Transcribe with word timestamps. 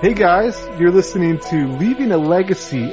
Hey 0.00 0.12
guys, 0.12 0.60
you're 0.78 0.90
listening 0.90 1.38
to 1.38 1.66
Leaving 1.78 2.10
a 2.10 2.18
Legacy. 2.18 2.84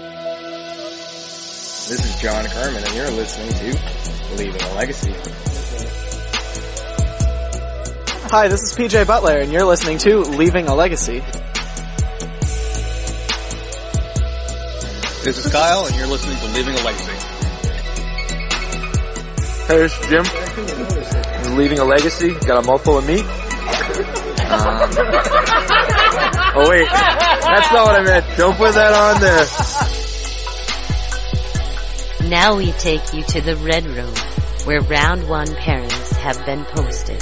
This 1.89 1.89
is 1.89 2.21
John 2.21 2.45
Carmen, 2.45 2.83
and 2.83 2.95
you're 2.95 3.09
listening 3.09 3.49
to 3.49 4.35
Leaving 4.37 4.61
a 4.61 4.73
Legacy. 4.75 5.11
Hi, 8.29 8.47
this 8.47 8.61
is 8.61 8.77
PJ 8.77 9.07
Butler, 9.07 9.39
and 9.39 9.51
you're 9.51 9.65
listening 9.65 9.97
to 9.97 10.19
Leaving 10.19 10.67
a 10.67 10.75
Legacy. 10.75 11.19
This 15.23 15.43
is 15.43 15.51
Kyle, 15.51 15.87
and 15.87 15.95
you're 15.95 16.07
listening 16.07 16.37
to 16.37 16.45
Leaving 16.55 16.75
a 16.75 16.83
Legacy. 16.83 17.11
Hey, 19.67 19.77
this 19.79 19.99
is 19.99 20.07
Jim. 20.07 21.57
Leaving 21.57 21.79
a 21.79 21.83
legacy. 21.83 22.33
Got 22.45 22.63
a 22.63 22.67
mouthful 22.67 22.99
of 22.99 23.07
meat. 23.07 23.25
Um, 24.51 24.91
oh 26.53 26.69
wait, 26.69 26.87
that's 26.89 27.71
not 27.71 27.85
what 27.85 27.99
I 27.99 28.03
meant. 28.03 28.25
Don't 28.37 28.55
put 28.55 28.73
that 28.73 28.93
on 28.93 29.21
there. 29.21 29.47
Now 32.29 32.55
we 32.55 32.71
take 32.73 33.13
you 33.13 33.23
to 33.23 33.41
the 33.41 33.55
Red 33.57 33.85
Room, 33.85 34.13
where 34.65 34.81
round 34.81 35.27
one 35.27 35.47
pairings 35.47 36.11
have 36.17 36.45
been 36.45 36.65
posted. 36.65 37.21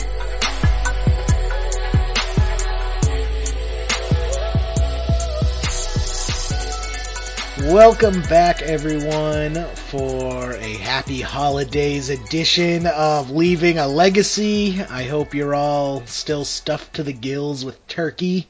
Welcome 7.72 8.22
back, 8.24 8.62
everyone, 8.62 9.54
for 9.76 10.54
a 10.54 10.74
happy 10.78 11.22
holidays 11.22 12.10
edition 12.10 12.88
of 12.88 13.32
Leaving 13.32 13.78
a 13.78 13.88
Legacy. 13.88 14.82
I 14.90 15.04
hope 15.04 15.34
you're 15.34 15.54
all 15.54 16.06
still 16.06 16.46
stuffed 16.46 16.96
to 16.96 17.04
the 17.04 17.14
gills 17.14 17.66
with 17.66 17.86
turkey 17.88 18.48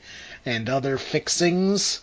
and 0.49 0.69
other 0.69 0.97
fixings. 0.97 2.01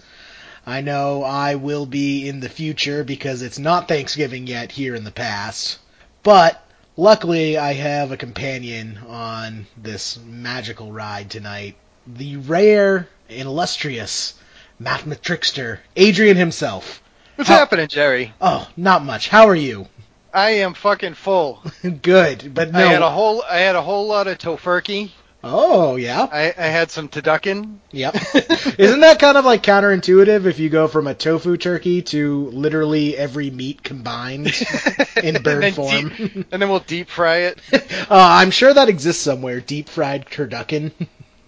I 0.66 0.80
know 0.80 1.22
I 1.22 1.56
will 1.56 1.86
be 1.86 2.28
in 2.28 2.40
the 2.40 2.48
future 2.48 3.04
because 3.04 3.42
it's 3.42 3.58
not 3.58 3.88
Thanksgiving 3.88 4.46
yet 4.46 4.72
here 4.72 4.94
in 4.94 5.04
the 5.04 5.10
past. 5.10 5.78
But 6.22 6.64
luckily, 6.96 7.56
I 7.58 7.74
have 7.74 8.10
a 8.10 8.16
companion 8.16 8.98
on 9.08 9.66
this 9.76 10.18
magical 10.24 10.92
ride 10.92 11.30
tonight. 11.30 11.76
The 12.06 12.36
rare 12.36 13.08
and 13.28 13.42
illustrious 13.48 14.34
Matt 14.78 15.22
Trickster, 15.22 15.80
Adrian 15.96 16.36
himself. 16.36 17.02
What's 17.36 17.48
How- 17.48 17.58
happening, 17.58 17.88
Jerry? 17.88 18.32
Oh, 18.40 18.68
not 18.76 19.04
much. 19.04 19.28
How 19.28 19.48
are 19.48 19.54
you? 19.56 19.88
I 20.34 20.50
am 20.50 20.74
fucking 20.74 21.14
full. 21.14 21.62
Good, 22.02 22.52
but 22.54 22.72
no. 22.72 22.78
I 22.78 22.82
had 22.82 23.02
a 23.02 23.10
whole 23.10 23.42
I 23.48 23.58
had 23.58 23.74
a 23.76 23.82
whole 23.82 24.06
lot 24.06 24.26
of 24.26 24.36
tofurkey. 24.38 25.10
Oh, 25.48 25.96
yeah. 25.96 26.22
I, 26.30 26.54
I 26.56 26.66
had 26.66 26.90
some 26.90 27.08
turducken. 27.08 27.78
Yep. 27.92 28.14
Isn't 28.78 29.00
that 29.00 29.18
kind 29.18 29.36
of 29.36 29.44
like 29.44 29.62
counterintuitive 29.62 30.46
if 30.46 30.58
you 30.58 30.68
go 30.68 30.88
from 30.88 31.06
a 31.06 31.14
tofu 31.14 31.56
turkey 31.56 32.02
to 32.02 32.46
literally 32.50 33.16
every 33.16 33.50
meat 33.50 33.82
combined 33.82 34.52
in 35.22 35.42
bird 35.42 35.74
form? 35.74 36.08
Deep, 36.08 36.34
and 36.52 36.62
then 36.62 36.68
we'll 36.68 36.80
deep 36.80 37.08
fry 37.08 37.36
it. 37.38 37.60
uh, 37.72 38.06
I'm 38.10 38.50
sure 38.50 38.72
that 38.72 38.88
exists 38.88 39.22
somewhere. 39.22 39.60
Deep 39.60 39.88
fried 39.88 40.26
turducken. 40.26 40.92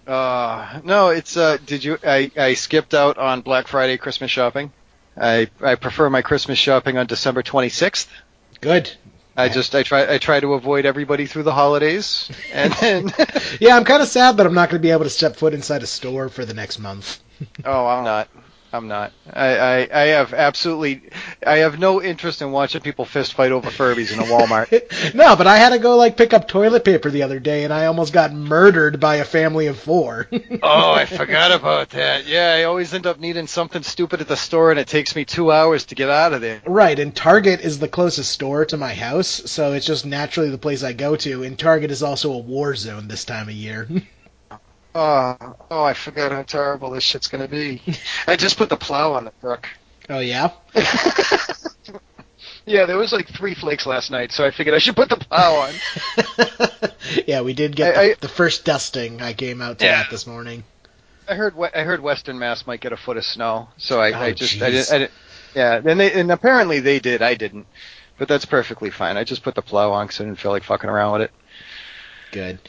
Uh, 0.07 0.79
no, 0.83 1.09
it's 1.09 1.37
uh. 1.37 1.57
Did 1.65 1.83
you? 1.83 1.99
I 2.03 2.31
I 2.35 2.53
skipped 2.55 2.95
out 2.95 3.19
on 3.19 3.41
Black 3.41 3.67
Friday 3.67 3.97
Christmas 3.97 4.31
shopping. 4.31 4.71
I 5.15 5.49
I 5.61 5.75
prefer 5.75 6.09
my 6.09 6.23
Christmas 6.23 6.57
shopping 6.57 6.97
on 6.97 7.05
December 7.05 7.43
26th. 7.43 8.07
Good. 8.59 8.91
I 9.39 9.49
just 9.49 9.73
I 9.75 9.83
try 9.83 10.13
I 10.13 10.17
try 10.17 10.39
to 10.39 10.53
avoid 10.53 10.85
everybody 10.85 11.25
through 11.25 11.43
the 11.43 11.53
holidays, 11.53 12.29
and 12.53 12.73
then 12.73 13.11
Yeah, 13.59 13.75
I'm 13.75 13.85
kind 13.85 14.01
of 14.01 14.07
sad 14.07 14.37
that 14.37 14.45
I'm 14.45 14.53
not 14.53 14.69
going 14.69 14.81
to 14.81 14.85
be 14.85 14.91
able 14.91 15.03
to 15.05 15.09
step 15.09 15.35
foot 15.35 15.53
inside 15.53 15.83
a 15.83 15.87
store 15.87 16.29
for 16.29 16.45
the 16.45 16.53
next 16.53 16.79
month. 16.79 17.19
oh 17.65 17.87
I'm 17.87 18.03
not 18.03 18.27
I'm 18.71 18.87
not 18.87 19.11
I, 19.31 19.57
I 19.57 19.89
I 19.91 20.05
have 20.07 20.33
absolutely 20.33 21.01
I 21.45 21.57
have 21.57 21.79
no 21.79 22.01
interest 22.01 22.41
in 22.41 22.51
watching 22.51 22.81
people 22.81 23.05
fist 23.05 23.33
fight 23.33 23.51
over 23.51 23.69
Furbies 23.69 24.11
in 24.11 24.19
a 24.19 24.23
Walmart. 24.23 25.13
no, 25.13 25.35
but 25.35 25.47
I 25.47 25.57
had 25.57 25.69
to 25.69 25.79
go 25.79 25.95
like 25.95 26.17
pick 26.17 26.33
up 26.33 26.47
toilet 26.47 26.83
paper 26.83 27.09
the 27.09 27.23
other 27.23 27.39
day, 27.39 27.63
and 27.63 27.73
I 27.73 27.85
almost 27.85 28.13
got 28.13 28.33
murdered 28.33 28.99
by 28.99 29.15
a 29.15 29.25
family 29.25 29.67
of 29.67 29.79
four. 29.79 30.27
oh, 30.63 30.91
I 30.91 31.05
forgot 31.05 31.51
about 31.51 31.89
that. 31.91 32.27
Yeah, 32.27 32.55
I 32.57 32.63
always 32.63 32.93
end 32.93 33.07
up 33.07 33.19
needing 33.19 33.47
something 33.47 33.83
stupid 33.83 34.21
at 34.21 34.27
the 34.27 34.37
store, 34.37 34.71
and 34.71 34.79
it 34.79 34.87
takes 34.87 35.15
me 35.15 35.25
two 35.25 35.51
hours 35.51 35.85
to 35.85 35.95
get 35.95 36.09
out 36.09 36.33
of 36.33 36.41
there. 36.41 36.61
Right, 36.65 36.99
and 36.99 37.15
Target 37.15 37.61
is 37.61 37.79
the 37.79 37.87
closest 37.87 38.31
store 38.31 38.65
to 38.65 38.77
my 38.77 38.93
house, 38.93 39.27
so 39.45 39.73
it's 39.73 39.85
just 39.85 40.05
naturally 40.05 40.49
the 40.49 40.57
place 40.57 40.83
I 40.83 40.93
go 40.93 41.15
to. 41.17 41.43
And 41.43 41.57
Target 41.57 41.91
is 41.91 42.03
also 42.03 42.33
a 42.33 42.37
war 42.37 42.75
zone 42.75 43.07
this 43.07 43.25
time 43.25 43.47
of 43.47 43.53
year. 43.53 43.87
Oh, 45.01 45.55
oh, 45.71 45.83
I 45.83 45.93
forgot 45.93 46.31
how 46.33 46.43
terrible 46.43 46.89
this 46.89 47.03
shit's 47.05 47.27
gonna 47.27 47.47
be. 47.47 47.81
I 48.27 48.35
just 48.35 48.57
put 48.57 48.67
the 48.69 48.75
plow 48.75 49.13
on 49.13 49.23
the 49.25 49.31
truck. 49.39 49.67
oh 50.09 50.19
yeah, 50.19 50.49
Yeah, 52.65 52.85
there 52.85 52.97
was 52.97 53.11
like 53.13 53.27
three 53.29 53.55
flakes 53.55 53.85
last 53.85 54.11
night, 54.11 54.31
so 54.31 54.45
I 54.45 54.51
figured 54.51 54.75
I 54.75 54.79
should 54.79 54.95
put 54.95 55.09
the 55.09 55.15
plow 55.15 55.55
on. 55.55 55.73
yeah, 57.27 57.41
we 57.41 57.53
did 57.53 57.75
get 57.75 57.97
I- 57.97 58.07
the, 58.07 58.11
I- 58.11 58.15
the 58.19 58.27
first 58.27 58.65
dusting. 58.65 59.21
I 59.21 59.33
came 59.33 59.61
out 59.61 59.79
to 59.79 59.85
Yeah. 59.85 60.03
that 60.03 60.11
this 60.11 60.27
morning. 60.27 60.63
I 61.27 61.35
heard 61.35 61.55
I 61.75 61.83
heard 61.83 62.01
Western 62.01 62.37
Mass 62.37 62.67
might 62.67 62.81
get 62.81 62.91
a 62.91 62.97
foot 62.97 63.15
of 63.17 63.23
snow, 63.23 63.69
so 63.77 63.99
I, 64.01 64.11
Oh, 64.11 64.19
I 64.21 64.31
just 64.33 64.61
I 64.61 64.69
didn't, 64.71 64.91
I 64.91 64.97
didn't. 64.99 65.11
Yeah, 65.55 65.81
and 65.85 65.99
they 65.99 66.11
and 66.11 66.31
apparently 66.31 66.79
they 66.79 66.99
did. 66.99 67.21
I 67.21 67.35
didn't, 67.35 67.67
but 68.17 68.27
that's 68.27 68.45
perfectly 68.45 68.89
fine. 68.89 69.15
I 69.15 69.23
just 69.23 69.43
put 69.43 69.55
the 69.55 69.61
plow 69.61 69.91
on 69.91 70.07
because 70.07 70.21
I 70.21 70.25
didn't 70.25 70.39
feel 70.39 70.51
like 70.51 70.63
fucking 70.63 70.89
around 70.89 71.13
with 71.13 71.21
it. 71.23 71.31
Good. 72.31 72.59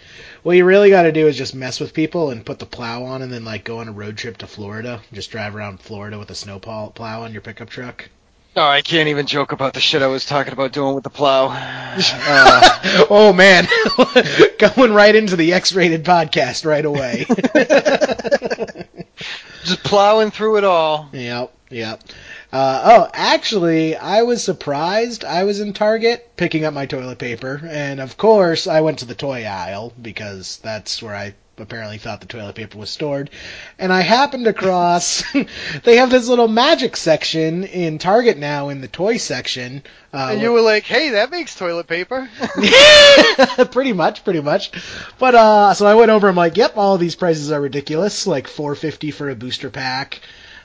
What 0.42 0.56
you 0.56 0.64
really 0.64 0.88
got 0.88 1.02
to 1.02 1.12
do 1.12 1.28
is 1.28 1.36
just 1.36 1.54
mess 1.54 1.80
with 1.80 1.92
people 1.92 2.30
and 2.30 2.44
put 2.44 2.58
the 2.58 2.66
plow 2.66 3.04
on, 3.04 3.20
and 3.20 3.30
then 3.30 3.44
like 3.44 3.64
go 3.64 3.78
on 3.78 3.88
a 3.88 3.92
road 3.92 4.16
trip 4.16 4.38
to 4.38 4.46
Florida. 4.46 5.02
Just 5.12 5.30
drive 5.30 5.54
around 5.54 5.80
Florida 5.80 6.18
with 6.18 6.30
a 6.30 6.34
snow 6.34 6.58
plow, 6.58 6.88
plow 6.88 7.24
on 7.24 7.32
your 7.32 7.42
pickup 7.42 7.68
truck. 7.68 8.08
Oh, 8.56 8.66
I 8.66 8.82
can't 8.82 9.08
even 9.08 9.26
joke 9.26 9.52
about 9.52 9.74
the 9.74 9.80
shit 9.80 10.02
I 10.02 10.08
was 10.08 10.24
talking 10.24 10.52
about 10.52 10.72
doing 10.72 10.94
with 10.94 11.04
the 11.04 11.10
plow. 11.10 11.76
Uh, 11.92 13.06
oh 13.10 13.32
man, 13.32 13.66
going 14.76 14.92
right 14.92 15.14
into 15.14 15.34
the 15.34 15.52
X-rated 15.52 16.04
podcast 16.04 16.64
right 16.64 16.84
away. 16.84 17.26
Just 19.64 19.82
plowing 19.82 20.30
through 20.30 20.58
it 20.58 20.64
all. 20.64 21.08
Yep, 21.12 21.52
yep. 21.70 22.00
Uh, 22.52 22.82
oh, 22.84 23.10
actually, 23.14 23.96
I 23.96 24.22
was 24.22 24.42
surprised. 24.42 25.24
I 25.24 25.44
was 25.44 25.60
in 25.60 25.72
Target 25.72 26.30
picking 26.36 26.64
up 26.64 26.74
my 26.74 26.86
toilet 26.86 27.18
paper, 27.18 27.60
and 27.64 28.00
of 28.00 28.16
course, 28.16 28.66
I 28.66 28.80
went 28.80 28.98
to 29.00 29.04
the 29.04 29.14
toy 29.14 29.44
aisle 29.44 29.92
because 30.00 30.58
that's 30.58 31.00
where 31.02 31.14
I 31.14 31.34
apparently 31.58 31.98
thought 31.98 32.20
the 32.20 32.26
toilet 32.26 32.54
paper 32.56 32.78
was 32.78 32.90
stored. 32.90 33.30
And 33.78 33.92
I 33.92 34.00
happened 34.00 34.46
across. 34.46 35.22
they 35.84 35.96
have 35.96 36.10
this 36.10 36.26
little 36.26 36.48
magic 36.48 36.96
section 36.96 37.64
in 37.64 37.98
Target 37.98 38.38
now 38.38 38.70
in 38.70 38.80
the 38.80 38.88
toy 38.88 39.18
section. 39.18 39.82
Uh, 40.12 40.30
And 40.32 40.40
you 40.40 40.50
were 40.52 40.62
like, 40.62 40.84
"Hey, 40.84 41.10
that 41.10 41.30
makes 41.30 41.54
toilet 41.54 41.86
paper." 41.86 42.28
pretty 43.70 43.92
much, 43.92 44.24
pretty 44.24 44.40
much. 44.40 44.72
But 45.18 45.34
uh, 45.34 45.74
so 45.74 45.86
I 45.86 45.94
went 45.94 46.10
over. 46.10 46.28
I'm 46.28 46.36
like, 46.36 46.56
yep, 46.56 46.76
all 46.76 46.98
these 46.98 47.14
prices 47.14 47.52
are 47.52 47.60
ridiculous. 47.60 48.26
Like 48.26 48.48
450 48.48 49.10
for 49.12 49.28
a 49.30 49.34
booster 49.34 49.70
pack. 49.70 50.20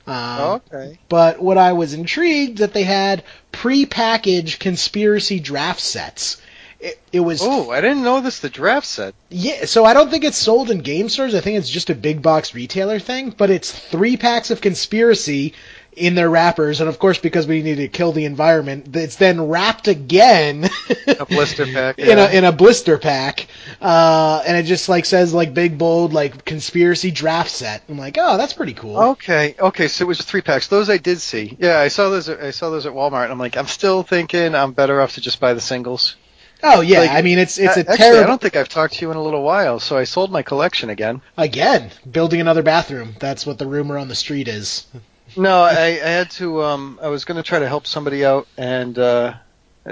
Um, 0.07 0.61
okay. 0.71 0.99
But 1.09 1.41
what 1.41 1.57
I 1.57 1.73
was 1.73 1.93
intrigued 1.93 2.59
that 2.59 2.73
they 2.73 2.83
had 2.83 3.23
pre-packaged 3.51 4.59
conspiracy 4.59 5.39
draft 5.39 5.79
sets. 5.79 6.41
It, 6.79 6.99
it 7.11 7.21
was 7.21 7.39
Oh, 7.41 7.71
I 7.71 7.81
didn't 7.81 8.03
know 8.03 8.21
this. 8.21 8.39
The 8.39 8.49
draft 8.49 8.85
set. 8.85 9.15
yeah. 9.29 9.65
So 9.65 9.85
I 9.85 9.93
don't 9.93 10.11
think 10.11 10.23
it's 10.23 10.37
sold 10.37 10.69
in 10.69 10.79
game 10.79 11.09
stores. 11.09 11.33
I 11.33 11.39
think 11.39 11.57
it's 11.57 11.69
just 11.69 11.89
a 11.89 11.95
big 11.95 12.21
box 12.21 12.53
retailer 12.53 12.99
thing. 12.99 13.31
But 13.35 13.49
it's 13.49 13.71
three 13.71 14.17
packs 14.17 14.51
of 14.51 14.61
conspiracy 14.61 15.53
in 15.95 16.15
their 16.15 16.29
wrappers, 16.29 16.81
and 16.81 16.89
of 16.89 16.99
course, 16.99 17.19
because 17.19 17.47
we 17.47 17.61
need 17.61 17.75
to 17.75 17.87
kill 17.87 18.11
the 18.11 18.25
environment, 18.25 18.95
it's 18.95 19.15
then 19.15 19.47
wrapped 19.47 19.87
again 19.87 20.69
A 21.07 21.25
blister 21.25 21.65
pack. 21.65 21.97
in 21.99 22.17
yeah. 22.17 22.29
a 22.29 22.37
in 22.37 22.43
a 22.43 22.51
blister 22.51 22.97
pack, 22.97 23.47
uh, 23.81 24.43
and 24.45 24.57
it 24.57 24.63
just 24.63 24.89
like 24.89 25.05
says 25.05 25.33
like 25.33 25.53
big 25.53 25.77
bold 25.77 26.13
like 26.13 26.45
conspiracy 26.45 27.11
draft 27.11 27.51
set. 27.51 27.83
I'm 27.89 27.97
like, 27.97 28.17
oh, 28.19 28.37
that's 28.37 28.53
pretty 28.53 28.73
cool. 28.73 28.97
Okay, 28.97 29.55
okay, 29.59 29.87
so 29.87 30.03
it 30.03 30.07
was 30.07 30.21
three 30.21 30.41
packs. 30.41 30.67
Those 30.67 30.89
I 30.89 30.97
did 30.97 31.19
see. 31.19 31.55
Yeah, 31.59 31.79
I 31.79 31.87
saw 31.87 32.09
those. 32.09 32.29
I 32.29 32.51
saw 32.51 32.69
those 32.69 32.85
at 32.85 32.93
Walmart. 32.93 33.23
And 33.23 33.31
I'm 33.31 33.39
like, 33.39 33.57
I'm 33.57 33.67
still 33.67 34.03
thinking 34.03 34.55
I'm 34.55 34.73
better 34.73 35.01
off 35.01 35.13
to 35.15 35.21
just 35.21 35.39
buy 35.39 35.53
the 35.53 35.61
singles. 35.61 36.15
Oh 36.63 36.81
yeah, 36.81 36.99
Like, 36.99 37.11
I 37.11 37.21
mean 37.21 37.37
it's 37.37 37.57
it's 37.57 37.77
a 37.77 37.89
Actually, 37.91 38.19
I 38.19 38.25
don't 38.25 38.41
think 38.41 38.55
I've 38.55 38.69
talked 38.69 38.95
to 38.95 39.01
you 39.01 39.11
in 39.11 39.17
a 39.17 39.21
little 39.21 39.43
while, 39.43 39.79
so 39.79 39.97
I 39.97 40.03
sold 40.05 40.31
my 40.31 40.41
collection 40.41 40.89
again. 40.89 41.21
again 41.37 41.91
building 42.09 42.41
another 42.41 42.63
bathroom. 42.63 43.15
That's 43.19 43.45
what 43.45 43.57
the 43.57 43.67
rumor 43.67 43.97
on 43.97 44.07
the 44.07 44.15
street 44.15 44.47
is. 44.47 44.87
No, 45.37 45.63
I, 45.63 45.71
I 45.71 46.09
had 46.09 46.31
to. 46.31 46.63
Um, 46.63 46.99
I 47.01 47.09
was 47.09 47.25
going 47.25 47.37
to 47.37 47.43
try 47.43 47.59
to 47.59 47.67
help 47.67 47.87
somebody 47.87 48.23
out, 48.25 48.47
and 48.57 48.97
uh, 48.97 49.33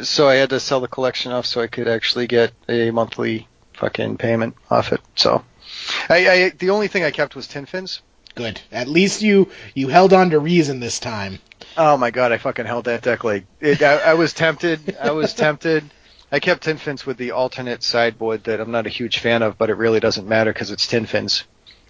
so 0.02 0.28
I 0.28 0.36
had 0.36 0.50
to 0.52 0.60
sell 0.60 0.80
the 0.80 0.88
collection 0.88 1.32
off 1.32 1.46
so 1.46 1.62
I 1.62 1.68
could 1.68 1.88
actually 1.88 2.28
get 2.28 2.54
a 2.68 2.92
monthly 2.92 3.48
fucking 3.74 4.18
payment 4.18 4.56
off 4.70 4.94
it. 4.94 5.02
So, 5.16 5.44
I, 6.10 6.30
I 6.30 6.50
the 6.50 6.70
only 6.70 6.88
thing 6.88 7.04
I 7.04 7.12
kept 7.12 7.36
was 7.36 7.48
tin 7.48 7.66
fins. 7.66 8.02
Good. 8.36 8.62
At 8.72 8.88
least 8.88 9.22
you 9.22 9.50
you 9.76 9.90
held 9.90 10.14
on 10.14 10.32
to 10.32 10.40
reason 10.40 10.80
this 10.80 11.00
time. 11.00 11.40
Oh 11.78 11.98
my 11.98 12.12
god, 12.12 12.32
I 12.32 12.38
fucking 12.38 12.66
held 12.66 12.86
that 12.86 13.04
deck 13.04 13.24
like 13.24 13.46
it, 13.60 13.82
I, 13.82 13.98
I 13.98 14.14
was 14.16 14.34
tempted. 14.34 14.98
I 15.00 15.12
was 15.12 15.34
tempted. 15.36 15.84
I 16.32 16.40
kept 16.40 16.64
tin 16.64 16.78
fins 16.78 17.06
with 17.06 17.18
the 17.18 17.32
alternate 17.32 17.84
sideboard 17.84 18.46
that 18.46 18.60
I'm 18.60 18.72
not 18.72 18.88
a 18.88 18.90
huge 18.90 19.20
fan 19.20 19.44
of, 19.44 19.58
but 19.58 19.70
it 19.70 19.76
really 19.76 20.00
doesn't 20.00 20.28
matter 20.28 20.52
because 20.52 20.72
it's 20.72 20.88
tin 20.88 21.06
fins. 21.06 21.44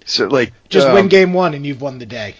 So 0.05 0.27
like 0.27 0.51
Just 0.67 0.88
um, 0.88 0.95
win 0.95 1.07
game 1.07 1.31
one 1.31 1.53
and 1.53 1.65
you've 1.65 1.81
won 1.81 2.00
the 2.00 2.05
day. 2.05 2.35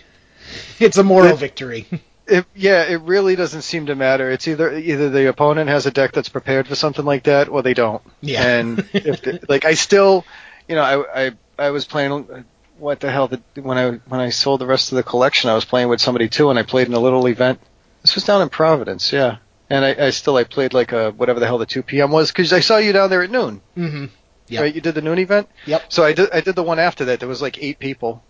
It's 0.80 0.98
a 0.98 1.04
moral 1.04 1.34
It- 1.34 1.40
victory. 1.40 1.88
It, 2.26 2.46
yeah, 2.56 2.84
it 2.84 3.02
really 3.02 3.36
doesn't 3.36 3.64
seem 3.64 3.88
to 3.88 3.96
matter. 3.96 4.32
It's 4.32 4.48
either 4.48 4.72
either 4.78 5.10
the 5.10 5.28
opponent 5.28 5.70
has 5.70 5.86
a 5.88 5.92
deck 5.92 6.14
that's 6.14 6.30
prepared 6.30 6.70
for 6.70 6.74
something 6.76 7.04
like 7.04 7.24
that, 7.24 7.50
or 7.50 7.62
they 7.62 7.74
don't. 7.74 8.02
Yeah. 8.22 8.48
And 8.48 8.80
if 8.94 9.22
the, 9.24 9.42
like 9.50 9.66
I 9.66 9.74
still, 9.74 10.24
you 10.70 10.76
know, 10.76 10.84
I 10.84 11.26
I 11.26 11.32
I 11.60 11.70
was 11.72 11.84
playing. 11.84 12.46
What 12.78 13.02
the 13.02 13.12
hell? 13.12 13.28
The, 13.28 13.42
when 13.62 13.78
I 13.78 13.90
when 14.08 14.22
I 14.22 14.30
sold 14.30 14.62
the 14.62 14.66
rest 14.66 14.94
of 14.94 14.96
the 14.96 15.04
collection, 15.04 15.50
I 15.50 15.54
was 15.54 15.66
playing 15.66 15.90
with 15.90 16.00
somebody 16.00 16.30
too, 16.30 16.50
and 16.50 16.58
I 16.58 16.64
played 16.64 16.88
in 16.88 16.94
a 16.94 17.00
little 17.00 17.26
event. 17.28 17.60
This 18.04 18.16
was 18.16 18.24
down 18.24 18.42
in 18.42 18.48
Providence, 18.48 19.12
yeah. 19.12 19.38
And 19.70 19.84
I, 19.84 20.06
I 20.08 20.10
still 20.12 20.38
I 20.38 20.46
played 20.46 20.74
like 20.74 20.94
a 20.94 21.12
whatever 21.12 21.42
the 21.42 21.46
hell 21.46 21.58
the 21.58 21.66
2 21.66 21.84
p.m. 21.84 22.10
was 22.12 22.32
because 22.32 22.54
I 22.54 22.62
saw 22.62 22.78
you 22.78 22.94
down 22.94 23.10
there 23.10 23.24
at 23.24 23.32
noon, 23.32 23.60
Mm-hmm. 23.76 24.06
Yep. 24.48 24.62
right? 24.62 24.74
You 24.74 24.80
did 24.80 24.96
the 24.96 25.02
noon 25.02 25.20
event. 25.20 25.50
Yep. 25.66 25.92
So 25.92 26.06
I 26.06 26.14
did 26.14 26.32
I 26.32 26.40
did 26.40 26.56
the 26.56 26.64
one 26.64 26.80
after 26.80 27.04
that. 27.06 27.20
There 27.20 27.28
was 27.28 27.42
like 27.42 27.62
eight 27.62 27.80
people. 27.80 28.24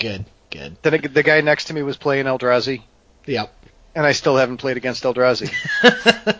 good. 0.00 0.24
Good. 0.50 0.76
Then 0.82 1.00
the 1.00 1.08
the 1.08 1.22
guy 1.22 1.40
next 1.40 1.64
to 1.66 1.74
me 1.74 1.82
was 1.82 1.96
playing 1.96 2.26
Eldrazi, 2.26 2.82
Yep. 3.26 3.52
and 3.94 4.06
I 4.06 4.12
still 4.12 4.36
haven't 4.36 4.56
played 4.58 4.76
against 4.76 5.04
Eldrazi. 5.04 5.52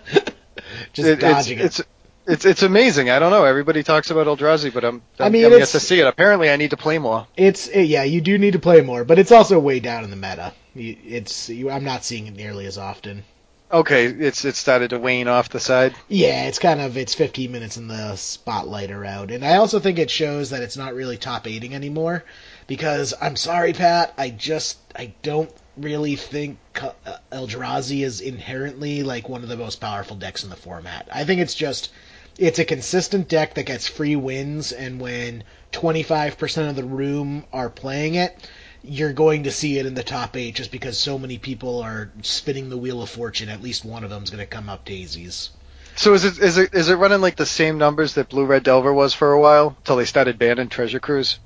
Just 0.93 1.09
It- 1.09 1.21
dodging 1.21 1.59
it's, 1.59 1.81
it's 1.81 1.89
it's 2.27 2.45
it's 2.45 2.63
amazing. 2.63 3.09
I 3.09 3.19
don't 3.19 3.31
know. 3.31 3.45
Everybody 3.45 3.83
talks 3.83 4.11
about 4.11 4.27
Eldrazi, 4.27 4.73
but 4.73 4.85
I'm, 4.85 5.03
I 5.19 5.27
I'm 5.27 5.33
mean, 5.33 5.47
I'm 5.47 5.53
yet 5.53 5.69
to 5.69 5.81
see 5.81 5.99
it. 6.01 6.07
Apparently, 6.07 6.51
I 6.51 6.57
need 6.57 6.71
to 6.71 6.77
play 6.77 6.99
more. 6.99 7.27
It's 7.37 7.75
yeah, 7.75 8.03
you 8.05 8.21
do 8.21 8.37
need 8.39 8.53
to 8.53 8.59
play 8.59 8.83
more, 8.83 9.05
but 9.05 9.19
it's 9.19 9.33
also 9.33 9.59
way 9.59 9.81
down 9.81 10.05
in 10.05 10.11
the 10.11 10.17
meta. 10.17 10.53
It's 10.75 11.49
you, 11.49 11.71
I'm 11.71 11.85
not 11.85 12.05
seeing 12.05 12.27
it 12.27 12.35
nearly 12.37 12.67
as 12.67 12.77
often. 12.77 13.25
Okay, 13.73 14.07
it's 14.07 14.45
it 14.45 14.57
started 14.57 14.91
to 14.91 14.99
wane 14.99 15.27
off 15.29 15.49
the 15.49 15.61
side. 15.61 15.95
Yeah, 16.09 16.45
it's 16.49 16.59
kind 16.59 16.81
of 16.83 16.97
it's 16.99 17.15
15 17.15 17.51
minutes 17.51 17.77
in 17.79 17.89
the 17.89 18.17
spotlight 18.17 18.91
around, 18.91 19.31
and 19.31 19.43
I 19.45 19.57
also 19.57 19.79
think 19.81 19.99
it 19.99 20.11
shows 20.11 20.51
that 20.51 20.63
it's 20.63 20.77
not 20.77 20.95
really 20.95 21.17
top 21.17 21.47
eighting 21.47 21.75
anymore. 21.75 22.25
Because 22.69 23.15
I'm 23.21 23.35
sorry, 23.35 23.73
Pat, 23.73 24.15
I 24.17 24.31
just 24.31 24.79
I 24.95 25.15
don't 25.23 25.51
really 25.77 26.15
think 26.17 26.59
uh, 26.81 26.93
Eldrazi 27.33 28.05
is 28.05 28.21
inherently 28.21 29.03
like 29.03 29.29
one 29.29 29.43
of 29.43 29.49
the 29.49 29.57
most 29.57 29.81
powerful 29.81 30.17
decks 30.17 30.45
in 30.45 30.51
the 30.51 30.57
format. 30.57 31.09
I 31.13 31.25
think 31.25 31.41
it's 31.41 31.55
just 31.55 31.91
it's 32.39 32.59
a 32.59 32.65
consistent 32.65 33.27
deck 33.29 33.55
that 33.55 33.65
gets 33.65 33.89
free 33.89 34.17
wins, 34.17 34.71
and 34.71 35.01
when 35.01 35.45
25% 35.73 36.71
of 36.71 36.77
the 36.77 36.85
room 36.85 37.45
are 37.53 37.71
playing 37.71 38.15
it, 38.15 38.49
you're 38.83 39.13
going 39.13 39.45
to 39.45 39.51
see 39.51 39.79
it 39.79 39.87
in 39.87 39.95
the 39.95 40.05
top 40.05 40.37
eight 40.37 40.55
just 40.55 40.71
because 40.71 40.99
so 40.99 41.19
many 41.19 41.39
people 41.39 41.83
are 41.83 42.13
spinning 42.23 42.71
the 42.71 42.77
wheel 42.77 43.03
of 43.03 43.11
fortune. 43.11 43.49
At 43.49 43.63
least 43.63 43.85
one 43.85 44.05
of 44.05 44.11
them's 44.11 44.31
going 44.31 44.45
to 44.45 44.47
come 44.47 44.69
up 44.69 44.85
daisies. 44.85 45.51
So 45.97 46.15
is 46.15 46.25
it 46.25 46.39
is 46.39 46.59
it 46.59 46.75
is 46.75 46.91
it 46.91 46.95
running 46.95 47.21
like 47.21 47.37
the 47.37 47.47
same 47.47 47.79
numbers 47.79 48.15
that 48.15 48.29
Blue 48.29 48.45
Red 48.45 48.63
Delver 48.63 48.93
was 48.93 49.15
for 49.15 49.33
a 49.33 49.41
while 49.41 49.75
until 49.79 49.97
they 49.97 50.05
started 50.05 50.39
banning 50.39 50.69
Treasure 50.69 51.01
Cruise? 51.01 51.39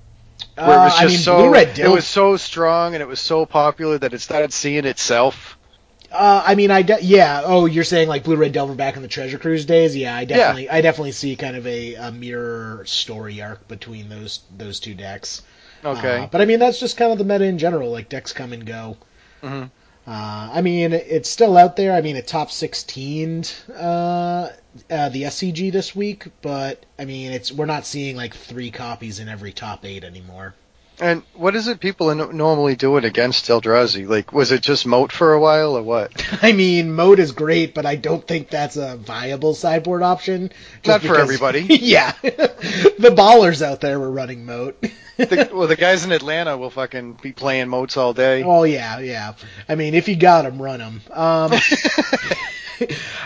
Where 0.62 0.79
it 0.79 0.81
was 0.81 0.94
Uh, 0.94 0.96
just 0.99 1.02
I 1.02 1.06
mean, 1.06 1.19
so 1.19 1.73
it 1.76 1.88
was 1.88 2.06
so 2.06 2.37
strong 2.37 2.94
and 2.94 3.02
it 3.02 3.08
was 3.08 3.20
so 3.20 3.46
popular 3.46 3.99
that 3.99 4.14
it 4.14 4.20
started 4.20 4.52
seeing 4.52 4.84
itself. 4.87 5.58
Uh, 6.11 6.43
I 6.46 6.55
mean, 6.55 6.70
I 6.70 6.82
de- 6.82 7.02
yeah. 7.02 7.43
Oh, 7.44 7.64
you're 7.67 7.84
saying 7.84 8.08
like 8.08 8.25
Blue 8.25 8.37
Red 8.37 8.52
Delver 8.52 8.75
back 8.75 8.96
in 8.96 9.02
the 9.02 9.08
Treasure 9.08 9.38
Cruise 9.38 9.64
days? 9.64 9.96
Yeah, 9.96 10.14
I 10.14 10.25
definitely, 10.26 10.69
I 10.69 10.81
definitely 10.82 11.12
see 11.12 11.37
kind 11.37 11.56
of 11.56 11.67
a, 11.67 11.94
a 11.94 12.12
mirror 12.12 12.84
story 12.87 13.40
arc 13.40 13.67
between 13.67 14.08
those 14.11 14.40
those 14.55 14.79
two 14.81 14.94
decks. 14.94 15.43
Okay. 15.84 16.25
Uh, 16.25 16.26
but 16.26 16.40
I 16.40 16.44
mean, 16.44 16.58
that's 16.58 16.78
just 16.78 16.96
kind 16.99 17.12
of 17.12 17.19
the 17.19 17.25
meta 17.25 17.44
in 17.44 17.58
general. 17.58 17.90
Like 17.90 18.08
decks 18.11 18.32
come 18.32 18.52
and 18.52 18.67
go. 18.67 18.99
Mhm. 19.43 19.70
Uh, 20.06 20.50
I 20.52 20.62
mean, 20.62 20.93
it's 20.93 21.31
still 21.31 21.56
out 21.56 21.76
there. 21.76 21.93
I 21.93 22.00
mean, 22.00 22.16
it 22.16 22.26
top 22.26 22.50
16 22.50 23.44
uh, 23.75 24.50
uh, 24.90 25.08
the 25.10 25.22
SCG 25.25 25.70
this 25.70 25.94
week, 25.94 26.26
but 26.43 26.84
I 26.99 27.04
mean, 27.04 27.32
it's 27.32 27.52
we're 27.52 27.66
not 27.66 27.87
seeing 27.87 28.16
like 28.16 28.34
three 28.34 28.70
copies 28.70 29.20
in 29.20 29.28
every 29.28 29.52
top 29.52 29.84
eight 29.84 30.02
anymore. 30.02 30.54
And 31.00 31.23
what 31.35 31.56
is 31.56 31.69
it 31.69 31.81
people 31.81 32.15
normally 32.15 32.77
doing 32.77 33.05
against 33.05 33.47
Eldrazi? 33.47 34.06
Like, 34.06 34.33
was 34.33 34.53
it 34.53 34.62
just 34.62 34.87
Moat 34.87 35.11
for 35.11 35.33
a 35.33 35.41
while 35.41 35.77
or 35.77 35.83
what? 35.83 36.12
I 36.43 36.53
mean, 36.53 36.93
Moat 36.93 37.19
is 37.19 37.33
great, 37.33 37.75
but 37.75 37.87
I 37.87 37.97
don't 37.97 38.27
think 38.27 38.50
that's 38.50 38.77
a 38.77 38.97
viable 38.97 39.55
sideboard 39.55 40.03
option. 40.03 40.53
Not 40.87 41.03
for 41.03 41.19
everybody. 41.19 41.61
yeah, 41.71 42.12
the 42.23 43.15
ballers 43.17 43.62
out 43.62 43.81
there 43.81 43.99
were 43.99 44.11
running 44.11 44.44
Moat. 44.44 44.81
the, 45.17 45.50
well, 45.55 45.67
the 45.67 45.77
guys 45.77 46.05
in 46.05 46.12
Atlanta 46.12 46.56
will 46.56 46.71
fucking 46.71 47.15
be 47.23 47.33
playing 47.33 47.69
Moats 47.69 47.97
all 47.97 48.12
day. 48.12 48.43
oh 48.43 48.65
yeah, 48.65 48.99
yeah. 49.00 49.35
I 49.69 49.75
mean, 49.75 49.95
if 49.95 50.09
you 50.09 50.17
got 50.17 50.43
them, 50.43 50.61
run 50.61 50.79
them. 50.79 51.00
Um, 51.11 51.53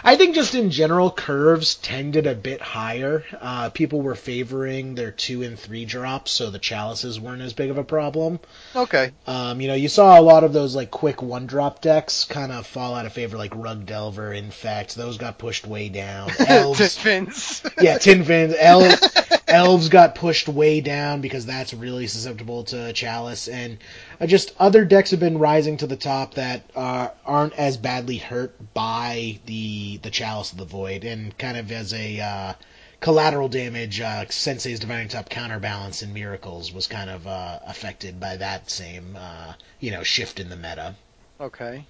I 0.05 0.17
think 0.17 0.35
just 0.35 0.55
in 0.55 0.71
general, 0.71 1.11
curves 1.11 1.75
tended 1.77 2.27
a 2.27 2.35
bit 2.35 2.61
higher. 2.61 3.25
Uh, 3.41 3.71
people 3.71 4.03
were 4.03 4.15
favoring 4.15 4.95
their 4.95 5.11
two 5.11 5.43
and 5.43 5.59
three 5.59 5.85
drops, 5.85 6.31
so 6.33 6.51
the 6.51 6.59
chalices 6.59 7.21
weren't 7.21 7.43
as 7.43 7.53
big 7.57 7.71
of 7.71 7.79
a 7.79 7.85
problem. 7.85 8.39
Okay. 8.75 9.11
Um, 9.27 9.61
you 9.61 9.69
know, 9.69 9.75
you 9.75 9.89
saw 9.89 10.19
a 10.19 10.23
lot 10.23 10.45
of 10.45 10.53
those 10.53 10.77
like 10.77 10.91
quick 10.91 11.23
one 11.23 11.47
drop 11.47 11.81
decks 11.81 12.25
kind 12.25 12.53
of 12.53 12.67
fall 12.67 12.95
out 12.95 13.07
of 13.07 13.13
favor, 13.13 13.37
like 13.37 13.55
Rug 13.57 13.87
Delver, 13.87 14.33
In 14.33 14.51
fact, 14.51 14.95
Those 14.95 15.19
got 15.19 15.39
pushed 15.39 15.67
way 15.67 15.89
down. 15.89 16.31
Elves, 16.47 16.97
Fins. 16.97 17.63
yeah, 17.81 17.99
Tin 17.99 18.25
Fins. 18.25 18.55
Elves, 18.59 19.09
elves 19.49 19.89
got 19.89 20.15
pushed 20.15 20.49
way 20.49 20.81
down 20.81 21.21
because 21.21 21.47
that's 21.47 21.73
really 21.75 22.07
susceptible 22.07 22.65
to 22.65 22.93
Chalice, 22.93 23.49
and 23.49 23.79
uh, 24.21 24.27
just 24.27 24.55
other 24.59 24.85
decks 24.85 25.11
have 25.11 25.21
been 25.21 25.39
rising 25.39 25.77
to 25.79 25.87
the 25.87 25.97
top 25.97 26.35
that 26.35 26.63
uh, 26.75 27.09
aren't 27.25 27.55
as 27.55 27.77
badly 27.77 28.19
hurt 28.19 28.55
by 28.75 29.39
the 29.47 29.99
the 29.99 30.11
Chalice 30.11 30.53
of 30.53 30.59
the 30.59 30.65
Void, 30.65 31.05
and 31.05 31.37
kind 31.39 31.57
of 31.57 31.71
as 31.73 31.93
a 31.95 32.21
uh, 32.21 32.53
collateral 33.01 33.49
damage, 33.49 34.01
uh, 34.01 34.25
Sensei's 34.29 34.81
Divining 34.81 35.09
Top 35.09 35.29
counterbalance 35.29 36.03
in 36.03 36.13
Miracles 36.13 36.73
was 36.73 36.87
kind 36.87 37.11
of 37.11 37.27
uh, 37.27 37.61
affected 37.67 38.19
by 38.21 38.37
that 38.37 38.71
same 38.71 39.17
uh, 39.19 39.55
you 39.81 39.91
know 39.91 40.03
shift 40.03 40.41
in 40.41 40.49
the 40.49 40.57
meta. 40.57 40.95
Okay. 41.41 41.85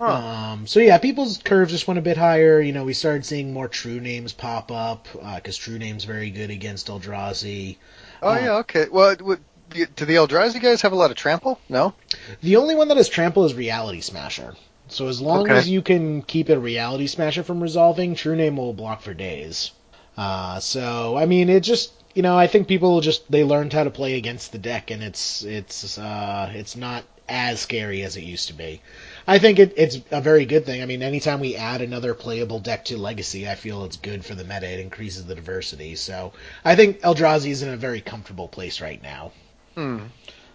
Um, 0.00 0.66
so 0.66 0.80
yeah, 0.80 0.98
people's 0.98 1.38
curves 1.38 1.70
just 1.70 1.86
went 1.86 1.98
a 1.98 2.02
bit 2.02 2.16
higher. 2.16 2.60
You 2.60 2.72
know, 2.72 2.82
we 2.84 2.92
started 2.92 3.24
seeing 3.24 3.52
more 3.52 3.68
true 3.68 4.00
names 4.00 4.32
pop 4.32 4.72
up 4.72 5.06
because 5.36 5.56
true 5.56 5.78
name's 5.78 6.04
very 6.04 6.30
good 6.30 6.50
against 6.50 6.88
Eldrazi. 6.88 7.76
Oh 8.20 8.30
Uh, 8.30 8.38
yeah. 8.38 8.52
Okay. 8.58 8.86
Well, 8.90 9.14
would, 9.20 9.40
do 9.70 10.04
the 10.04 10.16
Eldrazi 10.16 10.60
guys 10.60 10.82
have 10.82 10.92
a 10.92 10.96
lot 10.96 11.12
of 11.12 11.16
trample? 11.16 11.60
No. 11.68 11.94
The 12.40 12.56
only 12.56 12.74
one 12.74 12.88
that 12.88 12.96
has 12.96 13.08
trample 13.08 13.44
is 13.44 13.54
Reality 13.54 14.00
Smasher. 14.00 14.56
So 14.88 15.06
as 15.06 15.20
long 15.20 15.42
Okay. 15.44 15.54
as 15.56 15.68
you 15.68 15.82
can 15.82 16.22
keep 16.22 16.48
a 16.48 16.58
Reality 16.58 17.06
Smasher 17.06 17.44
from 17.44 17.62
resolving, 17.62 18.16
True 18.16 18.34
Name 18.34 18.56
will 18.56 18.74
block 18.74 19.02
for 19.02 19.14
days. 19.14 19.70
Uh, 20.16 20.60
so 20.60 21.16
I 21.16 21.26
mean, 21.26 21.48
it 21.48 21.60
just 21.60 21.92
you 22.14 22.22
know 22.22 22.36
I 22.36 22.46
think 22.46 22.68
people 22.68 23.00
just 23.00 23.30
they 23.30 23.44
learned 23.44 23.72
how 23.72 23.84
to 23.84 23.90
play 23.90 24.14
against 24.16 24.52
the 24.52 24.58
deck, 24.58 24.90
and 24.90 25.02
it's 25.02 25.42
it's 25.42 25.98
uh, 25.98 26.50
it's 26.54 26.76
not 26.76 27.04
as 27.28 27.60
scary 27.60 28.02
as 28.02 28.16
it 28.16 28.24
used 28.24 28.48
to 28.48 28.54
be. 28.54 28.80
I 29.26 29.38
think 29.38 29.58
it, 29.58 29.72
it's 29.76 29.98
a 30.10 30.20
very 30.20 30.44
good 30.44 30.66
thing. 30.66 30.82
I 30.82 30.86
mean, 30.86 31.02
anytime 31.02 31.40
we 31.40 31.56
add 31.56 31.80
another 31.80 32.14
playable 32.14 32.58
deck 32.58 32.84
to 32.86 32.98
Legacy, 32.98 33.48
I 33.48 33.54
feel 33.54 33.84
it's 33.84 33.96
good 33.96 34.24
for 34.24 34.34
the 34.34 34.44
meta. 34.44 34.68
It 34.68 34.80
increases 34.80 35.24
the 35.24 35.34
diversity. 35.34 35.94
So 35.94 36.32
I 36.64 36.74
think 36.74 37.00
Eldrazi 37.00 37.50
is 37.50 37.62
in 37.62 37.70
a 37.70 37.76
very 37.76 38.00
comfortable 38.00 38.48
place 38.48 38.80
right 38.80 39.02
now. 39.02 39.32
Hmm. 39.74 40.00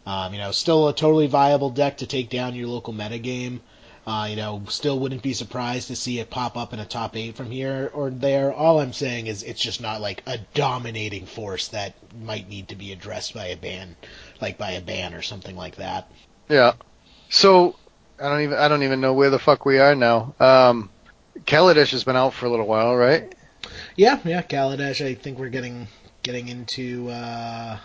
Um, 0.05 0.33
you 0.33 0.39
know, 0.39 0.51
still 0.51 0.87
a 0.87 0.93
totally 0.93 1.27
viable 1.27 1.69
deck 1.69 1.97
to 1.97 2.07
take 2.07 2.29
down 2.29 2.55
your 2.55 2.67
local 2.67 2.93
metagame. 2.93 3.59
Uh, 4.07 4.27
you 4.29 4.37
know, 4.37 4.63
still 4.69 4.97
wouldn't 4.97 5.21
be 5.21 5.33
surprised 5.33 5.89
to 5.89 5.95
see 5.95 6.19
it 6.19 6.29
pop 6.29 6.55
up 6.55 6.71
in 6.71 6.79
a 6.79 6.85
top 6.85 7.17
eight 7.17 7.35
from 7.35 7.51
here 7.51 7.91
or 7.93 8.09
there. 8.09 8.53
All 8.53 8.79
I'm 8.79 8.93
saying 8.93 9.27
is 9.27 9.43
it's 9.43 9.59
just 9.59 9.81
not 9.81 9.99
like 9.99 10.23
a 10.25 10.37
dominating 10.53 11.25
force 11.25 11.67
that 11.69 11.93
might 12.23 12.47
need 12.47 12.69
to 12.69 12.75
be 12.77 12.93
addressed 12.93 13.33
by 13.33 13.47
a 13.47 13.57
ban, 13.57 13.97
like 14.39 14.57
by 14.57 14.71
a 14.71 14.81
ban 14.81 15.13
or 15.13 15.21
something 15.21 15.57
like 15.57 15.75
that. 15.75 16.09
Yeah. 16.47 16.75
So 17.27 17.75
I 18.17 18.29
don't 18.29 18.43
even 18.43 18.57
I 18.57 18.69
don't 18.69 18.83
even 18.83 19.01
know 19.01 19.11
where 19.11 19.29
the 19.29 19.39
fuck 19.39 19.65
we 19.65 19.77
are 19.79 19.93
now. 19.93 20.33
Um, 20.39 20.89
Kaladesh 21.45 21.91
has 21.91 22.05
been 22.05 22.15
out 22.15 22.33
for 22.33 22.45
a 22.45 22.49
little 22.49 22.65
while, 22.65 22.95
right? 22.95 23.35
Yeah, 23.97 24.21
yeah, 24.23 24.41
Kaladesh. 24.41 25.05
I 25.05 25.15
think 25.15 25.37
we're 25.37 25.49
getting 25.49 25.89
getting 26.23 26.47
into 26.47 27.09
uh, 27.09 27.77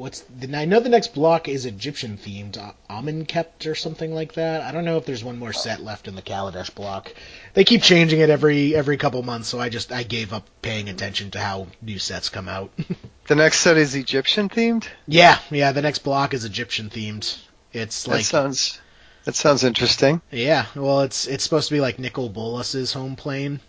what's 0.00 0.20
the? 0.20 0.56
I 0.56 0.64
know 0.64 0.80
the 0.80 0.88
next 0.88 1.12
block 1.14 1.46
is 1.46 1.66
Egyptian 1.66 2.16
themed, 2.16 2.56
uh, 2.56 2.72
Amonkhet 2.88 3.66
or 3.66 3.74
something 3.74 4.14
like 4.14 4.32
that. 4.34 4.62
I 4.62 4.72
don't 4.72 4.86
know 4.86 4.96
if 4.96 5.04
there's 5.04 5.22
one 5.22 5.38
more 5.38 5.52
set 5.52 5.82
left 5.82 6.08
in 6.08 6.14
the 6.16 6.22
Kaladesh 6.22 6.74
block. 6.74 7.14
They 7.52 7.64
keep 7.64 7.82
changing 7.82 8.20
it 8.20 8.30
every 8.30 8.74
every 8.74 8.96
couple 8.96 9.22
months, 9.22 9.48
so 9.48 9.60
I 9.60 9.68
just 9.68 9.92
I 9.92 10.02
gave 10.02 10.32
up 10.32 10.48
paying 10.62 10.88
attention 10.88 11.30
to 11.32 11.38
how 11.38 11.66
new 11.82 11.98
sets 11.98 12.28
come 12.30 12.48
out. 12.48 12.70
The 13.26 13.36
next 13.36 13.60
set 13.60 13.76
is 13.76 13.94
Egyptian 13.94 14.48
themed. 14.48 14.88
yeah, 15.06 15.38
yeah, 15.52 15.70
the 15.70 15.82
next 15.82 16.00
block 16.00 16.34
is 16.34 16.44
Egyptian 16.44 16.90
themed. 16.90 17.38
It's 17.72 18.08
like 18.08 18.18
That 18.22 18.24
sounds 18.24 18.80
that 19.24 19.36
sounds 19.36 19.62
interesting. 19.62 20.20
yeah, 20.32 20.66
well, 20.74 21.02
it's 21.02 21.28
it's 21.28 21.44
supposed 21.44 21.68
to 21.68 21.74
be 21.74 21.80
like 21.80 22.00
Nicol 22.00 22.28
Bolas's 22.28 22.92
home 22.92 23.14
plane. 23.14 23.60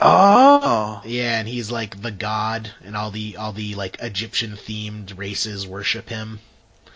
Oh. 0.00 1.02
Yeah, 1.04 1.38
and 1.40 1.48
he's 1.48 1.70
like 1.70 2.00
the 2.00 2.10
god, 2.10 2.70
and 2.84 2.96
all 2.96 3.10
the 3.10 3.36
all 3.36 3.52
the 3.52 3.74
like 3.74 3.98
Egyptian 4.00 4.52
themed 4.52 5.16
races 5.18 5.66
worship 5.66 6.08
him. 6.08 6.40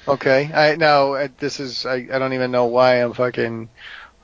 Okay. 0.07 0.51
I 0.53 0.77
now 0.77 1.29
this 1.39 1.61
is 1.61 1.87
I, 1.87 1.95
I 2.13 2.19
don't 2.19 2.33
even 2.33 2.51
know 2.51 2.67
why 2.67 2.97
I'm 2.97 3.13
fucking 3.13 3.69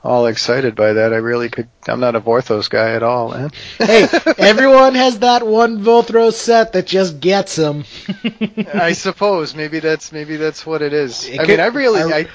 all 0.04 0.26
excited 0.26 0.74
by 0.76 0.92
that. 0.94 1.12
I 1.12 1.16
really 1.16 1.48
could. 1.48 1.68
I'm 1.88 2.00
not 2.00 2.14
a 2.14 2.20
Vorthos 2.20 2.70
guy 2.70 2.92
at 2.94 3.02
all, 3.02 3.30
man. 3.30 3.50
hey, 3.78 4.06
everyone 4.38 4.94
has 4.94 5.20
that 5.20 5.44
one 5.46 5.80
Vorthos 5.84 6.34
set 6.34 6.72
that 6.74 6.86
just 6.86 7.20
gets 7.20 7.56
them. 7.56 7.84
I 8.74 8.92
suppose 8.92 9.54
maybe 9.54 9.80
that's 9.80 10.12
maybe 10.12 10.36
that's 10.36 10.64
what 10.64 10.82
it 10.82 10.92
is. 10.92 11.28
It 11.28 11.34
I 11.34 11.38
could- 11.38 11.48
mean, 11.48 11.60
I 11.60 11.66
really 11.66 12.00
I- 12.02 12.18
I 12.18 12.26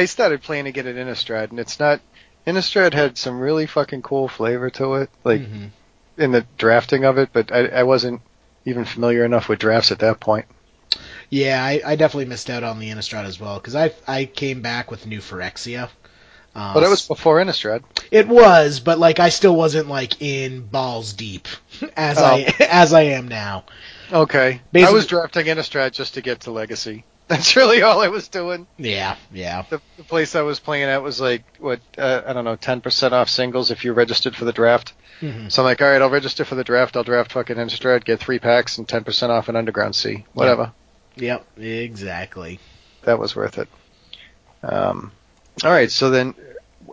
I 0.00 0.04
started 0.06 0.42
playing 0.42 0.66
again 0.66 0.86
at 0.86 0.96
Innistrad, 0.96 1.50
and 1.50 1.60
it's 1.60 1.78
not. 1.78 2.00
Innistrad 2.46 2.94
had 2.94 3.18
some 3.18 3.38
really 3.38 3.66
fucking 3.66 4.00
cool 4.00 4.26
flavor 4.26 4.70
to 4.70 4.94
it, 4.94 5.10
like 5.24 5.42
Mhm. 5.42 5.70
In 6.20 6.32
the 6.32 6.46
drafting 6.58 7.04
of 7.04 7.18
it, 7.18 7.30
but 7.32 7.50
I, 7.52 7.66
I 7.66 7.82
wasn't 7.82 8.20
even 8.64 8.84
familiar 8.84 9.24
enough 9.24 9.48
with 9.48 9.58
drafts 9.58 9.90
at 9.90 10.00
that 10.00 10.20
point. 10.20 10.46
Yeah, 11.28 11.62
I, 11.64 11.80
I 11.84 11.96
definitely 11.96 12.26
missed 12.26 12.50
out 12.50 12.64
on 12.64 12.78
the 12.78 12.90
Innistrad 12.90 13.24
as 13.24 13.38
well 13.38 13.56
because 13.56 13.74
I 13.76 13.92
I 14.06 14.24
came 14.24 14.62
back 14.62 14.90
with 14.90 15.06
new 15.06 15.20
Phyrexia. 15.20 15.88
Uh, 16.54 16.74
But 16.74 16.80
that 16.80 16.90
was 16.90 17.06
before 17.06 17.36
Innistrad. 17.36 17.84
It 18.10 18.26
was, 18.26 18.80
but 18.80 18.98
like 18.98 19.20
I 19.20 19.28
still 19.28 19.54
wasn't 19.54 19.88
like 19.88 20.20
in 20.20 20.62
balls 20.62 21.12
deep 21.12 21.46
as 21.96 22.18
I 22.18 22.52
as 22.60 22.92
I 22.92 23.02
am 23.02 23.28
now. 23.28 23.64
Okay. 24.12 24.60
I 24.74 24.90
was 24.90 25.06
drafting 25.06 25.46
Innistrad 25.46 25.92
just 25.92 26.14
to 26.14 26.20
get 26.20 26.40
to 26.40 26.50
Legacy. 26.50 27.04
That's 27.28 27.54
really 27.54 27.80
all 27.82 28.00
I 28.00 28.08
was 28.08 28.26
doing. 28.26 28.66
Yeah, 28.76 29.14
yeah. 29.32 29.62
The, 29.70 29.80
the 29.96 30.02
place 30.02 30.34
I 30.34 30.42
was 30.42 30.58
playing 30.58 30.88
at 30.88 31.00
was 31.04 31.20
like 31.20 31.44
what 31.60 31.78
uh, 31.96 32.22
I 32.26 32.32
don't 32.32 32.44
know, 32.44 32.56
ten 32.56 32.80
percent 32.80 33.14
off 33.14 33.30
singles 33.30 33.70
if 33.70 33.84
you 33.84 33.92
registered 33.92 34.34
for 34.34 34.44
the 34.44 34.52
draft. 34.52 34.94
Mhm. 35.20 35.52
So 35.52 35.62
I'm 35.62 35.66
like, 35.66 35.82
all 35.82 35.88
right, 35.88 36.00
I'll 36.00 36.10
register 36.10 36.44
for 36.44 36.54
the 36.54 36.64
draft. 36.64 36.96
I'll 36.96 37.04
draft 37.04 37.32
fucking 37.32 37.56
Innistrad, 37.56 38.04
get 38.04 38.20
three 38.20 38.38
packs 38.38 38.78
and 38.78 38.88
ten 38.88 39.04
percent 39.04 39.30
off 39.32 39.48
an 39.48 39.56
Underground 39.56 39.94
Sea. 39.94 40.24
Whatever. 40.32 40.72
Yep, 41.16 41.58
exactly. 41.58 42.58
That 43.02 43.18
was 43.18 43.34
worth 43.36 43.58
it. 43.58 43.68
Um, 44.62 45.12
all 45.64 45.70
right. 45.70 45.90
So 45.90 46.10
then, 46.10 46.34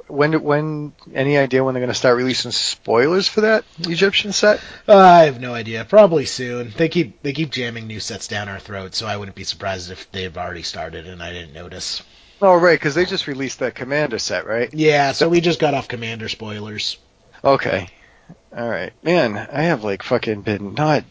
when 0.07 0.41
when 0.43 0.93
any 1.13 1.37
idea 1.37 1.63
when 1.63 1.73
they're 1.73 1.81
going 1.81 1.89
to 1.89 1.93
start 1.93 2.17
releasing 2.17 2.51
spoilers 2.51 3.27
for 3.27 3.41
that 3.41 3.63
Egyptian 3.79 4.31
set? 4.33 4.59
Uh, 4.87 4.97
I 4.97 5.23
have 5.25 5.39
no 5.39 5.53
idea. 5.53 5.85
Probably 5.85 6.25
soon. 6.25 6.73
They 6.75 6.89
keep 6.89 7.21
they 7.23 7.33
keep 7.33 7.51
jamming 7.51 7.87
new 7.87 7.99
sets 7.99 8.27
down 8.27 8.49
our 8.49 8.59
throats, 8.59 8.97
so 8.97 9.05
I 9.07 9.17
wouldn't 9.17 9.35
be 9.35 9.43
surprised 9.43 9.91
if 9.91 10.11
they've 10.11 10.37
already 10.37 10.63
started 10.63 11.07
and 11.07 11.21
I 11.21 11.31
didn't 11.31 11.53
notice. 11.53 12.01
Oh, 12.41 12.55
right, 12.55 12.79
because 12.79 12.93
they 12.93 13.05
just 13.05 13.25
released 13.25 13.59
that 13.59 13.73
Commander 13.73 14.19
set, 14.19 14.45
right? 14.45 14.71
Yeah, 14.71 15.11
so 15.13 15.27
we 15.27 15.41
just 15.41 15.59
got 15.59 15.73
off 15.73 15.87
Commander 15.87 16.29
spoilers. 16.29 16.97
Okay. 17.43 17.87
All 18.57 18.67
right. 18.67 18.91
Man, 19.03 19.37
I 19.37 19.63
have 19.63 19.83
like 19.83 20.01
fucking 20.01 20.41
been 20.41 20.73
not 20.73 21.03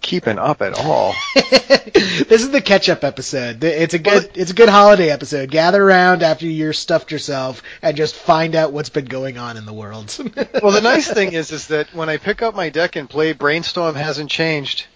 keeping 0.00 0.38
up 0.38 0.62
at 0.62 0.72
all. 0.72 1.14
this 1.34 2.42
is 2.42 2.50
the 2.50 2.62
catch 2.62 2.88
up 2.88 3.04
episode. 3.04 3.62
It's 3.62 3.92
a 3.92 3.98
good 3.98 4.30
it's 4.34 4.52
a 4.52 4.54
good 4.54 4.70
holiday 4.70 5.10
episode. 5.10 5.50
Gather 5.50 5.82
around 5.82 6.22
after 6.22 6.46
you're 6.46 6.72
stuffed 6.72 7.12
yourself 7.12 7.62
and 7.82 7.94
just 7.94 8.14
find 8.14 8.54
out 8.54 8.72
what's 8.72 8.88
been 8.88 9.04
going 9.04 9.36
on 9.36 9.58
in 9.58 9.66
the 9.66 9.72
world. 9.74 10.16
well, 10.62 10.72
the 10.72 10.80
nice 10.80 11.12
thing 11.12 11.34
is, 11.34 11.52
is 11.52 11.66
that 11.68 11.92
when 11.94 12.08
I 12.08 12.16
pick 12.16 12.40
up 12.40 12.54
my 12.54 12.70
deck 12.70 12.96
and 12.96 13.08
play, 13.08 13.34
Brainstorm 13.34 13.96
hasn't 13.96 14.30
changed. 14.30 14.86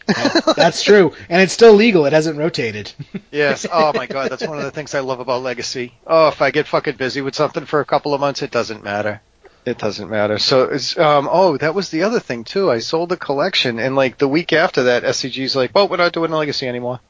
That's 0.56 0.82
true, 0.82 1.12
and 1.28 1.42
it's 1.42 1.52
still 1.52 1.74
legal. 1.74 2.06
It 2.06 2.14
hasn't 2.14 2.38
rotated. 2.38 2.92
Yes. 3.30 3.66
Oh 3.70 3.92
my 3.94 4.06
god, 4.06 4.30
that's 4.30 4.46
one 4.46 4.56
of 4.56 4.64
the 4.64 4.70
things 4.70 4.94
I 4.94 5.00
love 5.00 5.20
about 5.20 5.42
Legacy. 5.42 5.92
Oh, 6.06 6.28
if 6.28 6.40
I 6.40 6.50
get 6.50 6.66
fucking 6.66 6.96
busy 6.96 7.20
with 7.20 7.34
something 7.34 7.66
for 7.66 7.80
a 7.80 7.84
couple 7.84 8.14
of 8.14 8.20
months, 8.20 8.40
it 8.40 8.50
doesn't 8.50 8.82
matter. 8.82 9.20
It 9.64 9.78
doesn't 9.78 10.08
matter. 10.08 10.38
So 10.38 10.64
it's 10.64 10.98
um 10.98 11.28
oh 11.30 11.56
that 11.58 11.74
was 11.74 11.90
the 11.90 12.04
other 12.04 12.20
thing 12.20 12.44
too. 12.44 12.70
I 12.70 12.78
sold 12.78 13.10
the 13.10 13.16
collection 13.16 13.78
and 13.78 13.94
like 13.96 14.18
the 14.18 14.28
week 14.28 14.52
after 14.52 14.84
that, 14.84 15.02
SCG's 15.04 15.54
like, 15.54 15.74
well, 15.74 15.88
we're 15.88 15.96
not 15.98 16.12
doing 16.12 16.32
a 16.32 16.36
Legacy 16.36 16.66
anymore. 16.66 17.00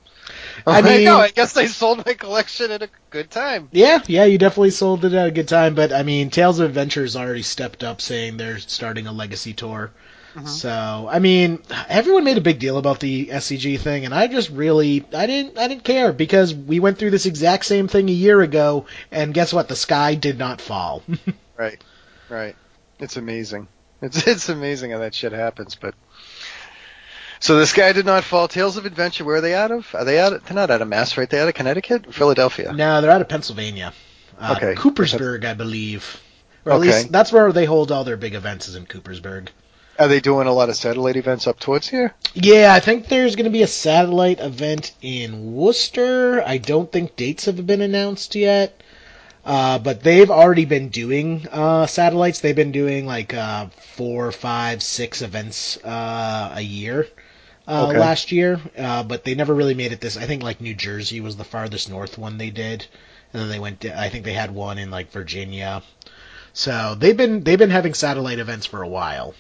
I 0.67 0.79
I'm 0.79 0.85
like, 0.85 0.97
mean- 0.97 1.05
no, 1.05 1.19
I 1.19 1.31
guess 1.31 1.57
I 1.57 1.67
sold 1.67 2.05
my 2.05 2.15
collection 2.15 2.71
at 2.73 2.83
a 2.83 2.89
good 3.11 3.31
time. 3.31 3.69
Yeah, 3.73 4.03
yeah, 4.07 4.25
you 4.25 4.39
definitely 4.39 4.71
sold 4.71 5.05
it 5.05 5.13
at 5.13 5.29
a 5.29 5.31
good 5.31 5.49
time. 5.49 5.75
But 5.75 5.93
I 5.93 6.03
mean, 6.03 6.31
Tales 6.31 6.59
of 6.59 6.67
Adventures 6.69 7.17
already 7.17 7.43
stepped 7.43 7.85
up, 7.85 8.01
saying 8.01 8.37
they're 8.37 8.59
starting 8.59 9.07
a 9.07 9.13
legacy 9.13 9.53
tour. 9.53 9.93
So 10.47 11.09
I 11.11 11.19
mean, 11.19 11.61
everyone 11.89 12.23
made 12.23 12.39
a 12.39 12.41
big 12.43 12.61
deal 12.61 12.79
about 12.79 13.01
the 13.01 13.27
SCG 13.27 13.81
thing, 13.81 14.05
and 14.05 14.15
I 14.15 14.29
just 14.29 14.51
really, 14.51 15.05
I 15.13 15.27
didn't, 15.27 15.59
I 15.59 15.67
didn't 15.67 15.83
care 15.83 16.13
because 16.13 16.55
we 16.55 16.79
went 16.79 16.97
through 16.97 17.11
this 17.11 17.27
exact 17.27 17.65
same 17.65 17.89
thing 17.89 18.09
a 18.09 18.13
year 18.13 18.41
ago, 18.41 18.87
and 19.11 19.35
guess 19.35 19.53
what? 19.53 19.67
The 19.67 19.75
sky 19.75 20.15
did 20.15 20.39
not 20.39 20.61
fall. 20.61 21.03
Right. 21.57 21.83
Right. 22.29 22.57
It's 22.99 23.17
amazing. 23.17 23.69
It's 24.03 24.27
it's 24.27 24.49
amazing 24.49 24.91
how 24.93 24.99
that 24.99 25.15
shit 25.15 25.33
happens, 25.33 25.75
but 25.75 25.95
so 27.41 27.57
this 27.57 27.73
guy 27.73 27.93
did 27.93 28.07
not 28.07 28.25
fall. 28.25 28.49
Tales 28.49 28.77
of 28.77 28.85
Adventure. 28.87 29.25
Where 29.25 29.37
are 29.37 29.41
they 29.41 29.55
out 29.55 29.71
of? 29.71 29.95
Are 29.95 30.05
they 30.05 30.19
out? 30.19 30.33
Of, 30.33 30.45
they're 30.45 30.55
not 30.55 30.71
out 30.71 30.83
of 30.83 30.89
Mass, 30.89 31.17
right? 31.17 31.29
They're 31.31 31.43
out 31.43 31.49
of 31.49 31.55
Connecticut, 31.55 32.13
Philadelphia. 32.13 32.73
no, 32.73 33.01
they're 33.01 33.11
out 33.13 33.21
of 33.21 33.29
Pennsylvania, 33.29 33.93
uh, 34.41 34.55
Okay. 34.57 34.75
Coopersburg, 34.75 35.45
I 35.45 35.55
believe. 35.55 36.21
Or 36.65 36.73
at 36.73 36.79
Okay. 36.79 36.87
least 36.89 37.13
that's 37.13 37.33
where 37.33 37.53
they 37.53 37.65
hold 37.65 37.93
all 37.93 38.05
their 38.05 38.17
big 38.17 38.35
events 38.35 38.69
is 38.69 38.75
in 38.75 38.87
Coopersburg. 38.87 39.49
Are 40.01 40.09
they 40.09 40.21
doing 40.21 40.47
a 40.47 40.53
lot 40.53 40.69
of 40.69 40.77
satellite 40.77 41.17
events 41.17 41.47
up 41.49 41.59
towards 41.59 41.89
here? 41.89 42.15
Yeah, 42.35 42.73
I 42.73 42.79
think 42.81 43.09
there's 43.09 43.35
going 43.35 43.45
to 43.47 43.51
be 43.51 43.63
a 43.63 43.67
satellite 43.69 44.39
event 44.41 44.93
in 45.03 45.55
Worcester. 45.55 46.41
I 46.45 46.59
don't 46.59 46.91
think 46.91 47.17
dates 47.17 47.47
have 47.47 47.65
been 47.67 47.81
announced 47.81 48.35
yet. 48.37 48.81
Uh, 49.49 49.79
but 49.81 50.03
they've 50.03 50.31
already 50.31 50.67
been 50.67 50.91
doing 50.91 51.47
uh, 51.51 51.87
satellites. 51.87 52.41
They've 52.41 52.55
been 52.55 52.73
doing 52.73 53.07
like 53.07 53.35
uh, 53.35 53.69
four, 53.97 54.31
five, 54.33 54.83
six 54.83 55.23
events 55.23 55.79
uh, 55.85 56.53
a 56.55 56.61
year 56.61 57.09
uh, 57.67 57.89
Okay. 57.89 57.99
last 57.99 58.31
year. 58.33 58.61
Uh, 58.77 59.03
but 59.05 59.25
they 59.25 59.35
never 59.35 59.55
really 59.55 59.75
made 59.75 59.93
it 59.93 60.01
this. 60.01 60.17
I 60.19 60.27
think 60.27 60.43
like 60.43 60.61
New 60.61 60.75
Jersey 60.75 61.21
was 61.21 61.37
the 61.37 61.45
farthest 61.45 61.89
north 61.91 62.19
one 62.19 62.39
they 62.39 62.51
did, 62.51 62.87
and 63.33 63.43
then 63.43 63.49
they 63.49 63.59
went. 63.59 63.81
To, 63.83 63.99
I 63.99 64.11
think 64.11 64.25
they 64.25 64.35
had 64.35 64.51
one 64.51 64.79
in 64.79 64.91
like 64.91 65.13
Virginia. 65.13 65.83
So 66.53 66.95
they've 66.99 67.17
been 67.17 67.43
they've 67.45 67.59
been 67.59 67.71
having 67.71 67.95
satellite 67.95 68.39
events 68.39 68.67
for 68.67 68.83
a 68.83 68.89
while. 68.89 69.35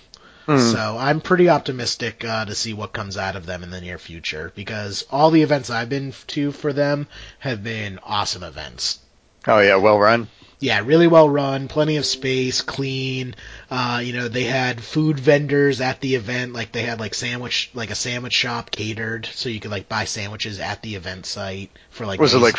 Hmm. 0.46 0.58
So 0.58 0.96
I'm 0.98 1.20
pretty 1.20 1.50
optimistic 1.50 2.24
uh, 2.24 2.46
to 2.46 2.54
see 2.54 2.72
what 2.72 2.94
comes 2.94 3.18
out 3.18 3.36
of 3.36 3.44
them 3.46 3.62
in 3.62 3.70
the 3.70 3.80
near 3.82 3.98
future 3.98 4.52
because 4.54 5.04
all 5.10 5.30
the 5.30 5.42
events 5.42 5.68
I've 5.70 5.90
been 5.90 6.14
to 6.28 6.52
for 6.52 6.72
them 6.72 7.06
have 7.40 7.62
been 7.62 7.98
awesome 8.02 8.42
events. 8.42 9.00
Oh 9.46 9.60
yeah, 9.60 9.76
well 9.76 9.98
run. 9.98 10.28
Yeah, 10.60 10.80
really 10.84 11.06
well 11.06 11.28
run, 11.30 11.68
plenty 11.68 11.96
of 11.98 12.04
space, 12.04 12.62
clean. 12.62 13.36
Uh, 13.70 14.00
you 14.02 14.12
know, 14.12 14.26
they 14.26 14.42
had 14.42 14.80
food 14.82 15.20
vendors 15.20 15.80
at 15.80 16.00
the 16.00 16.16
event, 16.16 16.52
like 16.52 16.72
they 16.72 16.82
had 16.82 16.98
like 16.98 17.14
sandwich, 17.14 17.70
like 17.74 17.90
a 17.90 17.94
sandwich 17.94 18.32
shop 18.32 18.70
catered, 18.72 19.26
so 19.26 19.48
you 19.48 19.60
could 19.60 19.70
like 19.70 19.88
buy 19.88 20.04
sandwiches 20.04 20.58
at 20.58 20.82
the 20.82 20.96
event 20.96 21.26
site 21.26 21.70
for 21.90 22.06
like. 22.06 22.20
Was 22.20 22.34
it 22.34 22.38
reas- 22.38 22.54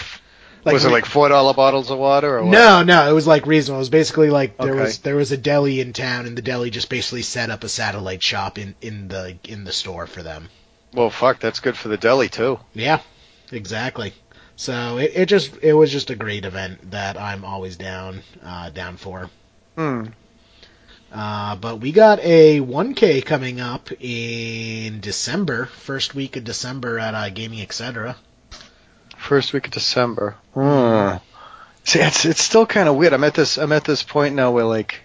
like, 0.64 0.74
was 0.74 0.86
it 0.86 0.92
like 0.92 1.06
four 1.06 1.28
dollar 1.30 1.54
bottles 1.54 1.90
of 1.90 2.00
water 2.00 2.38
or 2.38 2.44
what? 2.44 2.52
No, 2.52 2.84
no, 2.84 3.10
it 3.10 3.14
was 3.14 3.28
like 3.28 3.46
reasonable. 3.46 3.80
It 3.80 3.82
was 3.82 3.90
basically 3.90 4.30
like 4.30 4.58
there 4.58 4.72
Okay. 4.74 4.82
was 4.82 5.00
there 5.00 5.16
was 5.16 5.32
a 5.34 5.38
deli 5.38 5.82
in 5.82 5.92
town, 5.94 6.26
and 6.26 6.38
the 6.38 6.42
deli 6.42 6.70
just 6.70 6.90
basically 6.90 7.22
set 7.22 7.50
up 7.50 7.64
a 7.66 7.70
satellite 7.70 8.24
shop 8.24 8.58
in 8.58 8.76
in 8.82 9.10
the 9.10 9.38
in 9.46 9.66
the 9.66 9.72
store 9.74 10.08
for 10.08 10.24
them. 10.24 10.48
Well, 10.94 11.10
fuck, 11.10 11.40
that's 11.40 11.60
good 11.60 11.78
for 11.78 11.88
the 11.90 11.98
deli 11.98 12.30
too. 12.30 12.60
Yeah, 12.74 13.00
exactly. 13.52 14.14
So 14.60 14.98
it, 14.98 15.14
it 15.16 15.26
just 15.28 15.58
it 15.62 15.72
was 15.72 15.90
just 15.90 16.10
a 16.10 16.18
great 16.18 16.44
event 16.44 16.92
that 16.92 17.18
I'm 17.18 17.46
always 17.46 17.78
down 17.78 18.24
uh, 18.44 18.70
down 18.72 18.98
for. 18.98 19.30
Hmm. 19.78 20.08
Uh, 21.10 21.56
but 21.56 21.80
we 21.80 21.94
got 21.94 22.20
a 22.20 22.60
1K 22.60 23.24
coming 23.24 23.62
up 23.62 23.90
in 24.02 25.00
December, 25.00 25.66
first 25.66 26.14
week 26.14 26.36
of 26.36 26.44
December 26.44 27.00
at 27.00 27.16
uh, 27.16 27.30
Gaming 27.30 27.62
Etc. 27.62 28.18
First 29.16 29.54
week 29.54 29.68
of 29.68 29.72
December. 29.72 30.36
Hmm. 30.54 31.16
See, 31.86 32.00
it's 32.00 32.26
it's 32.26 32.44
still 32.44 32.66
kind 32.66 32.90
of 32.90 32.98
weird. 32.98 33.14
I'm 33.14 33.24
at 33.24 33.36
this 33.36 33.58
I'm 33.58 33.72
at 33.72 33.86
this 33.86 34.04
point 34.04 34.36
now 34.36 34.52
where 34.52 34.66
like, 34.66 35.00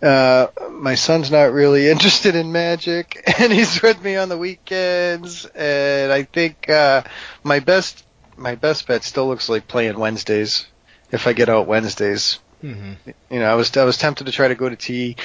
uh, 0.00 0.46
my 0.70 0.94
son's 0.94 1.30
not 1.30 1.52
really 1.52 1.90
interested 1.90 2.34
in 2.34 2.52
Magic, 2.52 3.22
and 3.38 3.52
he's 3.52 3.82
with 3.82 4.02
me 4.02 4.16
on 4.16 4.30
the 4.30 4.38
weekends, 4.38 5.44
and 5.44 6.10
I 6.10 6.22
think 6.22 6.70
uh, 6.70 7.02
my 7.44 7.60
best 7.60 8.02
my 8.42 8.56
best 8.56 8.86
bet 8.86 9.04
still 9.04 9.26
looks 9.28 9.48
like 9.48 9.66
playing 9.68 9.98
Wednesdays. 9.98 10.66
If 11.10 11.26
I 11.26 11.32
get 11.32 11.48
out 11.48 11.66
Wednesdays, 11.66 12.38
Mm-hmm. 12.62 13.10
you 13.28 13.40
know, 13.40 13.50
I 13.50 13.56
was 13.56 13.76
I 13.76 13.82
was 13.82 13.96
tempted 13.98 14.26
to 14.26 14.32
try 14.32 14.46
to 14.46 14.54
go 14.54 14.68
to 14.68 14.76
tea 14.76 15.16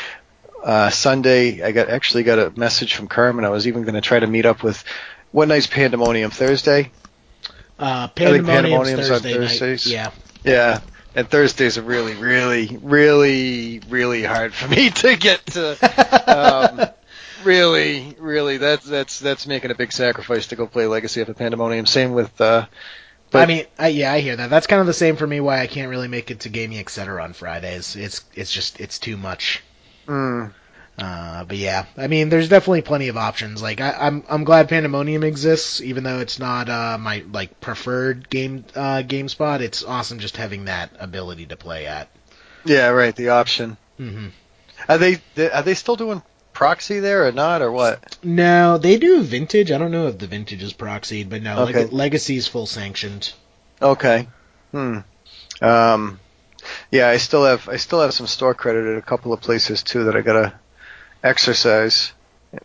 Uh, 0.64 0.90
Sunday, 0.90 1.62
I 1.62 1.72
got 1.72 1.88
actually 1.88 2.24
got 2.24 2.40
a 2.40 2.52
message 2.58 2.96
from 2.96 3.08
Carmen. 3.08 3.46
I 3.46 3.50
was 3.50 3.68
even 3.68 3.84
going 3.84 3.94
to 3.94 4.02
try 4.02 4.20
to 4.20 4.26
meet 4.26 4.48
up 4.48 4.64
with 4.64 4.84
one 5.32 5.48
night's 5.50 5.68
Pandemonium 5.68 6.32
Thursday. 6.32 6.90
Uh, 7.78 8.08
Pandemonium's 8.08 8.48
Pandemonium's 8.50 9.10
on 9.12 9.20
Thursday 9.22 9.38
night. 9.38 9.50
Thursdays. 9.50 9.86
Yeah. 9.92 10.12
Yeah, 10.44 10.80
and 11.14 11.30
Thursdays 11.30 11.78
are 11.78 11.84
really, 11.84 12.16
really, 12.16 12.80
really, 12.82 13.82
really 13.88 14.24
hard 14.24 14.54
for 14.56 14.68
me 14.68 14.90
to 14.90 15.16
get 15.16 15.46
to. 15.48 15.78
Um, 16.28 16.88
really, 17.44 18.16
really, 18.18 18.58
that's 18.58 18.86
that's 18.86 19.20
that's 19.20 19.46
making 19.46 19.70
a 19.70 19.76
big 19.76 19.92
sacrifice 19.92 20.48
to 20.48 20.56
go 20.56 20.66
play 20.66 20.88
Legacy 20.88 21.22
of 21.22 21.28
the 21.28 21.36
Pandemonium. 21.36 21.86
Same 21.86 22.14
with. 22.14 22.40
Uh, 22.42 22.66
but 23.32 23.44
I 23.44 23.46
mean, 23.46 23.66
I, 23.78 23.88
yeah, 23.90 24.12
I 24.14 24.20
hear 24.20 24.36
that. 24.36 24.50
That's 24.50 24.68
kind 24.68 24.80
of 24.82 24.88
the 24.88 24.94
same 24.94 25.16
for 25.18 25.28
me. 25.28 25.40
Why 25.40 25.60
I 25.62 25.68
can't 25.68 25.90
really 25.90 26.08
make 26.08 26.32
it 26.32 26.42
to 26.42 26.50
Gaming 26.50 26.80
Etc. 26.80 27.22
on 27.24 27.34
Fridays. 27.34 27.96
It's 27.96 28.24
it's 28.36 28.52
just 28.52 28.80
it's 28.80 29.00
too 29.00 29.18
much. 29.18 29.64
mm, 30.08 30.54
Uh, 30.98 31.44
but 31.44 31.58
yeah, 31.58 31.86
I 31.96 32.08
mean, 32.08 32.30
there's 32.30 32.50
definitely 32.50 32.82
plenty 32.82 33.08
of 33.10 33.18
options. 33.18 33.62
Like 33.62 33.82
I, 33.82 33.92
I'm 33.92 34.24
I'm 34.30 34.44
glad 34.46 34.68
Pandemonium 34.70 35.24
exists, 35.24 35.80
even 35.82 36.04
though 36.04 36.20
it's 36.20 36.40
not 36.40 36.70
uh, 36.70 36.98
my 37.00 37.24
like 37.32 37.60
preferred 37.62 38.30
game 38.30 38.66
uh, 38.76 39.04
game 39.04 39.30
spot. 39.30 39.62
It's 39.62 39.84
awesome 39.84 40.20
just 40.20 40.38
having 40.38 40.66
that 40.66 40.90
ability 41.00 41.46
to 41.48 41.56
play 41.58 41.86
at. 41.86 42.10
yeah, 42.66 42.88
right. 42.90 43.16
The 43.16 43.30
option. 43.30 43.78
hmm 43.98 44.28
Are 44.90 44.98
they 44.98 45.22
are 45.52 45.62
they 45.64 45.76
still 45.76 45.96
doing 45.96 46.24
proxy 46.58 47.00
there 47.00 47.28
or 47.28 47.32
not 47.32 47.62
or 47.62 47.72
what? 47.72 48.18
No, 48.24 48.80
they 48.80 48.98
do 48.98 49.22
vintage. 49.22 49.72
I 49.72 49.78
don't 49.78 49.92
know 49.92 50.08
if 50.08 50.18
the 50.18 50.26
vintage 50.26 50.64
is 50.64 50.74
proxied, 50.74 51.30
but 51.30 51.44
no, 51.44 51.60
Okay. 51.66 51.84
Leg- 51.84 51.94
Legacy's 51.94 52.48
full 52.48 52.66
sanctioned. 52.66 53.32
Okay. 53.80 54.28
Hmm. 54.72 55.00
Um, 55.62 56.20
yeah, 56.92 57.08
I 57.10 57.18
still 57.18 57.46
have 57.46 57.70
I 57.70 57.78
still 57.78 58.02
have 58.02 58.14
some 58.14 58.26
store 58.28 58.56
credit 58.56 58.86
at 58.92 58.98
a 58.98 59.02
couple 59.04 59.34
of 59.34 59.40
places 59.42 59.84
too 59.84 60.06
that 60.06 60.16
I 60.16 60.22
gotta 60.22 60.54
exercise, 61.24 62.12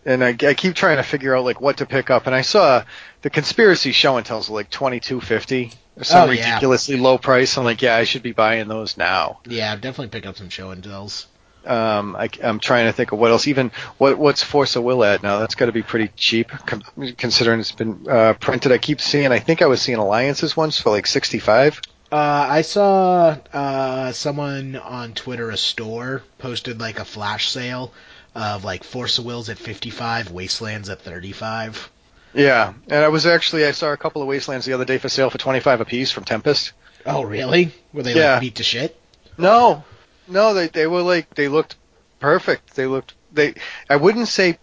and 0.06 0.24
I, 0.24 0.28
I 0.42 0.54
keep 0.54 0.74
trying 0.74 0.96
to 0.96 1.02
figure 1.02 1.36
out 1.36 1.44
like 1.44 1.60
what 1.60 1.76
to 1.78 1.86
pick 1.86 2.10
up. 2.10 2.26
And 2.26 2.34
I 2.34 2.40
saw 2.42 2.84
the 3.22 3.30
conspiracy 3.30 3.92
show 3.92 4.16
and 4.16 4.24
tells 4.26 4.48
like 4.50 4.70
twenty 4.70 5.00
two 5.00 5.20
fifty, 5.20 5.72
some 6.00 6.28
Oh, 6.28 6.32
yeah. 6.32 6.48
ridiculously 6.48 6.96
low 6.96 7.18
price. 7.18 7.56
I'm 7.58 7.64
like, 7.64 7.82
yeah, 7.82 7.96
I 7.96 8.04
should 8.04 8.22
be 8.22 8.32
buying 8.32 8.68
those 8.68 8.96
now. 8.96 9.40
Yeah, 9.46 9.74
definitely 9.76 10.08
pick 10.08 10.26
up 10.26 10.36
some 10.36 10.48
show 10.48 10.70
and 10.70 10.82
tells. 10.82 11.26
Um, 11.66 12.16
I, 12.16 12.28
am 12.42 12.58
trying 12.58 12.86
to 12.86 12.92
think 12.92 13.12
of 13.12 13.18
what 13.18 13.30
else. 13.30 13.46
Even 13.48 13.70
what 13.98 14.18
what's 14.18 14.42
Force 14.42 14.76
of 14.76 14.82
Will 14.84 15.04
at 15.04 15.22
now? 15.22 15.38
That's 15.38 15.54
got 15.54 15.66
to 15.66 15.72
be 15.72 15.82
pretty 15.82 16.10
cheap 16.16 16.48
com- 16.48 16.82
considering 17.16 17.60
it's 17.60 17.72
been 17.72 18.06
uh, 18.08 18.34
printed. 18.34 18.72
I 18.72 18.78
keep 18.78 19.00
seeing. 19.00 19.30
I 19.32 19.38
think 19.38 19.62
I 19.62 19.66
was 19.66 19.80
seeing 19.80 19.98
Alliances 19.98 20.56
once 20.56 20.80
for 20.80 20.90
like 20.90 21.06
sixty 21.06 21.38
five. 21.38 21.80
Uh, 22.10 22.46
I 22.50 22.60
saw 22.62 23.36
uh, 23.54 24.12
someone 24.12 24.76
on 24.76 25.14
Twitter, 25.14 25.48
a 25.50 25.56
store, 25.56 26.22
posted 26.38 26.78
like 26.78 26.98
a 26.98 27.06
flash 27.06 27.48
sale 27.50 27.92
of 28.34 28.64
like 28.64 28.84
Force 28.84 29.18
of 29.18 29.24
Wills 29.24 29.48
at 29.48 29.58
55, 29.58 30.30
Wastelands 30.30 30.90
at 30.90 31.00
35. 31.00 31.90
Yeah, 32.34 32.74
and 32.88 33.04
I 33.04 33.08
was 33.08 33.24
actually 33.26 33.64
I 33.66 33.70
saw 33.72 33.92
a 33.92 33.96
couple 33.96 34.20
of 34.22 34.28
Wastelands 34.28 34.64
the 34.66 34.72
other 34.74 34.84
day 34.84 34.98
for 34.98 35.08
sale 35.08 35.30
for 35.30 35.38
twenty 35.38 35.60
five 35.60 35.80
apiece 35.80 36.10
from 36.10 36.24
Tempest. 36.24 36.72
Oh, 37.04 37.22
really? 37.22 37.72
Were 37.92 38.02
they 38.02 38.14
Yeah. 38.14 38.32
like 38.32 38.40
beat 38.40 38.54
to 38.56 38.62
shit? 38.62 38.98
No, 39.38 39.84
no, 40.32 40.54
they 40.54 40.68
they 40.68 40.86
were 40.86 41.02
like 41.02 41.34
they 41.34 41.48
looked 41.48 41.76
perfect. 42.20 42.74
They 42.74 42.86
looked 42.86 43.14
they. 43.32 43.54
I 43.88 43.96
wouldn't 43.96 44.28
say 44.28 44.58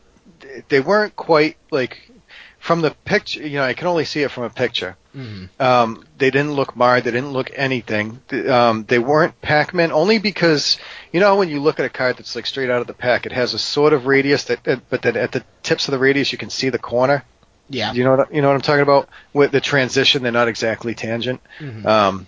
they 0.70 0.80
weren't 0.80 1.16
quite 1.16 1.58
like 1.72 2.12
from 2.60 2.82
the 2.82 2.92
picture. 3.06 3.46
You 3.46 3.58
know, 3.58 3.64
I 3.64 3.74
can 3.74 3.88
only 3.88 4.06
see 4.06 4.22
it 4.24 4.32
from 4.32 4.44
a 4.44 4.50
picture. 4.50 4.96
hmm 5.14 5.46
Um, 5.60 6.06
they 6.18 6.30
didn't 6.32 6.54
look 6.54 6.76
marred. 6.76 7.04
They 7.04 7.12
didn't 7.12 7.32
look 7.32 7.52
anything. 7.56 8.20
Um, 8.50 8.86
they 8.88 9.00
weren't 9.00 9.40
Pac-Man 9.42 9.92
only 9.92 10.20
because 10.20 10.78
you 11.14 11.20
know 11.20 11.36
when 11.38 11.50
you 11.50 11.60
look 11.62 11.80
at 11.80 11.86
a 11.86 11.90
card 11.90 12.18
that's 12.18 12.36
like 12.36 12.46
straight 12.46 12.70
out 12.70 12.82
of 12.82 12.88
the 12.88 12.94
pack, 12.94 13.26
it 13.26 13.32
has 13.32 13.54
a 13.54 13.60
sort 13.60 13.94
of 13.94 14.06
radius 14.06 14.46
that, 14.46 14.82
but 14.90 15.02
then 15.02 15.16
at 15.18 15.32
the 15.32 15.44
tips 15.64 15.88
of 15.88 15.94
the 15.94 16.00
radius 16.00 16.32
you 16.32 16.38
can 16.38 16.50
see 16.50 16.70
the 16.70 16.80
corner. 16.80 17.24
Yeah. 17.70 17.94
You 17.94 18.04
know 18.04 18.16
what 18.16 18.34
you 18.34 18.42
know 18.42 18.48
what 18.50 18.56
I'm 18.56 18.62
talking 18.62 18.82
about 18.82 19.10
with 19.34 19.52
the 19.52 19.62
transition. 19.62 20.24
They're 20.24 20.32
not 20.32 20.48
exactly 20.48 20.96
tangent. 20.96 21.40
Mhm. 21.60 21.86
Um, 21.86 22.28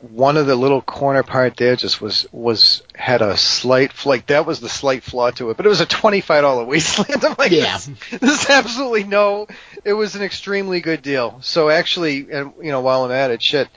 one 0.00 0.36
of 0.36 0.46
the 0.46 0.54
little 0.56 0.80
corner 0.80 1.22
part 1.22 1.56
there 1.56 1.76
just 1.76 2.00
was 2.00 2.26
was 2.32 2.82
had 2.94 3.22
a 3.22 3.36
slight 3.36 4.06
like 4.06 4.26
that 4.26 4.46
was 4.46 4.60
the 4.60 4.68
slight 4.68 5.02
flaw 5.02 5.30
to 5.32 5.50
it, 5.50 5.56
but 5.56 5.66
it 5.66 5.68
was 5.68 5.80
a 5.80 5.86
twenty 5.86 6.20
five 6.20 6.42
dollar 6.42 6.64
wasteland. 6.66 7.24
I'm 7.24 7.34
like, 7.38 7.50
Yeah. 7.52 7.74
this, 7.78 7.90
this 8.20 8.42
is 8.44 8.50
absolutely 8.50 9.04
no. 9.04 9.46
It 9.84 9.92
was 9.94 10.14
an 10.14 10.22
extremely 10.22 10.80
good 10.80 11.02
deal. 11.02 11.38
So 11.42 11.68
actually, 11.70 12.30
and 12.30 12.52
you 12.62 12.70
know, 12.70 12.80
while 12.80 13.04
I'm 13.04 13.10
at 13.10 13.30
it, 13.30 13.42
shit, 13.42 13.68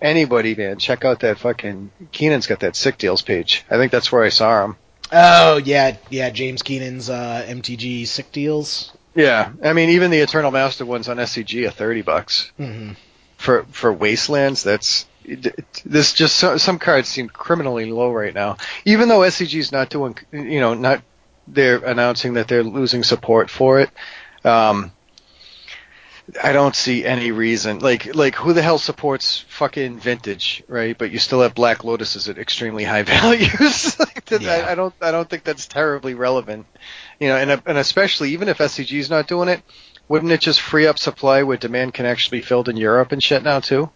anybody 0.00 0.54
man, 0.54 0.78
check 0.78 1.04
out 1.04 1.20
that 1.20 1.38
fucking 1.38 1.90
Keenan's 2.12 2.46
got 2.46 2.60
that 2.60 2.76
sick 2.76 2.98
deals 2.98 3.22
page. 3.22 3.64
I 3.70 3.76
think 3.76 3.92
that's 3.92 4.12
where 4.12 4.24
I 4.24 4.28
saw 4.30 4.64
him. 4.64 4.76
Oh, 5.12 5.58
yeah, 5.58 5.96
yeah, 6.10 6.30
James 6.30 6.62
Keenan's 6.62 7.08
uh, 7.08 7.44
MTG 7.48 8.06
sick 8.08 8.32
deals. 8.32 8.92
Yeah, 9.14 9.52
I 9.62 9.72
mean, 9.72 9.90
even 9.90 10.10
the 10.10 10.18
Eternal 10.18 10.50
Master 10.50 10.84
ones 10.84 11.08
on 11.08 11.16
SCG 11.18 11.66
are 11.66 11.70
thirty 11.70 12.02
bucks. 12.02 12.50
hmm 12.56 12.92
for 13.38 13.64
for 13.70 13.92
wastelands 13.92 14.62
that's 14.62 15.04
this 15.84 16.12
just 16.12 16.36
so, 16.36 16.56
some 16.56 16.78
cards 16.78 17.08
seem 17.08 17.28
criminally 17.28 17.86
low 17.90 18.12
right 18.12 18.34
now 18.34 18.56
even 18.84 19.08
though 19.08 19.20
SCG's 19.20 19.72
not 19.72 19.90
doing 19.90 20.16
you 20.32 20.60
know 20.60 20.74
not 20.74 21.02
they're 21.48 21.78
announcing 21.78 22.34
that 22.34 22.48
they're 22.48 22.62
losing 22.62 23.02
support 23.02 23.50
for 23.50 23.80
it 23.80 23.90
um 24.44 24.92
I 26.42 26.52
don't 26.52 26.74
see 26.74 27.04
any 27.04 27.30
reason 27.30 27.78
like 27.78 28.14
like 28.14 28.34
who 28.34 28.52
the 28.52 28.62
hell 28.62 28.78
supports 28.78 29.44
fucking 29.48 29.98
vintage 30.00 30.62
right 30.66 30.96
but 30.96 31.10
you 31.10 31.18
still 31.18 31.40
have 31.42 31.54
black 31.54 31.84
lotuses 31.84 32.28
at 32.28 32.38
extremely 32.38 32.82
high 32.84 33.02
values 33.04 33.98
like 34.00 34.24
that, 34.26 34.42
Yeah. 34.42 34.52
I, 34.52 34.72
I 34.72 34.74
don't 34.74 34.94
I 35.00 35.10
don't 35.12 35.28
think 35.28 35.44
that's 35.44 35.66
terribly 35.66 36.14
relevant 36.14 36.66
you 37.20 37.28
know 37.28 37.36
and 37.36 37.62
and 37.64 37.78
especially 37.78 38.30
even 38.30 38.48
if 38.48 38.58
SCG 38.58 38.98
is 38.98 39.10
not 39.10 39.28
doing 39.28 39.48
it 39.48 39.62
wouldn't 40.08 40.32
it 40.32 40.40
just 40.40 40.60
free 40.60 40.86
up 40.86 40.98
supply 40.98 41.42
where 41.42 41.56
demand 41.56 41.94
can 41.94 42.06
actually 42.06 42.38
be 42.38 42.46
filled 42.46 42.68
in 42.68 42.76
Europe 42.76 43.10
and 43.12 43.22
shit 43.22 43.42
now 43.42 43.58
too? 43.60 43.90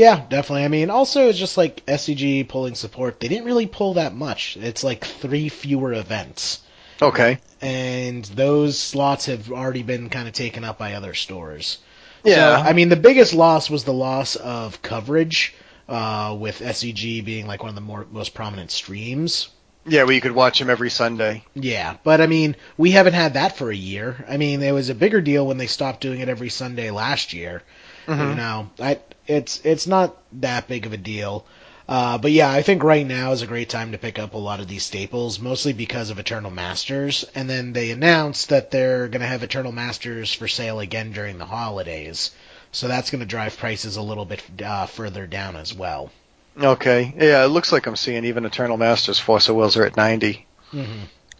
Yeah, 0.00 0.22
definitely. 0.30 0.64
I 0.64 0.68
mean, 0.68 0.88
also 0.88 1.28
it's 1.28 1.38
just 1.38 1.58
like 1.58 1.84
SCG 1.84 2.48
pulling 2.48 2.74
support. 2.74 3.20
They 3.20 3.28
didn't 3.28 3.44
really 3.44 3.66
pull 3.66 3.94
that 3.94 4.14
much. 4.14 4.56
It's 4.56 4.82
like 4.82 5.04
three 5.04 5.50
fewer 5.50 5.92
events, 5.92 6.60
Okay. 7.02 7.38
and 7.60 8.24
those 8.24 8.78
slots 8.78 9.26
have 9.26 9.52
already 9.52 9.82
been 9.82 10.08
kind 10.08 10.26
of 10.26 10.32
taken 10.32 10.64
up 10.64 10.78
by 10.78 10.94
other 10.94 11.12
stores. 11.12 11.78
Yeah. 12.24 12.62
So, 12.62 12.68
I 12.70 12.72
mean, 12.72 12.88
the 12.88 12.96
biggest 12.96 13.34
loss 13.34 13.68
was 13.68 13.84
the 13.84 13.92
loss 13.92 14.36
of 14.36 14.80
coverage, 14.80 15.54
uh, 15.86 16.34
with 16.40 16.60
SCG 16.60 17.22
being 17.22 17.46
like 17.46 17.62
one 17.62 17.68
of 17.68 17.74
the 17.74 17.80
more 17.82 18.06
most 18.10 18.32
prominent 18.32 18.70
streams. 18.70 19.48
yeah, 19.86 20.04
well, 20.04 20.12
you 20.12 20.20
could 20.22 20.32
watch 20.32 20.60
him 20.60 20.70
every 20.70 20.88
Sunday. 20.90 21.42
Yeah, 21.54 21.96
but 22.04 22.22
I 22.22 22.26
mean, 22.26 22.56
we 22.78 22.92
haven't 22.92 23.14
had 23.14 23.34
that 23.34 23.56
for 23.56 23.70
a 23.70 23.76
year. 23.76 24.24
I 24.28 24.38
mean, 24.38 24.62
it 24.62 24.72
was 24.72 24.88
a 24.88 24.94
bigger 24.94 25.20
deal 25.20 25.46
when 25.46 25.58
they 25.58 25.66
stopped 25.66 26.00
doing 26.00 26.20
it 26.20 26.28
every 26.30 26.48
Sunday 26.48 26.90
last 26.90 27.32
year. 27.34 27.62
You 28.08 28.34
know, 28.34 28.70
I 28.78 28.98
it's 29.26 29.60
it's 29.64 29.86
not 29.86 30.16
that 30.40 30.68
big 30.68 30.86
of 30.86 30.92
a 30.92 30.96
deal. 30.96 31.46
Uh, 31.90 32.18
but 32.18 32.30
yeah, 32.30 32.48
I 32.48 32.62
think 32.62 32.84
right 32.84 33.04
now 33.04 33.32
is 33.32 33.42
a 33.42 33.48
great 33.48 33.68
time 33.68 33.90
to 33.92 33.98
pick 33.98 34.20
up 34.20 34.34
a 34.34 34.38
lot 34.38 34.60
of 34.60 34.68
these 34.68 34.84
staples, 34.84 35.40
mostly 35.40 35.72
because 35.72 36.10
of 36.10 36.20
Eternal 36.20 36.52
Masters. 36.52 37.24
And 37.34 37.50
then 37.50 37.72
they 37.72 37.90
announced 37.90 38.50
that 38.50 38.70
they're 38.70 39.08
going 39.08 39.22
to 39.22 39.26
have 39.26 39.42
Eternal 39.42 39.72
Masters 39.72 40.32
for 40.32 40.46
sale 40.46 40.78
again 40.78 41.10
during 41.10 41.38
the 41.38 41.46
holidays. 41.46 42.30
So 42.70 42.86
that's 42.86 43.10
going 43.10 43.22
to 43.22 43.26
drive 43.26 43.56
prices 43.58 43.96
a 43.96 44.02
little 44.02 44.24
bit 44.24 44.40
uh, 44.64 44.86
further 44.86 45.26
down 45.26 45.56
as 45.56 45.74
well. 45.74 46.12
Okay. 46.56 47.12
Yeah, 47.16 47.44
it 47.44 47.48
looks 47.48 47.72
like 47.72 47.86
I'm 47.86 47.96
seeing 47.96 48.24
even 48.24 48.44
Eternal 48.44 48.76
Masters 48.76 49.18
Force 49.18 49.48
of 49.48 49.56
Wills 49.56 49.76
are 49.76 49.84
at 49.84 49.96
90. 49.96 50.46
Mm-hmm. 50.72 50.92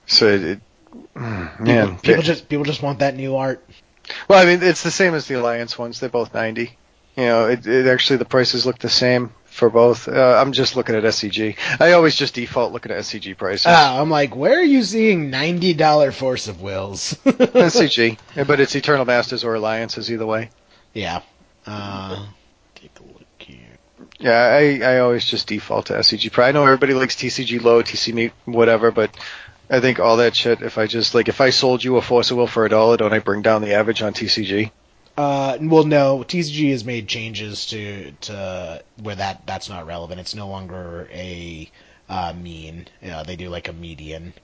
So, 0.07 0.27
it, 0.27 0.61
mm, 1.15 1.61
man. 1.61 1.87
people, 1.91 1.99
people 2.03 2.23
just 2.23 2.49
people 2.49 2.65
just 2.65 2.83
want 2.83 2.99
that 2.99 3.15
new 3.15 3.37
art. 3.37 3.65
Well, 4.29 4.41
I 4.43 4.47
mean, 4.47 4.63
it's 4.63 4.83
the 4.83 4.91
same 4.91 5.15
as 5.15 5.27
the 5.27 5.35
Alliance 5.35 5.79
ones. 5.79 6.01
They're 6.01 6.09
both 6.09 6.33
90. 6.35 6.77
You 7.17 7.25
know, 7.27 7.47
it, 7.49 7.67
it 7.67 7.87
actually, 7.87 8.19
the 8.19 8.25
prices 8.25 8.65
look 8.65 8.79
the 8.79 8.89
same 8.89 9.33
for 9.45 9.69
both. 9.69 10.07
Uh, 10.09 10.37
I'm 10.41 10.53
just 10.53 10.77
looking 10.77 10.95
at 10.95 11.03
SCG. 11.03 11.57
I 11.81 11.93
always 11.93 12.15
just 12.15 12.35
default 12.35 12.73
looking 12.73 12.93
at 12.93 12.99
SCG 12.99 13.37
prices. 13.37 13.67
Ah, 13.69 14.01
I'm 14.01 14.09
like, 14.11 14.35
where 14.37 14.59
are 14.59 14.63
you 14.63 14.83
seeing 14.85 15.29
ninety 15.29 15.75
dollar 15.75 16.13
Force 16.13 16.47
of 16.49 16.63
Wills? 16.63 17.15
SCG. 17.25 18.17
But 18.47 18.61
it's 18.61 18.75
Eternal 18.77 19.05
Masters 19.05 19.43
or 19.45 19.55
Alliances 19.55 20.11
either 20.11 20.27
way. 20.27 20.51
yeah. 20.95 21.21
Uh, 21.67 22.27
take 22.77 22.93
a 23.01 23.03
look 23.03 23.27
here. 23.39 23.77
Yeah, 24.19 24.39
I, 24.41 24.81
I 24.95 24.99
always 25.01 25.25
just 25.25 25.47
default 25.49 25.87
to 25.87 25.95
SCG. 25.95 26.33
Pri- 26.33 26.49
I 26.49 26.53
know 26.53 26.63
everybody 26.65 26.95
likes 26.95 27.17
TCG 27.17 27.61
low, 27.63 27.83
TC 27.83 28.15
meet, 28.15 28.33
whatever, 28.47 28.91
but 28.91 29.11
I 29.71 29.79
think 29.79 30.01
all 30.01 30.17
that 30.17 30.35
shit. 30.35 30.63
If 30.63 30.79
I 30.79 30.87
just 30.89 31.15
like, 31.15 31.29
if 31.29 31.41
I 31.41 31.51
sold 31.51 31.85
you 31.85 31.97
a 31.97 32.03
Force 32.03 32.33
of 32.33 32.37
Will 32.37 32.49
for 32.49 32.67
a 32.67 32.69
dollar, 32.69 32.97
don't 32.97 33.13
I 33.13 33.21
bring 33.21 33.41
down 33.41 33.63
the 33.63 33.75
average 33.75 34.03
on 34.03 34.13
TCG? 34.13 34.73
Uh, 35.17 35.59
well, 35.61 35.85
no, 35.85 36.25
TCG 36.27 36.73
has 36.73 36.85
made 36.85 37.07
changes 37.07 37.67
to 37.67 38.13
to 38.23 38.83
where 39.01 39.15
that 39.15 39.47
that's 39.47 39.69
not 39.69 39.87
relevant. 39.87 40.21
It's 40.21 40.35
no 40.35 40.49
longer 40.49 41.09
a 41.13 41.71
uh, 42.09 42.33
mean. 42.33 42.89
Uh, 43.07 43.23
they 43.23 43.37
do 43.37 43.49
like 43.49 43.69
a 43.69 43.73
median. 43.73 44.35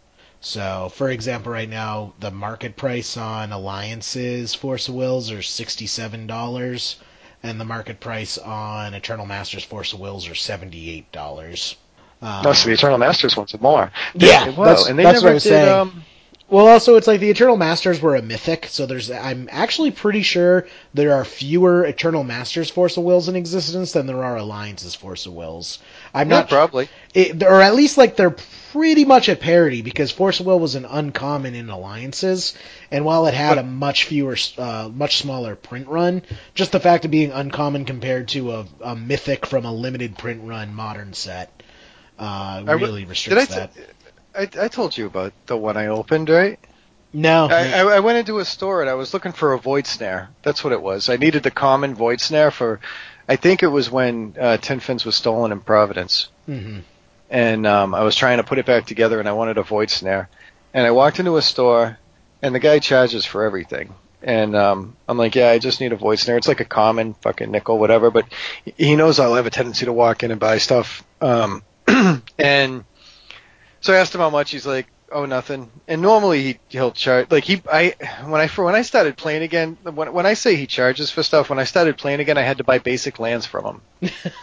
So, 0.40 0.92
for 0.94 1.10
example, 1.10 1.50
right 1.50 1.68
now 1.68 2.12
the 2.20 2.30
market 2.30 2.76
price 2.76 3.16
on 3.16 3.52
Alliances 3.52 4.54
Force 4.54 4.86
of 4.86 4.94
Wills 4.94 5.32
are 5.32 5.42
sixty-seven 5.42 6.28
dollars, 6.28 6.96
and 7.42 7.58
the 7.58 7.64
market 7.64 7.98
price 7.98 8.38
on 8.38 8.94
Eternal 8.94 9.26
Masters 9.26 9.64
Force 9.64 9.92
of 9.92 9.98
Wills 9.98 10.28
are 10.28 10.36
seventy-eight 10.36 11.10
dollars. 11.10 11.74
Um, 12.22 12.42
no, 12.42 12.52
so 12.52 12.68
the 12.68 12.74
Eternal 12.74 12.98
Masters 12.98 13.36
ones 13.36 13.54
are 13.54 13.58
more. 13.58 13.90
Yeah, 14.14 14.48
Wow, 14.50 14.64
that's- 14.64 14.88
and 14.88 14.98
they 14.98 15.02
that's 15.02 15.16
what 15.18 15.22
never 15.24 15.30
I 15.30 15.34
was 15.34 15.42
did. 15.42 15.48
saying. 15.50 15.68
Um, 15.68 16.02
Well, 16.48 16.68
also, 16.68 16.94
it's 16.94 17.08
like 17.08 17.18
the 17.18 17.28
Eternal 17.28 17.56
Masters 17.56 18.00
were 18.00 18.14
a 18.14 18.22
mythic, 18.22 18.66
so 18.68 18.86
there's. 18.86 19.10
I'm 19.10 19.48
actually 19.50 19.90
pretty 19.90 20.22
sure 20.22 20.68
there 20.94 21.12
are 21.14 21.24
fewer 21.24 21.84
Eternal 21.84 22.22
Masters 22.22 22.70
Force 22.70 22.96
of 22.96 23.02
Wills 23.02 23.28
in 23.28 23.34
existence 23.34 23.90
than 23.90 24.06
there 24.06 24.22
are 24.22 24.36
Alliances 24.36 24.94
Force 24.94 25.26
of 25.26 25.32
Wills. 25.32 25.80
I'm 26.14 26.28
not 26.28 26.42
not, 26.42 26.48
probably. 26.48 26.88
it, 27.14 27.42
or 27.42 27.60
at 27.60 27.74
least 27.74 27.98
like 27.98 28.14
they're 28.14 28.36
pretty 28.70 29.04
much 29.04 29.28
at 29.28 29.40
parity 29.40 29.82
because 29.82 30.12
Force 30.12 30.38
of 30.38 30.46
Will 30.46 30.60
was 30.60 30.76
an 30.76 30.84
uncommon 30.84 31.56
in 31.56 31.68
Alliances, 31.68 32.54
and 32.92 33.04
while 33.04 33.26
it 33.26 33.34
had 33.34 33.58
a 33.58 33.64
much 33.64 34.04
fewer, 34.04 34.36
uh, 34.56 34.88
much 34.94 35.16
smaller 35.16 35.56
print 35.56 35.88
run, 35.88 36.22
just 36.54 36.70
the 36.70 36.78
fact 36.78 37.04
of 37.04 37.10
being 37.10 37.32
uncommon 37.32 37.84
compared 37.86 38.28
to 38.28 38.52
a, 38.52 38.66
a 38.82 38.94
mythic 38.94 39.46
from 39.46 39.64
a 39.64 39.72
limited 39.72 40.16
print 40.16 40.42
run 40.44 40.72
modern 40.72 41.12
set, 41.12 41.55
uh, 42.18 42.62
I 42.66 42.72
really 42.72 43.04
I? 43.04 43.08
restricts 43.08 43.48
T- 43.48 43.54
that. 43.54 43.72
I, 44.34 44.64
I 44.64 44.68
told 44.68 44.96
you 44.96 45.06
about 45.06 45.32
the 45.46 45.56
one 45.56 45.76
I 45.76 45.86
opened, 45.86 46.28
right? 46.28 46.58
No, 47.12 47.46
I, 47.46 47.80
I, 47.80 47.96
I 47.96 48.00
went 48.00 48.18
into 48.18 48.38
a 48.38 48.44
store 48.44 48.82
and 48.82 48.90
I 48.90 48.94
was 48.94 49.14
looking 49.14 49.32
for 49.32 49.54
a 49.54 49.58
void 49.58 49.86
snare. 49.86 50.28
That's 50.42 50.62
what 50.62 50.74
it 50.74 50.82
was. 50.82 51.08
I 51.08 51.16
needed 51.16 51.42
the 51.42 51.50
common 51.50 51.94
void 51.94 52.20
snare 52.20 52.50
for. 52.50 52.80
I 53.28 53.36
think 53.36 53.62
it 53.62 53.68
was 53.68 53.90
when 53.90 54.36
uh, 54.38 54.58
Tin 54.58 54.80
Fins 54.80 55.04
was 55.04 55.16
stolen 55.16 55.52
in 55.52 55.60
Providence. 55.60 56.28
hmm 56.46 56.80
and 57.28 57.66
um, 57.66 57.94
I 57.94 58.02
was 58.02 58.14
trying 58.14 58.38
to 58.38 58.44
put 58.44 58.58
it 58.58 58.66
back 58.66 58.86
together, 58.86 59.18
and 59.18 59.28
I 59.28 59.32
wanted 59.32 59.58
a 59.58 59.62
void 59.62 59.90
snare. 59.90 60.28
And 60.72 60.86
I 60.86 60.90
walked 60.92 61.18
into 61.18 61.36
a 61.36 61.42
store, 61.42 61.98
and 62.42 62.54
the 62.54 62.60
guy 62.60 62.78
charges 62.78 63.24
for 63.24 63.42
everything. 63.42 63.94
And 64.22 64.54
um, 64.56 64.96
I'm 65.08 65.18
like, 65.18 65.34
yeah, 65.34 65.50
I 65.50 65.58
just 65.58 65.80
need 65.80 65.92
a 65.92 65.96
void 65.96 66.18
snare. 66.18 66.36
It's 66.36 66.48
like 66.48 66.60
a 66.60 66.64
common 66.64 67.14
fucking 67.14 67.50
nickel, 67.50 67.78
whatever. 67.78 68.10
But 68.10 68.26
he 68.76 68.96
knows 68.96 69.18
I'll 69.18 69.34
have 69.34 69.46
a 69.46 69.50
tendency 69.50 69.86
to 69.86 69.92
walk 69.92 70.22
in 70.22 70.30
and 70.30 70.40
buy 70.40 70.58
stuff. 70.58 71.04
Um, 71.20 71.62
and 72.38 72.84
so 73.80 73.92
I 73.92 73.96
asked 73.96 74.14
him 74.14 74.20
how 74.20 74.30
much. 74.30 74.50
He's 74.50 74.66
like, 74.66 74.86
oh, 75.12 75.26
nothing. 75.26 75.70
And 75.88 76.02
normally 76.02 76.42
he 76.42 76.58
he'll 76.68 76.92
charge 76.92 77.30
like 77.30 77.44
he 77.44 77.62
I 77.70 77.94
when 78.24 78.40
I 78.40 78.46
for 78.48 78.64
when 78.64 78.74
I 78.74 78.82
started 78.82 79.16
playing 79.16 79.42
again. 79.42 79.76
When 79.82 80.12
when 80.12 80.26
I 80.26 80.34
say 80.34 80.56
he 80.56 80.66
charges 80.66 81.10
for 81.10 81.22
stuff, 81.22 81.50
when 81.50 81.58
I 81.58 81.64
started 81.64 81.96
playing 81.98 82.20
again, 82.20 82.38
I 82.38 82.42
had 82.42 82.58
to 82.58 82.64
buy 82.64 82.78
basic 82.78 83.18
lands 83.18 83.46
from 83.46 83.80
him. 84.00 84.10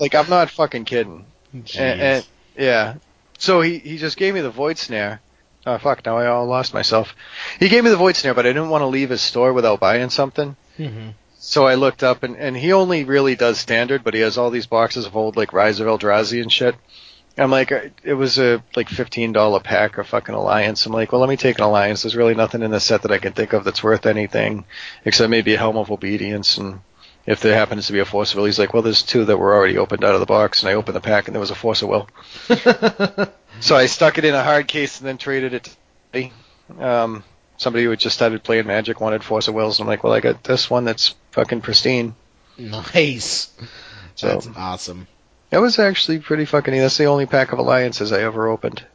like 0.00 0.14
I'm 0.14 0.28
not 0.28 0.50
fucking 0.50 0.84
kidding. 0.84 1.26
And, 1.52 2.00
and 2.00 2.26
yeah, 2.56 2.94
so 3.38 3.60
he 3.60 3.78
he 3.78 3.96
just 3.96 4.16
gave 4.16 4.34
me 4.34 4.40
the 4.40 4.50
void 4.50 4.78
snare. 4.78 5.20
Oh 5.66 5.78
fuck! 5.78 6.04
Now 6.04 6.18
I 6.18 6.26
all 6.26 6.46
lost 6.46 6.74
myself. 6.74 7.14
He 7.58 7.68
gave 7.68 7.84
me 7.84 7.90
the 7.90 7.96
void 7.96 8.16
snare, 8.16 8.34
but 8.34 8.44
I 8.44 8.50
didn't 8.50 8.68
want 8.68 8.82
to 8.82 8.86
leave 8.86 9.10
his 9.10 9.22
store 9.22 9.52
without 9.52 9.80
buying 9.80 10.10
something. 10.10 10.56
hmm 10.76 11.10
So 11.46 11.66
I 11.66 11.74
looked 11.74 12.02
up, 12.02 12.22
and, 12.22 12.36
and 12.36 12.56
he 12.56 12.72
only 12.72 13.04
really 13.04 13.36
does 13.36 13.58
standard, 13.58 14.02
but 14.02 14.14
he 14.14 14.20
has 14.20 14.38
all 14.38 14.50
these 14.50 14.66
boxes 14.66 15.04
of 15.04 15.14
old 15.16 15.36
like 15.36 15.52
Rise 15.52 15.78
of 15.78 15.86
Eldrazi 15.86 16.40
and 16.40 16.50
shit. 16.50 16.74
I'm 17.36 17.50
like, 17.50 17.70
uh, 17.72 17.80
it 18.02 18.14
was 18.14 18.38
a 18.38 18.62
like 18.76 18.88
fifteen 18.88 19.32
dollar 19.32 19.60
pack 19.60 19.98
of 19.98 20.06
fucking 20.06 20.34
Alliance. 20.34 20.86
I'm 20.86 20.92
like, 20.92 21.12
well, 21.12 21.20
let 21.20 21.28
me 21.28 21.36
take 21.36 21.58
an 21.58 21.64
Alliance. 21.64 22.02
There's 22.02 22.16
really 22.16 22.34
nothing 22.34 22.62
in 22.62 22.70
this 22.70 22.84
set 22.84 23.02
that 23.02 23.12
I 23.12 23.18
can 23.18 23.32
think 23.32 23.52
of 23.52 23.64
that's 23.64 23.82
worth 23.82 24.06
anything, 24.06 24.64
except 25.04 25.30
maybe 25.30 25.54
a 25.54 25.58
Helm 25.58 25.76
of 25.76 25.90
Obedience, 25.90 26.56
and 26.58 26.80
if 27.26 27.40
there 27.40 27.56
happens 27.56 27.86
to 27.86 27.92
be 27.92 27.98
a 27.98 28.04
Force 28.04 28.32
of 28.32 28.38
Will, 28.38 28.46
he's 28.46 28.58
like, 28.58 28.72
well, 28.72 28.82
there's 28.82 29.02
two 29.02 29.24
that 29.24 29.36
were 29.36 29.54
already 29.54 29.78
opened 29.78 30.04
out 30.04 30.14
of 30.14 30.20
the 30.20 30.26
box, 30.26 30.62
and 30.62 30.70
I 30.70 30.74
opened 30.74 30.96
the 30.96 31.00
pack, 31.00 31.26
and 31.26 31.34
there 31.34 31.40
was 31.40 31.50
a 31.50 31.54
Force 31.54 31.82
of 31.82 31.88
Will. 31.88 32.08
So 33.60 33.76
I 33.76 33.86
stuck 33.86 34.18
it 34.18 34.24
in 34.24 34.34
a 34.34 34.42
hard 34.42 34.66
case 34.68 34.98
and 34.98 35.08
then 35.08 35.16
traded 35.16 35.54
it 35.54 35.76
to 36.12 36.30
um, 36.84 37.24
somebody 37.56 37.84
who 37.84 37.90
had 37.90 38.00
just 38.00 38.16
started 38.16 38.42
playing 38.42 38.66
Magic 38.66 39.00
wanted 39.00 39.22
Force 39.24 39.48
of 39.48 39.54
Wills. 39.54 39.78
And 39.78 39.84
I'm 39.86 39.88
like, 39.90 40.04
well, 40.04 40.12
I 40.12 40.20
got 40.20 40.42
this 40.44 40.68
one 40.70 40.84
that's 40.84 41.14
fucking 41.32 41.60
pristine. 41.62 42.14
Nice. 42.58 43.52
So 44.16 44.28
That's 44.28 44.46
awesome. 44.56 45.08
that 45.50 45.60
was 45.60 45.80
actually 45.80 46.20
pretty 46.20 46.44
fucking. 46.44 46.72
That's 46.72 46.96
the 46.96 47.06
only 47.06 47.26
pack 47.26 47.50
of 47.50 47.58
alliances 47.58 48.12
I 48.12 48.22
ever 48.22 48.46
opened. 48.46 48.86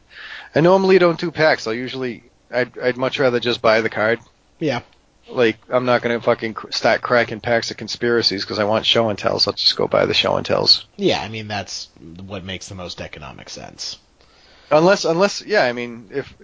I 0.54 0.60
normally 0.62 0.98
don't 0.98 1.20
do 1.20 1.30
packs. 1.30 1.66
I'll 1.66 1.74
usually, 1.74 2.24
I'd, 2.50 2.78
I'd 2.78 2.96
much 2.96 3.18
rather 3.18 3.38
just 3.38 3.60
buy 3.60 3.82
the 3.82 3.90
card. 3.90 4.18
Yeah. 4.60 4.80
Like, 5.28 5.58
I'm 5.68 5.84
not 5.84 6.00
going 6.00 6.18
to 6.18 6.24
fucking 6.24 6.56
start 6.70 7.02
cracking 7.02 7.40
packs 7.40 7.70
of 7.70 7.76
conspiracies 7.76 8.42
because 8.42 8.58
I 8.58 8.64
want 8.64 8.86
show 8.86 9.10
and 9.10 9.18
tells. 9.18 9.46
I'll 9.46 9.52
just 9.52 9.76
go 9.76 9.86
buy 9.86 10.06
the 10.06 10.14
show 10.14 10.36
and 10.38 10.46
tells. 10.46 10.86
Yeah, 10.96 11.20
I 11.20 11.28
mean 11.28 11.46
that's 11.46 11.90
what 12.24 12.42
makes 12.42 12.68
the 12.70 12.74
most 12.74 13.02
economic 13.02 13.50
sense. 13.50 13.98
Unless, 14.70 15.04
unless, 15.04 15.42
yeah, 15.42 15.64
I 15.64 15.74
mean, 15.74 16.08
if 16.14 16.34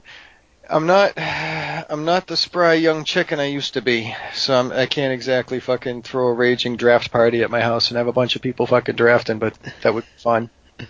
I'm 0.68 0.86
not, 0.86 1.12
I'm 1.16 2.04
not 2.04 2.26
the 2.26 2.36
spry 2.36 2.74
young 2.74 3.04
chicken 3.04 3.40
I 3.40 3.46
used 3.46 3.74
to 3.74 3.82
be, 3.82 4.14
so 4.34 4.58
I'm, 4.58 4.72
I 4.72 4.86
can't 4.86 5.12
exactly 5.12 5.60
fucking 5.60 6.02
throw 6.02 6.28
a 6.28 6.32
raging 6.32 6.76
draft 6.76 7.10
party 7.10 7.42
at 7.42 7.50
my 7.50 7.60
house 7.60 7.90
and 7.90 7.98
have 7.98 8.08
a 8.08 8.12
bunch 8.12 8.36
of 8.36 8.42
people 8.42 8.66
fucking 8.66 8.96
drafting, 8.96 9.38
but 9.38 9.56
that 9.82 9.94
would 9.94 10.04
be 10.04 10.22
fun. 10.22 10.50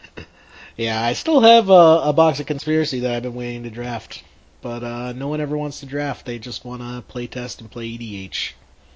Yeah, 0.76 1.02
I 1.02 1.14
still 1.14 1.40
have 1.40 1.70
a, 1.70 2.00
a 2.04 2.12
box 2.12 2.38
of 2.38 2.46
conspiracy 2.46 3.00
that 3.00 3.14
I've 3.14 3.22
been 3.22 3.34
waiting 3.34 3.62
to 3.62 3.70
draft, 3.70 4.22
but 4.60 4.84
uh, 4.84 5.12
no 5.12 5.28
one 5.28 5.40
ever 5.40 5.56
wants 5.56 5.80
to 5.80 5.86
draft. 5.86 6.26
They 6.26 6.38
just 6.38 6.66
want 6.66 6.82
to 6.82 7.02
play 7.08 7.26
test 7.26 7.62
and 7.62 7.70
play 7.70 7.96
EDH. 7.96 8.52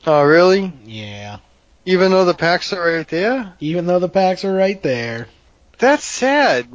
Oh, 0.06 0.22
really? 0.22 0.72
Yeah. 0.84 1.38
Even 1.86 2.10
though 2.10 2.26
the 2.26 2.34
packs 2.34 2.74
are 2.74 2.96
right 2.96 3.08
there? 3.08 3.54
Even 3.60 3.86
though 3.86 3.98
the 3.98 4.10
packs 4.10 4.44
are 4.44 4.54
right 4.54 4.82
there. 4.82 5.28
That's 5.80 6.04
sad. 6.04 6.68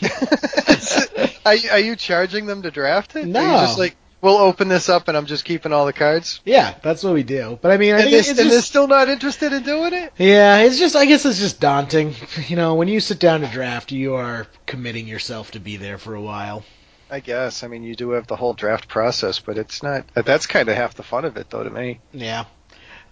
are, 1.44 1.54
you- 1.54 1.70
are 1.70 1.78
you 1.78 1.96
charging 1.96 2.46
them 2.46 2.62
to 2.62 2.70
draft 2.70 3.16
it? 3.16 3.26
No. 3.26 3.40
just 3.40 3.78
like, 3.78 3.96
we'll 4.20 4.36
open 4.38 4.68
this 4.68 4.88
up 4.88 5.08
and 5.08 5.16
I'm 5.16 5.26
just 5.26 5.44
keeping 5.44 5.72
all 5.72 5.86
the 5.86 5.92
cards? 5.92 6.40
Yeah, 6.44 6.74
that's 6.82 7.02
what 7.04 7.14
we 7.14 7.22
do. 7.22 7.58
But 7.60 7.72
I 7.72 7.76
mean, 7.76 7.94
I 7.94 8.00
And, 8.00 8.10
think 8.10 8.12
they, 8.24 8.30
it's 8.30 8.40
and 8.40 8.50
they're 8.50 8.62
still 8.62 8.86
not 8.88 9.08
interested 9.08 9.52
in 9.52 9.62
doing 9.64 9.92
it? 9.92 10.12
yeah, 10.18 10.58
it's 10.60 10.78
just 10.78 10.96
I 10.96 11.04
guess 11.06 11.24
it's 11.26 11.38
just 11.38 11.60
daunting. 11.60 12.14
You 12.46 12.56
know, 12.56 12.74
when 12.74 12.88
you 12.88 13.00
sit 13.00 13.18
down 13.18 13.40
to 13.40 13.46
draft, 13.48 13.92
you 13.92 14.14
are 14.14 14.46
committing 14.66 15.06
yourself 15.08 15.50
to 15.52 15.60
be 15.60 15.76
there 15.76 15.98
for 15.98 16.14
a 16.14 16.20
while. 16.22 16.64
I 17.10 17.20
guess. 17.20 17.62
I 17.62 17.68
mean, 17.68 17.82
you 17.84 17.94
do 17.94 18.10
have 18.10 18.26
the 18.26 18.34
whole 18.36 18.54
draft 18.54 18.88
process, 18.88 19.38
but 19.38 19.58
it's 19.58 19.82
not. 19.82 20.06
That's 20.14 20.46
kind 20.46 20.68
of 20.68 20.76
half 20.76 20.94
the 20.94 21.02
fun 21.02 21.24
of 21.24 21.36
it, 21.36 21.50
though, 21.50 21.62
to 21.62 21.70
me. 21.70 22.00
Yeah. 22.12 22.46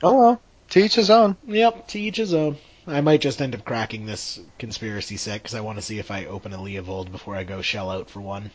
Oh 0.03 0.19
well, 0.19 0.43
to 0.71 0.81
each 0.81 0.95
his 0.97 1.11
own. 1.11 1.37
Yep, 1.47 1.89
to 1.89 2.01
each 2.01 2.17
his 2.17 2.33
own. 2.35 2.57
I 2.87 3.01
might 3.01 3.21
just 3.21 3.41
end 3.41 3.55
up 3.55 3.65
cracking 3.65 4.07
this 4.07 4.41
conspiracy 4.59 5.17
set 5.17 5.41
because 5.43 5.55
I 5.55 5.61
want 5.61 5.79
to 5.79 5.83
see 5.83 5.99
if 5.99 6.11
I 6.11 6.27
open 6.27 6.53
a 6.53 6.59
Leovold 6.59 7.13
before 7.13 7.37
I 7.37 7.45
go 7.45 7.63
shell 7.63 7.91
out 7.91 8.11
for 8.11 8.21
one. 8.21 8.51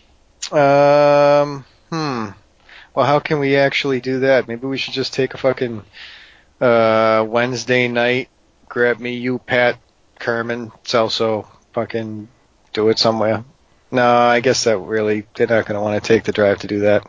Um. 0.52 1.66
Hmm. 1.90 2.30
Well, 2.94 3.06
how 3.06 3.20
can 3.20 3.40
we 3.40 3.56
actually 3.56 4.02
do 4.02 4.22
that? 4.22 4.48
Maybe 4.48 4.68
we 4.68 4.78
should 4.78 4.94
just 4.94 5.14
take 5.14 5.34
a 5.34 5.38
fucking 5.38 5.84
uh 6.60 7.26
Wednesday 7.28 7.88
night, 7.88 8.30
grab 8.68 9.00
me, 9.00 9.14
you, 9.14 9.40
Pat, 9.40 9.80
Kerman, 10.20 10.72
Celso, 10.84 11.48
fucking 11.74 12.28
do 12.74 12.90
it 12.90 13.00
somewhere. 13.00 13.46
No, 13.92 14.06
I 14.06 14.42
guess 14.42 14.66
that 14.66 14.78
really 14.80 15.26
they're 15.36 15.48
not 15.48 15.66
gonna 15.66 15.82
want 15.82 16.02
to 16.02 16.08
take 16.08 16.24
the 16.24 16.32
drive 16.32 16.60
to 16.60 16.68
do 16.68 16.80
that. 16.82 17.08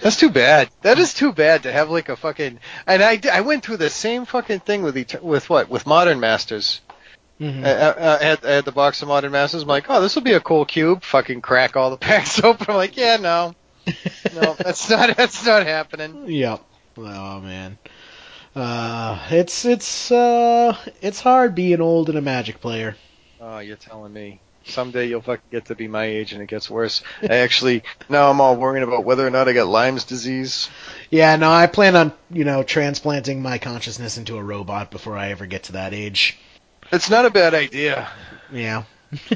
That's 0.00 0.16
too 0.16 0.30
bad. 0.30 0.70
That 0.82 0.98
is 0.98 1.14
too 1.14 1.32
bad 1.32 1.64
to 1.64 1.72
have 1.72 1.90
like 1.90 2.08
a 2.08 2.16
fucking. 2.16 2.60
And 2.86 3.02
I, 3.02 3.20
I 3.30 3.40
went 3.42 3.64
through 3.64 3.78
the 3.78 3.90
same 3.90 4.24
fucking 4.24 4.60
thing 4.60 4.82
with 4.82 4.96
each, 4.96 5.14
with 5.20 5.48
what 5.50 5.68
with 5.68 5.86
Modern 5.86 6.20
Masters. 6.20 6.80
Mm-hmm. 7.40 7.64
I, 7.64 7.70
I, 7.70 8.18
I, 8.18 8.22
had, 8.22 8.44
I 8.44 8.50
had 8.50 8.64
the 8.64 8.72
box 8.72 9.00
of 9.00 9.08
Modern 9.08 9.32
Masters. 9.32 9.62
I'm 9.62 9.68
like, 9.68 9.86
oh, 9.88 10.02
this 10.02 10.14
will 10.14 10.22
be 10.22 10.34
a 10.34 10.40
cool 10.40 10.66
cube. 10.66 11.02
Fucking 11.02 11.40
crack 11.40 11.76
all 11.76 11.90
the 11.90 11.96
packs 11.98 12.42
open. 12.42 12.66
I'm 12.68 12.76
like, 12.76 12.96
yeah, 12.96 13.16
no, 13.16 13.54
no, 14.34 14.54
that's 14.58 14.90
not 14.90 15.16
that's 15.16 15.44
not 15.44 15.66
happening. 15.66 16.24
Yep. 16.26 16.60
Oh 16.98 17.40
man. 17.40 17.78
Uh, 18.54 19.26
it's 19.30 19.64
it's 19.64 20.10
uh 20.10 20.76
it's 21.00 21.20
hard 21.20 21.54
being 21.54 21.80
old 21.80 22.08
and 22.08 22.18
a 22.18 22.22
Magic 22.22 22.60
player. 22.60 22.96
Oh, 23.40 23.58
you're 23.60 23.76
telling 23.76 24.12
me. 24.12 24.40
Someday 24.70 25.06
you'll 25.08 25.20
fucking 25.20 25.50
get 25.50 25.66
to 25.66 25.74
be 25.74 25.88
my 25.88 26.04
age 26.04 26.32
and 26.32 26.42
it 26.42 26.48
gets 26.48 26.70
worse. 26.70 27.02
I 27.22 27.36
actually 27.36 27.82
now 28.08 28.30
I'm 28.30 28.40
all 28.40 28.56
worrying 28.56 28.86
about 28.86 29.04
whether 29.04 29.26
or 29.26 29.30
not 29.30 29.48
I 29.48 29.52
got 29.52 29.68
Lyme's 29.68 30.04
disease. 30.04 30.68
Yeah, 31.10 31.36
no, 31.36 31.50
I 31.50 31.66
plan 31.66 31.96
on 31.96 32.12
you 32.30 32.44
know 32.44 32.62
transplanting 32.62 33.42
my 33.42 33.58
consciousness 33.58 34.18
into 34.18 34.36
a 34.36 34.42
robot 34.42 34.90
before 34.90 35.16
I 35.16 35.30
ever 35.30 35.46
get 35.46 35.64
to 35.64 35.72
that 35.72 35.94
age. 35.94 36.38
It's 36.92 37.10
not 37.10 37.26
a 37.26 37.30
bad 37.30 37.54
idea. 37.54 38.08
Yeah. 38.52 38.84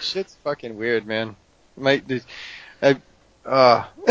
Shit's 0.00 0.36
fucking 0.44 0.76
weird, 0.76 1.06
man. 1.06 1.36
My, 1.76 2.02
I, 2.82 2.96
uh, 3.44 3.84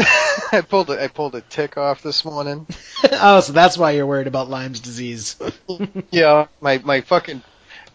I 0.51 0.61
pulled 0.61 0.89
a, 0.89 1.03
I 1.03 1.07
pulled 1.07 1.35
a 1.35 1.41
tick 1.41 1.77
off 1.77 2.01
this 2.01 2.25
morning. 2.25 2.67
oh, 3.11 3.39
so 3.39 3.53
that's 3.53 3.77
why 3.77 3.91
you're 3.91 4.07
worried 4.07 4.27
about 4.27 4.49
Lyme's 4.49 4.79
disease. 4.79 5.37
Yeah, 6.11 6.47
my 6.59 6.79
my 6.79 7.01
fucking 7.01 7.41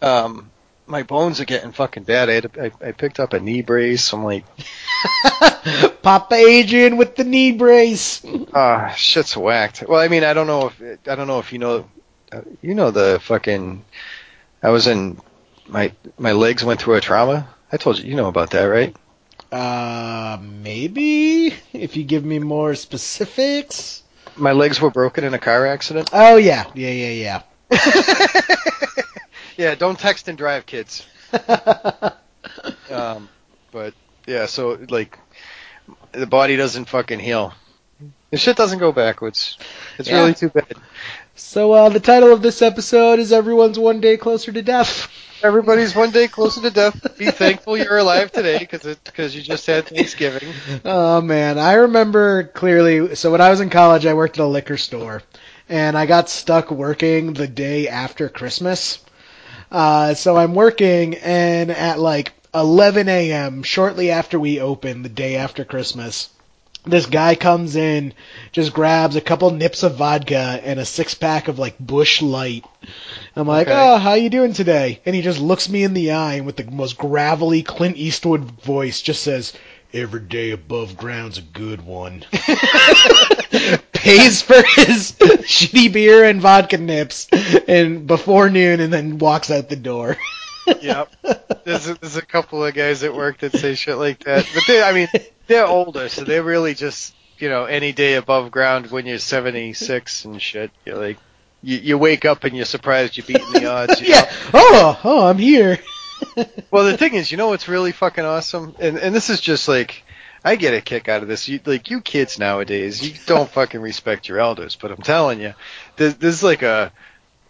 um 0.01 0.49
my 0.87 1.03
bones 1.03 1.39
are 1.39 1.45
getting 1.45 1.71
fucking 1.71 2.03
bad. 2.03 2.29
I 2.29 2.33
had 2.33 2.45
a, 2.45 2.63
I, 2.63 2.87
I 2.89 2.91
picked 2.93 3.19
up 3.19 3.33
a 3.33 3.39
knee 3.39 3.61
brace. 3.61 4.13
I'm 4.13 4.23
like, 4.23 4.45
Papa 6.01 6.35
Adrian 6.35 6.97
with 6.97 7.15
the 7.15 7.23
knee 7.23 7.51
brace. 7.51 8.25
ah, 8.53 8.93
shit's 8.95 9.35
whacked. 9.35 9.83
Well, 9.87 9.99
I 9.99 10.07
mean, 10.07 10.23
I 10.23 10.33
don't 10.33 10.47
know 10.47 10.67
if 10.67 10.99
I 11.07 11.15
don't 11.15 11.27
know 11.27 11.39
if 11.39 11.51
you 11.53 11.59
know, 11.59 11.89
uh, 12.31 12.41
you 12.61 12.73
know 12.73 12.91
the 12.91 13.19
fucking. 13.21 13.83
I 14.63 14.69
was 14.69 14.87
in 14.87 15.21
my 15.67 15.91
my 16.17 16.31
legs 16.31 16.63
went 16.63 16.81
through 16.81 16.95
a 16.95 17.01
trauma. 17.01 17.47
I 17.71 17.77
told 17.77 17.99
you, 17.99 18.09
you 18.09 18.15
know 18.15 18.27
about 18.27 18.51
that, 18.51 18.63
right? 18.63 18.95
Uh, 19.51 20.37
maybe 20.41 21.53
if 21.73 21.95
you 21.97 22.03
give 22.03 22.23
me 22.23 22.39
more 22.39 22.75
specifics. 22.75 24.03
My 24.35 24.51
legs 24.51 24.79
were 24.79 24.91
broken 24.91 25.23
in 25.23 25.33
a 25.33 25.39
car 25.39 25.65
accident. 25.65 26.09
Oh 26.13 26.37
yeah, 26.37 26.65
yeah, 26.75 26.89
yeah, 26.89 27.41
yeah. 27.71 29.01
yeah, 29.57 29.75
don't 29.75 29.99
text 29.99 30.27
and 30.27 30.37
drive, 30.37 30.65
kids. 30.65 31.05
Um, 32.89 33.27
but 33.71 33.93
yeah, 34.25 34.45
so 34.45 34.77
like 34.89 35.19
the 36.13 36.25
body 36.25 36.55
doesn't 36.55 36.85
fucking 36.85 37.19
heal. 37.19 37.53
The 38.31 38.37
shit 38.37 38.55
doesn't 38.55 38.79
go 38.79 38.91
backwards. 38.91 39.57
It's 39.97 40.09
Yeah. 40.09 40.19
really 40.19 40.33
too 40.33 40.49
bad. 40.49 40.73
So 41.35 41.73
uh, 41.73 41.89
the 41.89 41.99
title 41.99 42.31
of 42.31 42.41
this 42.41 42.61
episode 42.61 43.19
is 43.19 43.31
"Everyone's 43.33 43.77
One 43.77 43.99
Day 43.99 44.17
Closer 44.17 44.51
to 44.51 44.61
Death." 44.61 45.09
Everybody's 45.43 45.95
one 45.95 46.09
day 46.09 46.27
closer 46.27 46.61
to 46.61 46.71
death. 46.71 47.15
Be 47.17 47.27
thankful 47.29 47.77
you're 47.77 47.97
alive 47.97 48.31
today 48.31 48.57
because 48.57 48.95
because 49.03 49.35
you 49.35 49.43
just 49.43 49.67
had 49.67 49.85
Thanksgiving. 49.85 50.51
Oh 50.83 51.21
man, 51.21 51.59
I 51.59 51.73
remember 51.73 52.45
clearly. 52.45 53.15
So 53.15 53.31
when 53.31 53.41
I 53.41 53.49
was 53.51 53.61
in 53.61 53.69
college, 53.69 54.05
I 54.07 54.15
worked 54.15 54.39
at 54.39 54.43
a 54.43 54.47
liquor 54.47 54.77
store, 54.77 55.21
and 55.69 55.95
I 55.95 56.05
got 56.07 56.29
stuck 56.29 56.71
working 56.71 57.33
the 57.33 57.47
day 57.47 57.87
after 57.87 58.29
Christmas. 58.29 58.97
Uh, 59.71 60.13
so 60.13 60.37
I'm 60.37 60.53
working, 60.55 61.15
and 61.15 61.71
at 61.71 61.99
like 61.99 62.33
11 62.53 63.09
a.m., 63.09 63.63
shortly 63.63 64.11
after 64.11 64.39
we 64.39 64.59
open, 64.61 65.03
the 65.03 65.09
day 65.09 65.35
after 65.35 65.65
Christmas, 65.65 66.29
this 66.85 67.05
guy 67.05 67.35
comes 67.35 67.75
in, 67.75 68.13
just 68.53 68.73
grabs 68.73 69.17
a 69.17 69.21
couple 69.21 69.51
nips 69.51 69.83
of 69.83 69.95
vodka 69.95 70.61
and 70.63 70.79
a 70.79 70.85
six 70.85 71.13
pack 71.13 71.49
of 71.49 71.59
like 71.59 71.77
Busch 71.79 72.21
Light. 72.21 72.63
I'm 73.35 73.45
like, 73.47 73.67
Okay. 73.67 73.75
oh, 73.77 73.97
how 73.97 74.13
you 74.13 74.29
doing 74.29 74.53
today? 74.53 75.01
And 75.05 75.13
he 75.13 75.21
just 75.21 75.39
looks 75.39 75.67
me 75.67 75.83
in 75.83 75.93
the 75.93 76.11
eye 76.11 76.35
and 76.35 76.45
with 76.45 76.55
the 76.55 76.63
most 76.71 76.97
gravelly 76.97 77.61
Clint 77.61 77.97
Eastwood 77.97 78.41
voice 78.61 79.01
just 79.01 79.21
says, 79.21 79.51
Every 79.93 80.21
day 80.21 80.51
above 80.51 80.95
ground's 80.97 81.37
a 81.37 81.41
good 81.41 81.85
one. 81.85 82.23
Pays 83.97 84.41
for 84.41 84.55
his 84.55 85.13
shitty 85.13 85.91
beer 85.91 86.23
and 86.23 86.41
vodka 86.41 86.77
nips 86.77 87.27
and 87.67 88.07
before 88.07 88.49
noon 88.49 88.79
and 88.79 88.91
then 88.91 89.17
walks 89.17 89.51
out 89.51 89.69
the 89.69 89.75
door. 89.75 90.17
yep. 90.81 91.11
There's 91.63 91.87
a, 91.87 91.95
there's 91.95 92.17
a 92.17 92.25
couple 92.25 92.63
of 92.63 92.73
guys 92.73 93.03
at 93.03 93.13
work 93.13 93.39
that 93.39 93.53
say 93.53 93.75
shit 93.75 93.97
like 93.97 94.23
that, 94.25 94.47
but 94.53 94.63
they, 94.67 94.81
I 94.81 94.93
mean, 94.93 95.07
they're 95.47 95.65
older, 95.65 96.09
so 96.09 96.23
they're 96.23 96.43
really 96.43 96.73
just, 96.73 97.15
you 97.39 97.49
know, 97.49 97.65
any 97.65 97.91
day 97.91 98.15
above 98.15 98.51
ground 98.51 98.91
when 98.91 99.05
you're 99.05 99.17
76 99.19 100.25
and 100.25 100.41
shit. 100.41 100.71
You're 100.85 100.97
like, 100.97 101.17
you, 101.63 101.77
you 101.77 101.97
wake 101.97 102.25
up 102.25 102.43
and 102.43 102.55
you're 102.55 102.65
surprised 102.65 103.17
you're 103.17 103.25
beating 103.25 103.51
the 103.51 103.65
odds. 103.65 104.01
You 104.01 104.07
yeah. 104.11 104.21
know? 104.21 104.29
Oh, 104.53 104.99
oh, 105.03 105.27
I'm 105.27 105.37
here. 105.37 105.79
Well, 106.71 106.85
the 106.85 106.97
thing 106.97 107.13
is, 107.13 107.31
you 107.31 107.37
know 107.37 107.49
what's 107.49 107.67
really 107.67 107.91
fucking 107.91 108.25
awesome, 108.25 108.75
and 108.79 108.97
and 108.97 109.13
this 109.13 109.29
is 109.29 109.39
just 109.39 109.67
like. 109.67 110.03
I 110.43 110.55
get 110.55 110.73
a 110.73 110.81
kick 110.81 111.09
out 111.09 111.21
of 111.21 111.27
this. 111.27 111.47
You, 111.47 111.59
like 111.65 111.89
you 111.89 112.01
kids 112.01 112.39
nowadays, 112.39 113.07
you 113.07 113.15
don't 113.25 113.49
fucking 113.49 113.81
respect 113.81 114.27
your 114.27 114.39
elders. 114.39 114.75
But 114.75 114.91
I'm 114.91 115.01
telling 115.01 115.41
you, 115.41 115.53
there's, 115.95 116.15
there's 116.15 116.43
like 116.43 116.61
a 116.61 116.91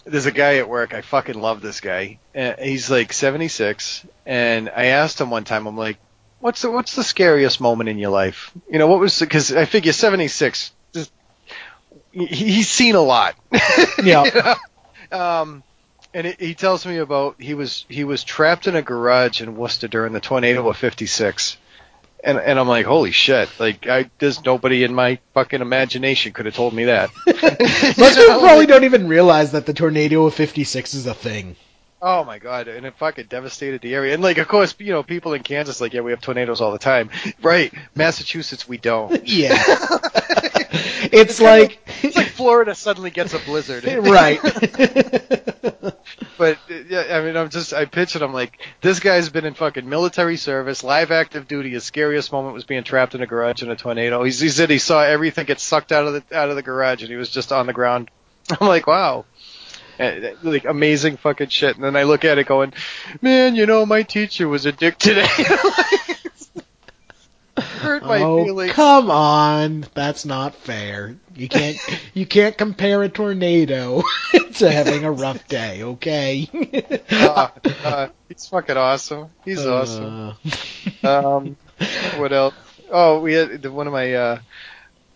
there's 0.06 0.26
a 0.26 0.32
guy 0.32 0.58
at 0.58 0.70
work. 0.70 0.94
I 0.94 1.02
fucking 1.02 1.40
love 1.40 1.62
this 1.62 1.82
guy. 1.82 2.20
He's 2.34 2.90
like 2.90 3.14
76, 3.14 4.06
and 4.26 4.70
I 4.70 4.86
asked 4.86 5.20
him 5.20 5.30
one 5.30 5.44
time. 5.44 5.68
I'm 5.68 5.78
like, 5.78 5.98
"What's 6.40 6.62
the 6.62 6.72
what's 6.72 6.96
the 6.96 7.04
scariest 7.04 7.60
moment 7.62 7.90
in 7.90 7.98
your 7.98 8.12
life? 8.12 8.52
You 8.70 8.80
know, 8.80 8.88
what 8.88 9.00
was 9.00 9.20
because 9.20 9.52
I 9.52 9.66
figure 9.66 9.94
76. 9.94 10.72
Just, 10.94 11.12
he, 12.12 12.26
he's 12.26 12.70
seen 12.70 12.96
a 12.96 13.02
lot. 13.02 13.36
Yeah. 14.04 14.24
You 14.26 14.32
know? 14.32 14.56
Um, 15.20 15.64
and 16.14 16.28
it, 16.28 16.40
he 16.40 16.54
tells 16.56 16.86
me 16.86 16.98
about 16.98 17.36
he 17.40 17.54
was 17.54 17.86
he 17.90 18.04
was 18.04 18.24
trapped 18.24 18.68
in 18.68 18.76
a 18.76 18.82
garage 18.82 19.42
in 19.42 19.56
Worcester 19.56 19.88
during 19.88 20.14
the 20.14 20.20
tornado 20.20 20.68
of 20.68 20.78
'56. 20.78 21.58
And, 22.28 22.38
and 22.40 22.60
I'm 22.60 22.68
like, 22.68 22.86
holy 22.86 23.12
shit! 23.12 23.48
Like, 23.58 23.88
I 23.88 24.10
there's 24.20 24.44
nobody 24.44 24.84
in 24.84 24.94
my 24.94 25.18
fucking 25.34 25.62
imagination 25.62 26.34
could 26.34 26.46
have 26.46 26.56
told 26.56 26.74
me 26.74 26.84
that. 26.84 27.10
Most 27.26 28.18
people 28.18 28.40
probably 28.42 28.66
don't 28.66 28.84
even 28.84 29.08
realize 29.08 29.54
that 29.54 29.66
the 29.66 29.74
tornado 29.74 30.26
of 30.26 30.34
56 30.34 30.94
is 30.94 31.06
a 31.08 31.14
thing. 31.14 31.56
Oh 32.02 32.26
my 32.26 32.38
god, 32.38 32.68
and 32.68 32.86
it 32.86 32.96
fucking 32.98 33.28
devastated 33.28 33.80
the 33.82 33.96
area. 33.96 34.14
And 34.14 34.22
like, 34.22 34.40
of 34.40 34.48
course, 34.50 34.76
you 34.78 34.92
know, 34.92 35.04
people 35.04 35.36
in 35.36 35.42
Kansas 35.42 35.80
like, 35.80 35.94
yeah, 35.94 36.02
we 36.02 36.12
have 36.12 36.20
tornadoes 36.20 36.60
all 36.60 36.74
the 36.74 36.78
time, 36.78 37.10
right? 37.42 37.74
Massachusetts, 37.96 38.68
we 38.68 38.78
don't. 38.78 39.10
Yeah. 39.28 39.56
it's 41.14 41.40
like 41.40 41.80
It's 42.04 42.16
like 42.16 42.28
Florida 42.28 42.76
suddenly 42.76 43.10
gets 43.12 43.34
a 43.34 43.40
blizzard, 43.40 43.84
right. 43.86 44.40
But 46.38 46.60
yeah, 46.88 47.18
I 47.18 47.22
mean, 47.22 47.36
I'm 47.36 47.50
just 47.50 47.74
I 47.74 47.86
pitch 47.86 48.16
it. 48.16 48.22
I'm 48.22 48.34
like, 48.34 48.60
this 48.82 49.00
guy's 49.00 49.30
been 49.30 49.46
in 49.46 49.56
fucking 49.56 49.90
military 49.90 50.38
service, 50.38 50.84
live 50.84 51.12
active 51.12 51.48
duty. 51.48 51.72
His 51.72 51.84
scariest 51.84 52.32
moment 52.32 52.54
was 52.54 52.64
being 52.64 52.84
trapped 52.84 53.16
in 53.16 53.22
a 53.22 53.28
garage 53.28 53.64
in 53.64 53.72
a 53.72 53.76
tornado. 53.76 54.24
He's, 54.24 54.40
he 54.40 54.50
said 54.50 54.70
he 54.70 54.78
saw 54.78 55.02
everything 55.02 55.46
get 55.48 55.60
sucked 55.60 55.92
out 55.92 56.06
of 56.06 56.14
the 56.14 56.38
out 56.38 56.50
of 56.50 56.56
the 56.56 56.62
garage, 56.62 57.02
and 57.02 57.10
he 57.10 57.16
was 57.18 57.30
just 57.30 57.52
on 57.52 57.66
the 57.66 57.74
ground. 57.74 58.12
I'm 58.62 58.68
like, 58.68 58.86
wow. 58.86 59.26
And, 59.98 60.26
uh, 60.26 60.32
Like 60.44 60.66
amazing 60.66 61.18
fucking 61.18 61.50
shit, 61.50 61.76
and 61.76 61.84
then 61.84 61.96
I 61.96 62.04
look 62.04 62.24
at 62.24 62.38
it 62.38 62.46
going, 62.46 62.74
man, 63.22 63.56
you 63.56 63.66
know, 63.66 63.86
my 63.86 64.04
teacher 64.04 64.48
was 64.48 64.68
a 64.68 64.72
dick 64.72 65.00
today. 65.00 65.28
Hurt 67.82 68.04
my 68.04 68.22
oh, 68.22 68.46
feelings. 68.46 68.74
come 68.74 69.10
on. 69.10 69.86
That's 69.96 70.26
not 70.26 70.54
fair. 70.56 71.16
You 71.36 71.50
can't 71.50 71.78
you 72.14 72.26
can't 72.26 72.56
compare 72.58 73.02
a 73.02 73.10
tornado 73.10 74.04
to 74.56 74.72
having 74.72 75.04
a 75.06 75.12
rough 75.12 75.48
day, 75.48 75.84
okay? 75.84 76.50
Uh, 77.10 77.50
uh, 77.84 78.10
he's 78.28 78.48
fucking 78.48 78.78
awesome. 78.78 79.30
He's 79.44 79.66
awesome. 79.66 80.36
Uh, 81.04 81.08
Um, 81.08 81.58
what 82.18 82.32
else? 82.32 82.54
Oh, 82.92 83.20
we 83.22 83.34
had 83.34 83.66
one 83.66 83.88
of 83.88 83.94
my. 83.94 84.14
Uh, 84.14 84.40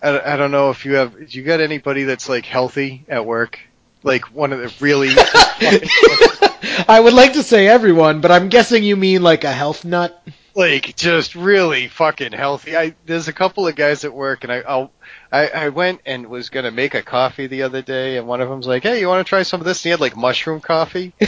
I, 0.01 0.33
I 0.33 0.37
don't 0.37 0.51
know 0.51 0.69
if 0.71 0.85
you 0.85 0.93
have. 0.95 1.13
Do 1.17 1.37
you 1.37 1.43
got 1.43 1.59
anybody 1.59 2.03
that's 2.03 2.27
like 2.27 2.45
healthy 2.45 3.05
at 3.07 3.25
work? 3.25 3.59
Like 4.03 4.25
one 4.33 4.51
of 4.53 4.59
the 4.59 4.73
really. 4.79 5.09
I 6.87 6.99
would 6.99 7.13
like 7.13 7.33
to 7.33 7.43
say 7.43 7.67
everyone, 7.67 8.21
but 8.21 8.31
I'm 8.31 8.49
guessing 8.49 8.83
you 8.83 8.95
mean 8.95 9.21
like 9.21 9.43
a 9.43 9.51
health 9.51 9.85
nut. 9.85 10.21
Like 10.55 10.95
just 10.95 11.35
really 11.35 11.87
fucking 11.87 12.33
healthy. 12.33 12.75
I 12.75 12.95
there's 13.05 13.27
a 13.27 13.33
couple 13.33 13.67
of 13.67 13.75
guys 13.75 14.03
at 14.05 14.13
work, 14.13 14.43
and 14.43 14.51
I 14.51 14.59
I'll, 14.61 14.91
I 15.31 15.47
I 15.47 15.69
went 15.69 16.01
and 16.05 16.27
was 16.27 16.49
gonna 16.49 16.71
make 16.71 16.93
a 16.93 17.01
coffee 17.01 17.47
the 17.47 17.63
other 17.63 17.81
day, 17.81 18.17
and 18.17 18.27
one 18.27 18.41
of 18.41 18.49
them's 18.49 18.67
like, 18.67 18.83
"Hey, 18.83 18.99
you 18.99 19.07
want 19.07 19.25
to 19.25 19.29
try 19.29 19.43
some 19.43 19.61
of 19.61 19.65
this?" 19.65 19.79
And 19.79 19.83
he 19.83 19.89
had 19.89 20.01
like 20.01 20.15
mushroom 20.15 20.61
coffee. 20.61 21.13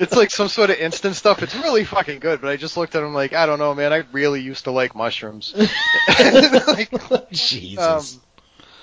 it's 0.00 0.14
like 0.14 0.30
some 0.30 0.48
sort 0.48 0.70
of 0.70 0.76
instant 0.76 1.16
stuff. 1.16 1.42
It's 1.42 1.54
really 1.54 1.84
fucking 1.84 2.20
good, 2.20 2.40
but 2.40 2.50
I 2.50 2.56
just 2.56 2.76
looked 2.76 2.94
at 2.94 3.02
him 3.02 3.14
like, 3.14 3.32
I 3.32 3.46
don't 3.46 3.58
know, 3.58 3.74
man. 3.74 3.92
I 3.92 4.04
really 4.12 4.40
used 4.40 4.64
to 4.64 4.70
like 4.70 4.94
mushrooms. 4.94 5.54
like, 5.56 6.90
Jesus. 7.32 8.14
um, 8.14 8.22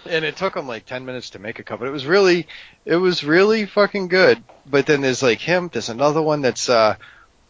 and 0.07 0.23
it 0.23 0.35
took 0.35 0.55
him 0.55 0.67
like 0.67 0.85
10 0.85 1.05
minutes 1.05 1.31
to 1.31 1.39
make 1.39 1.59
a 1.59 1.63
cup, 1.63 1.79
but 1.79 1.87
it 1.87 1.91
was 1.91 2.05
really, 2.05 2.47
it 2.85 2.97
was 2.97 3.23
really 3.23 3.65
fucking 3.65 4.07
good. 4.07 4.43
But 4.65 4.85
then 4.85 5.01
there's 5.01 5.23
like 5.23 5.39
him, 5.39 5.69
there's 5.71 5.89
another 5.89 6.21
one 6.21 6.41
that's, 6.41 6.69
uh, 6.69 6.95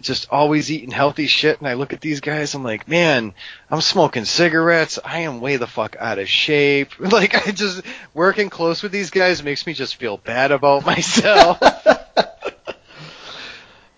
just 0.01 0.27
always 0.29 0.71
eating 0.71 0.91
healthy 0.91 1.25
shit, 1.27 1.59
and 1.59 1.67
I 1.67 1.73
look 1.73 1.93
at 1.93 2.01
these 2.01 2.19
guys, 2.19 2.53
I'm 2.53 2.63
like, 2.63 2.87
man, 2.87 3.33
I'm 3.71 3.81
smoking 3.81 4.25
cigarettes, 4.25 4.99
I 5.03 5.19
am 5.19 5.39
way 5.41 5.57
the 5.57 5.67
fuck 5.67 5.95
out 5.99 6.19
of 6.19 6.27
shape. 6.29 6.91
Like, 6.99 7.47
I 7.47 7.51
just, 7.51 7.81
working 8.13 8.49
close 8.49 8.83
with 8.83 8.91
these 8.91 9.09
guys 9.09 9.41
makes 9.41 9.65
me 9.65 9.73
just 9.73 9.95
feel 9.95 10.17
bad 10.17 10.51
about 10.51 10.85
myself. 10.85 11.59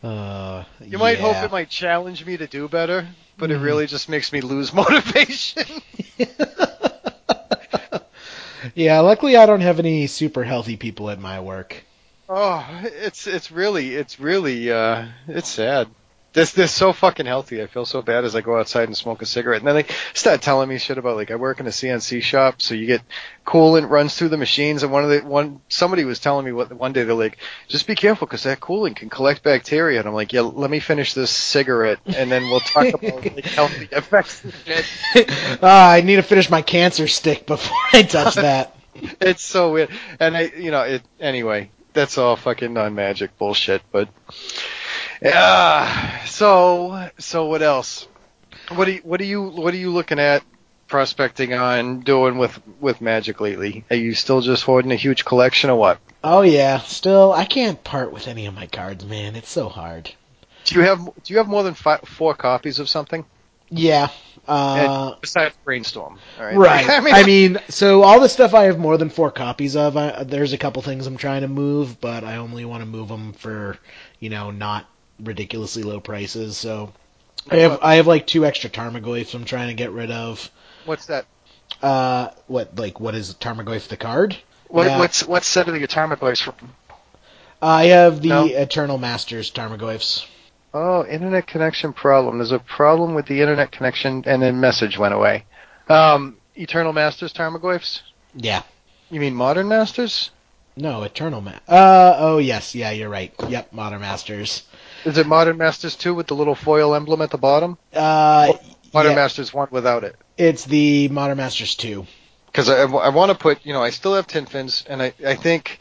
Uh, 0.04 0.64
You 0.80 1.00
might 1.00 1.20
hope 1.20 1.36
it 1.44 1.52
might 1.52 1.70
challenge 1.70 2.24
me 2.24 2.38
to 2.38 2.46
do 2.48 2.70
better, 2.70 3.08
but 3.38 3.50
it 3.52 3.58
Mhm. 3.60 3.64
really 3.64 3.88
just 3.88 4.08
makes 4.08 4.32
me 4.32 4.42
lose 4.42 4.72
motivation. 4.74 5.66
yeah, 8.76 9.00
luckily 9.00 9.36
I 9.36 9.48
don't 9.48 9.62
have 9.62 9.80
any 9.80 10.06
super 10.08 10.44
healthy 10.44 10.78
people 10.78 11.10
at 11.10 11.20
my 11.20 11.40
work. 11.40 11.84
Oh, 12.30 12.66
it's 12.84 13.26
it's 13.26 13.52
really 13.52 13.96
it's 13.96 14.20
really 14.20 14.72
uh 14.72 15.06
it's 15.28 15.50
sad. 15.50 15.88
This 16.34 16.52
this 16.52 16.74
so 16.74 16.92
fucking 16.92 17.26
healthy. 17.26 17.64
I 17.64 17.68
feel 17.68 17.86
so 17.86 18.02
bad 18.02 18.26
as 18.26 18.36
I 18.36 18.42
go 18.42 18.60
outside 18.60 18.84
and 18.90 18.98
smoke 18.98 19.22
a 19.22 19.26
cigarette, 19.26 19.62
and 19.62 19.68
then 19.68 19.76
they 19.76 19.86
start 20.14 20.42
telling 20.42 20.68
me 20.68 20.78
shit 20.78 20.98
about 20.98 21.16
like 21.16 21.32
I 21.32 21.36
work 21.36 21.62
in 21.62 21.68
a 21.68 21.72
CNC 21.72 22.22
shop, 22.22 22.62
so 22.62 22.76
you 22.76 22.86
get 22.86 23.02
coolant 23.46 23.90
runs 23.90 24.16
through 24.16 24.30
the 24.30 24.38
machines, 24.38 24.84
and 24.84 24.92
one 24.92 25.04
of 25.04 25.10
the 25.10 25.22
one 25.22 25.62
somebody 25.70 26.04
was 26.04 26.20
telling 26.20 26.46
me 26.46 26.52
what 26.52 26.72
one 26.74 26.92
day 26.92 27.04
they're 27.04 27.16
like, 27.16 27.38
just 27.70 27.88
be 27.88 27.96
careful 27.96 28.28
because 28.28 28.44
that 28.44 28.60
coolant 28.60 28.98
can 28.98 29.10
collect 29.10 29.42
bacteria, 29.42 29.98
and 30.00 30.08
I'm 30.08 30.14
like, 30.14 30.34
yeah, 30.34 30.42
let 30.42 30.70
me 30.70 30.80
finish 30.80 31.14
this 31.14 31.32
cigarette, 31.32 32.00
and 32.06 32.30
then 32.30 32.44
we'll 32.50 32.60
talk 32.60 32.94
about 32.94 33.24
like 33.24 33.46
healthy 33.46 33.88
effects. 33.92 34.44
Ah, 35.64 35.92
I 35.92 36.02
need 36.02 36.18
to 36.18 36.24
finish 36.24 36.50
my 36.50 36.62
cancer 36.62 37.08
stick 37.08 37.48
before 37.48 37.78
I 37.94 38.04
touch 38.04 38.36
that. 38.36 38.76
it's 39.22 39.42
so 39.44 39.72
weird. 39.74 39.90
And 40.20 40.38
I, 40.38 40.52
you 40.56 40.72
know, 40.72 40.82
it 40.84 41.02
anyway. 41.20 41.72
That's 41.98 42.20
all 42.20 42.36
fucking 42.36 42.74
non-magic 42.74 43.40
bullshit. 43.40 43.82
But 43.92 44.08
yeah. 45.20 46.24
So 46.26 47.10
so 47.18 47.48
what 47.48 47.64
else? 47.64 48.08
What 48.70 48.86
do 48.86 48.92
you, 48.92 49.02
what 49.04 49.20
are 49.20 49.26
you 49.26 49.42
what 49.42 49.74
are 49.74 49.78
you 49.78 49.90
looking 49.90 50.20
at 50.20 50.44
prospecting 50.88 51.56
on 51.56 52.02
doing 52.02 52.38
with 52.38 52.62
with 52.80 53.02
magic 53.02 53.42
lately? 53.42 53.84
Are 53.90 53.96
you 53.96 54.14
still 54.14 54.42
just 54.42 54.62
hoarding 54.62 54.92
a 54.92 54.96
huge 54.96 55.26
collection 55.26 55.72
or 55.72 55.80
what? 55.80 55.98
Oh 56.24 56.44
yeah, 56.44 56.82
still 56.82 57.34
I 57.34 57.46
can't 57.46 57.84
part 57.84 58.12
with 58.12 58.28
any 58.28 58.46
of 58.46 58.54
my 58.54 58.68
cards, 58.68 59.04
man. 59.04 59.36
It's 59.36 59.50
so 59.50 59.68
hard. 59.68 60.12
Do 60.66 60.76
you 60.76 60.82
have 60.82 61.04
do 61.04 61.34
you 61.34 61.38
have 61.38 61.48
more 61.48 61.64
than 61.64 61.74
five, 61.74 62.02
four 62.02 62.36
copies 62.36 62.78
of 62.78 62.90
something? 62.90 63.26
Yeah. 63.70 64.10
Uh, 64.48 65.16
besides 65.20 65.54
brainstorm, 65.66 66.20
right? 66.40 66.56
Right. 66.56 66.90
I 66.90 67.02
mean, 67.02 67.14
I 67.14 67.24
mean, 67.24 67.58
so 67.68 68.04
all 68.04 68.22
the 68.22 68.30
stuff 68.30 68.54
I 68.54 68.66
have 68.66 68.80
more 68.80 68.98
than 68.98 69.10
four 69.10 69.30
copies 69.30 69.76
of. 69.76 69.98
I, 69.98 70.24
there's 70.24 70.54
a 70.54 70.58
couple 70.58 70.82
things 70.82 71.06
I'm 71.06 71.18
trying 71.18 71.42
to 71.42 71.50
move, 71.50 72.00
but 72.00 72.24
I 72.24 72.38
only 72.38 72.64
want 72.64 72.82
to 72.82 72.86
move 72.86 73.10
them 73.10 73.34
for, 73.34 73.78
you 74.20 74.30
know, 74.30 74.52
not 74.52 74.86
ridiculously 75.20 75.84
low 75.84 76.00
prices. 76.00 76.56
So 76.56 76.94
I 77.52 77.58
have 77.58 77.80
I 77.82 77.96
have 77.96 78.08
like 78.08 78.26
two 78.26 78.46
extra 78.46 78.70
Tarmogoyfs 78.70 79.34
I'm 79.34 79.44
trying 79.44 79.68
to 79.68 79.74
get 79.74 79.92
rid 79.92 80.12
of. 80.12 80.50
what's 80.86 81.08
that? 81.08 81.26
Uh, 81.82 82.30
what 82.48 82.78
like 82.78 83.02
what 83.02 83.16
is 83.16 83.34
Tarmogoyf 83.34 83.90
the 83.90 83.98
card? 83.98 84.38
What, 84.70 84.88
Yeah. 84.88 85.00
What's 85.00 85.26
what 85.28 85.44
set 85.44 85.68
of 85.68 85.74
the 85.74 85.88
Tarmogoyfs 85.88 86.42
from? 86.42 86.56
I 87.62 87.88
have 87.88 88.22
the 88.22 88.30
No. 88.30 88.46
Eternal 88.46 88.98
Masters 88.98 89.52
Tarmogoyfs. 89.52 90.26
Oh, 90.74 91.06
internet 91.06 91.48
connection 91.48 91.94
problem. 91.94 92.38
There's 92.38 92.52
a 92.52 92.60
problem 92.60 93.16
with 93.16 93.26
the 93.26 93.42
internet 93.42 93.72
connection, 93.72 94.24
and 94.28 94.42
then 94.42 94.60
message 94.60 94.98
went 94.98 95.14
away. 95.14 95.46
Um, 95.90 96.38
Eternal 96.56 96.94
Masters 96.94 97.34
Tarmogoyfs? 97.34 98.02
Yeah. 98.36 98.64
You 99.10 99.20
mean 99.20 99.34
Modern 99.34 99.68
Masters? 99.70 100.32
No, 100.76 101.04
Eternal 101.04 101.42
Ma- 101.42 101.60
Uh 101.68 102.16
oh 102.20 102.38
yes, 102.38 102.76
yeah, 102.76 102.92
you're 102.92 103.10
right. 103.10 103.34
Yep, 103.48 103.74
Modern 103.74 104.02
Masters. 104.02 104.64
Is 105.06 105.18
it 105.18 105.26
Modern 105.26 105.58
Masters 105.58 105.96
2 105.96 106.14
with 106.14 106.28
the 106.28 106.36
little 106.36 106.54
foil 106.56 106.94
emblem 106.94 107.22
at 107.22 107.32
the 107.32 107.38
bottom? 107.38 107.78
Uh, 107.94 108.54
Modern 108.94 109.12
yeah, 109.14 109.16
Masters 109.16 109.54
1 109.54 109.70
without 109.72 110.04
it? 110.04 110.16
it's 110.38 110.66
the 110.66 111.08
Modern 111.08 111.38
Masters 111.38 111.74
two. 111.76 112.06
Because 112.46 112.70
I, 112.70 112.82
I 112.84 113.10
want 113.10 113.32
to 113.32 113.38
put, 113.38 113.66
you 113.66 113.74
know, 113.74 113.84
I 113.84 113.90
still 113.90 114.14
have 114.16 114.28
tin 114.28 114.46
fins, 114.46 114.84
and 114.88 115.02
I, 115.02 115.14
I 115.26 115.36
think 115.36 115.80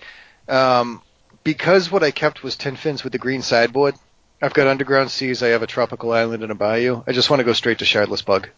um, 0.49 1.03
because 1.44 1.90
what 1.90 2.03
I 2.03 2.11
kept 2.11 2.42
was 2.42 2.57
tin 2.57 2.77
fins 2.77 3.05
with 3.05 3.12
the 3.12 3.18
green 3.18 3.42
sideboard, 3.42 3.94
I've 4.40 4.55
got 4.55 4.66
underground 4.66 5.11
seas. 5.11 5.42
I 5.42 5.49
have 5.49 5.62
a 5.62 5.66
tropical 5.66 6.12
island 6.12 6.42
and 6.42 6.53
a 6.53 6.55
bayou. 6.55 7.03
I 7.07 7.12
just 7.12 7.31
want 7.31 7.40
to 7.40 7.44
go 7.44 7.53
straight 7.53 7.79
to 7.79 7.85
Shardless 7.85 8.25
Bug. 8.25 8.49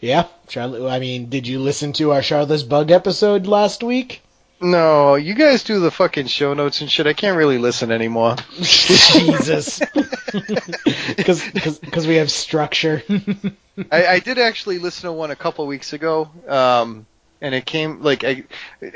Yeah, 0.00 0.26
Charlotte. 0.48 0.88
I 0.88 0.98
mean, 0.98 1.28
did 1.28 1.46
you 1.46 1.60
listen 1.60 1.92
to 1.94 2.12
our 2.12 2.20
Shardless 2.20 2.68
Bug 2.68 2.90
episode 2.90 3.46
last 3.46 3.82
week? 3.82 4.22
No, 4.60 5.16
you 5.16 5.34
guys 5.34 5.64
do 5.64 5.80
the 5.80 5.90
fucking 5.90 6.26
show 6.26 6.54
notes 6.54 6.80
and 6.80 6.90
shit. 6.90 7.06
I 7.06 7.12
can't 7.12 7.36
really 7.36 7.58
listen 7.58 7.90
anymore. 7.90 8.36
Jesus, 8.60 9.80
because 11.16 12.06
we 12.06 12.16
have 12.16 12.30
structure. 12.30 13.02
I, 13.90 14.06
I 14.06 14.18
did 14.20 14.38
actually 14.38 14.78
listen 14.78 15.08
to 15.08 15.12
one 15.12 15.30
a 15.30 15.36
couple 15.36 15.66
weeks 15.66 15.92
ago, 15.92 16.30
um, 16.48 17.06
and 17.40 17.54
it 17.54 17.66
came 17.66 18.02
like 18.02 18.24
I 18.24 18.44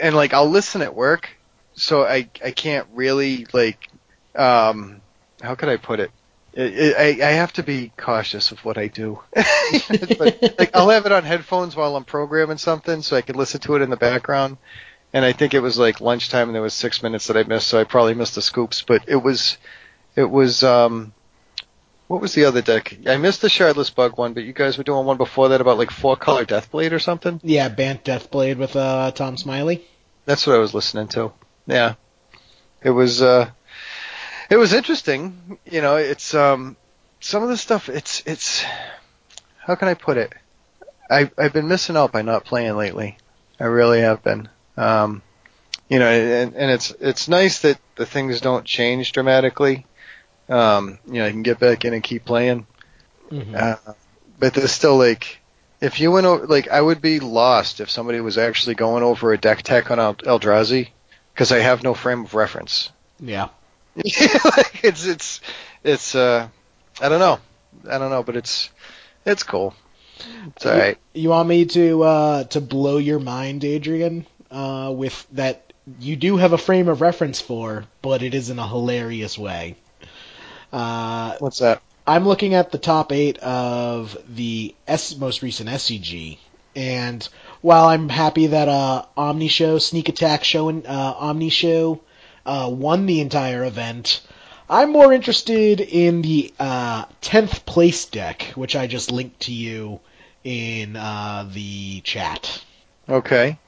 and 0.00 0.14
like 0.14 0.32
I'll 0.32 0.48
listen 0.48 0.80
at 0.82 0.94
work, 0.94 1.28
so 1.74 2.04
I 2.04 2.28
I 2.42 2.52
can't 2.52 2.86
really 2.94 3.46
like 3.52 3.88
um 4.34 5.00
how 5.40 5.54
could 5.54 5.68
I 5.68 5.76
put 5.76 6.00
it? 6.00 6.10
I, 6.56 7.18
I 7.22 7.30
have 7.32 7.52
to 7.54 7.62
be 7.62 7.92
cautious 7.96 8.50
of 8.50 8.64
what 8.64 8.78
I 8.78 8.88
do. 8.88 9.20
but, 9.32 10.54
like 10.58 10.74
I'll 10.74 10.88
have 10.88 11.06
it 11.06 11.12
on 11.12 11.22
headphones 11.22 11.76
while 11.76 11.94
I'm 11.94 12.04
programming 12.04 12.58
something, 12.58 13.02
so 13.02 13.16
I 13.16 13.22
can 13.22 13.36
listen 13.36 13.60
to 13.60 13.76
it 13.76 13.82
in 13.82 13.90
the 13.90 13.96
background. 13.96 14.56
And 15.12 15.24
I 15.24 15.32
think 15.32 15.54
it 15.54 15.60
was 15.60 15.78
like 15.78 16.00
lunchtime, 16.00 16.48
and 16.48 16.54
there 16.54 16.62
was 16.62 16.74
six 16.74 17.02
minutes 17.02 17.28
that 17.28 17.36
I 17.36 17.44
missed, 17.44 17.68
so 17.68 17.80
I 17.80 17.84
probably 17.84 18.14
missed 18.14 18.34
the 18.34 18.42
scoops. 18.42 18.82
But 18.82 19.04
it 19.06 19.16
was, 19.16 19.56
it 20.16 20.28
was, 20.28 20.62
um, 20.64 21.12
what 22.08 22.20
was 22.20 22.34
the 22.34 22.46
other 22.46 22.60
deck? 22.60 22.96
I 23.06 23.18
missed 23.18 23.40
the 23.40 23.48
Shardless 23.48 23.94
Bug 23.94 24.18
one, 24.18 24.32
but 24.32 24.42
you 24.42 24.52
guys 24.52 24.78
were 24.78 24.84
doing 24.84 25.06
one 25.06 25.16
before 25.16 25.50
that 25.50 25.60
about 25.60 25.78
like 25.78 25.90
four 25.90 26.16
color 26.16 26.44
Deathblade 26.44 26.92
or 26.92 26.98
something. 26.98 27.40
yeah, 27.44 27.68
Bant 27.68 28.04
Deathblade 28.04 28.56
with 28.56 28.74
uh, 28.74 29.12
Tom 29.12 29.36
Smiley. 29.36 29.86
That's 30.24 30.46
what 30.46 30.56
I 30.56 30.58
was 30.58 30.74
listening 30.74 31.08
to. 31.08 31.32
Yeah, 31.66 31.94
it 32.82 32.90
was, 32.90 33.22
uh, 33.22 33.50
it 34.50 34.56
was 34.56 34.72
interesting. 34.72 35.58
You 35.70 35.82
know, 35.82 35.96
it's 35.96 36.34
um, 36.34 36.76
some 37.20 37.42
of 37.42 37.48
the 37.48 37.56
stuff. 37.56 37.88
It's 37.88 38.22
it's, 38.26 38.64
how 39.58 39.74
can 39.74 39.88
I 39.88 39.94
put 39.94 40.16
it? 40.16 40.32
I 41.10 41.30
I've 41.38 41.52
been 41.52 41.68
missing 41.68 41.96
out 41.96 42.12
by 42.12 42.22
not 42.22 42.44
playing 42.44 42.76
lately. 42.76 43.18
I 43.60 43.64
really 43.64 44.00
have 44.00 44.22
been. 44.22 44.48
Um, 44.76 45.22
you 45.88 45.98
know, 45.98 46.08
and, 46.08 46.54
and 46.54 46.70
it's 46.70 46.90
it's 47.00 47.28
nice 47.28 47.60
that 47.60 47.78
the 47.96 48.06
things 48.06 48.40
don't 48.40 48.64
change 48.64 49.12
dramatically. 49.12 49.86
Um, 50.48 50.98
you 51.06 51.14
know, 51.14 51.26
I 51.26 51.30
can 51.30 51.42
get 51.42 51.58
back 51.58 51.84
in 51.84 51.92
and 51.94 52.02
keep 52.02 52.24
playing. 52.24 52.66
Mhm. 53.30 53.54
Uh, 53.54 53.92
but 54.38 54.54
there's 54.54 54.72
still 54.72 54.96
like, 54.96 55.40
if 55.80 56.00
you 56.00 56.10
went 56.10 56.26
over, 56.26 56.46
like, 56.46 56.68
I 56.68 56.80
would 56.80 57.02
be 57.02 57.20
lost 57.20 57.80
if 57.80 57.90
somebody 57.90 58.20
was 58.20 58.38
actually 58.38 58.74
going 58.74 59.02
over 59.02 59.32
a 59.32 59.38
deck 59.38 59.62
tech 59.62 59.90
on 59.90 59.98
El- 59.98 60.14
Eldrazi 60.14 60.88
because 61.34 61.52
I 61.52 61.58
have 61.58 61.82
no 61.82 61.92
frame 61.92 62.24
of 62.24 62.34
reference. 62.34 62.90
Yeah. 63.20 63.48
like 64.04 64.84
it's 64.84 65.06
it's 65.06 65.40
it's 65.82 66.14
uh, 66.14 66.48
I 67.00 67.08
don't 67.08 67.20
know, 67.20 67.40
I 67.90 67.98
don't 67.98 68.10
know, 68.10 68.22
but 68.22 68.36
it's 68.36 68.70
it's 69.24 69.42
cool. 69.42 69.74
It's 70.56 70.66
all 70.66 70.72
right. 70.72 70.98
You 71.14 71.30
want 71.30 71.48
me 71.48 71.64
to 71.66 72.02
uh, 72.02 72.44
to 72.44 72.60
blow 72.60 72.98
your 72.98 73.18
mind, 73.18 73.64
Adrian, 73.64 74.26
uh, 74.50 74.92
with 74.96 75.26
that 75.32 75.72
you 76.00 76.16
do 76.16 76.36
have 76.36 76.52
a 76.52 76.58
frame 76.58 76.88
of 76.88 77.00
reference 77.00 77.40
for, 77.40 77.84
but 78.02 78.22
it 78.22 78.34
is 78.34 78.50
in 78.50 78.58
a 78.58 78.68
hilarious 78.68 79.38
way. 79.38 79.76
Uh, 80.72 81.36
What's 81.38 81.58
that? 81.58 81.82
I'm 82.06 82.26
looking 82.26 82.54
at 82.54 82.72
the 82.72 82.78
top 82.78 83.12
eight 83.12 83.38
of 83.38 84.16
the 84.28 84.74
S- 84.86 85.16
most 85.16 85.42
recent 85.42 85.68
SCG, 85.68 86.38
and 86.74 87.26
while 87.60 87.86
I'm 87.86 88.08
happy 88.08 88.48
that 88.48 88.68
uh, 88.68 89.04
Omni 89.16 89.48
Show, 89.48 89.78
Sneak 89.78 90.08
Attack 90.08 90.44
Show, 90.44 90.68
and 90.68 90.86
uh, 90.86 91.14
Omni 91.18 91.50
Show 91.50 92.00
uh, 92.48 92.68
won 92.70 93.06
the 93.06 93.20
entire 93.20 93.62
event, 93.64 94.22
I'm 94.70 94.90
more 94.90 95.12
interested 95.12 95.80
in 95.80 96.22
the 96.22 96.52
uh, 96.58 97.04
10th 97.22 97.66
place 97.66 98.06
deck, 98.06 98.52
which 98.54 98.74
I 98.74 98.86
just 98.86 99.12
linked 99.12 99.40
to 99.40 99.52
you 99.52 100.00
in 100.44 100.96
uh, 100.96 101.48
the 101.52 102.00
chat. 102.00 102.64
Okay. 103.08 103.58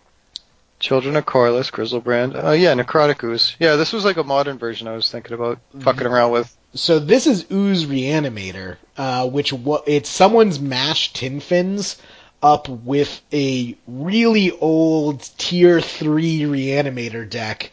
Children 0.79 1.17
of 1.17 1.27
Korlis, 1.27 1.71
Griselbrand. 1.71 2.41
Oh 2.43 2.53
yeah, 2.53 2.75
Necrotic 2.75 3.23
Ooze. 3.23 3.55
Yeah, 3.59 3.77
this 3.77 3.93
was 3.93 4.05
like 4.05 4.17
a 4.17 4.25
modern 4.25 4.57
version 4.57 4.89
I 4.89 4.97
was 4.97 5.11
thinking 5.11 5.35
about 5.35 5.59
fucking 5.81 6.07
around 6.07 6.33
with. 6.33 6.57
So 6.73 6.99
this 6.99 7.27
is 7.27 7.51
Ooze 7.53 7.85
Reanimator, 7.85 8.79
uh, 8.97 9.29
which 9.29 9.53
wa- 9.53 9.83
it's 9.87 10.09
someone's 10.09 10.59
mashed 10.59 11.17
tin 11.17 11.41
fins 11.41 12.01
up 12.43 12.69
with 12.69 13.21
a 13.31 13.77
really 13.87 14.53
old 14.53 15.21
tier 15.37 15.83
three 15.83 16.41
Reanimator 16.41 17.29
deck 17.29 17.71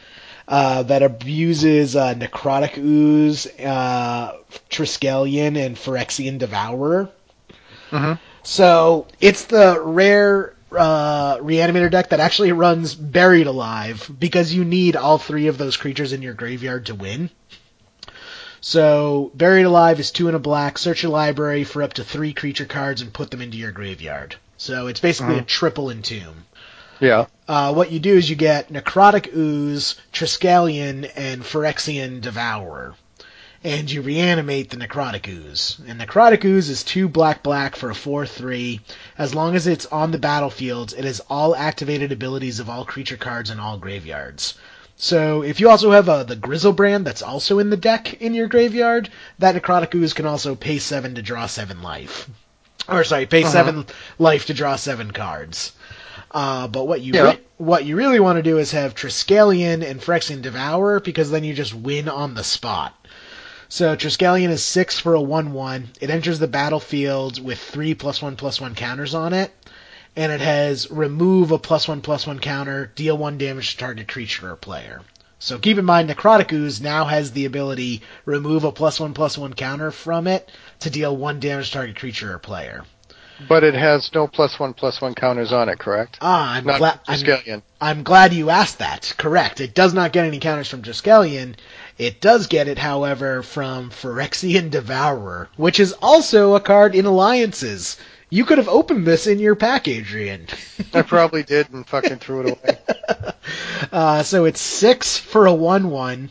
uh, 0.48 0.84
that 0.84 1.04
abuses 1.04 1.96
uh, 1.96 2.14
Necrotic 2.14 2.78
Ooze, 2.78 3.48
uh, 3.60 4.38
Triskelion, 4.70 5.58
and 5.58 5.76
Phyrexian 5.76 6.38
Devourer. 6.38 7.10
Mhm. 7.92 8.20
So 8.44 9.08
it's 9.20 9.46
the 9.46 9.80
rare 9.82 10.54
uh, 10.72 11.38
Reanimator 11.38 11.90
deck 11.90 12.10
that 12.10 12.20
actually 12.20 12.52
runs 12.52 12.94
Buried 12.94 13.48
Alive 13.48 14.10
because 14.20 14.54
you 14.54 14.66
need 14.66 14.96
all 14.96 15.18
three 15.18 15.48
of 15.48 15.58
those 15.58 15.78
creatures 15.78 16.12
in 16.14 16.22
your 16.22 16.34
graveyard 16.34 16.88
to 16.88 16.96
win. 16.96 17.30
So, 18.60 19.32
Buried 19.36 19.64
Alive 19.66 20.00
is 20.00 20.12
two 20.12 20.28
in 20.28 20.36
a 20.36 20.40
black. 20.40 20.78
Search 20.78 21.04
your 21.04 21.12
library 21.12 21.64
for 21.64 21.84
up 21.84 21.94
to 21.94 22.04
three 22.04 22.34
creature 22.34 22.66
cards 22.66 23.02
and 23.02 23.14
put 23.14 23.32
them 23.32 23.42
into 23.42 23.58
your 23.58 23.72
graveyard. 23.72 24.36
So, 24.58 24.88
it's 24.88 25.00
basically 25.00 25.38
a 25.38 25.44
triple 25.44 25.90
entomb. 25.90 26.44
Yeah. 27.00 27.26
Uh, 27.48 27.74
what 27.74 27.92
you 27.92 28.00
do 28.00 28.18
is 28.18 28.30
you 28.30 28.36
get 28.36 28.72
Necrotic 28.72 29.34
Ooze, 29.36 29.96
Triskelion, 30.12 31.10
and 31.16 31.44
Phyrexian 31.44 32.22
Devourer. 32.22 32.96
And 33.64 33.90
you 33.90 34.02
reanimate 34.02 34.70
the 34.70 34.78
Necrotic 34.78 35.28
Ooze. 35.28 35.78
And 35.88 36.00
Necrotic 36.00 36.44
Ooze 36.44 36.70
is 36.70 36.84
two 36.84 37.08
black 37.08 37.44
black 37.44 37.76
for 37.76 37.90
a 37.90 37.94
4-3. 37.94 38.80
As 39.18 39.34
long 39.34 39.56
as 39.56 39.68
it's 39.68 39.86
on 39.88 40.12
the 40.12 40.20
battlefield, 40.20 40.94
it 40.98 41.06
has 41.06 41.22
all 41.30 41.56
activated 41.56 42.12
abilities 42.12 42.60
of 42.60 42.70
all 42.70 42.86
creature 42.86 43.18
cards 43.18 43.50
in 43.50 43.60
all 43.60 43.78
graveyards. 43.78 44.56
So 44.96 45.44
if 45.44 45.60
you 45.60 45.70
also 45.70 45.92
have 45.92 46.10
uh, 46.10 46.24
the 46.24 46.36
Griselbrand 46.36 47.04
that's 47.04 47.22
also 47.22 47.60
in 47.60 47.70
the 47.70 47.78
deck 47.78 48.22
in 48.22 48.34
your 48.34 48.48
graveyard, 48.48 49.10
that 49.40 49.56
Necrotic 49.56 49.94
Ooze 49.94 50.14
can 50.14 50.26
also 50.26 50.56
pay 50.56 50.80
7 50.80 51.16
to 51.16 51.22
draw 51.22 51.46
7 51.46 51.84
life. 51.84 52.30
Or 52.90 53.04
sorry, 53.04 53.26
pay 53.26 53.44
7 53.44 53.86
life 54.18 54.48
to 54.48 54.54
draw 54.54 54.76
7 54.76 55.12
cards. 55.12 55.74
Uh, 56.32 56.68
but 56.68 56.88
what 56.88 57.02
you 57.02 57.14
Yeah. 57.14 57.24
re- 57.24 57.40
what 57.58 57.86
you 57.86 57.96
really 57.96 58.20
want 58.20 58.38
to 58.38 58.44
do 58.44 58.58
is 58.60 58.72
have 58.72 58.94
Triskelion 58.94 59.84
and 59.84 60.02
Phyrexian 60.02 60.42
Devour 60.42 61.00
because 61.00 61.32
then 61.32 61.44
you 61.44 61.54
just 61.54 61.74
win 61.74 62.08
on 62.10 62.36
the 62.36 62.44
spot. 62.44 62.94
So 63.70 63.96
Triskelion 63.96 64.50
is 64.50 64.64
six 64.64 65.00
for 65.00 65.14
a 65.14 65.22
one-one. 65.22 65.90
It 66.00 66.10
enters 66.10 66.40
the 66.40 66.48
battlefield 66.48 67.44
with 67.44 67.60
three 67.60 67.94
plus 67.94 68.22
one 68.22 68.36
plus 68.36 68.62
one 68.62 68.76
counters 68.76 69.14
on 69.16 69.34
it, 69.34 69.52
and 70.16 70.32
it 70.32 70.42
has 70.42 70.90
remove 70.92 71.52
a 71.52 71.58
plus 71.58 71.88
one 71.88 72.02
plus 72.02 72.28
one 72.28 72.40
counter, 72.40 72.92
deal 72.96 73.18
one 73.18 73.38
damage 73.38 73.72
to 73.72 73.78
target 73.78 74.08
creature 74.08 74.52
or 74.52 74.56
player. 74.56 75.02
So 75.40 75.60
keep 75.60 75.78
in 75.78 75.86
mind, 75.86 76.10
Necrotic 76.10 76.52
Ooze 76.52 76.82
now 76.82 77.06
has 77.06 77.32
the 77.32 77.46
ability 77.46 78.02
remove 78.26 78.64
a 78.64 78.72
plus 78.72 79.00
one 79.00 79.14
plus 79.14 79.38
one 79.38 79.54
counter 79.54 79.92
from 79.92 80.28
it 80.28 80.50
to 80.80 80.90
deal 80.90 81.16
one 81.16 81.40
damage 81.40 81.68
to 81.68 81.74
target 81.74 81.96
creature 81.98 82.34
or 82.34 82.40
player. 82.40 82.84
But 83.48 83.64
it 83.64 83.74
has 83.74 84.14
no 84.14 84.28
plus 84.28 84.60
one 84.60 84.74
plus 84.74 85.02
one 85.02 85.14
counters 85.14 85.52
on 85.52 85.70
it, 85.70 85.78
correct? 85.80 86.18
Ah, 86.22 86.54
I'm 86.54 86.64
glad. 86.64 87.00
I'm, 87.08 87.64
I'm 87.80 88.04
glad 88.04 88.34
you 88.34 88.50
asked 88.50 88.80
that. 88.80 89.14
Correct. 89.18 89.62
It 89.62 89.74
does 89.74 89.94
not 89.94 90.12
get 90.12 90.26
any 90.26 90.40
counters 90.40 90.70
from 90.70 90.82
Triskelion. 90.82 91.56
It 91.98 92.22
does 92.22 92.48
get 92.48 92.68
it, 92.68 92.78
however, 92.78 93.44
from 93.44 93.92
Phyrexian 93.92 94.70
Devourer, 94.72 95.50
which 95.56 95.80
is 95.80 95.94
also 95.94 96.56
a 96.56 96.60
card 96.60 96.96
in 96.96 97.06
Alliances. 97.06 97.98
You 98.30 98.44
could 98.44 98.58
have 98.58 98.68
opened 98.68 99.08
this 99.08 99.26
in 99.26 99.40
your 99.40 99.56
pack, 99.56 99.88
Adrian. 99.88 100.48
I 100.94 101.02
probably 101.02 101.44
did 101.44 101.72
and 101.72 101.88
fucking 101.88 102.18
threw 102.18 102.48
it 102.48 102.58
away. 102.58 102.78
Uh, 103.92 104.22
so 104.24 104.44
it's 104.44 104.60
six 104.60 105.18
for 105.18 105.46
a 105.46 105.54
one-one. 105.54 106.30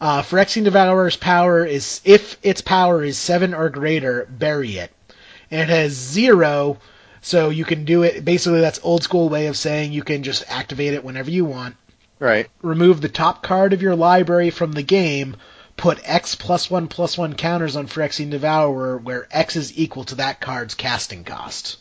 Uh, 0.00 0.22
Phyrexian 0.22 0.64
Devourer's 0.64 1.16
power 1.16 1.64
is 1.64 2.00
if 2.04 2.38
its 2.42 2.60
power 2.62 3.02
is 3.02 3.18
seven 3.18 3.52
or 3.52 3.68
greater, 3.68 4.26
bury 4.30 4.78
it, 4.78 4.90
and 5.50 5.60
it 5.60 5.68
has 5.68 5.92
zero. 5.92 6.78
So 7.20 7.50
you 7.50 7.64
can 7.64 7.84
do 7.84 8.02
it. 8.02 8.24
Basically, 8.24 8.60
that's 8.60 8.80
old 8.82 9.02
school 9.02 9.28
way 9.28 9.48
of 9.48 9.56
saying 9.56 9.92
you 9.92 10.04
can 10.04 10.22
just 10.22 10.44
activate 10.48 10.94
it 10.94 11.04
whenever 11.04 11.30
you 11.30 11.44
want. 11.44 11.76
Right. 12.18 12.48
remove 12.62 13.02
the 13.02 13.10
top 13.10 13.42
card 13.42 13.74
of 13.74 13.82
your 13.82 13.94
library 13.94 14.48
from 14.48 14.72
the 14.72 14.82
game, 14.82 15.36
put 15.76 16.00
X 16.02 16.34
plus 16.34 16.70
one 16.70 16.88
plus 16.88 17.18
one 17.18 17.34
counters 17.34 17.76
on 17.76 17.88
Phyrexian 17.88 18.30
Devourer, 18.30 18.96
where 18.96 19.28
X 19.30 19.56
is 19.56 19.76
equal 19.78 20.04
to 20.04 20.14
that 20.14 20.40
card's 20.40 20.74
casting 20.74 21.24
cost. 21.24 21.76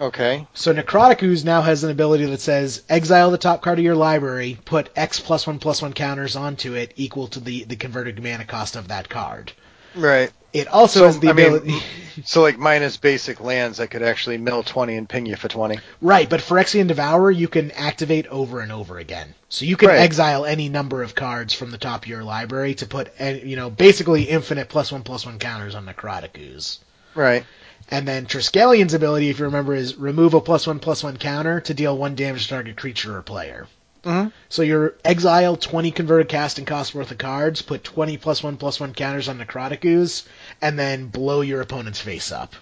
Okay. 0.00 0.46
So 0.54 0.72
Necrotic 0.72 1.22
Ooze 1.24 1.44
now 1.44 1.60
has 1.62 1.82
an 1.82 1.90
ability 1.90 2.26
that 2.26 2.40
says 2.40 2.82
exile 2.88 3.32
the 3.32 3.38
top 3.38 3.62
card 3.62 3.80
of 3.80 3.84
your 3.84 3.96
library, 3.96 4.56
put 4.64 4.90
X 4.94 5.18
plus 5.18 5.44
one 5.44 5.58
plus 5.58 5.82
one 5.82 5.92
counters 5.92 6.36
onto 6.36 6.74
it 6.74 6.92
equal 6.94 7.26
to 7.28 7.40
the, 7.40 7.64
the 7.64 7.74
converted 7.74 8.22
mana 8.22 8.44
cost 8.44 8.76
of 8.76 8.88
that 8.88 9.08
card. 9.08 9.52
Right. 9.94 10.30
It 10.52 10.66
also 10.68 11.00
So, 11.00 11.06
has 11.06 11.20
the 11.20 11.28
I 11.28 11.32
mean, 11.32 11.46
ability. 11.46 11.82
So 12.24 12.42
like 12.42 12.58
minus 12.58 12.96
basic 12.96 13.40
lands, 13.40 13.78
I 13.78 13.86
could 13.86 14.02
actually 14.02 14.38
mill 14.38 14.64
20 14.64 14.96
and 14.96 15.08
ping 15.08 15.26
you 15.26 15.36
for 15.36 15.46
20. 15.46 15.78
Right, 16.00 16.28
but 16.28 16.40
Phyrexian 16.40 16.88
Devourer 16.88 17.30
you 17.30 17.46
can 17.46 17.70
activate 17.70 18.26
over 18.26 18.60
and 18.60 18.72
over 18.72 18.98
again. 18.98 19.34
So 19.48 19.66
you 19.66 19.76
can 19.76 19.90
Right. 19.90 20.00
exile 20.00 20.44
any 20.44 20.68
number 20.68 21.02
of 21.04 21.14
cards 21.14 21.54
from 21.54 21.70
the 21.70 21.78
top 21.78 22.02
of 22.02 22.08
your 22.08 22.24
library 22.24 22.74
to 22.74 22.86
put, 22.86 23.12
you 23.20 23.54
know, 23.54 23.70
basically 23.70 24.24
infinite 24.24 24.68
plus 24.68 24.90
one 24.90 25.04
plus 25.04 25.26
one 25.26 25.38
counters 25.38 25.76
on 25.76 25.86
Necrotic 25.86 26.36
Ooze. 26.38 26.80
Right. 27.14 27.44
And 27.90 28.06
then 28.06 28.26
Triskelion's 28.26 28.94
ability, 28.94 29.30
if 29.30 29.38
you 29.38 29.44
remember, 29.44 29.74
is 29.74 29.96
remove 29.96 30.34
a 30.34 30.40
plus 30.40 30.66
one 30.66 30.80
plus 30.80 31.04
one 31.04 31.18
counter 31.18 31.60
to 31.60 31.74
deal 31.74 31.96
one 31.96 32.16
damage 32.16 32.44
to 32.44 32.48
target 32.48 32.76
creature 32.76 33.16
or 33.16 33.22
player. 33.22 33.68
Mhm. 34.04 34.32
So 34.48 34.62
your 34.62 34.94
exile 35.04 35.56
20 35.56 35.90
converted 35.90 36.28
casting 36.28 36.64
cost 36.64 36.94
worth 36.94 37.10
of 37.10 37.18
cards, 37.18 37.62
put 37.62 37.84
20 37.84 38.16
plus 38.16 38.42
one 38.42 38.56
plus 38.56 38.80
one 38.80 38.94
counters 38.94 39.28
on 39.28 39.38
Necrotic 39.38 39.84
Ooze, 39.84 40.24
and 40.62 40.78
then 40.78 41.06
blow 41.06 41.40
your 41.40 41.60
opponent's 41.60 42.00
face 42.00 42.32
up. 42.32 42.54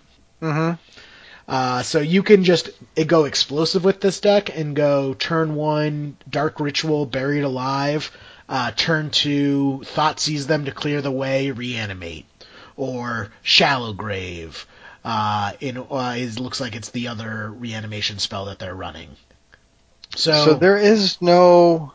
Mm-hmm. 0.43 0.75
Uh, 1.49 1.83
so 1.83 2.01
you 2.01 2.23
can 2.23 2.43
just 2.43 2.71
go 3.07 3.25
explosive 3.25 3.85
with 3.85 4.01
this 4.01 4.21
deck 4.21 4.57
and 4.57 4.75
go 4.75 5.15
turn 5.15 5.55
one 5.55 6.17
Dark 6.29 6.59
Ritual 6.59 7.07
Buried 7.07 7.45
Alive, 7.45 8.11
uh, 8.49 8.73
turn 8.73 9.11
two 9.11 9.83
Thoughtseize 9.95 10.47
them 10.47 10.65
to 10.65 10.73
clear 10.73 11.01
the 11.03 11.13
way, 11.13 11.53
reanimate, 11.53 12.27
or 12.77 13.31
Shallow 13.43 13.93
Grave. 13.93 14.67
Uh, 15.05 15.53
in 15.61 15.79
uh, 15.79 16.15
it 16.17 16.41
looks 16.41 16.61
like 16.61 16.75
it's 16.75 16.91
the 16.91 17.09
other 17.09 17.49
reanimation 17.49 18.19
spell 18.19 18.47
that 18.47 18.59
they're 18.59 18.75
running. 18.75 19.11
So, 20.17 20.33
So 20.45 20.55
there 20.55 20.77
is 20.77 21.21
no. 21.21 21.93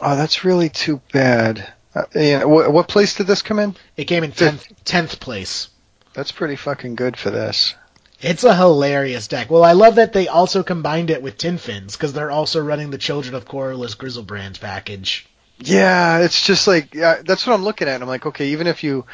Oh, 0.00 0.16
that's 0.16 0.44
really 0.44 0.68
too 0.68 1.00
bad. 1.12 1.72
Uh, 1.94 2.04
yeah, 2.14 2.44
what, 2.44 2.72
what 2.72 2.88
place 2.88 3.14
did 3.14 3.26
this 3.26 3.42
come 3.42 3.58
in? 3.58 3.74
it 3.96 4.04
came 4.04 4.24
in 4.24 4.32
tenth 4.32 4.66
tenth 4.84 5.20
place. 5.20 5.68
That's 6.14 6.32
pretty 6.32 6.56
fucking 6.56 6.96
good 6.96 7.16
for 7.16 7.30
this. 7.30 7.74
It's 8.20 8.42
a 8.42 8.54
hilarious 8.54 9.28
deck. 9.28 9.50
Well, 9.50 9.64
I 9.64 9.72
love 9.72 9.94
that 9.96 10.12
they 10.12 10.26
also 10.26 10.62
combined 10.62 11.10
it 11.10 11.22
with 11.22 11.38
Tin 11.38 11.58
Fins 11.58 11.96
because 11.96 12.12
they're 12.12 12.30
also 12.30 12.60
running 12.60 12.90
the 12.90 12.98
Children 12.98 13.36
of 13.36 13.44
Korlis 13.44 13.96
Griselbrands 13.96 14.58
package. 14.58 15.28
Yeah, 15.60 16.18
it's 16.18 16.44
just 16.44 16.66
like 16.66 16.94
yeah, 16.94 17.22
that's 17.24 17.46
what 17.46 17.54
I'm 17.54 17.64
looking 17.64 17.88
at. 17.88 18.00
I'm 18.02 18.08
like, 18.08 18.26
okay, 18.26 18.48
even 18.48 18.66
if 18.66 18.82
you, 18.82 19.04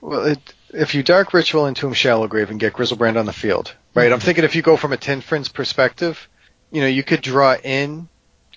well, 0.00 0.26
it, 0.26 0.54
if 0.72 0.94
you 0.94 1.02
Dark 1.02 1.32
Ritual 1.32 1.66
Entomb 1.66 1.94
Shallow 1.94 2.28
Grave 2.28 2.50
and 2.50 2.60
get 2.60 2.72
Griselbrand 2.72 3.18
on 3.18 3.26
the 3.26 3.32
field, 3.32 3.74
right? 3.94 4.12
I'm 4.12 4.20
thinking 4.20 4.44
if 4.44 4.54
you 4.56 4.62
go 4.62 4.76
from 4.76 4.92
a 4.92 4.96
Tin 4.96 5.20
Fins 5.20 5.48
perspective, 5.48 6.28
you 6.74 6.80
know, 6.80 6.88
you 6.88 7.04
could 7.04 7.22
draw 7.22 7.54
in, 7.54 8.08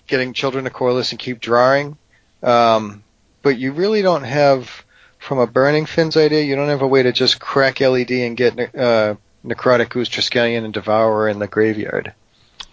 getting 0.07 0.34
Children 0.34 0.63
to 0.63 0.72
Korlis 0.72 1.11
and 1.11 1.20
keep 1.20 1.39
drawing, 1.39 1.97
um, 2.41 3.03
but 3.43 3.59
you 3.59 3.72
really 3.74 4.01
don't 4.01 4.24
have, 4.24 4.84
from 5.20 5.38
a 5.38 5.45
Burning 5.45 5.86
Fins 5.86 6.18
idea, 6.18 6.41
you 6.41 6.55
don't 6.55 6.70
have 6.70 6.82
a 6.82 6.88
way 6.88 7.03
to 7.03 7.11
just 7.11 7.39
crack 7.39 7.80
LED 7.80 8.09
and 8.09 8.36
get 8.36 8.76
uh, 8.76 9.15
Necrotic 9.45 9.95
Ooze, 9.95 10.09
Triskelion, 10.09 10.65
and 10.65 10.74
Devourer 10.74 11.30
in 11.30 11.38
the 11.38 11.47
graveyard. 11.47 12.13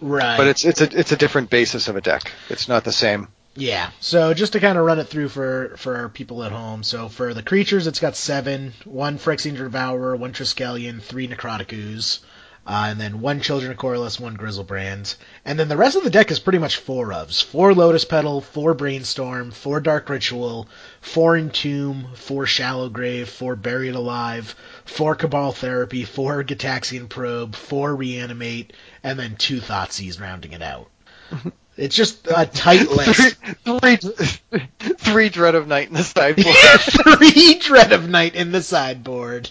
Right. 0.01 0.35
But 0.35 0.47
it's 0.47 0.65
it's 0.65 0.81
a 0.81 0.99
it's 0.99 1.11
a 1.11 1.15
different 1.15 1.49
basis 1.49 1.87
of 1.87 1.95
a 1.95 2.01
deck. 2.01 2.31
It's 2.49 2.67
not 2.67 2.83
the 2.83 2.91
same. 2.91 3.29
Yeah. 3.55 3.91
So 4.01 4.33
just 4.33 4.53
to 4.53 4.59
kind 4.59 4.77
of 4.77 4.85
run 4.85 4.99
it 4.99 5.07
through 5.07 5.29
for 5.29 5.75
for 5.77 6.09
people 6.09 6.43
at 6.43 6.51
home. 6.51 6.83
So 6.83 7.07
for 7.07 7.33
the 7.33 7.43
creatures, 7.43 7.87
it's 7.87 7.99
got 7.99 8.15
seven: 8.15 8.73
one 8.83 9.19
Phyrexian 9.19 9.55
Devourer, 9.55 10.15
one 10.15 10.33
Triskelion, 10.33 11.01
three 11.01 11.27
Necrotic 11.27 11.71
Ooze, 11.71 12.19
uh, 12.67 12.87
and 12.89 12.99
then 12.99 13.21
one 13.21 13.41
Children 13.41 13.71
of 13.71 13.77
Korlis, 13.77 14.19
one 14.19 14.35
Griselbrand. 14.37 15.15
And 15.43 15.59
then 15.59 15.67
the 15.67 15.77
rest 15.77 15.95
of 15.95 16.03
the 16.03 16.09
deck 16.09 16.31
is 16.31 16.39
pretty 16.39 16.57
much 16.57 16.77
four 16.77 17.09
ofs: 17.09 17.43
four 17.43 17.73
Lotus 17.73 18.05
Petal, 18.05 18.41
four 18.41 18.73
Brainstorm, 18.73 19.51
four 19.51 19.79
Dark 19.79 20.09
Ritual, 20.09 20.67
four 21.01 21.35
Entomb, 21.35 22.15
four 22.15 22.45
Shallow 22.45 22.89
Grave, 22.89 23.29
four 23.29 23.55
Buried 23.55 23.95
Alive, 23.95 24.55
four 24.85 25.15
Cabal 25.15 25.51
Therapy, 25.51 26.03
four 26.05 26.43
Gitaxian 26.43 27.07
Probe, 27.07 27.55
four 27.55 27.95
Reanimate, 27.95 28.73
and 29.03 29.19
then 29.19 29.35
two 29.35 29.59
Thoughtseize 29.59 30.19
rounding 30.19 30.53
it 30.53 30.61
out. 30.61 30.89
It's 31.77 31.95
just 31.95 32.27
a 32.27 32.45
tight 32.45 32.89
list. 32.89 33.35
three, 33.65 33.95
three, 33.97 34.67
three 34.79 35.29
Dread 35.29 35.55
of 35.55 35.67
Night 35.67 35.89
in 35.89 35.93
the 35.93 36.03
sideboard. 36.03 36.55
Three 37.17 37.55
Dread 37.55 37.91
of 37.91 38.07
Night 38.07 38.35
in 38.35 38.53
the 38.53 38.61
sideboard. 38.61 39.49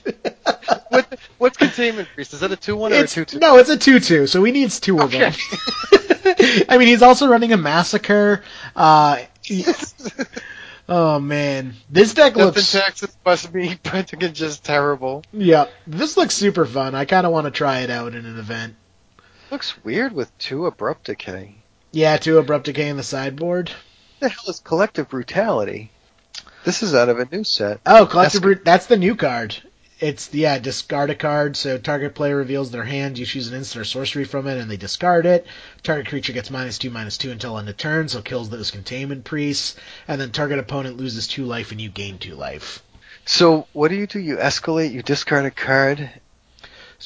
what, 0.88 1.18
what's 1.36 1.58
Containment 1.58 2.08
Priest? 2.14 2.32
Is 2.32 2.40
that 2.40 2.50
a 2.50 2.56
2 2.56 2.76
1 2.76 2.92
or 2.94 2.96
a 2.96 3.06
2 3.06 3.24
2? 3.26 3.38
no, 3.40 3.58
it's 3.58 3.68
a 3.68 3.76
2-2, 3.76 4.28
so 4.28 4.42
he 4.42 4.52
needs 4.52 4.80
two 4.80 5.00
of 5.00 5.10
them. 5.10 5.34
I 6.68 6.78
mean, 6.78 6.88
he's 6.88 7.02
also 7.02 7.28
running 7.28 7.52
a 7.52 7.58
Massacre. 7.58 8.42
Uh, 8.74 9.18
he- 9.42 9.66
oh, 10.88 11.18
man. 11.18 11.74
This 11.90 12.14
deck 12.14 12.34
Death 12.34 12.56
looks... 12.56 12.74
in 12.74 12.80
Texas 12.80 13.14
must 13.26 13.52
be 13.52 13.68
fucking 13.84 14.32
just 14.32 14.64
terrible. 14.64 15.24
Yeah, 15.34 15.66
this 15.86 16.16
looks 16.16 16.34
super 16.34 16.64
fun. 16.64 16.94
I 16.94 17.04
kind 17.04 17.26
of 17.26 17.32
want 17.32 17.44
to 17.46 17.50
try 17.50 17.80
it 17.80 17.90
out 17.90 18.14
in 18.14 18.24
an 18.24 18.38
event. 18.38 18.76
Looks 19.50 19.84
weird 19.84 20.14
with 20.14 20.36
two 20.38 20.64
Abrupt 20.64 21.04
Decay. 21.04 21.56
Yeah, 21.94 22.16
two 22.16 22.38
Abrupt 22.38 22.66
Decay 22.66 22.88
in 22.88 22.96
the 22.96 23.04
sideboard. 23.04 23.68
What 23.68 23.78
the 24.20 24.28
hell 24.28 24.50
is 24.50 24.58
Collective 24.58 25.08
Brutality? 25.08 25.92
This 26.64 26.82
is 26.82 26.92
out 26.92 27.08
of 27.08 27.20
a 27.20 27.28
new 27.30 27.44
set. 27.44 27.80
Oh, 27.86 28.06
Collective 28.06 28.40
That's- 28.40 28.40
Brute, 28.40 28.64
that's 28.64 28.86
the 28.86 28.96
new 28.96 29.14
card. 29.14 29.56
It's, 30.00 30.34
yeah, 30.34 30.58
discard 30.58 31.10
a 31.10 31.14
card, 31.14 31.56
so 31.56 31.78
target 31.78 32.16
player 32.16 32.36
reveals 32.36 32.72
their 32.72 32.82
hand, 32.82 33.16
you 33.16 33.24
choose 33.24 33.46
an 33.46 33.54
instant 33.54 33.82
or 33.82 33.84
sorcery 33.84 34.24
from 34.24 34.48
it, 34.48 34.58
and 34.58 34.68
they 34.68 34.76
discard 34.76 35.24
it. 35.24 35.46
Target 35.84 36.08
creature 36.08 36.32
gets 36.32 36.50
minus 36.50 36.78
two, 36.78 36.90
minus 36.90 37.16
two 37.16 37.30
until 37.30 37.56
end 37.58 37.68
of 37.68 37.76
turn, 37.76 38.08
so 38.08 38.20
kills 38.20 38.50
those 38.50 38.72
containment 38.72 39.22
priests, 39.24 39.76
and 40.08 40.20
then 40.20 40.32
target 40.32 40.58
opponent 40.58 40.96
loses 40.96 41.28
two 41.28 41.44
life 41.44 41.70
and 41.70 41.80
you 41.80 41.90
gain 41.90 42.18
two 42.18 42.34
life. 42.34 42.82
So, 43.24 43.68
what 43.72 43.88
do 43.88 43.94
you 43.94 44.08
do? 44.08 44.18
You 44.18 44.36
escalate, 44.38 44.90
you 44.90 45.02
discard 45.02 45.46
a 45.46 45.50
card. 45.52 46.10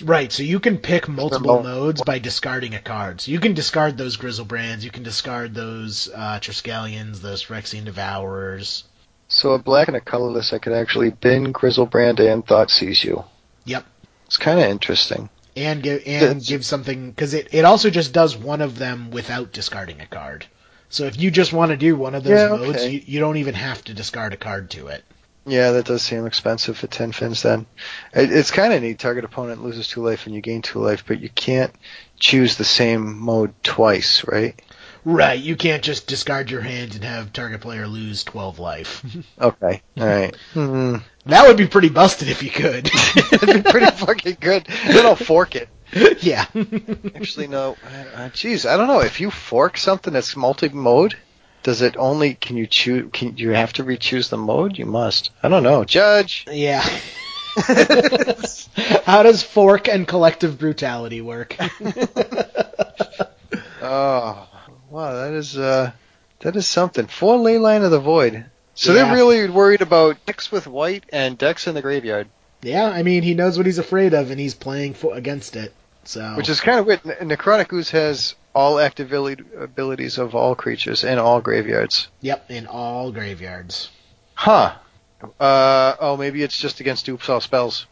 Right, 0.02 0.30
so 0.32 0.42
you 0.42 0.60
can 0.60 0.78
pick 0.78 1.08
multiple 1.08 1.62
modes 1.62 2.02
by 2.02 2.18
discarding 2.18 2.74
a 2.74 2.80
card. 2.80 3.20
So 3.20 3.30
you 3.30 3.40
can 3.40 3.54
discard 3.54 3.96
those 3.98 4.16
Griselbrands, 4.16 4.82
you 4.82 4.90
can 4.90 5.02
discard 5.02 5.54
those 5.54 6.08
uh, 6.14 6.38
Triskelions, 6.40 7.20
those 7.20 7.44
Phyrexian 7.44 7.84
Devourers. 7.84 8.84
So, 9.28 9.52
a 9.52 9.58
black 9.58 9.88
and 9.88 9.96
a 9.96 10.00
colorless, 10.00 10.52
I 10.52 10.58
could 10.58 10.72
actually 10.72 11.10
bin 11.10 11.52
Griselbrand 11.52 12.18
and 12.20 12.46
Thoughtseize 12.46 13.04
You. 13.04 13.24
Yep. 13.66 13.84
It's 14.26 14.36
kind 14.38 14.58
of 14.58 14.66
interesting. 14.66 15.28
and 15.56 15.82
give 15.82 16.02
and 16.06 16.44
give 16.44 16.64
something 16.64 17.10
because 17.10 17.34
it, 17.34 17.48
it 17.52 17.64
also 17.64 17.90
just 17.90 18.12
does 18.12 18.36
one 18.36 18.60
of 18.62 18.78
them 18.78 19.10
without 19.10 19.52
discarding 19.52 20.00
a 20.00 20.06
card. 20.06 20.46
So 20.88 21.04
if 21.04 21.18
you 21.18 21.30
just 21.30 21.52
want 21.52 21.70
to 21.70 21.76
do 21.76 21.96
one 21.96 22.14
of 22.14 22.24
those 22.24 22.38
Yeah, 22.40 22.48
modes, 22.56 22.78
okay. 22.78 22.90
you, 22.90 23.02
you 23.04 23.20
don't 23.20 23.36
even 23.38 23.54
have 23.54 23.84
to 23.84 23.94
discard 23.94 24.32
a 24.32 24.36
card 24.38 24.70
to 24.70 24.86
it. 24.88 25.04
Yeah, 25.48 25.72
that 25.72 25.86
does 25.86 26.02
seem 26.02 26.26
expensive 26.26 26.78
for 26.78 26.86
Tin 26.86 27.12
Fins 27.12 27.42
then. 27.42 27.66
It, 28.12 28.30
it's 28.32 28.50
kind 28.50 28.72
of 28.72 28.82
neat. 28.82 28.98
Target 28.98 29.24
opponent 29.24 29.62
loses 29.64 29.88
two 29.88 30.02
life 30.02 30.26
and 30.26 30.34
you 30.34 30.40
gain 30.40 30.62
two 30.62 30.78
life, 30.80 31.04
but 31.06 31.20
you 31.20 31.28
can't 31.28 31.72
choose 32.18 32.56
the 32.56 32.64
same 32.64 33.18
mode 33.18 33.54
twice, 33.62 34.24
right? 34.26 34.60
Right, 35.04 35.38
you 35.40 35.56
can't 35.56 35.82
just 35.82 36.06
discard 36.06 36.50
your 36.50 36.60
hand 36.60 36.94
and 36.94 37.04
have 37.04 37.32
target 37.32 37.60
player 37.60 37.86
lose 37.86 38.24
12 38.24 38.58
life. 38.58 39.04
Okay, 39.40 39.82
alright. 39.98 40.36
Hmm. 40.52 40.96
that 41.26 41.46
would 41.46 41.56
be 41.56 41.68
pretty 41.68 41.88
busted 41.88 42.28
if 42.28 42.42
you 42.42 42.50
could. 42.50 42.86
That'd 43.30 43.64
be 43.64 43.70
pretty 43.70 43.86
fucking 43.86 44.36
good. 44.40 44.66
Then 44.86 45.06
I'll 45.06 45.14
fork 45.16 45.54
it. 45.54 45.68
yeah. 46.22 46.44
Actually, 47.14 47.46
no. 47.46 47.76
Uh, 48.14 48.28
Jeez, 48.30 48.68
I 48.68 48.76
don't 48.76 48.88
know. 48.88 49.00
If 49.00 49.20
you 49.20 49.30
fork 49.30 49.78
something 49.78 50.12
that's 50.12 50.36
multi-mode, 50.36 51.16
does 51.68 51.82
it 51.82 51.98
only, 51.98 52.32
can 52.32 52.56
you 52.56 52.66
choose, 52.66 53.10
can 53.12 53.36
you 53.36 53.50
have 53.50 53.74
to 53.74 53.84
re-choose 53.84 54.30
the 54.30 54.38
mode? 54.38 54.78
You 54.78 54.86
must. 54.86 55.28
I 55.42 55.48
don't 55.50 55.62
know. 55.62 55.84
Judge! 55.84 56.46
yeah. 56.50 56.80
How 59.04 59.22
does 59.22 59.42
fork 59.42 59.86
and 59.86 60.08
collective 60.08 60.58
brutality 60.58 61.20
work? 61.20 61.58
Oh, 63.80 64.48
wow, 64.90 65.12
that 65.14 65.32
is 65.34 65.56
uh, 65.56 65.92
that 66.40 66.56
is 66.56 66.66
something. 66.66 67.06
Four 67.06 67.36
Leyline 67.36 67.84
of 67.84 67.90
the 67.90 68.00
Void. 68.00 68.44
So 68.74 68.92
Yeah. 68.92 69.04
they're 69.04 69.14
really 69.14 69.48
worried 69.48 69.82
about 69.82 70.24
decks 70.26 70.50
with 70.50 70.66
white 70.66 71.04
and 71.12 71.38
decks 71.38 71.66
in 71.66 71.74
the 71.74 71.80
graveyard, 71.82 72.28
yeah, 72.62 72.86
I 72.86 73.02
mean, 73.02 73.22
he 73.22 73.34
knows 73.34 73.56
what 73.56 73.66
he's 73.66 73.78
afraid 73.78 74.14
of 74.14 74.30
and 74.30 74.40
he's 74.40 74.54
playing 74.54 74.94
for, 74.94 75.14
against 75.16 75.54
it. 75.54 75.72
So 76.08 76.36
which 76.36 76.48
is 76.48 76.62
kind 76.62 76.78
of 76.78 76.86
weird. 76.86 77.04
Ne- 77.04 77.36
Necrotic 77.36 77.70
Ooze 77.70 77.90
has 77.90 78.34
all 78.54 78.78
active 78.78 79.12
abilities 79.12 80.16
of 80.16 80.34
all 80.34 80.54
creatures 80.54 81.04
in 81.04 81.18
all 81.18 81.42
graveyards. 81.42 82.08
Yep, 82.22 82.50
in 82.50 82.66
all 82.66 83.12
graveyards. 83.12 83.90
Huh. 84.32 84.76
Uh, 85.38 85.96
oh, 86.00 86.16
maybe 86.16 86.42
it's 86.42 86.58
just 86.58 86.80
against 86.80 87.04
dupes 87.04 87.28
all 87.28 87.42
spells. 87.42 87.84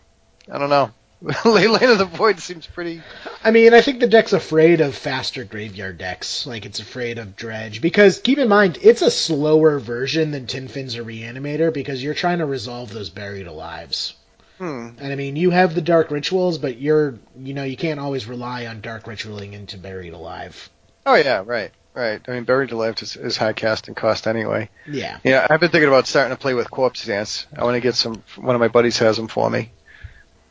I 0.51 0.57
don't 0.57 0.71
know. 0.71 0.93
Leyline 1.25 1.93
of 1.93 1.99
the 1.99 2.07
Void 2.07 2.41
seems 2.41 2.67
pretty. 2.67 3.03
I 3.45 3.51
mean, 3.51 3.75
I 3.75 3.83
think 3.83 4.01
the 4.01 4.07
deck's 4.07 4.33
afraid 4.33 4.81
of 4.81 4.95
faster 4.95 5.45
graveyard 5.45 5.99
decks. 5.99 6.47
Like, 6.47 6.65
it's 6.65 6.81
afraid 6.81 7.19
of 7.19 7.37
Dredge. 7.37 7.83
Because, 7.83 8.21
keep 8.21 8.39
in 8.39 8.49
mind, 8.49 8.79
it's 8.81 9.03
a 9.03 9.11
slower 9.11 9.79
version 9.79 10.31
than 10.31 10.47
Tin 10.47 10.69
Fins 10.69 10.97
or 10.97 11.05
Reanimator 11.05 11.71
because 11.71 12.03
you're 12.03 12.15
trying 12.15 12.39
to 12.39 12.47
resolve 12.47 12.95
those 12.95 13.11
buried 13.11 13.47
alives. 13.47 14.15
Hmm. 14.59 14.91
And 14.99 15.13
I 15.13 15.17
mean, 15.17 15.37
you 15.37 15.51
have 15.51 15.75
the 15.75 15.83
Dark 15.83 16.11
Rituals, 16.11 16.59
but 16.59 16.79
you're, 16.79 17.19
you 17.39 17.53
know, 17.55 17.65
you 17.65 17.77
can't 17.77 18.01
always 18.01 18.27
rely 18.27 18.67
on 18.67 18.81
Dark 18.81 19.07
Ritualing 19.07 19.53
into 19.53 19.77
Buried 19.77 20.15
Alive. 20.15 20.71
Oh 21.05 21.15
yeah, 21.15 21.43
right, 21.45 21.71
right. 21.95 22.21
I 22.27 22.31
mean, 22.33 22.45
Buried 22.45 22.73
Alive 22.73 22.97
is, 23.03 23.17
is 23.17 23.37
high 23.37 23.53
casting 23.53 23.95
cost 23.95 24.27
anyway. 24.27 24.71
Yeah. 24.89 25.19
Yeah, 25.25 25.47
I've 25.49 25.61
been 25.61 25.71
thinking 25.71 25.89
about 25.89 26.07
starting 26.07 26.35
to 26.35 26.41
play 26.41 26.55
with 26.55 26.71
Corpse 26.71 27.05
Dance. 27.05 27.47
I 27.57 27.65
want 27.65 27.75
to 27.75 27.81
get 27.81 27.95
some. 27.97 28.23
One 28.37 28.55
of 28.55 28.61
my 28.61 28.69
buddies 28.69 28.99
has 28.99 29.17
them 29.17 29.29
for 29.29 29.51
me. 29.51 29.71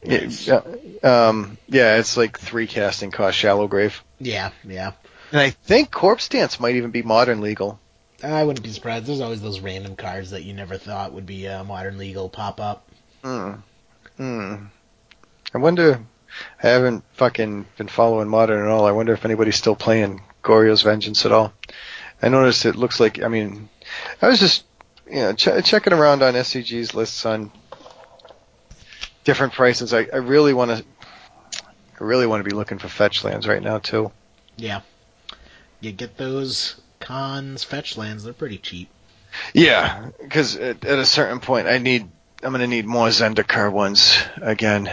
Nice. 0.03 0.47
Yeah, 0.47 0.62
um, 1.03 1.58
yeah, 1.68 1.97
it's 1.97 2.16
like 2.16 2.38
three 2.39 2.68
casting 2.68 3.10
cost 3.10 3.38
Shallow 3.38 3.68
Grave, 3.68 4.03
Yeah, 4.20 4.51
yeah. 4.64 4.91
and 5.32 5.41
I 5.41 5.49
think 5.49 5.89
Corpse 5.89 6.30
Dance 6.30 6.60
might 6.60 6.76
even 6.76 6.91
be 6.91 7.01
modern 7.01 7.41
legal. 7.41 7.80
I 8.24 8.43
wouldn't 8.43 8.64
be 8.64 8.72
surprised. 8.72 9.08
There's 9.08 9.20
always 9.20 9.41
those 9.41 9.60
random 9.62 9.95
cards 9.95 10.30
that 10.30 10.43
you 10.43 10.53
never 10.53 10.78
thought 10.78 11.14
would 11.14 11.26
be 11.26 11.47
uh, 11.47 11.64
modern 11.64 11.97
legal 11.97 12.30
pop 12.30 12.60
up. 12.62 12.88
Hmm. 13.24 13.53
Hmm. 14.18 14.66
I 15.53 15.57
wonder. 15.57 16.01
I 16.61 16.68
haven't 16.68 17.03
fucking 17.13 17.66
been 17.78 17.88
following 17.88 18.28
modern 18.28 18.61
at 18.61 18.70
all. 18.70 18.86
I 18.86 18.91
wonder 18.91 19.13
if 19.13 19.26
anybody's 19.26 19.55
still 19.55 19.76
playing 19.76 20.22
Goryo's 20.43 20.82
Vengeance 20.82 21.26
at 21.26 21.32
all. 21.32 21.53
I 22.22 22.30
noticed 22.30 22.66
it 22.66 22.76
looks 22.76 22.99
like. 22.99 23.22
I 23.22 23.28
mean, 23.28 23.70
I 24.22 24.28
was 24.28 24.39
just 24.39 24.66
you 25.07 25.16
know 25.16 25.34
ch- 25.34 25.63
checking 25.63 25.93
around 25.93 26.24
on 26.24 26.34
SCG's 26.34 26.93
lists 26.93 27.26
on 27.26 27.51
different 29.24 29.53
prices. 29.53 29.93
I, 29.93 30.07
I 30.11 30.18
really 30.18 30.53
want 30.53 30.72
to. 30.72 30.86
I 31.99 32.03
really 32.03 32.28
want 32.28 32.43
to 32.43 32.49
be 32.49 32.55
looking 32.55 32.78
for 32.78 32.89
fetch 32.89 33.24
lands 33.24 33.47
right 33.47 33.63
now 33.63 33.80
too. 33.80 34.11
Yeah. 34.57 34.82
You 35.80 35.91
get 35.91 36.18
those 36.18 36.82
Khans 36.99 37.63
fetch 37.63 37.97
lands, 37.97 38.24
they're 38.24 38.34
pretty 38.34 38.57
cheap. 38.57 38.89
Yeah, 39.53 40.09
because 40.22 40.55
at, 40.55 40.84
at 40.86 40.99
a 40.99 41.05
certain 41.05 41.39
point, 41.39 41.68
I 41.68 41.78
need. 41.78 42.09
I'm 42.46 42.52
gonna 42.52 42.68
need 42.68 42.86
more 42.86 43.08
Zendikar 43.08 43.72
ones 43.72 44.16
again. 44.39 44.88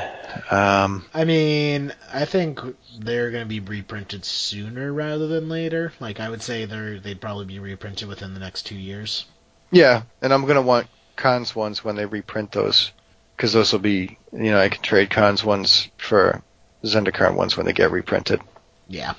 Um, 0.50 1.04
I 1.12 1.24
mean, 1.24 1.92
I 2.10 2.24
think 2.24 2.60
they're 2.98 3.30
going 3.30 3.44
to 3.44 3.48
be 3.48 3.60
reprinted 3.60 4.24
sooner 4.24 4.90
rather 4.90 5.26
than 5.26 5.50
later. 5.50 5.92
Like 6.00 6.18
I 6.18 6.30
would 6.30 6.42
say 6.42 6.64
they're 6.64 6.98
they'd 6.98 7.20
probably 7.20 7.44
be 7.44 7.58
reprinted 7.58 8.08
within 8.08 8.32
the 8.32 8.40
next 8.40 8.62
2 8.62 8.74
years. 8.74 9.26
Yeah, 9.70 10.04
and 10.22 10.32
I'm 10.32 10.46
gonna 10.46 10.62
want 10.62 10.86
Khans 11.16 11.54
ones 11.54 11.84
when 11.84 11.96
they 11.96 12.06
reprint 12.06 12.52
those, 12.52 12.90
because 13.36 13.52
those 13.52 13.72
will 13.72 13.80
be, 13.80 14.16
you 14.32 14.50
know, 14.50 14.58
I 14.58 14.70
can 14.70 14.82
trade 14.82 15.10
Khans 15.10 15.44
ones 15.44 15.88
for 15.98 16.42
Zendikar 16.84 17.34
ones 17.34 17.56
when 17.56 17.66
they 17.66 17.74
get 17.74 17.90
reprinted. 17.90 18.40
Yeah. 18.88 19.12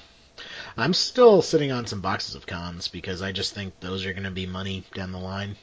I'm 0.75 0.95
still 0.95 1.43
sitting 1.43 1.71
on 1.71 1.85
some 1.85 2.01
boxes 2.01 2.33
of 2.33 2.47
Khans 2.47 2.87
because 2.87 3.21
I 3.21 3.31
just 3.31 3.53
think 3.53 3.79
those 3.79 4.07
are 4.07 4.13
going 4.13 4.23
to 4.23 4.31
be 4.31 4.47
money 4.47 4.83
down 4.95 5.11
the 5.11 5.19
line. 5.19 5.55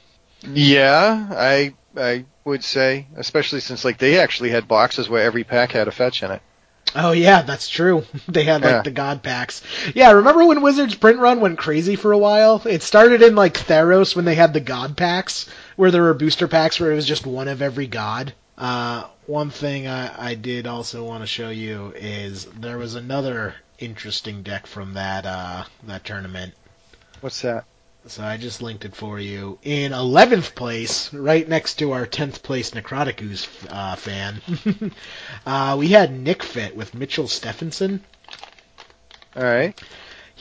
Yeah, 0.43 1.27
I 1.31 1.73
I 1.97 2.25
would 2.45 2.63
say, 2.63 3.07
especially 3.15 3.59
since 3.59 3.83
like 3.85 3.97
they 3.97 4.19
actually 4.19 4.51
had 4.51 4.67
boxes 4.67 5.09
where 5.09 5.23
every 5.23 5.43
pack 5.43 5.71
had 5.71 5.87
a 5.87 5.91
fetch 5.91 6.23
in 6.23 6.31
it. 6.31 6.41
Oh 6.95 7.11
yeah, 7.11 7.41
that's 7.43 7.69
true. 7.69 8.03
They 8.27 8.43
had 8.43 8.63
like 8.63 8.63
Yeah. 8.63 8.81
the 8.83 8.91
god 8.91 9.23
packs. 9.23 9.61
Yeah, 9.95 10.11
remember 10.11 10.45
when 10.45 10.61
Wizards 10.61 10.95
print 10.95 11.19
run 11.19 11.39
went 11.41 11.57
crazy 11.59 11.95
for 11.95 12.11
a 12.11 12.17
while? 12.17 12.61
It 12.65 12.83
started 12.83 13.21
in 13.21 13.35
like 13.35 13.53
Theros 13.55 14.15
when 14.15 14.25
they 14.25 14.35
had 14.35 14.53
the 14.53 14.59
god 14.59 14.97
packs, 14.97 15.47
where 15.75 15.91
there 15.91 16.01
were 16.03 16.13
booster 16.13 16.47
packs 16.47 16.79
where 16.79 16.91
it 16.91 16.95
was 16.95 17.05
just 17.05 17.25
one 17.25 17.47
of 17.47 17.61
every 17.61 17.87
god. 17.87 18.33
Uh, 18.57 19.05
one 19.27 19.49
thing 19.49 19.87
I, 19.87 20.31
I 20.31 20.35
did 20.35 20.67
also 20.67 21.03
want 21.03 21.23
to 21.23 21.27
show 21.27 21.49
you 21.49 21.93
is 21.95 22.45
there 22.45 22.77
was 22.77 22.95
another 22.95 23.55
interesting 23.79 24.43
deck 24.43 24.67
from 24.67 24.93
that 24.93 25.25
uh, 25.25 25.63
that 25.83 26.03
tournament. 26.05 26.53
What's 27.21 27.41
that? 27.41 27.65
So 28.07 28.23
I 28.23 28.37
just 28.37 28.61
linked 28.61 28.83
it 28.83 28.95
for 28.95 29.19
you. 29.19 29.59
In 29.63 29.91
11th 29.91 30.55
place, 30.55 31.13
right 31.13 31.47
next 31.47 31.75
to 31.75 31.91
our 31.91 32.07
10th 32.07 32.41
place 32.41 32.71
Necrotic 32.71 33.21
Ooze 33.21 33.47
uh, 33.69 33.95
fan, 33.95 34.41
uh, 35.45 35.75
we 35.77 35.89
had 35.89 36.11
Nic 36.11 36.41
Fit 36.41 36.75
with 36.75 36.95
Mitchell 36.95 37.27
Stephenson. 37.27 38.03
All 39.35 39.43
right, 39.43 39.79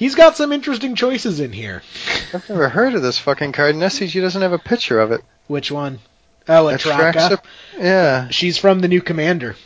He's 0.01 0.15
got 0.15 0.35
some 0.35 0.51
interesting 0.51 0.95
choices 0.95 1.41
in 1.41 1.53
here. 1.53 1.83
I've 2.33 2.49
never 2.49 2.71
heard 2.71 2.95
of 2.95 3.03
this 3.03 3.19
fucking 3.19 3.53
card. 3.53 3.75
And 3.75 3.85
SCG 3.85 4.19
doesn't 4.23 4.41
have 4.41 4.55
a 4.55 4.59
picture 4.59 4.99
of 4.99 5.13
it. 5.13 5.21
Which 5.47 5.71
one? 5.71 5.99
Oh, 6.49 6.65
Atraxa. 6.65 7.39
Yeah, 7.79 8.29
She's 8.31 8.57
from 8.57 8.81
the 8.81 8.89
new 8.89 9.03
Commander. 9.03 9.57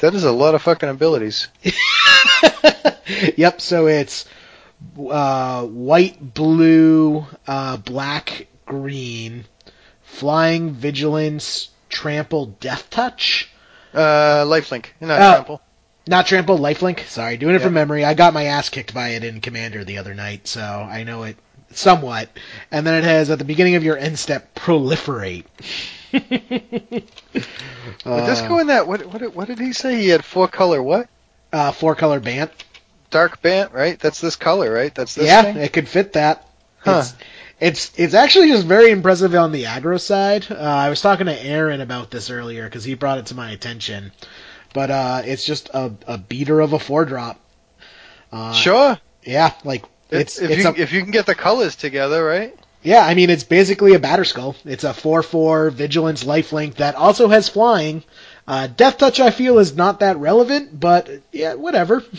that 0.00 0.14
is 0.14 0.24
a 0.24 0.32
lot 0.32 0.54
of 0.54 0.60
fucking 0.60 0.90
abilities. 0.90 1.48
yep, 3.36 3.62
so 3.62 3.86
it's 3.86 4.26
uh, 5.08 5.64
white, 5.66 6.34
blue, 6.34 7.26
uh, 7.46 7.76
black, 7.78 8.46
green, 8.66 9.44
flying, 10.02 10.70
vigilance, 10.72 11.68
trample, 11.88 12.46
death 12.60 12.88
touch. 12.90 13.50
Uh, 13.94 14.44
lifelink, 14.46 14.86
not 15.00 15.20
Oh. 15.20 15.32
trample. 15.34 15.60
Not 16.06 16.26
trample, 16.26 16.58
lifelink. 16.58 17.06
Sorry, 17.06 17.36
doing 17.36 17.54
it 17.54 17.60
from 17.62 17.74
memory. 17.74 18.04
I 18.04 18.14
got 18.14 18.32
my 18.34 18.44
ass 18.44 18.68
kicked 18.68 18.94
by 18.94 19.08
it 19.10 19.22
in 19.24 19.40
Commander 19.40 19.84
the 19.84 19.98
other 19.98 20.14
night, 20.14 20.48
so 20.48 20.60
I 20.62 21.04
know 21.04 21.24
it 21.24 21.36
somewhat. 21.72 22.28
And 22.72 22.86
then 22.86 22.94
it 22.94 23.04
has 23.04 23.30
at 23.30 23.38
the 23.38 23.44
beginning 23.44 23.74
of 23.76 23.84
your 23.84 23.96
end 23.96 24.18
step, 24.18 24.54
proliferate. 24.54 25.44
Would 26.12 27.04
this 28.04 28.40
go 28.42 28.58
in 28.58 28.68
that? 28.68 28.86
What 28.88 29.06
what 29.06 29.18
did- 29.18 29.34
what 29.34 29.46
did 29.48 29.58
he 29.60 29.72
say? 29.72 29.96
He 30.02 30.08
had 30.08 30.24
four 30.24 30.48
color 30.48 30.82
what? 30.82 31.08
uh, 31.52 31.70
four 31.72 31.94
color 31.94 32.18
Bant. 32.20 32.50
Dark 33.10 33.42
Bant, 33.42 33.72
right? 33.72 33.98
That's 33.98 34.20
this 34.20 34.36
color, 34.36 34.72
right? 34.72 34.94
That's 34.94 35.14
this 35.14 35.26
yeah, 35.26 35.42
thing. 35.42 35.56
it 35.56 35.72
could 35.72 35.88
fit 35.88 36.14
that. 36.14 36.46
Huh. 36.78 37.00
It's, 37.00 37.14
it's 37.60 37.98
it's 37.98 38.14
actually 38.14 38.48
just 38.48 38.66
very 38.66 38.90
impressive 38.90 39.34
on 39.34 39.52
the 39.52 39.64
aggro 39.64 40.00
side. 40.00 40.46
Uh, 40.50 40.54
I 40.54 40.88
was 40.88 41.00
talking 41.02 41.26
to 41.26 41.44
Aaron 41.44 41.80
about 41.80 42.10
this 42.10 42.30
earlier 42.30 42.64
because 42.64 42.84
he 42.84 42.94
brought 42.94 43.18
it 43.18 43.26
to 43.26 43.34
my 43.34 43.50
attention. 43.50 44.12
But 44.72 44.90
uh, 44.90 45.22
it's 45.24 45.44
just 45.44 45.68
a, 45.74 45.92
a 46.06 46.16
beater 46.16 46.60
of 46.60 46.72
a 46.72 46.78
four 46.78 47.04
drop. 47.04 47.40
Uh, 48.32 48.52
Sure. 48.52 48.98
Yeah, 49.24 49.52
like 49.64 49.84
it's 50.10 50.40
if 50.40 50.50
it's 50.50 50.64
you 50.64 50.70
a, 50.70 50.74
if 50.74 50.92
you 50.92 51.02
can 51.02 51.10
get 51.10 51.26
the 51.26 51.34
colors 51.34 51.76
together, 51.76 52.24
right? 52.24 52.56
yeah. 52.82 53.04
I 53.04 53.14
mean, 53.14 53.28
it's 53.28 53.44
basically 53.44 53.94
a 53.94 53.98
Batterskull. 53.98 54.56
It's 54.64 54.84
a 54.84 54.94
four 54.94 55.22
four 55.22 55.70
vigilance 55.70 56.24
lifelink 56.24 56.76
that 56.76 56.94
also 56.94 57.28
has 57.28 57.48
flying. 57.48 58.02
Uh, 58.46 58.68
Death 58.68 58.96
touch 58.98 59.20
I 59.20 59.30
feel 59.30 59.58
is 59.58 59.76
not 59.76 60.00
that 60.00 60.16
relevant, 60.16 60.78
but 60.78 61.10
yeah, 61.32 61.54
whatever. 61.54 62.02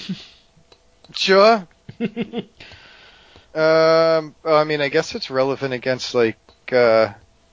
Sure. 1.15 1.67
um, 3.53 4.35
well, 4.43 4.55
I 4.57 4.63
mean, 4.63 4.81
I 4.81 4.89
guess 4.89 5.15
it's 5.15 5.29
relevant 5.29 5.73
against 5.73 6.13
like 6.15 6.37
uh, 6.71 7.09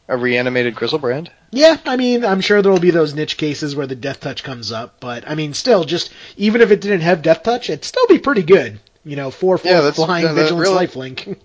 a 0.08 0.16
reanimated 0.16 0.74
Grizzlebrand. 0.74 1.28
Yeah, 1.50 1.76
I 1.86 1.96
mean, 1.96 2.24
I'm 2.24 2.40
sure 2.42 2.60
there 2.62 2.70
will 2.70 2.78
be 2.78 2.90
those 2.90 3.14
niche 3.14 3.36
cases 3.38 3.74
where 3.74 3.86
the 3.86 3.96
death 3.96 4.20
touch 4.20 4.44
comes 4.44 4.70
up, 4.70 5.00
but 5.00 5.28
I 5.28 5.34
mean, 5.34 5.54
still, 5.54 5.84
just 5.84 6.12
even 6.36 6.60
if 6.60 6.70
it 6.70 6.80
didn't 6.80 7.00
have 7.00 7.22
death 7.22 7.42
touch, 7.42 7.70
it'd 7.70 7.84
still 7.84 8.06
be 8.06 8.18
pretty 8.18 8.42
good. 8.42 8.78
You 9.04 9.16
know, 9.16 9.30
four 9.30 9.56
four 9.58 9.70
Yeah, 9.70 9.80
that's- 9.80 9.96
flying 9.96 10.24
that- 10.26 10.34
that 10.34 10.42
vigilance 10.42 10.68
really- 10.68 10.86
lifelink. 11.14 11.38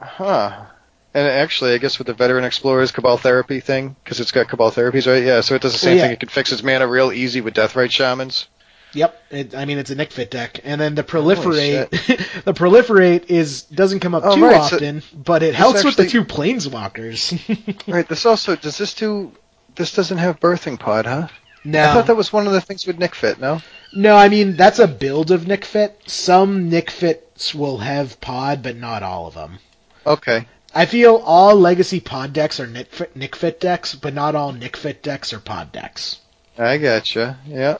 Huh. 0.00 0.66
And 1.12 1.26
actually, 1.26 1.72
I 1.74 1.78
guess 1.78 1.98
with 1.98 2.06
the 2.06 2.14
Veteran 2.14 2.44
Explorer's 2.44 2.92
Cabal 2.92 3.16
Therapy 3.16 3.58
thing, 3.60 3.96
because 4.04 4.20
it's 4.20 4.30
got 4.30 4.48
Cabal 4.48 4.70
Therapies, 4.70 5.06
right? 5.10 5.24
Yeah, 5.24 5.40
so 5.40 5.54
it 5.56 5.62
does 5.62 5.72
the 5.72 5.78
same 5.78 5.90
Well, 5.90 5.96
yeah. 5.96 6.02
thing. 6.04 6.12
It 6.12 6.20
can 6.20 6.28
fix 6.28 6.52
its 6.52 6.62
mana 6.62 6.86
real 6.86 7.10
easy 7.12 7.40
with 7.40 7.54
Deathrite 7.54 7.90
Shamans. 7.90 8.46
Yep, 8.92 9.22
it, 9.30 9.54
I 9.54 9.64
mean, 9.66 9.78
it's 9.78 9.90
a 9.90 9.94
Nic 9.94 10.10
Fit 10.10 10.30
deck, 10.30 10.60
and 10.64 10.80
then 10.80 10.94
the 10.94 11.04
proliferate, 11.04 11.90
the 12.44 12.52
proliferate 12.54 13.30
is 13.30 13.62
doesn't 13.62 14.00
come 14.00 14.14
up 14.14 14.22
Oh, 14.24 14.34
too 14.34 14.42
right, 14.44 14.68
so 14.68 14.76
often, 14.76 15.02
but 15.14 15.42
it 15.42 15.54
helps 15.54 15.84
with 15.84 15.96
the 15.96 16.02
actually- 16.04 16.24
two 16.24 16.24
planeswalkers. 16.24 17.86
Right. 17.92 18.08
This 18.08 18.26
also 18.26 18.56
does 18.56 18.78
this 18.78 18.94
do? 18.94 19.32
This 19.76 19.94
doesn't 19.94 20.18
have 20.18 20.40
Birthing 20.40 20.78
Pod, 20.78 21.06
huh? 21.06 21.28
No. 21.64 21.82
I 21.82 21.92
thought 21.92 22.06
that 22.06 22.16
was 22.16 22.32
one 22.32 22.46
of 22.46 22.52
the 22.52 22.60
things 22.60 22.86
with 22.86 22.98
Nic 22.98 23.14
Fit. 23.14 23.38
No. 23.38 23.60
no, 23.94 24.16
I 24.16 24.28
mean 24.28 24.56
that's 24.56 24.78
a 24.78 24.88
build 24.88 25.30
of 25.30 25.46
Nic 25.46 25.64
Fit. 25.64 26.00
Some 26.06 26.68
Nic 26.68 26.90
Fits 26.90 27.54
will 27.54 27.78
have 27.78 28.20
pod, 28.20 28.62
but 28.62 28.76
not 28.76 29.02
all 29.02 29.26
of 29.26 29.34
them. 29.34 29.58
Okay. 30.06 30.46
I 30.74 30.86
feel 30.86 31.16
all 31.16 31.56
legacy 31.56 32.00
pod 32.00 32.32
decks 32.32 32.60
are 32.60 32.66
Nic 32.66 32.90
Fit, 32.92 33.14
Nic 33.16 33.36
Fit 33.36 33.60
decks, 33.60 33.94
but 33.94 34.14
not 34.14 34.34
all 34.34 34.52
Nic 34.52 34.76
Fit 34.76 35.02
decks 35.02 35.32
are 35.32 35.40
pod 35.40 35.70
decks. 35.72 36.18
I 36.58 36.78
gotcha. 36.78 37.38
Yeah. 37.46 37.78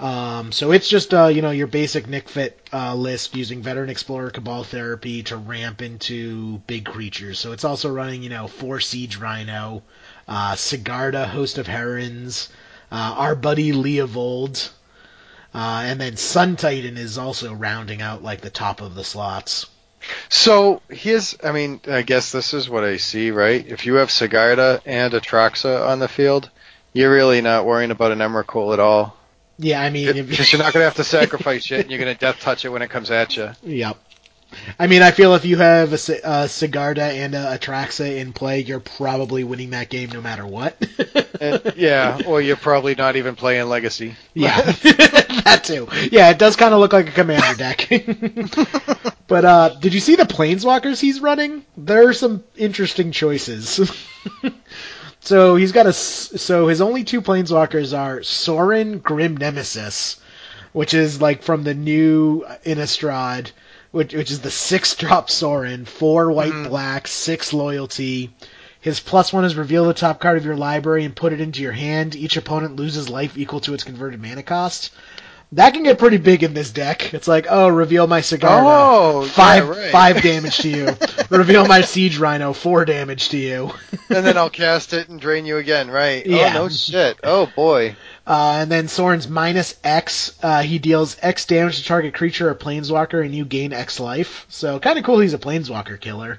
Um, 0.00 0.50
so 0.50 0.72
it's 0.72 0.88
just 0.88 1.12
uh, 1.12 1.26
you 1.26 1.42
know 1.42 1.50
your 1.50 1.66
basic 1.66 2.08
Nic 2.08 2.30
Fit 2.30 2.58
uh, 2.72 2.94
list 2.94 3.36
using 3.36 3.60
Veteran 3.60 3.90
Explorer 3.90 4.30
Cabal 4.30 4.64
Therapy 4.64 5.22
to 5.24 5.36
ramp 5.36 5.82
into 5.82 6.58
big 6.66 6.86
creatures. 6.86 7.38
So 7.38 7.52
it's 7.52 7.64
also 7.64 7.92
running 7.92 8.22
you 8.22 8.30
know 8.30 8.48
four 8.48 8.80
Siege 8.80 9.18
Rhino, 9.18 9.82
uh, 10.26 10.52
Sigarda 10.54 11.26
Host 11.26 11.58
of 11.58 11.66
Herons, 11.66 12.48
uh, 12.90 13.14
our 13.18 13.34
buddy 13.34 13.72
Leovold, 13.72 14.70
uh, 15.54 15.82
and 15.84 16.00
then 16.00 16.16
Sun 16.16 16.56
Titan 16.56 16.96
is 16.96 17.18
also 17.18 17.52
rounding 17.52 18.00
out 18.00 18.22
like 18.22 18.40
the 18.40 18.48
top 18.48 18.80
of 18.80 18.94
the 18.94 19.04
slots. 19.04 19.66
So 20.30 20.80
here's, 20.88 21.36
I 21.44 21.52
mean, 21.52 21.78
I 21.86 22.00
guess 22.00 22.32
this 22.32 22.54
is 22.54 22.70
what 22.70 22.84
I 22.84 22.96
see, 22.96 23.32
right? 23.32 23.66
If 23.68 23.84
you 23.84 23.96
have 23.96 24.08
Sigarda 24.08 24.80
and 24.86 25.12
Atraxa 25.12 25.86
on 25.86 25.98
the 25.98 26.08
field, 26.08 26.48
you're 26.94 27.12
really 27.12 27.42
not 27.42 27.66
worrying 27.66 27.90
about 27.90 28.12
an 28.12 28.20
Emrakul 28.20 28.72
at 28.72 28.80
all. 28.80 29.19
Yeah, 29.62 29.82
I 29.82 29.90
mean, 29.90 30.26
Because 30.26 30.50
you're 30.52 30.62
not 30.62 30.72
going 30.72 30.80
to 30.82 30.86
have 30.86 30.94
to 30.96 31.04
sacrifice 31.18 31.64
shit, 31.64 31.80
and 31.82 31.90
you're 31.90 32.00
going 32.00 32.12
to 32.14 32.18
death 32.18 32.40
touch 32.40 32.64
it 32.64 32.70
when 32.70 32.80
it 32.82 32.88
comes 32.88 33.10
at 33.10 33.36
you. 33.36 33.50
yep. 33.62 33.98
I 34.80 34.88
mean, 34.88 35.00
I 35.02 35.12
feel 35.12 35.36
if 35.36 35.44
you 35.44 35.58
have 35.58 35.92
a 35.92 35.96
Sigarda 35.96 36.98
and 36.98 37.36
a 37.36 37.56
Atraxa 37.56 38.16
in 38.16 38.32
play, 38.32 38.60
you're 38.62 38.80
probably 38.80 39.44
winning 39.44 39.70
that 39.70 39.90
game 39.90 40.10
no 40.10 40.20
matter 40.20 40.44
what. 40.46 40.76
And- 41.40 41.72
yeah, 41.76 42.20
or 42.26 42.42
you're 42.42 42.56
probably 42.56 42.94
not 42.94 43.16
even 43.16 43.34
playing 43.34 43.66
Legacy. 43.66 44.14
Yeah, 44.34 44.60
that 44.72 45.62
too. 45.64 45.88
Yeah, 46.12 46.28
it 46.30 46.38
does 46.38 46.54
kind 46.56 46.74
of 46.74 46.80
look 46.80 46.92
like 46.92 47.08
a 47.08 47.12
commander 47.12 47.54
deck. 47.56 47.88
but 49.26 49.44
uh, 49.46 49.68
did 49.80 49.94
you 49.94 50.00
see 50.00 50.16
the 50.16 50.24
planeswalkers 50.24 51.00
he's 51.00 51.20
running? 51.20 51.64
There 51.78 52.08
are 52.08 52.12
some 52.12 52.44
interesting 52.58 53.10
choices. 53.12 53.80
So 55.20 55.56
he's 55.56 55.72
got 55.72 55.86
a 55.86 55.92
so 55.92 56.68
his 56.68 56.80
only 56.80 57.04
two 57.04 57.20
planeswalkers 57.20 57.96
are 57.96 58.22
Sorin 58.22 58.98
Grim 58.98 59.36
Nemesis, 59.36 60.18
which 60.72 60.94
is 60.94 61.20
like 61.20 61.42
from 61.42 61.62
the 61.62 61.74
new 61.74 62.44
Innistrad, 62.64 63.50
which 63.92 64.14
which 64.14 64.30
is 64.30 64.40
the 64.40 64.50
six 64.50 64.94
drop 64.94 65.30
Sorin, 65.30 65.84
four 65.84 66.32
white 66.32 66.52
mm-hmm. 66.52 66.68
black, 66.68 67.06
six 67.06 67.52
loyalty. 67.52 68.32
His 68.80 68.98
plus 68.98 69.30
one 69.30 69.44
is 69.44 69.56
reveal 69.56 69.84
the 69.84 69.92
top 69.92 70.20
card 70.20 70.38
of 70.38 70.44
your 70.46 70.56
library 70.56 71.04
and 71.04 71.14
put 71.14 71.34
it 71.34 71.40
into 71.40 71.60
your 71.60 71.72
hand. 71.72 72.16
Each 72.16 72.38
opponent 72.38 72.76
loses 72.76 73.10
life 73.10 73.36
equal 73.36 73.60
to 73.60 73.74
its 73.74 73.84
converted 73.84 74.22
mana 74.22 74.42
cost. 74.42 74.90
That 75.52 75.74
can 75.74 75.82
get 75.82 75.98
pretty 75.98 76.18
big 76.18 76.44
in 76.44 76.54
this 76.54 76.70
deck. 76.70 77.12
It's 77.12 77.26
like, 77.26 77.46
oh, 77.50 77.66
reveal 77.68 78.06
my 78.06 78.20
cigar. 78.20 78.62
Oh, 78.64 79.24
yeah, 79.24 79.30
five 79.30 79.68
right. 79.68 79.90
five 79.90 80.22
damage 80.22 80.58
to 80.58 80.68
you. 80.68 80.88
reveal 81.28 81.66
my 81.66 81.80
siege 81.80 82.18
rhino, 82.18 82.52
four 82.52 82.84
damage 82.84 83.30
to 83.30 83.36
you. 83.36 83.72
and 84.08 84.24
then 84.24 84.38
I'll 84.38 84.50
cast 84.50 84.92
it 84.92 85.08
and 85.08 85.20
drain 85.20 85.46
you 85.46 85.56
again, 85.56 85.90
right? 85.90 86.24
Yeah. 86.24 86.52
Oh 86.54 86.62
no 86.64 86.68
shit. 86.68 87.18
Oh 87.24 87.50
boy. 87.56 87.96
Uh, 88.26 88.58
and 88.60 88.70
then 88.70 88.86
Sorin's 88.86 89.26
minus 89.26 89.74
X. 89.82 90.38
Uh, 90.40 90.62
he 90.62 90.78
deals 90.78 91.16
X 91.20 91.46
damage 91.46 91.78
to 91.78 91.84
target 91.84 92.14
creature 92.14 92.48
or 92.48 92.54
planeswalker, 92.54 93.24
and 93.24 93.34
you 93.34 93.44
gain 93.44 93.72
X 93.72 93.98
life. 93.98 94.46
So 94.48 94.78
kind 94.78 94.98
of 95.00 95.04
cool. 95.04 95.18
He's 95.18 95.34
a 95.34 95.38
planeswalker 95.38 96.00
killer. 96.00 96.38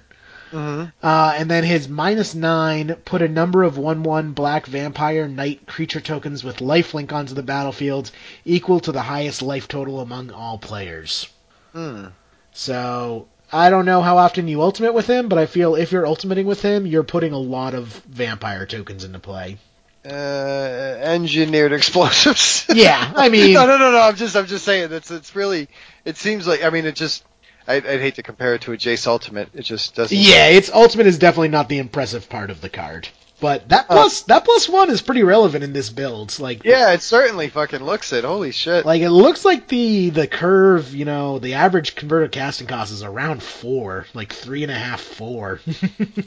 Hmm 0.51 0.83
Uh, 1.01 1.33
and 1.37 1.49
then 1.49 1.63
his 1.63 1.87
minus 1.87 2.35
nine 2.35 2.95
put 3.05 3.21
a 3.21 3.27
number 3.27 3.63
of 3.63 3.77
one 3.77 4.03
one 4.03 4.33
black 4.33 4.65
vampire 4.65 5.27
knight 5.27 5.65
creature 5.65 6.01
tokens 6.01 6.43
with 6.43 6.57
lifelink 6.57 7.11
onto 7.11 7.33
the 7.33 7.43
battlefield, 7.43 8.11
equal 8.45 8.79
to 8.81 8.91
the 8.91 9.01
highest 9.01 9.41
life 9.41 9.67
total 9.67 10.01
among 10.01 10.31
all 10.31 10.57
players. 10.57 11.27
Hmm. 11.73 12.07
So 12.53 13.27
I 13.51 13.69
don't 13.69 13.85
know 13.85 14.01
how 14.01 14.17
often 14.17 14.47
you 14.47 14.61
ultimate 14.61 14.93
with 14.93 15.07
him, 15.07 15.27
but 15.29 15.39
I 15.39 15.45
feel 15.45 15.75
if 15.75 15.91
you're 15.91 16.07
ultimating 16.07 16.45
with 16.45 16.61
him, 16.61 16.85
you're 16.85 17.03
putting 17.03 17.33
a 17.33 17.37
lot 17.39 17.73
of 17.73 17.87
vampire 17.87 18.65
tokens 18.65 19.03
into 19.03 19.19
play. 19.19 19.57
Uh, 20.03 20.09
engineered 20.09 21.73
explosives. 21.73 22.65
Yeah, 22.69 23.13
I 23.15 23.29
mean, 23.35 23.53
no, 23.53 23.67
no, 23.67 23.77
no, 23.77 23.91
no. 23.91 23.99
I'm 23.99 24.15
just, 24.15 24.35
I'm 24.35 24.47
just 24.47 24.65
saying. 24.65 24.91
It's, 24.91 25.11
it's 25.11 25.35
really. 25.35 25.67
It 26.05 26.17
seems 26.17 26.47
like. 26.47 26.63
I 26.63 26.71
mean, 26.71 26.85
it 26.85 26.95
just. 26.95 27.23
I, 27.71 27.75
I'd 27.75 28.01
hate 28.01 28.15
to 28.15 28.23
compare 28.23 28.55
it 28.55 28.61
to 28.61 28.73
a 28.73 28.77
Jace 28.77 29.07
Ultimate. 29.07 29.49
It 29.53 29.63
just 29.63 29.95
doesn't. 29.95 30.17
yeah, 30.17 30.47
its 30.47 30.69
ultimate 30.71 31.07
is 31.07 31.17
definitely 31.17 31.49
not 31.49 31.69
the 31.69 31.79
impressive 31.79 32.29
part 32.29 32.49
of 32.49 32.61
the 32.61 32.69
card. 32.69 33.07
But 33.39 33.69
that 33.69 33.85
uh, 33.89 33.93
plus 33.93 34.21
that 34.23 34.45
plus 34.45 34.69
one 34.69 34.91
is 34.91 35.01
pretty 35.01 35.23
relevant 35.23 35.63
in 35.63 35.73
this 35.73 35.89
build. 35.89 36.37
Like 36.37 36.63
Yeah, 36.63 36.91
it 36.93 37.01
certainly 37.01 37.49
fucking 37.49 37.83
looks 37.83 38.13
it. 38.13 38.23
Holy 38.23 38.51
shit. 38.51 38.85
Like 38.85 39.01
it 39.01 39.09
looks 39.09 39.43
like 39.43 39.67
the 39.67 40.11
the 40.11 40.27
curve, 40.27 40.93
you 40.93 41.05
know, 41.05 41.39
the 41.39 41.55
average 41.55 41.95
converted 41.95 42.31
casting 42.31 42.67
cost 42.67 42.91
is 42.91 43.01
around 43.01 43.41
four, 43.41 44.05
like 44.13 44.31
three 44.31 44.61
and 44.61 44.71
a 44.71 44.75
half, 44.75 45.01
four. 45.01 45.59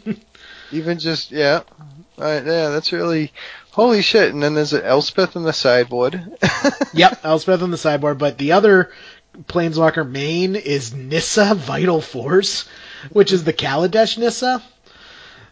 Even 0.72 0.99
just 0.99 1.30
yeah, 1.30 1.61
right, 2.18 2.45
yeah. 2.45 2.70
That's 2.70 2.92
really 2.92 3.32
holy 3.70 4.03
shit. 4.03 4.32
And 4.34 4.42
then 4.42 4.55
there's 4.55 4.72
an 4.72 4.82
Elspeth 4.82 5.36
in 5.36 5.45
the 5.45 5.53
sideboard. 5.53 6.20
yep, 6.95 7.20
Elspeth 7.24 7.62
on 7.62 7.70
the 7.70 7.78
sideboard, 7.78 8.18
but 8.18 8.38
the 8.38 8.53
other 8.53 8.90
Planeswalker 9.47 10.09
main 10.09 10.57
is 10.57 10.95
Nissa 10.95 11.55
Vital 11.55 12.01
Force, 12.01 12.68
which 13.11 13.32
is 13.32 13.45
the 13.45 13.53
Kaladesh 13.53 14.16
Nissa. 14.18 14.62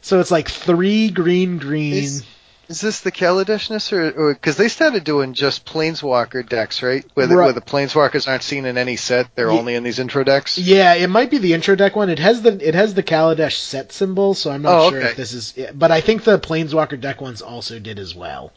So 0.01 0.20
it's 0.20 0.30
like 0.30 0.49
three 0.49 1.11
green 1.11 1.59
green. 1.59 1.95
Is- 1.95 2.24
Is 2.68 2.80
this 2.80 3.01
the 3.01 3.12
Kaladeshness 3.12 3.93
or 3.93 4.33
because 4.33 4.57
they 4.57 4.68
started 4.68 5.05
doing 5.05 5.35
just 5.35 5.66
Planeswalker 5.66 6.49
decks, 6.49 6.83
right? 6.83 7.05
Where 7.14 7.26
the, 7.26 7.37
Right. 7.37 7.45
where 7.47 7.53
the 7.53 7.61
Planeswalkers 7.61 8.26
aren't 8.26 8.43
seen 8.45 8.64
in 8.64 8.78
any 8.78 8.97
set; 8.97 9.26
they're 9.35 9.51
Ye- 9.51 9.59
only 9.59 9.74
in 9.74 9.83
these 9.83 9.99
intro 9.99 10.24
decks. 10.24 10.57
Yeah, 10.57 10.95
it 10.95 11.11
might 11.11 11.30
be 11.30 11.37
the 11.39 11.53
intro 11.53 11.74
deck 11.76 11.97
one. 11.97 12.09
It 12.09 12.18
has 12.20 12.41
the 12.41 12.57
it 12.66 12.74
has 12.74 12.95
the 12.95 13.03
Kaladesh 13.03 13.57
set 13.59 13.93
symbol, 13.93 14.33
so 14.33 14.51
I'm 14.51 14.62
not 14.62 14.74
Oh, 14.78 14.91
sure 14.91 15.01
okay. 15.01 15.09
if 15.11 15.16
this 15.16 15.35
is. 15.35 15.55
But 15.74 15.91
I 15.91 16.01
think 16.01 16.24
the 16.24 16.39
Planeswalker 16.39 16.99
deck 16.99 17.20
ones 17.20 17.43
also 17.43 17.78
did 17.78 17.99
as 17.99 18.14
well. 18.14 18.53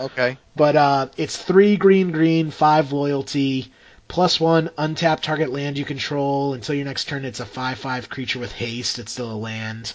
Okay. 0.00 0.38
But 0.56 0.76
uh, 0.76 1.08
it's 1.18 1.36
three 1.36 1.76
green, 1.76 2.10
green, 2.12 2.50
five 2.50 2.92
loyalty, 2.92 3.70
plus 4.08 4.40
one 4.40 4.68
untap 4.78 5.20
target 5.20 5.52
land 5.52 5.78
you 5.78 5.84
control 5.84 6.54
until 6.54 6.74
your 6.74 6.86
next 6.86 7.04
turn. 7.04 7.24
It's 7.24 7.40
a 7.40 7.46
five-five 7.46 8.08
creature 8.08 8.38
with 8.38 8.52
haste. 8.52 8.98
It's 8.98 9.12
still 9.12 9.30
a 9.30 9.36
land. 9.36 9.92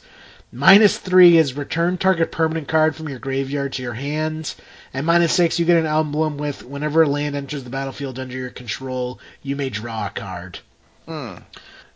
Minus 0.52 1.00
three 1.00 1.38
is 1.38 1.56
return 1.56 1.98
target 1.98 2.32
permanent 2.32 2.68
card 2.68 2.96
from 2.96 3.10
your 3.10 3.18
graveyard 3.18 3.74
to 3.74 3.82
your 3.82 3.94
hand. 3.94 4.54
And 4.94 5.04
minus 5.04 5.34
six, 5.34 5.58
you 5.58 5.66
get 5.66 5.78
an 5.78 5.88
emblem 5.88 6.38
with 6.38 6.64
whenever 6.64 7.02
a 7.02 7.10
land 7.10 7.36
enters 7.36 7.64
the 7.64 7.72
battlefield 7.72 8.20
under 8.20 8.38
your 8.38 8.52
control, 8.52 9.20
you 9.42 9.56
may 9.56 9.72
draw 9.72 10.06
a 10.06 10.12
card. 10.12 10.60
Hmm. 11.08 11.38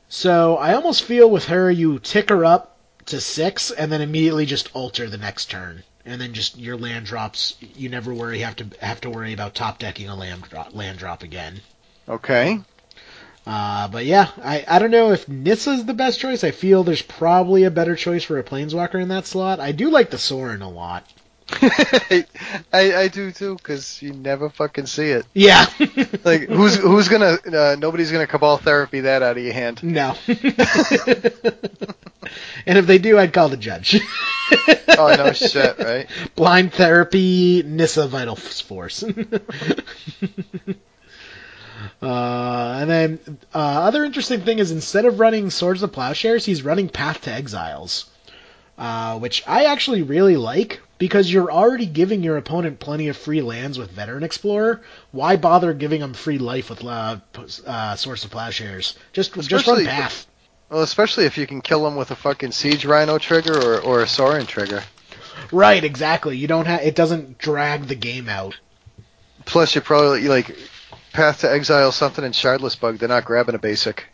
So 0.10 0.58
I 0.58 0.74
almost 0.74 1.04
feel 1.04 1.30
with 1.30 1.46
her, 1.46 1.70
you 1.70 2.00
tick 2.00 2.30
her 2.30 2.44
up 2.44 2.78
to 3.06 3.22
six, 3.22 3.70
and 3.70 3.92
then 3.92 4.02
immediately 4.02 4.46
just 4.46 4.70
alter 4.74 5.08
the 5.08 5.18
next 5.18 5.52
turn, 5.52 5.84
and 6.04 6.20
then 6.20 6.34
just 6.34 6.58
your 6.58 6.78
land 6.78 7.06
drops. 7.06 7.56
You 7.60 7.90
never 7.90 8.14
worry 8.14 8.40
have 8.40 8.56
to 8.56 8.68
have 8.82 9.02
to 9.02 9.10
worry 9.10 9.34
about 9.34 9.54
top 9.54 9.78
decking 9.80 10.10
a 10.10 10.16
land 10.16 10.44
drop, 10.44 10.74
land 10.74 10.98
drop 10.98 11.22
again. 11.22 11.62
Okay. 12.08 12.60
Uh, 13.46 13.88
but 13.88 14.06
yeah, 14.06 14.30
I, 14.44 14.66
I 14.68 14.80
don't 14.80 14.92
know 14.92 15.12
if 15.12 15.30
Nissa's 15.30 15.86
the 15.86 15.94
best 15.94 16.20
choice. 16.20 16.44
I 16.44 16.52
feel 16.52 16.84
there's 16.84 17.02
probably 17.02 17.64
a 17.64 17.72
better 17.72 17.96
choice 17.96 18.24
for 18.24 18.38
a 18.38 18.44
Planeswalker 18.44 19.02
in 19.02 19.08
that 19.08 19.26
slot. 19.26 19.62
I 19.62 19.72
do 19.72 19.90
like 19.90 20.10
the 20.10 20.18
Sorin 20.18 20.62
a 20.62 20.70
lot. 20.70 21.10
I, 21.52 22.26
I 22.74 23.08
do 23.08 23.32
too, 23.32 23.56
because 23.56 24.02
you 24.02 24.12
never 24.12 24.50
fucking 24.50 24.88
see 24.88 25.12
it. 25.12 25.26
Yeah. 25.34 25.66
Like 26.24 26.42
who's 26.42 26.76
who's 26.76 27.08
gonna? 27.08 27.38
Uh, 27.46 27.78
nobody's 27.80 28.12
gonna 28.12 28.28
cabal 28.28 28.58
therapy 28.58 29.02
that 29.02 29.24
out 29.24 29.38
of 29.38 29.44
your 29.44 29.54
hand. 29.54 29.82
no. 29.82 30.14
and 30.28 30.38
if 32.78 32.86
they 32.86 32.98
do, 32.98 33.18
I'd 33.18 33.32
call 33.32 33.48
the 33.48 33.56
judge. 33.56 34.02
Oh 34.98 35.16
no 35.18 35.32
shit, 35.32 35.80
right? 35.80 36.10
Blind 36.36 36.74
therapy, 36.74 37.64
Nissa 37.66 38.08
Vital 38.08 38.36
Force. 38.36 39.06
Uh, 42.02 42.78
and 42.82 42.90
then 42.90 43.20
uh, 43.54 43.58
other 43.58 44.04
interesting 44.06 44.42
thing 44.42 44.60
is 44.60 44.72
instead 44.72 45.06
of 45.06 45.20
running 45.20 45.50
Swords 45.50 45.84
of 45.84 45.92
Plowshares, 45.92 46.46
he's 46.46 46.64
running 46.64 46.90
Path 46.90 47.22
to 47.22 47.32
Exiles, 47.34 48.10
uh, 48.78 49.18
which 49.20 49.44
I 49.48 49.66
actually 49.66 50.04
really 50.04 50.38
like 50.38 50.80
because 51.00 51.32
you're 51.32 51.52
already 51.52 51.86
giving 51.86 52.24
your 52.24 52.38
opponent 52.38 52.80
plenty 52.80 53.08
of 53.08 53.18
free 53.18 53.42
lands 53.42 53.78
with 53.80 53.92
Veteran 53.92 54.24
Explorer. 54.24 54.82
Why 55.12 55.38
bother 55.38 55.74
giving 55.74 56.02
them 56.02 56.14
free 56.14 56.38
life 56.38 56.70
with 56.70 56.84
uh, 56.84 57.18
uh, 57.66 57.96
Swords 57.96 58.26
of 58.26 58.32
Plowshares? 58.32 58.96
Just 59.14 59.34
just 59.34 59.52
run 59.52 59.60
Especially- 59.60 59.86
Path. 59.86 60.28
Well, 60.70 60.82
especially 60.82 61.24
if 61.26 61.38
you 61.38 61.48
can 61.48 61.62
kill 61.62 61.86
them 61.86 61.96
with 61.96 62.12
a 62.12 62.16
fucking 62.16 62.52
siege 62.52 62.84
rhino 62.86 63.18
trigger 63.20 63.58
or 63.58 63.80
or 63.80 64.02
a 64.02 64.08
Sorin 64.08 64.46
trigger. 64.46 64.84
Right, 65.52 65.82
exactly. 65.84 66.36
You 66.36 66.48
don't 66.48 66.66
have 66.66 66.82
it 66.82 66.94
doesn't 66.94 67.38
drag 67.38 67.84
the 67.84 67.96
game 67.96 68.28
out. 68.28 68.60
Plus, 69.46 69.76
you're 69.76 69.82
probably 69.82 70.28
like 70.28 70.58
Path 71.18 71.42
to 71.42 71.52
Exile 71.52 71.92
something 71.92 72.24
in 72.24 72.32
Shardless 72.32 72.80
Bug. 72.80 73.00
They're 73.00 73.10
not 73.10 73.26
grabbing 73.26 73.56
a 73.56 73.58
basic. 73.58 74.06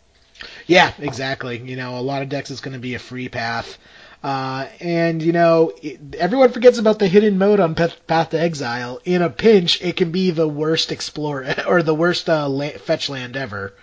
Yeah, 0.66 0.90
exactly. 0.98 1.58
You 1.58 1.76
know, 1.76 1.98
a 1.98 2.00
lot 2.00 2.22
of 2.22 2.30
decks 2.30 2.50
is 2.50 2.62
going 2.62 2.72
to 2.72 2.80
be 2.80 2.94
a 2.94 2.98
free 2.98 3.28
path. 3.28 3.76
Uh, 4.22 4.68
and, 4.80 5.22
you 5.22 5.32
know, 5.32 5.70
it, 5.82 6.14
everyone 6.14 6.50
forgets 6.50 6.78
about 6.78 6.98
the 6.98 7.06
hidden 7.06 7.36
mode 7.36 7.60
on 7.60 7.74
Path, 7.74 8.06
Path 8.06 8.30
to 8.30 8.40
Exile. 8.40 9.02
In 9.04 9.20
a 9.20 9.28
pinch, 9.28 9.82
it 9.82 9.98
can 9.98 10.12
be 10.12 10.30
the 10.30 10.48
worst 10.48 10.92
explore, 10.92 11.44
or 11.68 11.82
the 11.82 11.94
worst 11.94 12.30
uh, 12.30 12.48
la- 12.48 12.70
fetch 12.70 13.10
land 13.10 13.36
ever. 13.36 13.74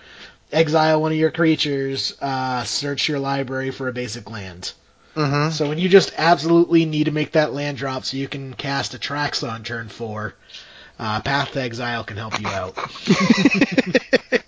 Exile 0.52 1.00
one 1.00 1.12
of 1.12 1.18
your 1.20 1.30
creatures, 1.30 2.18
uh, 2.22 2.64
search 2.64 3.08
your 3.08 3.20
library 3.20 3.70
for 3.70 3.88
a 3.88 3.94
basic 3.94 4.32
land. 4.32 4.72
Mm-hmm. 5.16 5.52
So 5.52 5.70
when 5.70 5.78
you 5.78 5.90
just 5.90 6.12
absolutely 6.18 6.86
need 6.86 7.04
to 7.04 7.12
make 7.12 7.34
that 7.34 7.54
land 7.54 7.78
drop 7.78 8.04
so 8.04 8.18
you 8.18 8.28
can 8.28 8.56
cast 8.56 9.00
Atraxa 9.00 9.48
on 9.48 9.62
turn 9.62 9.90
four, 9.90 10.34
uh, 11.02 11.20
Path 11.22 11.52
to 11.54 11.62
Exile 11.62 12.04
can 12.06 12.16
help 12.16 12.40
you 12.40 12.48
out. 12.48 12.78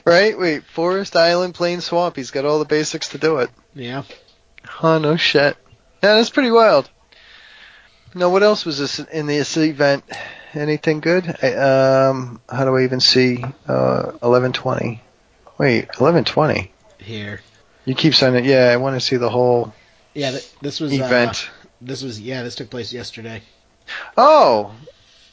right? 0.04 0.36
Wait, 0.38 0.64
Forest, 0.64 1.14
Island, 1.14 1.54
Plain, 1.54 1.80
Swamp. 1.80 2.16
He's 2.16 2.30
got 2.30 2.44
all 2.44 2.58
the 2.58 2.64
basics 2.64 3.10
to 3.10 3.18
do 3.18 3.36
it. 3.38 3.50
yeah. 3.74 4.02
Oh 4.82 4.98
no 4.98 5.16
shit. 5.16 5.56
Yeah, 6.02 6.14
that's 6.14 6.30
pretty 6.30 6.50
wild. 6.50 6.88
Now, 8.14 8.30
what 8.30 8.42
else 8.42 8.64
was 8.64 8.78
this 8.78 8.98
in 8.98 9.26
this 9.26 9.56
event? 9.58 10.04
Anything 10.54 11.00
good? 11.00 11.36
I, 11.42 11.52
um, 12.08 12.40
how 12.48 12.64
do 12.64 12.74
I 12.76 12.84
even 12.84 13.00
see? 13.00 13.44
Uh, 13.68 14.12
eleven 14.22 14.52
twenty. 14.52 15.02
Wait, 15.58 15.88
eleven 16.00 16.24
twenty. 16.24 16.72
Here. 16.98 17.40
You 17.84 17.94
keep 17.94 18.14
saying 18.14 18.36
it. 18.36 18.44
Yeah, 18.46 18.70
I 18.72 18.76
want 18.76 18.96
to 18.96 19.00
see 19.00 19.16
the 19.16 19.28
whole 19.28 19.74
Yeah, 20.14 20.30
th- 20.30 20.50
this 20.62 20.80
was 20.80 20.92
uh, 20.92 21.04
event. 21.04 21.50
This 21.82 22.02
was 22.02 22.18
yeah, 22.18 22.42
this 22.42 22.54
took 22.54 22.70
place 22.70 22.90
yesterday. 22.92 23.42
Oh, 24.16 24.72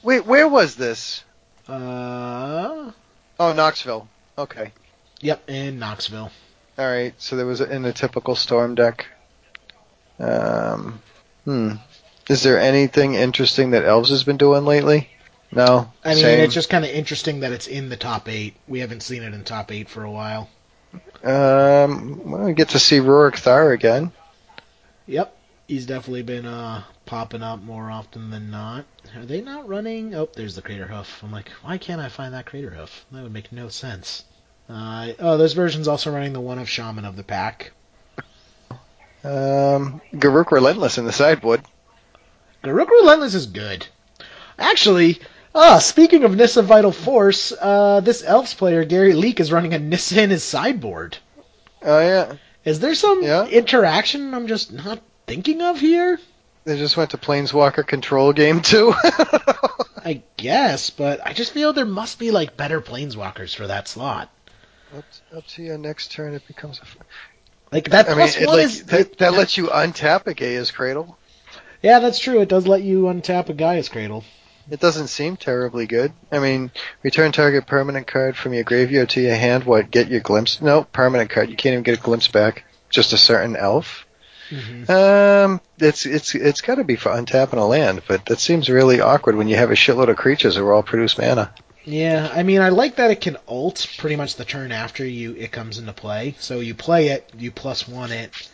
wait, 0.03 0.25
where 0.25 0.47
was 0.47 0.75
this? 0.75 1.23
Uh, 1.67 2.91
Oh, 3.39 3.53
Knoxville. 3.53 4.07
Okay. 4.37 4.71
yep, 5.19 5.49
in 5.49 5.79
Knoxville. 5.79 6.31
All 6.77 6.85
right, 6.85 7.13
so 7.17 7.35
there 7.35 7.45
was 7.45 7.61
a, 7.61 7.71
in 7.71 7.85
a 7.85 7.93
typical 7.93 8.35
storm 8.35 8.75
deck. 8.75 9.07
Um, 10.19 11.01
hmm. 11.45 11.73
Is 12.29 12.43
there 12.43 12.59
anything 12.59 13.15
interesting 13.15 13.71
that 13.71 13.83
Elves 13.83 14.09
has 14.09 14.23
been 14.23 14.37
doing 14.37 14.63
lately? 14.65 15.09
No. 15.51 15.91
I 16.03 16.09
mean, 16.09 16.23
Same. 16.23 16.39
it's 16.41 16.53
just 16.53 16.69
kind 16.69 16.85
of 16.85 16.91
interesting 16.91 17.41
that 17.41 17.51
it's 17.51 17.67
in 17.67 17.89
the 17.89 17.97
top 17.97 18.29
eight. 18.29 18.55
We 18.67 18.79
haven't 18.79 19.01
seen 19.01 19.23
it 19.23 19.33
in 19.33 19.43
top 19.43 19.71
eight 19.71 19.89
for 19.89 20.03
a 20.03 20.11
while. 20.11 20.49
Um, 21.23 22.21
well, 22.31 22.43
we 22.45 22.53
get 22.53 22.69
to 22.69 22.79
see 22.79 22.99
Ruric 22.99 23.37
Thar 23.37 23.71
again. 23.71 24.11
Yep, 25.07 25.35
he's 25.67 25.85
definitely 25.85 26.23
been 26.23 26.45
uh, 26.45 26.83
popping 27.11 27.43
up 27.43 27.61
more 27.61 27.91
often 27.91 28.29
than 28.29 28.49
not. 28.49 28.85
Are 29.17 29.25
they 29.25 29.41
not 29.41 29.67
running? 29.67 30.15
Oh, 30.15 30.29
there's 30.33 30.55
the 30.55 30.61
Crater 30.61 30.87
Hoof. 30.87 31.21
I'm 31.21 31.29
like, 31.29 31.49
why 31.61 31.77
can't 31.77 31.99
I 31.99 32.07
find 32.07 32.33
that 32.33 32.45
Crater 32.45 32.69
Hoof? 32.69 33.05
That 33.11 33.21
would 33.23 33.33
make 33.33 33.51
no 33.51 33.67
sense. 33.67 34.23
Uh, 34.69 35.11
oh, 35.19 35.37
this 35.37 35.51
version's 35.51 35.89
also 35.89 36.09
running 36.13 36.31
the 36.31 36.39
one 36.39 36.57
of 36.57 36.69
Shaman 36.69 37.03
of 37.03 37.17
the 37.17 37.23
Pack. 37.23 37.73
Um, 39.25 39.99
Garruk 40.13 40.51
Relentless 40.51 40.97
in 40.97 41.03
the 41.03 41.11
sideboard. 41.11 41.61
Garruk 42.63 42.89
Relentless 42.89 43.33
is 43.35 43.45
good. 43.47 43.85
Actually, 44.57 45.19
ah, 45.53 45.79
speaking 45.79 46.23
of 46.23 46.33
Nissa 46.33 46.61
Vital 46.61 46.93
Force, 46.93 47.51
uh, 47.59 47.99
this 47.99 48.23
Elves 48.23 48.53
player, 48.53 48.85
Gary 48.85 49.11
Leak, 49.11 49.41
is 49.41 49.51
running 49.51 49.73
a 49.73 49.79
Nissa 49.79 50.21
in 50.21 50.29
his 50.29 50.45
sideboard. 50.45 51.17
Oh 51.83 51.99
yeah, 51.99 52.35
Is 52.63 52.79
there 52.79 52.95
some 52.95 53.21
Yeah. 53.21 53.47
interaction 53.47 54.33
I'm 54.33 54.47
just 54.47 54.71
not 54.71 55.01
thinking 55.27 55.61
of 55.61 55.77
here? 55.77 56.17
They 56.63 56.77
just 56.77 56.95
went 56.95 57.11
to 57.11 57.17
Planeswalker 57.17 57.85
Control 57.85 58.33
game 58.33 58.61
too. 58.61 58.93
I 60.03 60.21
guess, 60.37 60.89
but 60.89 61.25
I 61.25 61.33
just 61.33 61.53
feel 61.53 61.73
there 61.73 61.85
must 61.85 62.19
be 62.19 62.31
like 62.31 62.57
better 62.57 62.81
planeswalkers 62.81 63.55
for 63.55 63.67
that 63.67 63.87
slot. 63.87 64.29
up, 64.95 65.05
up 65.35 65.47
to 65.47 65.63
your 65.63 65.77
next 65.77 66.11
turn, 66.11 66.33
it 66.33 66.45
becomes 66.47 66.79
a. 66.79 66.83
Like 67.71 67.89
that 67.91 68.07
I 68.07 68.09
mean, 68.09 68.17
plus 68.17 68.37
it, 68.37 68.47
one 68.47 68.57
like, 68.57 68.65
is 68.65 68.83
that, 68.85 69.17
that 69.19 69.33
lets 69.33 69.57
you 69.57 69.67
untap 69.67 70.27
a 70.27 70.33
Gaea's 70.33 70.71
Cradle. 70.71 71.17
yeah, 71.81 71.99
that's 71.99 72.19
true. 72.19 72.41
It 72.41 72.49
does 72.49 72.67
let 72.67 72.81
you 72.81 73.03
untap 73.03 73.49
a 73.49 73.53
Gaea's 73.53 73.89
Cradle. 73.89 74.23
It 74.69 74.79
doesn't 74.79 75.07
seem 75.07 75.37
terribly 75.37 75.87
good. 75.87 76.13
I 76.31 76.39
mean, 76.39 76.71
return 77.03 77.31
target 77.31 77.65
permanent 77.65 78.07
card 78.07 78.37
from 78.37 78.53
your 78.53 78.63
graveyard 78.63 79.09
to 79.11 79.21
your 79.21 79.35
hand. 79.35 79.63
What? 79.63 79.89
Get 79.89 80.09
your 80.09 80.19
glimpse? 80.19 80.61
No, 80.61 80.83
permanent 80.83 81.29
card. 81.29 81.49
You 81.49 81.55
can't 81.55 81.73
even 81.73 81.83
get 81.83 81.99
a 81.99 82.01
glimpse 82.01 82.27
back. 82.27 82.65
Just 82.89 83.13
a 83.13 83.17
certain 83.17 83.55
elf. 83.55 84.05
Um, 84.89 85.61
it's 85.79 86.05
it's 86.05 86.35
it's 86.35 86.61
got 86.61 86.75
to 86.75 86.83
be 86.83 86.95
for 86.95 87.09
untapping 87.09 87.57
a 87.57 87.65
land, 87.65 88.03
but 88.07 88.25
that 88.25 88.39
seems 88.39 88.69
really 88.69 89.01
awkward 89.01 89.35
when 89.35 89.47
you 89.47 89.55
have 89.55 89.71
a 89.71 89.75
shitload 89.75 90.09
of 90.09 90.17
creatures 90.17 90.55
who 90.55 90.69
all 90.69 90.83
produce 90.83 91.17
mana. 91.17 91.53
Yeah, 91.83 92.31
I 92.31 92.43
mean, 92.43 92.61
I 92.61 92.69
like 92.69 92.97
that 92.97 93.11
it 93.11 93.21
can 93.21 93.37
ult 93.47 93.87
pretty 93.97 94.15
much 94.15 94.35
the 94.35 94.45
turn 94.45 94.71
after 94.71 95.05
you 95.05 95.33
it 95.33 95.51
comes 95.51 95.79
into 95.79 95.93
play. 95.93 96.35
So 96.39 96.59
you 96.59 96.75
play 96.75 97.07
it, 97.09 97.31
you 97.37 97.51
plus 97.51 97.87
one 97.87 98.11
it, 98.11 98.49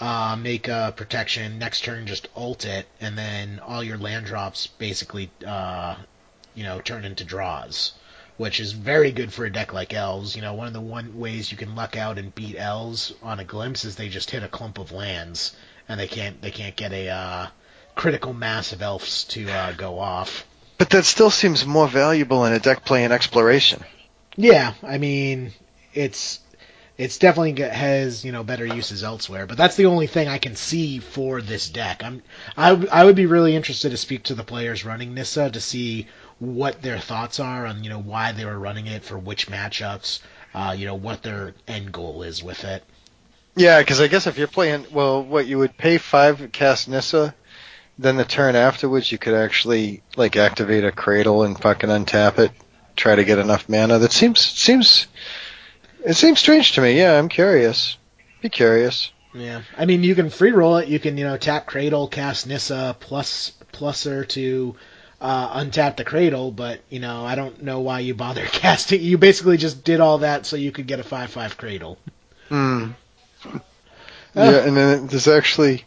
uh, 0.00 0.36
make 0.38 0.68
a 0.68 0.92
protection. 0.94 1.58
Next 1.58 1.84
turn, 1.84 2.06
just 2.06 2.28
ult 2.36 2.66
it, 2.66 2.86
and 3.00 3.16
then 3.16 3.60
all 3.60 3.82
your 3.82 3.96
land 3.96 4.26
drops 4.26 4.66
basically, 4.66 5.30
uh, 5.46 5.96
you 6.54 6.64
know, 6.64 6.80
turn 6.80 7.04
into 7.04 7.24
draws, 7.24 7.92
which 8.36 8.60
is 8.60 8.72
very 8.72 9.12
good 9.12 9.32
for 9.32 9.44
a 9.44 9.52
deck 9.52 9.72
like 9.72 9.94
Elves. 9.94 10.36
You 10.36 10.42
know, 10.42 10.54
one 10.54 10.66
of 10.66 10.72
the 10.72 10.80
one 10.80 11.18
ways 11.18 11.50
you 11.50 11.56
can 11.56 11.74
luck 11.74 11.96
out 11.96 12.18
and 12.18 12.34
beat 12.34 12.56
Elves 12.58 13.12
on 13.22 13.40
a 13.40 13.44
glimpse 13.44 13.84
is 13.84 13.96
they 13.96 14.08
just 14.08 14.30
hit 14.30 14.42
a 14.42 14.48
clump 14.48 14.78
of 14.78 14.92
lands, 14.92 15.56
and 15.88 15.98
they 15.98 16.08
can't 16.08 16.40
they 16.42 16.50
can't 16.50 16.76
get 16.76 16.92
a 16.92 17.08
uh, 17.08 17.46
critical 17.94 18.32
mass 18.32 18.72
of 18.72 18.82
elves 18.82 19.24
to 19.24 19.50
uh, 19.50 19.72
go 19.72 19.98
off. 19.98 20.46
But 20.78 20.90
that 20.90 21.06
still 21.06 21.30
seems 21.30 21.66
more 21.66 21.88
valuable 21.88 22.44
in 22.44 22.52
a 22.52 22.60
deck 22.60 22.84
playing 22.84 23.10
exploration. 23.10 23.82
Yeah, 24.36 24.74
I 24.82 24.98
mean, 24.98 25.52
it's 25.94 26.40
it's 26.98 27.18
definitely 27.18 27.62
has 27.62 28.24
you 28.24 28.32
know 28.32 28.44
better 28.44 28.66
uses 28.66 29.02
elsewhere, 29.02 29.46
but 29.46 29.56
that's 29.56 29.76
the 29.76 29.86
only 29.86 30.06
thing 30.06 30.28
I 30.28 30.38
can 30.38 30.54
see 30.54 30.98
for 30.98 31.40
this 31.40 31.68
deck. 31.68 32.04
I'm 32.04 32.22
I, 32.56 32.70
I 32.92 33.04
would 33.04 33.16
be 33.16 33.26
really 33.26 33.56
interested 33.56 33.90
to 33.90 33.96
speak 33.96 34.24
to 34.24 34.34
the 34.34 34.44
players 34.44 34.84
running 34.84 35.14
Nissa 35.14 35.50
to 35.50 35.60
see 35.60 36.06
what 36.38 36.82
their 36.82 36.98
thoughts 36.98 37.40
are 37.40 37.66
on 37.66 37.82
you 37.82 37.90
know 37.90 38.00
why 38.00 38.32
they 38.32 38.44
were 38.44 38.58
running 38.58 38.86
it 38.86 39.04
for 39.04 39.18
which 39.18 39.48
matchups, 39.48 40.20
uh, 40.54 40.74
you 40.76 40.86
know 40.86 40.94
what 40.94 41.22
their 41.22 41.54
end 41.66 41.92
goal 41.92 42.22
is 42.22 42.42
with 42.42 42.64
it. 42.64 42.84
Yeah, 43.54 43.80
because 43.80 44.00
I 44.00 44.08
guess 44.08 44.26
if 44.26 44.36
you're 44.36 44.48
playing, 44.48 44.84
well, 44.92 45.22
what 45.22 45.46
you 45.46 45.58
would 45.58 45.78
pay 45.78 45.96
five 45.96 46.50
cast 46.52 46.88
Nissa, 46.88 47.34
then 47.98 48.16
the 48.16 48.24
turn 48.24 48.54
afterwards 48.54 49.10
you 49.10 49.16
could 49.16 49.32
actually 49.32 50.02
like 50.16 50.36
activate 50.36 50.84
a 50.84 50.92
cradle 50.92 51.42
and 51.42 51.58
fucking 51.58 51.88
untap 51.88 52.38
it, 52.38 52.52
try 52.96 53.14
to 53.14 53.24
get 53.24 53.38
enough 53.38 53.68
mana. 53.68 53.98
That 53.98 54.12
seems 54.12 54.40
seems 54.40 55.06
it 56.04 56.14
seems 56.14 56.38
strange 56.38 56.72
to 56.72 56.82
me. 56.82 56.98
Yeah, 56.98 57.18
I'm 57.18 57.30
curious. 57.30 57.96
Be 58.42 58.50
curious. 58.50 59.10
Yeah, 59.34 59.62
I 59.76 59.86
mean 59.86 60.02
you 60.02 60.14
can 60.14 60.28
free 60.28 60.52
roll 60.52 60.76
it. 60.76 60.88
You 60.88 60.98
can 60.98 61.16
you 61.16 61.24
know 61.24 61.38
tap 61.38 61.66
Cradle, 61.66 62.08
cast 62.08 62.46
Nissa 62.46 62.94
plus 63.00 63.52
pluser 63.72 64.28
to 64.28 64.76
uh, 65.20 65.60
untap 65.60 65.96
the 65.96 66.04
Cradle, 66.04 66.50
but 66.50 66.80
you 66.90 67.00
know 67.00 67.24
I 67.24 67.34
don't 67.34 67.62
know 67.62 67.80
why 67.80 68.00
you 68.00 68.14
bother 68.14 68.44
casting. 68.46 69.02
You 69.02 69.18
basically 69.18 69.56
just 69.56 69.84
did 69.84 70.00
all 70.00 70.18
that 70.18 70.46
so 70.46 70.56
you 70.56 70.72
could 70.72 70.86
get 70.86 71.00
a 71.00 71.04
five 71.04 71.30
five 71.30 71.56
Cradle. 71.56 71.98
Hmm. 72.48 72.90
Yeah, 74.34 74.66
and 74.66 74.76
then 74.76 75.06
there's 75.06 75.28
actually 75.28 75.84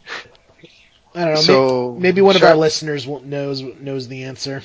I 1.14 1.24
don't 1.24 1.34
know. 1.34 1.40
So, 1.40 1.92
maybe, 1.92 2.02
maybe 2.02 2.20
one 2.22 2.36
of 2.36 2.42
our 2.42 2.56
listeners 2.56 3.06
knows 3.06 3.62
knows 3.62 4.08
the 4.08 4.24
answer. 4.24 4.62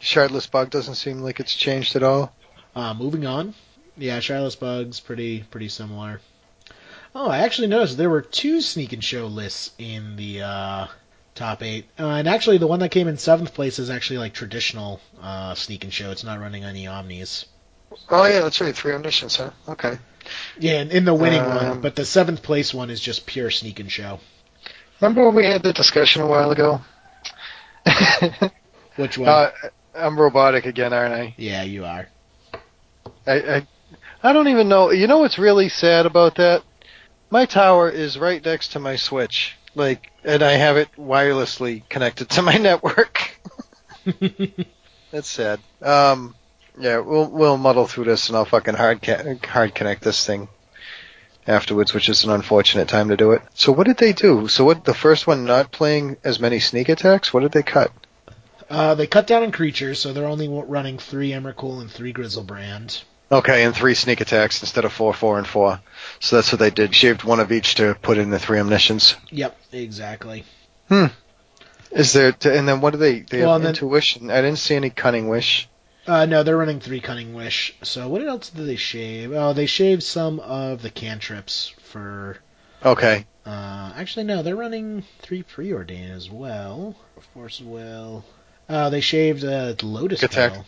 Shardless 0.00 0.50
Bug 0.50 0.70
doesn't 0.70 0.94
seem 0.94 1.20
like 1.20 1.40
it's 1.40 1.54
changed 1.54 1.96
at 1.96 2.02
all. 2.02 2.32
Uh, 2.74 2.94
moving 2.94 3.26
on. 3.26 3.54
Yeah, 3.96 4.18
Shardless 4.18 4.58
Bugs 4.58 5.00
pretty 5.00 5.42
pretty 5.50 5.68
similar. 5.68 6.20
Oh, 7.14 7.28
I 7.28 7.38
actually 7.38 7.68
noticed 7.68 7.96
there 7.96 8.10
were 8.10 8.22
two 8.22 8.60
sneak 8.60 8.92
and 8.92 9.02
show 9.02 9.26
lists 9.26 9.72
in 9.78 10.16
the 10.16 10.42
uh, 10.42 10.86
top 11.38 11.62
eight, 11.62 11.86
uh, 11.98 12.06
and 12.06 12.28
actually 12.28 12.58
the 12.58 12.66
one 12.66 12.80
that 12.80 12.90
came 12.90 13.08
in 13.08 13.16
seventh 13.16 13.54
place 13.54 13.78
is 13.78 13.88
actually 13.90 14.18
like 14.18 14.34
traditional 14.34 15.00
uh, 15.22 15.54
sneak 15.54 15.84
and 15.84 15.92
show. 15.92 16.10
It's 16.10 16.24
not 16.24 16.40
running 16.40 16.64
any 16.64 16.86
omnis. 16.86 17.46
Oh 18.10 18.26
yeah, 18.26 18.40
that's 18.40 18.60
right. 18.60 18.74
Three 18.74 18.92
omniscience, 18.92 19.36
huh? 19.36 19.50
Okay. 19.68 19.98
Yeah, 20.58 20.82
in, 20.82 20.90
in 20.90 21.04
the 21.04 21.14
winning 21.14 21.40
Um, 21.40 21.54
one, 21.54 21.80
but 21.80 21.96
the 21.96 22.04
seventh 22.04 22.42
place 22.42 22.74
one 22.74 22.90
is 22.90 23.00
just 23.00 23.24
pure 23.26 23.50
sneak 23.50 23.80
and 23.80 23.90
show. 23.90 24.20
Remember 25.00 25.24
when 25.24 25.34
we 25.34 25.46
had 25.46 25.62
the 25.62 25.72
discussion 25.72 26.22
a 26.22 26.26
while 26.26 26.50
ago? 26.50 26.80
Which 28.96 29.16
one? 29.16 29.28
Uh, 29.28 29.50
I'm 29.94 30.18
robotic 30.20 30.66
again, 30.66 30.92
aren't 30.92 31.14
I? 31.14 31.34
yeah, 31.38 31.62
you 31.62 31.84
are. 31.84 32.08
I, 33.26 33.32
I 33.32 33.66
I 34.22 34.32
don't 34.32 34.48
even 34.48 34.68
know. 34.68 34.90
You 34.90 35.06
know 35.06 35.18
what's 35.18 35.38
really 35.38 35.68
sad 35.68 36.04
about 36.06 36.34
that? 36.36 36.62
My 37.30 37.46
tower 37.46 37.88
is 37.90 38.18
right 38.18 38.44
next 38.44 38.72
to 38.72 38.78
my 38.80 38.96
switch, 38.96 39.56
like, 39.78 40.10
and 40.24 40.42
I 40.42 40.52
have 40.52 40.76
it 40.76 40.88
wirelessly 40.98 41.88
connected 41.88 42.28
to 42.30 42.42
my 42.42 42.56
network. 42.58 43.38
That's 45.10 45.28
sad. 45.28 45.60
Um, 45.80 46.34
yeah, 46.78 46.98
we'll 46.98 47.30
we'll 47.30 47.56
muddle 47.56 47.86
through 47.86 48.04
this, 48.04 48.28
and 48.28 48.36
I'll 48.36 48.44
fucking 48.44 48.74
hard 48.74 49.02
ca- 49.02 49.36
hard 49.44 49.74
connect 49.74 50.02
this 50.02 50.26
thing 50.26 50.48
afterwards, 51.46 51.94
which 51.94 52.08
is 52.08 52.24
an 52.24 52.30
unfortunate 52.30 52.88
time 52.88 53.08
to 53.08 53.16
do 53.16 53.32
it. 53.32 53.42
So 53.54 53.72
what 53.72 53.86
did 53.86 53.96
they 53.96 54.12
do? 54.12 54.48
So 54.48 54.64
what? 54.64 54.84
The 54.84 54.94
first 54.94 55.26
one 55.26 55.44
not 55.44 55.72
playing 55.72 56.18
as 56.22 56.38
many 56.38 56.60
sneak 56.60 56.88
attacks. 56.88 57.32
What 57.32 57.40
did 57.40 57.52
they 57.52 57.62
cut? 57.62 57.90
Uh, 58.70 58.94
they 58.94 59.06
cut 59.06 59.26
down 59.26 59.42
on 59.42 59.50
creatures, 59.50 59.98
so 59.98 60.12
they're 60.12 60.26
only 60.26 60.48
running 60.48 60.98
three 60.98 61.30
Emrakul 61.30 61.80
and 61.80 61.90
three 61.90 62.12
Griselbrand. 62.12 63.02
Okay, 63.30 63.64
and 63.64 63.74
three 63.76 63.94
sneak 63.94 64.20
attacks 64.22 64.62
instead 64.62 64.84
of 64.86 64.92
four, 64.92 65.12
four, 65.12 65.36
and 65.38 65.46
four. 65.46 65.80
So 66.20 66.36
that's 66.36 66.50
what 66.50 66.58
they 66.60 66.70
did. 66.70 66.94
Shaved 66.94 67.24
one 67.24 67.40
of 67.40 67.52
each 67.52 67.74
to 67.76 67.94
put 68.00 68.16
in 68.18 68.30
the 68.30 68.38
three 68.38 68.58
omniscience. 68.58 69.16
Yep, 69.30 69.56
exactly. 69.72 70.44
Hmm. 70.88 71.06
Is 71.90 72.12
there? 72.14 72.32
T- 72.32 72.48
and 72.50 72.66
then 72.66 72.80
what 72.80 72.92
do 72.92 72.98
they? 72.98 73.20
They 73.20 73.40
Well, 73.40 73.50
have 73.50 73.56
and 73.56 73.64
then- 73.66 73.70
intuition. 73.74 74.30
I 74.30 74.40
didn't 74.40 74.58
see 74.58 74.74
any 74.76 74.90
cunning 74.90 75.28
wish. 75.28 75.68
Uh, 76.06 76.24
no, 76.24 76.42
they're 76.42 76.56
running 76.56 76.80
three 76.80 77.00
Cunning 77.00 77.34
Wish. 77.34 77.74
So 77.82 78.08
what 78.08 78.26
else 78.26 78.48
did 78.48 78.64
they 78.66 78.76
shave? 78.76 79.30
Oh, 79.32 79.52
they 79.52 79.66
shaved 79.66 80.02
some 80.02 80.40
of 80.40 80.80
the 80.80 80.88
cantrips 80.88 81.74
for. 81.92 82.38
Okay. 82.82 83.26
Uh, 83.44 83.92
actually, 83.94 84.24
no, 84.24 84.42
they're 84.42 84.56
running 84.56 85.04
three 85.20 85.42
Preordain 85.42 86.10
as 86.10 86.30
well. 86.30 86.96
Force 87.34 87.60
Will. 87.60 88.24
Uh, 88.70 88.88
they 88.88 89.02
shaved 89.02 89.44
uh, 89.44 89.74
Lotus 89.82 90.22
Attack. 90.22 90.52
Petal. 90.52 90.66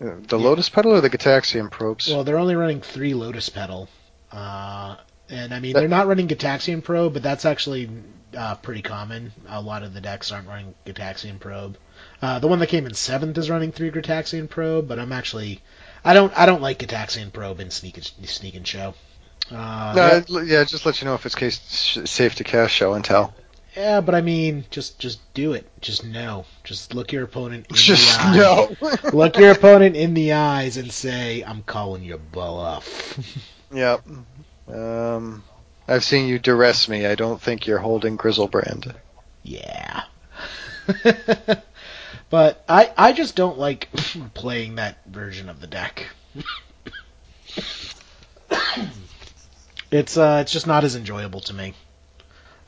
The 0.00 0.38
Lotus 0.38 0.68
Petal 0.68 0.92
or 0.92 1.00
the 1.00 1.10
Gitaxian 1.10 1.70
probes? 1.70 2.08
Well, 2.08 2.24
they're 2.24 2.38
only 2.38 2.56
running 2.56 2.80
three 2.80 3.14
Lotus 3.14 3.48
Petal. 3.48 3.88
Uh, 4.32 4.96
and 5.28 5.52
I 5.54 5.60
mean, 5.60 5.72
That- 5.72 5.80
they're 5.80 5.88
not 5.88 6.06
running 6.06 6.28
Gitaxian 6.28 6.82
Probe, 6.82 7.12
but 7.14 7.22
that's 7.22 7.44
actually 7.44 7.90
uh, 8.36 8.56
pretty 8.56 8.82
common. 8.82 9.32
A 9.48 9.60
lot 9.60 9.82
of 9.82 9.94
the 9.94 10.00
decks 10.00 10.30
aren't 10.32 10.48
running 10.48 10.74
Gitaxian 10.84 11.38
Probe. 11.40 11.76
Uh, 12.20 12.38
the 12.38 12.48
one 12.48 12.58
that 12.58 12.68
came 12.68 12.86
in 12.86 12.94
seventh 12.94 13.36
is 13.38 13.48
running 13.50 13.72
three 13.72 13.90
Gitaxian 13.90 14.48
Probe, 14.48 14.88
but 14.88 14.98
I'm 14.98 15.12
actually, 15.12 15.62
I 16.04 16.14
don't, 16.14 16.36
I 16.38 16.46
don't 16.46 16.62
like 16.62 16.78
Gitaxian 16.78 17.32
Probe 17.32 17.60
in 17.60 17.70
Sneak 17.70 17.96
and, 17.96 18.28
Sneak 18.28 18.54
and 18.54 18.66
Show. 18.66 18.94
Uh, 19.50 20.22
no, 20.28 20.40
yeah, 20.40 20.64
just 20.64 20.84
let 20.86 21.00
you 21.00 21.06
know 21.06 21.14
if 21.14 21.24
it's 21.24 21.34
case 21.36 21.60
safe 22.04 22.34
to 22.36 22.44
cast 22.44 22.72
show 22.74 22.94
and 22.94 23.04
tell. 23.04 23.32
Yeah, 23.76 24.00
but 24.00 24.14
I 24.14 24.22
mean, 24.22 24.64
just, 24.70 24.98
just 24.98 25.20
do 25.34 25.52
it. 25.52 25.68
Just 25.82 26.02
know. 26.04 26.46
Just 26.64 26.94
look 26.94 27.12
your 27.12 27.24
opponent 27.24 27.66
in 27.68 27.76
Just 27.76 28.16
the 28.18 28.22
eye. 28.24 28.36
no. 28.36 29.10
Look 29.12 29.36
your 29.36 29.50
opponent 29.52 29.96
in 29.96 30.14
the 30.14 30.32
eyes 30.32 30.78
and 30.78 30.90
say, 30.90 31.44
"I'm 31.46 31.62
calling 31.62 32.02
your 32.02 32.16
bluff." 32.16 33.18
yeah. 33.70 33.98
Um, 34.66 35.44
I've 35.86 36.04
seen 36.04 36.26
you 36.26 36.38
duress 36.38 36.88
me. 36.88 37.04
I 37.06 37.14
don't 37.14 37.40
think 37.40 37.66
you're 37.66 37.78
holding 37.78 38.16
Griselbrand. 38.16 38.94
Yeah. 39.42 40.04
but 42.30 42.64
I 42.68 42.92
I 42.96 43.12
just 43.12 43.36
don't 43.36 43.58
like 43.58 43.88
playing 44.34 44.76
that 44.76 45.04
version 45.06 45.48
of 45.48 45.60
the 45.60 45.66
deck. 45.66 46.06
it's 49.90 50.16
uh 50.16 50.38
it's 50.42 50.52
just 50.52 50.66
not 50.66 50.84
as 50.84 50.96
enjoyable 50.96 51.40
to 51.40 51.52
me. 51.54 51.74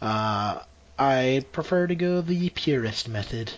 Uh 0.00 0.60
I 0.98 1.44
prefer 1.52 1.86
to 1.86 1.94
go 1.94 2.20
the 2.20 2.50
purist 2.50 3.08
method. 3.08 3.52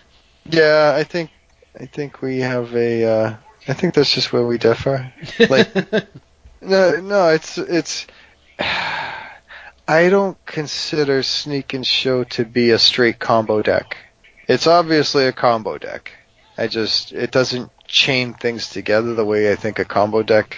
Yeah, 0.45 0.93
I 0.95 1.03
think 1.03 1.31
I 1.79 1.85
think 1.85 2.21
we 2.21 2.39
have 2.39 2.75
a. 2.75 3.05
Uh, 3.05 3.35
I 3.67 3.73
think 3.73 3.93
that's 3.93 4.13
just 4.13 4.33
where 4.33 4.45
we 4.45 4.57
differ. 4.57 5.11
Like, 5.49 5.73
no, 6.61 6.99
no, 7.01 7.29
it's 7.29 7.57
it's. 7.57 8.07
I 9.87 10.09
don't 10.09 10.37
consider 10.45 11.21
Sneak 11.23 11.73
and 11.73 11.85
Show 11.85 12.23
to 12.25 12.45
be 12.45 12.71
a 12.71 12.79
straight 12.79 13.19
combo 13.19 13.61
deck. 13.61 13.97
It's 14.47 14.67
obviously 14.67 15.25
a 15.25 15.33
combo 15.33 15.77
deck. 15.77 16.11
I 16.57 16.67
just 16.67 17.11
it 17.13 17.31
doesn't 17.31 17.71
chain 17.87 18.33
things 18.33 18.69
together 18.69 19.15
the 19.15 19.25
way 19.25 19.51
I 19.51 19.55
think 19.55 19.79
a 19.79 19.85
combo 19.85 20.23
deck 20.23 20.57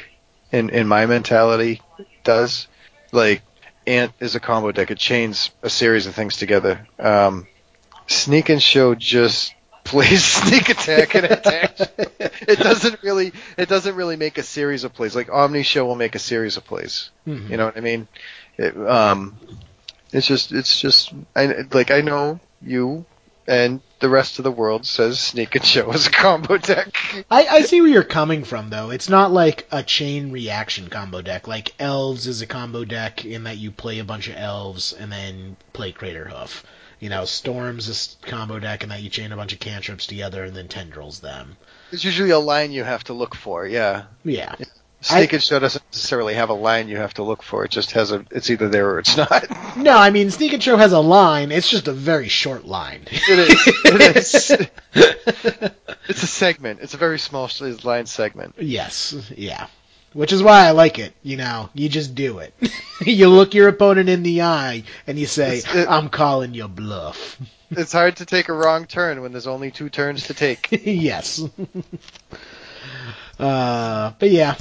in 0.52 0.70
in 0.70 0.88
my 0.88 1.06
mentality 1.06 1.82
does. 2.24 2.68
Like 3.12 3.42
Ant 3.88 4.12
is 4.20 4.36
a 4.36 4.40
combo 4.40 4.72
deck. 4.72 4.92
It 4.92 4.98
chains 4.98 5.52
a 5.62 5.70
series 5.70 6.08
of 6.08 6.16
things 6.16 6.38
together. 6.38 6.88
Um, 7.00 7.48
Sneak 8.08 8.50
and 8.50 8.62
Show 8.62 8.96
just 8.96 9.54
plays 9.84 10.24
sneak 10.24 10.70
attack 10.70 11.16
and 11.16 11.26
attack. 11.26 11.76
it 12.20 12.60
doesn't 12.60 13.04
really 13.04 13.34
it 13.58 13.68
doesn't 13.68 13.96
really 13.96 14.16
make 14.16 14.38
a 14.38 14.44
series 14.44 14.84
of 14.84 14.94
plays. 14.94 15.16
Like 15.16 15.30
Omni 15.32 15.64
Show 15.64 15.86
will 15.86 15.96
make 15.96 16.16
a 16.16 16.20
series 16.20 16.58
of 16.58 16.66
plays. 16.66 17.10
Mhm. 17.28 17.50
You 17.50 17.58
know 17.58 17.66
what 17.66 17.78
I 17.78 17.82
mean? 17.82 18.08
It, 18.58 18.78
um, 18.78 19.38
it's 20.12 20.28
just 20.28 20.52
it's 20.52 20.80
just 20.80 21.14
I 21.36 21.66
like 21.72 21.92
I 21.92 22.02
know 22.02 22.40
you 22.62 23.06
and 23.48 23.82
the 24.04 24.10
rest 24.10 24.38
of 24.38 24.44
the 24.44 24.52
world 24.52 24.86
says 24.86 25.18
Sneak 25.18 25.56
and 25.56 25.64
Show 25.64 25.90
is 25.94 26.08
a 26.08 26.12
combo 26.12 26.58
deck. 26.58 27.26
I, 27.32 27.46
I 27.46 27.62
see 27.62 27.80
where 27.80 27.90
you're 27.90 28.04
coming 28.04 28.44
from, 28.44 28.70
though. 28.70 28.90
It's 28.90 29.08
not 29.08 29.32
like 29.32 29.66
a 29.72 29.82
chain 29.82 30.30
reaction 30.34 30.90
combo 30.90 31.22
deck. 31.22 31.48
Like 31.48 31.74
Elves 31.80 32.28
is 32.28 32.42
a 32.42 32.46
combo 32.46 32.84
deck 32.84 33.24
in 33.24 33.46
that 33.46 33.60
you 33.60 33.72
play 33.72 34.00
a 34.00 34.04
bunch 34.04 34.28
of 34.28 34.36
Elves 34.36 34.92
and 34.92 35.10
then 35.10 35.56
play 35.72 35.94
Crater 35.94 36.26
Hoof. 36.26 36.66
You 37.00 37.08
know, 37.08 37.24
Storm's 37.24 37.88
is 37.88 38.18
a 38.22 38.28
combo 38.28 38.60
deck 38.60 38.84
in 38.84 38.90
that 38.90 39.02
you 39.02 39.10
chain 39.10 39.32
a 39.32 39.38
bunch 39.38 39.54
of 39.54 39.62
cantrips 39.62 40.06
together 40.06 40.44
and 40.44 40.54
then 40.54 40.68
tendrils 40.68 41.22
them. 41.22 41.56
It's 41.94 42.04
usually 42.04 42.32
a 42.32 42.40
line 42.40 42.74
you 42.74 42.84
have 42.84 43.06
to 43.06 43.14
look 43.14 43.36
for. 43.36 43.66
Yeah. 43.66 44.04
Yeah. 44.26 44.56
Sneak 45.04 45.34
and 45.34 45.44
Show 45.44 45.60
doesn't 45.60 45.84
necessarily 45.92 46.34
have 46.34 46.50
a 46.50 46.54
line 46.54 46.88
you 46.88 46.98
have 46.98 47.14
to 47.16 47.24
look 47.24 47.44
for. 47.44 47.66
It 47.66 47.72
just 47.72 47.92
has 47.92 48.12
a. 48.12 48.26
It's 48.32 48.50
either 48.50 48.70
there 48.70 48.90
or 48.92 49.00
it's 49.00 49.16
not. 49.18 49.46
No, 49.76 49.98
I 49.98 50.12
mean, 50.12 50.30
Sneak 50.32 50.54
and 50.54 50.62
Show 50.64 50.78
has 50.78 50.92
a 50.94 51.00
line. 51.00 51.52
It's 51.52 51.70
just 51.70 51.88
a 51.88 51.94
very 51.94 52.28
short 52.28 52.64
line. 52.66 53.02
It 53.12 53.40
is. 53.40 53.68
It 53.86 54.16
is. 54.18 54.52
it's 56.08 56.24
a 56.24 56.28
segment. 56.28 56.80
It's 56.82 56.94
a 56.94 56.98
very 56.98 57.18
small 57.20 57.50
line 57.84 58.06
segment. 58.06 58.56
Yes, 58.60 59.16
yeah. 59.36 59.68
Which 60.14 60.32
is 60.32 60.44
why 60.44 60.68
I 60.68 60.72
like 60.72 61.00
it. 61.00 61.14
You 61.24 61.38
know, 61.38 61.70
you 61.74 61.90
just 61.90 62.14
do 62.14 62.38
it. 62.38 62.54
you 63.02 63.30
look 63.30 63.56
your 63.56 63.68
opponent 63.68 64.10
in 64.10 64.22
the 64.22 64.44
eye 64.44 64.84
and 65.08 65.18
you 65.18 65.26
say, 65.26 65.58
it- 65.66 65.90
"I'm 65.90 66.10
calling 66.10 66.54
your 66.54 66.68
bluff." 66.68 67.40
It's 67.72 67.92
hard 67.92 68.18
to 68.18 68.26
take 68.26 68.50
a 68.50 68.54
wrong 68.54 68.86
turn 68.86 69.22
when 69.24 69.32
there's 69.32 69.48
only 69.48 69.72
two 69.72 69.90
turns 69.90 70.28
to 70.28 70.36
take. 70.36 70.68
yes. 70.86 71.42
uh, 73.40 74.12
but 74.20 74.30
yeah, 74.30 74.56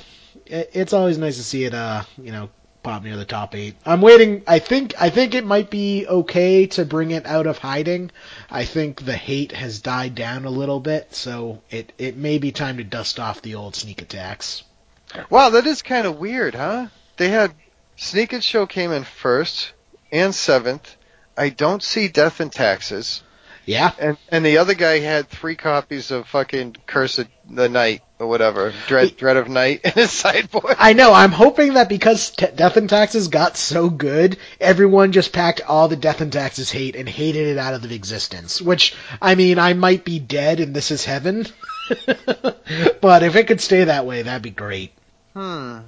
it's 0.46 0.92
always 0.92 1.18
nice 1.18 1.36
to 1.36 1.44
see 1.44 1.64
it. 1.64 1.74
Uh, 1.74 2.02
you 2.18 2.32
know, 2.32 2.50
pop 2.82 3.02
near 3.02 3.16
the 3.16 3.24
top 3.24 3.54
eight. 3.54 3.76
I'm 3.86 4.00
waiting. 4.00 4.42
I 4.46 4.58
think. 4.58 4.94
I 5.00 5.10
think 5.10 5.34
it 5.34 5.44
might 5.44 5.70
be 5.70 6.06
okay 6.06 6.66
to 6.68 6.84
bring 6.84 7.10
it 7.10 7.26
out 7.26 7.46
of 7.46 7.58
hiding. 7.58 8.10
I 8.50 8.64
think 8.64 9.04
the 9.04 9.16
hate 9.16 9.52
has 9.52 9.80
died 9.80 10.14
down 10.14 10.44
a 10.44 10.50
little 10.50 10.80
bit, 10.80 11.14
so 11.14 11.62
it 11.70 11.92
it 11.98 12.16
may 12.16 12.38
be 12.38 12.52
time 12.52 12.78
to 12.78 12.84
dust 12.84 13.20
off 13.20 13.42
the 13.42 13.54
old 13.54 13.76
sneak 13.76 14.02
attacks. 14.02 14.64
Wow, 15.30 15.50
that 15.50 15.66
is 15.66 15.82
kind 15.82 16.06
of 16.06 16.18
weird, 16.18 16.54
huh? 16.54 16.88
They 17.16 17.28
had 17.28 17.52
Sneak 17.96 18.32
and 18.32 18.42
Show 18.42 18.66
came 18.66 18.90
in 18.90 19.04
first 19.04 19.72
and 20.10 20.34
seventh. 20.34 20.96
I 21.36 21.50
don't 21.50 21.82
see 21.82 22.08
Death 22.08 22.40
and 22.40 22.50
Taxes, 22.50 23.22
Yeah. 23.64 23.92
and 23.98 24.16
and 24.28 24.44
the 24.44 24.58
other 24.58 24.74
guy 24.74 24.98
had 24.98 25.28
three 25.28 25.54
copies 25.54 26.10
of 26.10 26.26
fucking 26.28 26.76
Curse 26.86 27.18
of 27.18 27.28
the 27.48 27.68
Night 27.68 28.02
or 28.18 28.26
whatever, 28.26 28.72
Dread 28.86 29.16
Dread 29.16 29.36
of 29.36 29.48
Night 29.48 29.80
in 29.84 29.92
his 29.92 30.10
sideboard. 30.10 30.76
I 30.78 30.92
know. 30.92 31.12
I'm 31.12 31.32
hoping 31.32 31.74
that 31.74 31.88
because 31.88 32.30
t- 32.30 32.46
Death 32.54 32.76
and 32.76 32.88
Taxes 32.88 33.28
got 33.28 33.56
so 33.56 33.90
good, 33.90 34.38
everyone 34.60 35.12
just 35.12 35.32
packed 35.32 35.60
all 35.62 35.88
the 35.88 35.96
Death 35.96 36.20
and 36.20 36.32
Taxes 36.32 36.70
hate 36.70 36.96
and 36.96 37.08
hated 37.08 37.48
it 37.48 37.58
out 37.58 37.74
of 37.74 37.90
existence. 37.90 38.60
Which, 38.60 38.94
I 39.20 39.34
mean, 39.34 39.58
I 39.58 39.74
might 39.74 40.04
be 40.04 40.18
dead 40.18 40.60
and 40.60 40.74
this 40.74 40.90
is 40.90 41.04
heaven. 41.04 41.46
but 43.00 43.22
if 43.22 43.36
it 43.36 43.46
could 43.46 43.60
stay 43.60 43.84
that 43.84 44.06
way, 44.06 44.22
that'd 44.22 44.42
be 44.42 44.50
great. 44.50 44.92
Hmm. 45.34 45.78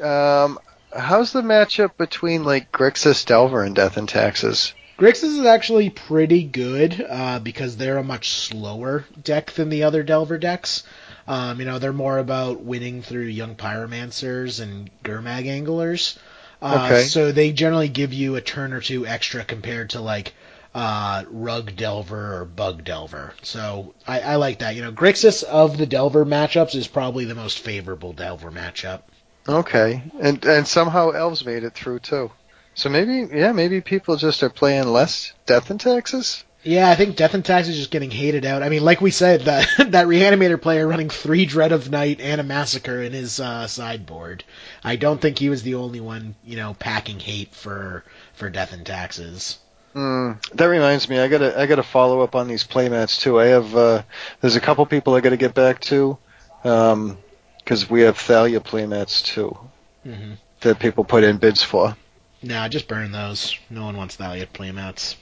Um, 0.00 0.58
how's 0.94 1.32
the 1.32 1.42
matchup 1.42 1.96
between 1.96 2.44
like 2.44 2.72
Grixis 2.72 3.24
Delver 3.24 3.62
and 3.62 3.74
Death 3.74 3.96
and 3.96 4.08
Taxes? 4.08 4.74
Grixis 5.02 5.36
is 5.40 5.46
actually 5.46 5.90
pretty 5.90 6.44
good 6.44 7.04
uh, 7.10 7.40
because 7.40 7.76
they're 7.76 7.98
a 7.98 8.04
much 8.04 8.30
slower 8.30 9.04
deck 9.24 9.50
than 9.50 9.68
the 9.68 9.82
other 9.82 10.04
Delver 10.04 10.38
decks. 10.38 10.84
Um, 11.26 11.58
you 11.58 11.66
know, 11.66 11.80
they're 11.80 11.92
more 11.92 12.18
about 12.18 12.60
winning 12.60 13.02
through 13.02 13.24
young 13.24 13.56
pyromancers 13.56 14.60
and 14.60 14.88
Gurmag 15.02 15.48
anglers. 15.48 16.20
Uh, 16.60 16.84
Okay. 16.84 17.02
So 17.02 17.32
they 17.32 17.50
generally 17.50 17.88
give 17.88 18.12
you 18.12 18.36
a 18.36 18.40
turn 18.40 18.72
or 18.72 18.80
two 18.80 19.04
extra 19.04 19.42
compared 19.42 19.90
to 19.90 20.00
like 20.00 20.34
uh, 20.72 21.24
Rug 21.28 21.74
Delver 21.74 22.36
or 22.36 22.44
Bug 22.44 22.84
Delver. 22.84 23.34
So 23.42 23.94
I, 24.06 24.20
I 24.20 24.36
like 24.36 24.60
that. 24.60 24.76
You 24.76 24.82
know, 24.82 24.92
Grixis 24.92 25.42
of 25.42 25.78
the 25.78 25.86
Delver 25.86 26.24
matchups 26.24 26.76
is 26.76 26.86
probably 26.86 27.24
the 27.24 27.34
most 27.34 27.58
favorable 27.58 28.12
Delver 28.12 28.52
matchup. 28.52 29.00
Okay, 29.48 30.00
and 30.20 30.44
and 30.44 30.68
somehow 30.68 31.10
elves 31.10 31.44
made 31.44 31.64
it 31.64 31.74
through 31.74 31.98
too. 31.98 32.30
So 32.74 32.88
maybe, 32.88 33.28
yeah, 33.34 33.52
maybe 33.52 33.80
people 33.80 34.16
just 34.16 34.42
are 34.42 34.50
playing 34.50 34.86
less 34.88 35.32
Death 35.46 35.70
and 35.70 35.80
Taxes. 35.80 36.44
Yeah, 36.64 36.88
I 36.88 36.94
think 36.94 37.16
Death 37.16 37.34
and 37.34 37.44
Tax 37.44 37.66
is 37.66 37.76
just 37.76 37.90
getting 37.90 38.12
hated 38.12 38.46
out. 38.46 38.62
I 38.62 38.68
mean, 38.68 38.84
like 38.84 39.00
we 39.00 39.10
said, 39.10 39.42
that 39.42 39.66
that 39.78 40.06
Reanimator 40.06 40.60
player 40.60 40.86
running 40.86 41.08
three 41.10 41.44
Dread 41.44 41.72
of 41.72 41.90
Night 41.90 42.20
and 42.20 42.40
a 42.40 42.44
Massacre 42.44 43.02
in 43.02 43.12
his 43.12 43.40
uh, 43.40 43.66
sideboard. 43.66 44.44
I 44.84 44.96
don't 44.96 45.20
think 45.20 45.38
he 45.38 45.48
was 45.48 45.64
the 45.64 45.74
only 45.74 46.00
one, 46.00 46.36
you 46.44 46.56
know, 46.56 46.74
packing 46.74 47.18
hate 47.18 47.52
for 47.52 48.04
for 48.34 48.48
Death 48.48 48.72
and 48.72 48.86
Taxes. 48.86 49.58
Mm, 49.94 50.40
that 50.52 50.66
reminds 50.66 51.08
me, 51.08 51.18
I 51.18 51.28
gotta 51.28 51.58
I 51.60 51.66
gotta 51.66 51.82
follow 51.82 52.20
up 52.20 52.34
on 52.36 52.46
these 52.48 52.64
playmats 52.64 53.20
too. 53.20 53.40
I 53.40 53.46
have 53.46 53.76
uh, 53.76 54.02
there's 54.40 54.56
a 54.56 54.60
couple 54.60 54.86
people 54.86 55.14
I 55.14 55.20
gotta 55.20 55.36
get 55.36 55.54
back 55.54 55.80
to, 55.82 56.16
um, 56.64 57.18
because 57.58 57.90
we 57.90 58.02
have 58.02 58.16
Thalia 58.16 58.60
playmats 58.60 59.22
too 59.24 59.58
Mm-hmm. 60.06 60.32
that 60.62 60.78
people 60.78 61.04
put 61.04 61.24
in 61.24 61.36
bids 61.38 61.62
for. 61.62 61.96
Nah, 62.42 62.68
just 62.68 62.88
burn 62.88 63.12
those. 63.12 63.56
No 63.70 63.84
one 63.84 63.96
wants 63.96 64.16
Thalia 64.16 64.46
playmats. 64.46 65.16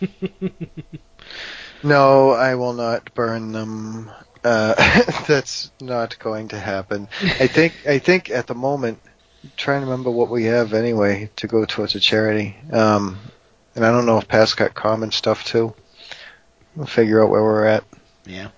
No, 1.82 2.30
I 2.30 2.54
will 2.56 2.72
not 2.72 3.14
burn 3.14 3.52
them. 3.52 4.10
Uh, 4.44 4.74
that's 5.26 5.70
not 5.80 6.18
going 6.18 6.48
to 6.48 6.58
happen. 6.58 7.08
I 7.22 7.46
think 7.46 7.74
I 7.86 7.98
think 7.98 8.30
at 8.30 8.46
the 8.46 8.54
moment, 8.54 8.98
I'm 9.42 9.52
trying 9.56 9.80
to 9.80 9.86
remember 9.86 10.10
what 10.10 10.30
we 10.30 10.44
have 10.44 10.72
anyway 10.74 11.30
to 11.36 11.46
go 11.46 11.64
towards 11.64 11.94
a 11.94 12.00
charity. 12.00 12.56
Um, 12.72 13.18
and 13.74 13.84
I 13.84 13.92
don't 13.92 14.06
know 14.06 14.18
if 14.18 14.28
Pat's 14.28 14.54
got 14.54 14.74
common 14.74 15.10
stuff 15.10 15.44
too. 15.44 15.74
We'll 16.76 16.86
figure 16.86 17.22
out 17.22 17.30
where 17.30 17.42
we're 17.42 17.66
at. 17.66 17.84
Yeah. 18.26 18.48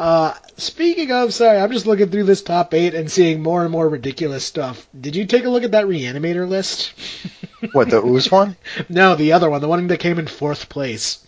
Uh, 0.00 0.32
speaking 0.56 1.12
of, 1.12 1.34
sorry, 1.34 1.58
I'm 1.58 1.70
just 1.70 1.84
looking 1.84 2.08
through 2.08 2.24
this 2.24 2.40
top 2.40 2.72
eight 2.72 2.94
and 2.94 3.12
seeing 3.12 3.42
more 3.42 3.64
and 3.64 3.70
more 3.70 3.86
ridiculous 3.86 4.46
stuff. 4.46 4.88
Did 4.98 5.14
you 5.14 5.26
take 5.26 5.44
a 5.44 5.50
look 5.50 5.62
at 5.62 5.72
that 5.72 5.84
Reanimator 5.84 6.48
list? 6.48 6.94
What 7.72 7.90
the 7.90 8.02
ooze 8.02 8.32
one? 8.32 8.56
no, 8.88 9.14
the 9.14 9.34
other 9.34 9.50
one, 9.50 9.60
the 9.60 9.68
one 9.68 9.86
that 9.88 10.00
came 10.00 10.18
in 10.18 10.26
fourth 10.26 10.70
place. 10.70 11.26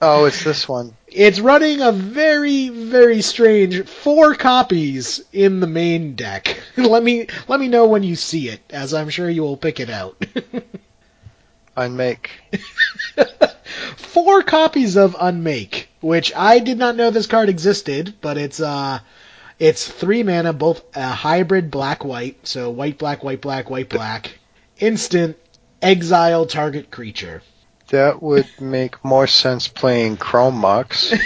Oh, 0.00 0.24
it's 0.24 0.42
this 0.42 0.66
one. 0.66 0.96
It's 1.06 1.38
running 1.38 1.82
a 1.82 1.92
very, 1.92 2.70
very 2.70 3.20
strange 3.20 3.86
four 3.86 4.34
copies 4.34 5.22
in 5.34 5.60
the 5.60 5.66
main 5.66 6.14
deck. 6.14 6.58
let 6.78 7.02
me 7.02 7.26
let 7.46 7.60
me 7.60 7.68
know 7.68 7.86
when 7.86 8.02
you 8.02 8.16
see 8.16 8.48
it, 8.48 8.60
as 8.70 8.94
I'm 8.94 9.10
sure 9.10 9.28
you 9.28 9.42
will 9.42 9.58
pick 9.58 9.80
it 9.80 9.90
out. 9.90 10.24
Unmake. 11.76 12.30
four 13.96 14.42
copies 14.42 14.96
of 14.96 15.14
Unmake, 15.20 15.83
which 16.04 16.32
I 16.36 16.58
did 16.58 16.78
not 16.78 16.96
know 16.96 17.10
this 17.10 17.26
card 17.26 17.48
existed, 17.48 18.14
but 18.20 18.36
it's 18.36 18.60
uh 18.60 19.00
it's 19.58 19.88
three 19.88 20.22
mana, 20.22 20.52
both 20.52 20.82
a 20.94 21.08
hybrid 21.08 21.70
black 21.70 22.04
white, 22.04 22.46
so 22.46 22.70
white 22.70 22.98
black 22.98 23.24
white 23.24 23.40
black 23.40 23.70
white 23.70 23.88
black, 23.88 24.38
instant 24.78 25.36
exile 25.80 26.46
target 26.46 26.90
creature. 26.90 27.42
That 27.88 28.22
would 28.22 28.48
make 28.60 29.04
more 29.04 29.26
sense 29.26 29.68
playing 29.68 30.18
Chrome 30.18 30.56
Mox. 30.56 31.12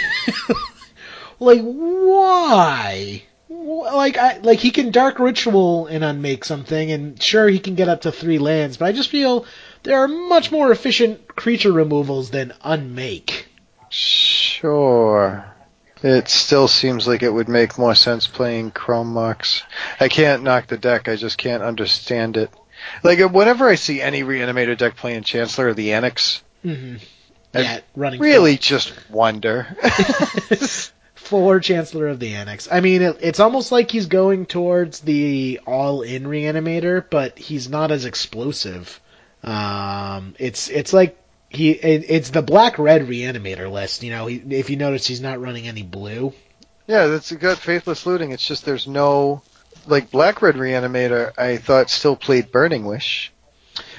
Like 1.39 1.61
why? 1.61 3.23
like 3.49 4.17
I 4.17 4.39
like 4.39 4.59
he 4.59 4.71
can 4.71 4.91
dark 4.91 5.19
ritual 5.19 5.87
and 5.87 6.03
unmake 6.03 6.43
something, 6.43 6.91
and 6.91 7.21
sure 7.21 7.47
he 7.47 7.59
can 7.59 7.75
get 7.75 7.87
up 7.87 8.01
to 8.01 8.11
three 8.11 8.39
lands, 8.39 8.77
but 8.77 8.85
I 8.85 8.91
just 8.91 9.09
feel 9.09 9.45
there 9.83 9.99
are 9.99 10.07
much 10.07 10.51
more 10.51 10.71
efficient 10.71 11.35
creature 11.35 11.71
removals 11.71 12.29
than 12.29 12.53
unmake. 12.61 13.47
Sure. 14.59 15.45
It 16.01 16.29
still 16.29 16.67
seems 16.67 17.07
like 17.07 17.23
it 17.23 17.33
would 17.33 17.49
make 17.49 17.77
more 17.77 17.95
sense 17.95 18.27
playing 18.27 18.71
Chrome 18.71 19.13
Mox. 19.13 19.63
I 19.99 20.07
can't 20.07 20.43
knock 20.43 20.67
the 20.67 20.77
deck, 20.77 21.07
I 21.09 21.15
just 21.15 21.37
can't 21.37 21.63
understand 21.63 22.37
it. 22.37 22.51
Like, 23.03 23.19
whenever 23.19 23.67
I 23.67 23.75
see 23.75 24.01
any 24.01 24.23
reanimator 24.23 24.77
deck 24.77 24.95
playing 24.95 25.23
Chancellor 25.23 25.67
or 25.67 25.73
the 25.73 25.93
Annex, 25.93 26.41
Mm-hmm. 26.65 26.97
I 27.53 27.61
Yeah, 27.61 27.79
running 27.95 28.19
really 28.19 28.57
just 28.57 28.93
wonder. 29.09 29.67
for 31.15 31.59
Chancellor 31.59 32.07
of 32.07 32.19
the 32.19 32.33
Annex. 32.35 32.67
I 32.71 32.79
mean, 32.79 33.01
it, 33.01 33.17
it's 33.21 33.39
almost 33.39 33.71
like 33.71 33.91
he's 33.91 34.07
going 34.07 34.45
towards 34.45 34.99
the 34.99 35.59
all-in 35.65 36.23
reanimator, 36.23 37.03
but 37.09 37.37
he's 37.37 37.69
not 37.69 37.91
as 37.91 38.05
explosive. 38.05 38.99
Um, 39.43 40.35
it's 40.37 40.69
it's 40.69 40.91
like 40.91 41.17
he 41.49 41.71
it, 41.71 42.05
it's 42.07 42.29
the 42.29 42.41
black 42.41 42.77
red 42.79 43.07
reanimator 43.07 43.71
list. 43.71 44.03
You 44.03 44.11
know, 44.11 44.27
he, 44.27 44.37
if 44.49 44.69
you 44.69 44.75
notice, 44.77 45.05
he's 45.07 45.21
not 45.21 45.41
running 45.41 45.67
any 45.67 45.83
blue. 45.83 46.33
yeah, 46.87 47.07
that's 47.07 47.31
a 47.31 47.35
good 47.35 47.57
Faithless 47.57 48.05
Looting. 48.05 48.31
It's 48.31 48.47
just 48.47 48.65
there's 48.65 48.87
no. 48.87 49.41
Like, 49.87 50.11
Black 50.11 50.41
Red 50.41 50.55
Reanimator, 50.55 51.31
I 51.37 51.57
thought 51.57 51.89
still 51.89 52.15
played 52.15 52.51
Burning 52.51 52.85
Wish. 52.85 53.31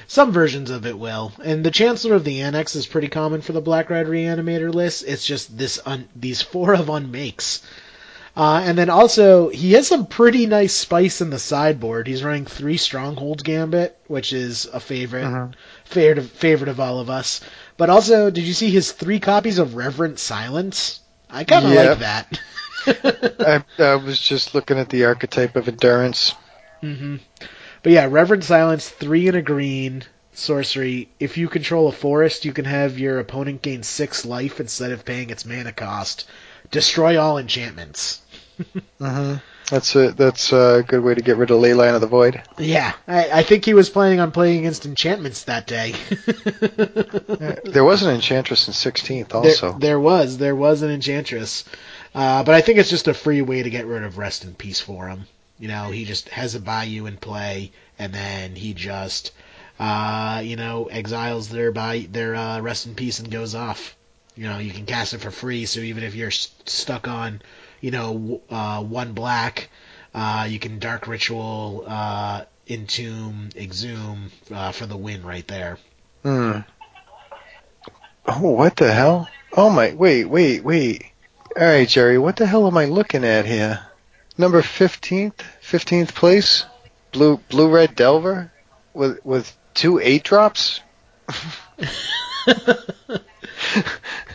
Some 0.07 0.31
versions 0.31 0.69
of 0.69 0.85
it 0.85 0.97
will, 0.97 1.33
and 1.43 1.63
the 1.65 1.71
Chancellor 1.71 2.13
of 2.15 2.23
the 2.23 2.41
Annex 2.41 2.75
is 2.75 2.85
pretty 2.85 3.07
common 3.07 3.41
for 3.41 3.51
the 3.53 3.61
black 3.61 3.89
red 3.89 4.05
reanimator 4.05 4.73
list. 4.73 5.03
It's 5.07 5.25
just 5.25 5.57
this 5.57 5.79
un, 5.85 6.07
these 6.15 6.41
four 6.41 6.73
of 6.75 6.89
unmakes. 6.89 7.61
Uh, 8.37 8.61
and 8.63 8.77
then 8.77 8.89
also, 8.89 9.49
he 9.49 9.73
has 9.73 9.87
some 9.87 10.05
pretty 10.05 10.45
nice 10.45 10.73
spice 10.73 11.19
in 11.19 11.29
the 11.29 11.39
sideboard. 11.39 12.07
He's 12.07 12.23
running 12.23 12.45
three 12.45 12.77
Stronghold 12.77 13.43
Gambit, 13.43 13.97
which 14.07 14.31
is 14.33 14.67
a 14.71 14.79
favorite, 14.79 15.25
Mhm. 15.25 15.53
Favorite, 15.91 16.17
of, 16.17 16.31
favorite 16.31 16.69
of 16.69 16.79
all 16.79 16.99
of 16.99 17.09
us. 17.09 17.41
But 17.77 17.89
also, 17.89 18.31
did 18.31 18.45
you 18.45 18.53
see 18.53 18.71
his 18.71 18.91
three 18.91 19.19
copies 19.19 19.59
of 19.59 19.75
Reverent 19.75 20.19
Silence? 20.19 21.01
I 21.29 21.43
kind 21.43 21.65
of 21.65 21.73
like 21.73 21.99
that. 21.99 22.41
I, 23.43 23.63
I 23.77 23.95
was 23.95 24.19
just 24.19 24.55
looking 24.55 24.79
at 24.79 24.89
the 24.89 25.05
archetype 25.05 25.55
of 25.55 25.67
endurance. 25.67 26.33
hmm 26.81 27.17
But 27.83 27.91
yeah, 27.93 28.07
Reverent 28.09 28.43
Silence, 28.43 28.89
three 28.89 29.27
and 29.27 29.37
a 29.37 29.41
green 29.41 30.03
sorcery. 30.33 31.09
If 31.19 31.37
you 31.37 31.49
control 31.49 31.87
a 31.87 31.91
forest, 31.91 32.45
you 32.45 32.53
can 32.53 32.65
have 32.65 32.99
your 32.99 33.19
opponent 33.19 33.61
gain 33.63 33.83
six 33.83 34.25
life 34.25 34.59
instead 34.59 34.91
of 34.91 35.05
paying 35.05 35.29
its 35.31 35.45
mana 35.45 35.73
cost. 35.73 36.27
Destroy 36.71 37.19
all 37.19 37.37
enchantments. 37.37 38.21
hmm 38.99 39.35
That's 39.71 39.95
a 39.95 40.11
that's 40.11 40.51
a 40.51 40.83
good 40.85 41.01
way 41.01 41.15
to 41.15 41.21
get 41.21 41.37
rid 41.37 41.49
of 41.49 41.59
Leyline 41.61 41.95
of 41.95 42.01
the 42.01 42.07
Void. 42.07 42.43
Yeah, 42.59 42.93
I, 43.07 43.39
I 43.39 43.43
think 43.43 43.63
he 43.65 43.73
was 43.73 43.89
planning 43.89 44.19
on 44.19 44.31
playing 44.31 44.59
against 44.59 44.85
enchantments 44.85 45.45
that 45.45 45.65
day. 45.65 45.93
There 47.63 47.83
was 47.83 48.03
an 48.03 48.13
Enchantress 48.13 48.67
in 48.67 48.73
16th 48.73 49.33
also. 49.33 49.73
there 49.79 49.99
was, 49.99 50.37
there 50.37 50.55
was 50.55 50.81
an 50.81 50.91
enchantress, 50.91 51.63
uh, 52.13 52.43
but 52.43 52.53
I 52.53 52.61
think 52.61 52.79
it's 52.79 52.89
just 52.89 53.07
a 53.07 53.13
free 53.13 53.41
way 53.41 53.63
to 53.63 53.69
get 53.69 53.85
rid 53.85 54.03
of 54.03 54.17
rest 54.17 54.43
in 54.43 54.53
peace 54.53 54.79
for 54.79 55.07
him. 55.07 55.25
You 55.57 55.69
know, 55.69 55.89
he 55.91 56.05
just 56.05 56.29
has 56.29 56.53
a 56.55 56.59
bayou 56.59 57.05
in 57.05 57.17
play, 57.17 57.71
and 57.97 58.13
then 58.13 58.55
he 58.55 58.73
just, 58.73 59.31
uh, 59.79 60.41
you 60.43 60.55
know, 60.57 60.85
exiles 60.85 61.49
their 61.49 61.71
by 61.71 62.07
their 62.11 62.35
uh, 62.35 62.59
rest 62.59 62.87
in 62.87 62.95
peace 62.95 63.19
and 63.19 63.31
goes 63.31 63.55
off. 63.55 63.95
You 64.35 64.47
know, 64.49 64.57
you 64.57 64.71
can 64.71 64.85
cast 64.85 65.13
it 65.13 65.21
for 65.21 65.31
free, 65.31 65.65
so 65.65 65.79
even 65.79 66.03
if 66.03 66.13
you're 66.15 66.27
s- 66.27 66.51
stuck 66.65 67.07
on, 67.07 67.41
you 67.81 67.91
know, 67.91 68.41
uh, 68.49 68.81
one 68.83 69.13
black, 69.13 69.69
uh, 70.13 70.47
you 70.49 70.59
can 70.59 70.79
dark 70.79 71.07
ritual, 71.07 71.83
uh, 71.87 72.45
entomb, 72.67 73.49
exhume 73.55 74.31
uh, 74.53 74.71
for 74.71 74.85
the 74.85 74.95
win 74.95 75.23
right 75.23 75.47
there. 75.47 75.77
Hmm. 76.23 76.59
Oh, 78.27 78.51
what 78.51 78.75
the 78.75 78.93
hell? 78.93 79.27
Oh 79.57 79.69
my, 79.69 79.93
wait, 79.93 80.25
wait, 80.25 80.63
wait. 80.63 81.05
Alright, 81.57 81.89
Jerry, 81.89 82.17
what 82.17 82.37
the 82.37 82.45
hell 82.45 82.67
am 82.67 82.77
I 82.77 82.85
looking 82.85 83.25
at 83.25 83.45
here? 83.45 83.85
Number 84.37 84.61
15th? 84.61 85.39
15th 85.61 86.13
place? 86.13 86.65
Blue, 87.11 87.37
blue 87.49 87.69
red 87.69 87.95
Delver? 87.95 88.51
With, 88.93 89.25
with 89.25 89.57
two 89.73 89.99
eight 89.99 90.23
drops? 90.23 90.79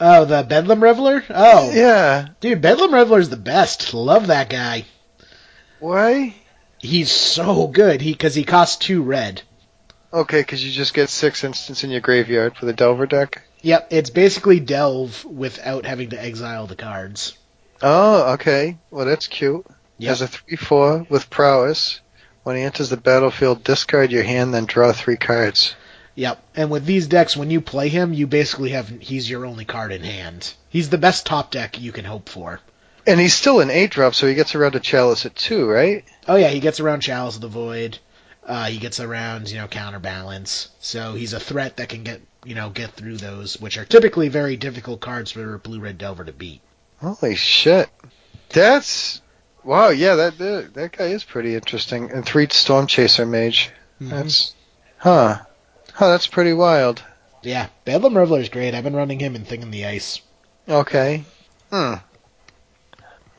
Oh, 0.00 0.24
the 0.24 0.42
Bedlam 0.42 0.82
Reveler? 0.82 1.24
Oh, 1.30 1.72
Yeah. 1.72 2.28
Dude, 2.40 2.60
Bedlam 2.62 2.94
Reveler's 2.94 3.28
the 3.30 3.36
best. 3.36 3.94
Love 3.94 4.28
that 4.28 4.48
guy. 4.48 4.84
Why? 5.80 6.34
He's 6.78 7.10
so 7.10 7.66
good. 7.66 8.00
He 8.00 8.12
because 8.12 8.34
he 8.34 8.44
costs 8.44 8.76
two 8.76 9.02
red. 9.02 9.42
Okay, 10.12 10.40
because 10.40 10.64
you 10.64 10.70
just 10.72 10.94
get 10.94 11.10
six 11.10 11.44
instants 11.44 11.84
in 11.84 11.90
your 11.90 12.00
graveyard 12.00 12.56
for 12.56 12.66
the 12.66 12.72
Delver 12.72 13.06
deck. 13.06 13.42
Yep, 13.62 13.88
it's 13.90 14.10
basically 14.10 14.60
delve 14.60 15.24
without 15.24 15.84
having 15.84 16.10
to 16.10 16.22
exile 16.22 16.66
the 16.66 16.76
cards. 16.76 17.36
Oh, 17.82 18.34
okay. 18.34 18.78
Well, 18.90 19.04
that's 19.04 19.26
cute. 19.26 19.66
Yep. 19.98 20.12
As 20.12 20.22
a 20.22 20.28
3-4 20.28 21.10
with 21.10 21.28
prowess, 21.28 22.00
when 22.44 22.56
he 22.56 22.62
enters 22.62 22.88
the 22.88 22.96
battlefield, 22.96 23.64
discard 23.64 24.12
your 24.12 24.22
hand, 24.22 24.54
then 24.54 24.64
draw 24.64 24.92
three 24.92 25.16
cards. 25.16 25.74
Yep. 26.18 26.42
And 26.56 26.68
with 26.68 26.84
these 26.84 27.06
decks, 27.06 27.36
when 27.36 27.48
you 27.48 27.60
play 27.60 27.88
him, 27.88 28.12
you 28.12 28.26
basically 28.26 28.70
have 28.70 28.88
he's 28.88 29.30
your 29.30 29.46
only 29.46 29.64
card 29.64 29.92
in 29.92 30.02
hand. 30.02 30.52
He's 30.68 30.90
the 30.90 30.98
best 30.98 31.26
top 31.26 31.52
deck 31.52 31.80
you 31.80 31.92
can 31.92 32.04
hope 32.04 32.28
for. 32.28 32.58
And 33.06 33.20
he's 33.20 33.34
still 33.34 33.60
an 33.60 33.68
8-drop, 33.68 34.16
so 34.16 34.26
he 34.26 34.34
gets 34.34 34.56
around 34.56 34.72
to 34.72 34.80
Chalice 34.80 35.26
at 35.26 35.36
2, 35.36 35.68
right? 35.68 36.04
Oh 36.26 36.34
yeah, 36.34 36.48
he 36.48 36.58
gets 36.58 36.80
around 36.80 37.02
Chalice 37.02 37.36
of 37.36 37.40
the 37.40 37.46
Void. 37.46 38.00
Uh, 38.44 38.64
he 38.64 38.78
gets 38.78 38.98
around, 38.98 39.48
you 39.48 39.58
know, 39.58 39.68
counterbalance. 39.68 40.70
So 40.80 41.14
he's 41.14 41.34
a 41.34 41.40
threat 41.40 41.76
that 41.76 41.88
can 41.88 42.02
get, 42.02 42.20
you 42.44 42.56
know, 42.56 42.70
get 42.70 42.90
through 42.94 43.18
those, 43.18 43.60
which 43.60 43.78
are 43.78 43.84
typically 43.84 44.28
very 44.28 44.56
difficult 44.56 45.00
cards 45.00 45.30
for 45.30 45.54
a 45.54 45.58
blue 45.60 45.78
red 45.78 45.98
delver 45.98 46.24
to 46.24 46.32
beat. 46.32 46.62
Holy 46.96 47.36
shit. 47.36 47.90
That's... 48.48 49.22
Wow, 49.62 49.90
yeah, 49.90 50.16
that 50.16 50.38
that, 50.38 50.74
that 50.74 50.96
guy 50.96 51.06
is 51.06 51.22
pretty 51.22 51.54
interesting. 51.54 52.10
And 52.10 52.26
3 52.26 52.48
Storm 52.50 52.88
Chaser 52.88 53.24
Mage. 53.24 53.70
That's... 54.00 54.56
Huh. 54.96 55.42
Huh, 55.98 56.10
that's 56.10 56.28
pretty 56.28 56.52
wild. 56.52 57.02
Yeah, 57.42 57.70
Bedlam 57.84 58.16
Reveler's 58.16 58.48
great. 58.48 58.72
I've 58.72 58.84
been 58.84 58.94
running 58.94 59.18
him 59.18 59.34
in 59.34 59.44
Thing 59.44 59.62
in 59.62 59.72
the 59.72 59.84
Ice. 59.84 60.20
Okay. 60.68 61.24
Hmm. 61.72 61.94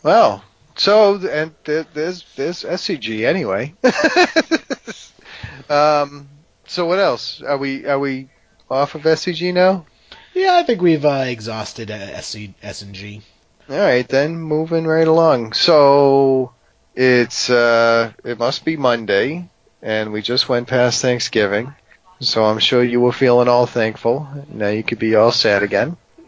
Well, 0.03 0.43
so 0.75 1.15
and 1.25 1.53
th- 1.63 1.87
there's 1.93 2.25
there's 2.35 2.65
SCG 2.65 3.25
anyway. 3.25 3.73
um. 5.69 6.27
So 6.67 6.85
what 6.85 6.99
else? 6.99 7.41
Are 7.41 7.57
we 7.57 7.85
are 7.85 7.97
we 7.97 8.27
off 8.69 8.93
of 8.93 9.03
SCG 9.03 9.53
now? 9.53 9.85
Yeah, 10.33 10.57
I 10.57 10.63
think 10.63 10.81
we've 10.81 11.05
uh, 11.05 11.23
exhausted 11.27 11.89
uh, 11.89 12.19
SC, 12.19 12.49
S&G. 12.61 13.21
All 13.69 13.77
right, 13.77 14.05
then 14.05 14.37
moving 14.37 14.85
right 14.85 15.07
along. 15.07 15.53
So 15.53 16.51
it's 16.93 17.49
uh 17.49 18.11
it 18.25 18.37
must 18.37 18.65
be 18.65 18.75
Monday, 18.75 19.47
and 19.81 20.11
we 20.11 20.21
just 20.21 20.49
went 20.49 20.67
past 20.67 21.01
Thanksgiving. 21.01 21.73
So 22.21 22.43
I'm 22.43 22.59
sure 22.59 22.83
you 22.83 22.99
were 22.99 23.13
feeling 23.13 23.47
all 23.47 23.65
thankful. 23.65 24.27
Now 24.49 24.67
you 24.67 24.83
could 24.83 24.99
be 24.99 25.15
all 25.15 25.31
sad 25.31 25.63
again. 25.63 25.95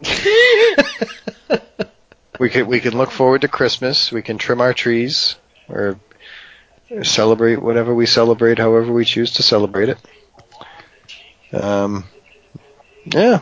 we 2.38 2.48
could 2.48 2.66
we 2.66 2.80
can 2.80 2.96
look 2.96 3.10
forward 3.10 3.42
to 3.42 3.48
Christmas. 3.48 4.10
We 4.10 4.22
can 4.22 4.38
trim 4.38 4.62
our 4.62 4.72
trees 4.72 5.36
or 5.68 5.98
celebrate 7.02 7.60
whatever 7.60 7.94
we 7.94 8.06
celebrate, 8.06 8.58
however 8.58 8.90
we 8.90 9.04
choose 9.04 9.32
to 9.34 9.42
celebrate 9.42 9.90
it. 9.90 9.98
Um, 11.52 12.04
yeah, 13.04 13.40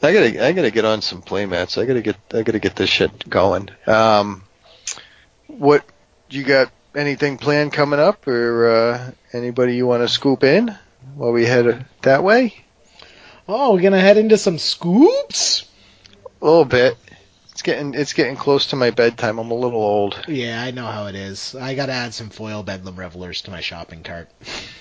I 0.00 0.12
gotta 0.12 0.46
I 0.46 0.52
gotta 0.52 0.70
get 0.70 0.84
on 0.84 1.02
some 1.02 1.20
playmats. 1.20 1.82
I 1.82 1.84
gotta 1.84 2.02
get 2.02 2.16
I 2.32 2.42
gotta 2.42 2.60
get 2.60 2.76
this 2.76 2.90
shit 2.90 3.28
going. 3.28 3.70
Um, 3.88 4.44
what 5.48 5.84
you 6.30 6.44
got? 6.44 6.70
Anything 6.94 7.38
planned 7.38 7.72
coming 7.72 8.00
up, 8.00 8.26
or 8.26 8.68
uh, 8.68 9.10
anybody 9.32 9.76
you 9.76 9.86
want 9.86 10.02
to 10.02 10.08
scoop 10.08 10.42
in 10.42 10.76
while 11.16 11.32
we 11.32 11.44
head 11.44 11.86
that 12.02 12.22
way? 12.24 12.54
Oh, 13.48 13.74
we're 13.74 13.80
gonna 13.82 14.00
head 14.00 14.16
into 14.18 14.36
some 14.38 14.58
scoops? 14.58 15.64
A 16.40 16.44
little 16.44 16.64
bit. 16.64 16.96
It's 17.52 17.62
getting 17.62 17.94
it's 17.94 18.12
getting 18.12 18.36
close 18.36 18.68
to 18.68 18.76
my 18.76 18.90
bedtime. 18.90 19.38
I'm 19.38 19.50
a 19.50 19.54
little 19.54 19.80
old. 19.82 20.24
Yeah, 20.28 20.62
I 20.62 20.70
know 20.70 20.86
how 20.86 21.06
it 21.06 21.14
is. 21.16 21.54
I 21.56 21.74
gotta 21.74 21.92
add 21.92 22.14
some 22.14 22.30
foil 22.30 22.62
Bedlam 22.62 22.96
Revelers 22.96 23.42
to 23.42 23.50
my 23.50 23.60
shopping 23.60 24.02
cart. 24.04 24.28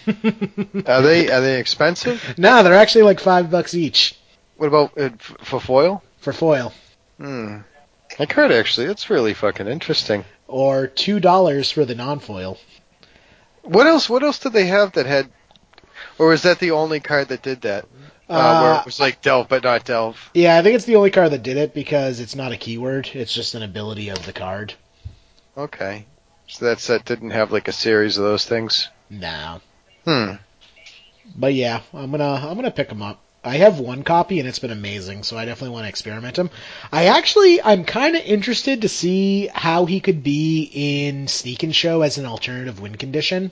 Are 0.08 1.02
they 1.02 1.32
are 1.32 1.42
they 1.42 1.60
expensive? 1.60 2.36
no, 2.38 2.62
they're 2.64 2.76
actually 2.76 3.04
like 3.04 3.20
five 3.20 3.50
bucks 3.50 3.74
each 3.74 4.16
What 4.58 4.68
about 4.68 4.98
uh, 4.98 5.10
f- 5.20 5.38
for 5.42 5.60
foil? 5.60 6.04
for 6.20 6.34
foil, 6.34 6.74
Hmm. 7.18 7.58
I 8.20 8.26
card 8.26 8.52
actually, 8.52 8.88
it's 8.88 9.10
really 9.10 9.34
fucking 9.34 9.68
interesting. 9.68 10.24
or 10.48 10.88
two 10.88 11.20
dollars 11.20 11.72
for 11.72 11.84
the 11.86 11.96
non-foil. 11.96 12.58
What 13.64 13.88
else? 13.88 14.10
What 14.10 14.24
else 14.24 14.40
did 14.40 14.54
they 14.54 14.66
have 14.68 14.94
that 14.94 15.06
had? 15.06 15.30
Or 16.20 16.28
was 16.28 16.44
that 16.44 16.60
the 16.60 16.72
only 16.72 17.00
card 17.00 17.28
that 17.30 17.42
did 17.44 17.62
that? 17.62 17.86
Uh, 18.30 18.60
where 18.62 18.74
Uh, 18.74 18.80
it 18.80 18.86
was 18.86 19.00
like 19.00 19.22
delve 19.22 19.48
but 19.48 19.64
not 19.64 19.86
delve. 19.86 20.18
Yeah, 20.34 20.58
I 20.58 20.62
think 20.62 20.76
it's 20.76 20.86
the 20.86 20.96
only 20.98 21.12
card 21.12 21.32
that 21.32 21.44
did 21.44 21.58
it 21.58 21.74
because 21.74 22.20
it's 22.20 22.36
not 22.36 22.52
a 22.52 22.58
keyword. 22.58 23.10
It's 23.14 23.34
just 23.34 23.56
an 23.56 23.64
ability 23.64 24.10
of 24.10 24.26
the 24.26 24.34
card. 24.34 24.74
Okay. 25.58 26.06
So 26.48 26.66
that 26.66 26.80
set 26.80 27.06
didn't 27.06 27.32
have 27.32 27.52
like 27.52 27.68
a 27.68 27.74
series 27.74 28.18
of 28.18 28.24
those 28.24 28.46
things. 28.46 28.90
No. 29.10 29.62
Hmm. 30.06 30.34
But 31.36 31.54
yeah, 31.54 31.82
I'm 31.94 32.12
gonna 32.12 32.48
I'm 32.48 32.56
gonna 32.56 32.72
pick 32.72 32.90
them 32.90 33.02
up. 33.02 33.22
I 33.44 33.58
have 33.58 33.80
one 33.80 34.04
copy 34.04 34.40
and 34.40 34.48
it's 34.48 34.60
been 34.60 34.72
amazing, 34.72 35.24
so 35.24 35.38
I 35.38 35.46
definitely 35.46 35.74
want 35.74 35.86
to 35.86 35.90
experiment 35.90 36.38
him. 36.38 36.50
I 36.92 37.06
actually 37.06 37.62
I'm 37.62 37.86
kind 37.86 38.16
of 38.16 38.24
interested 38.24 38.82
to 38.82 38.90
see 38.90 39.48
how 39.54 39.86
he 39.86 40.00
could 40.02 40.22
be 40.24 40.70
in 40.74 41.28
Sneak 41.28 41.64
and 41.64 41.76
Show 41.76 42.02
as 42.02 42.18
an 42.18 42.26
alternative 42.26 42.82
win 42.82 42.96
condition. 42.96 43.52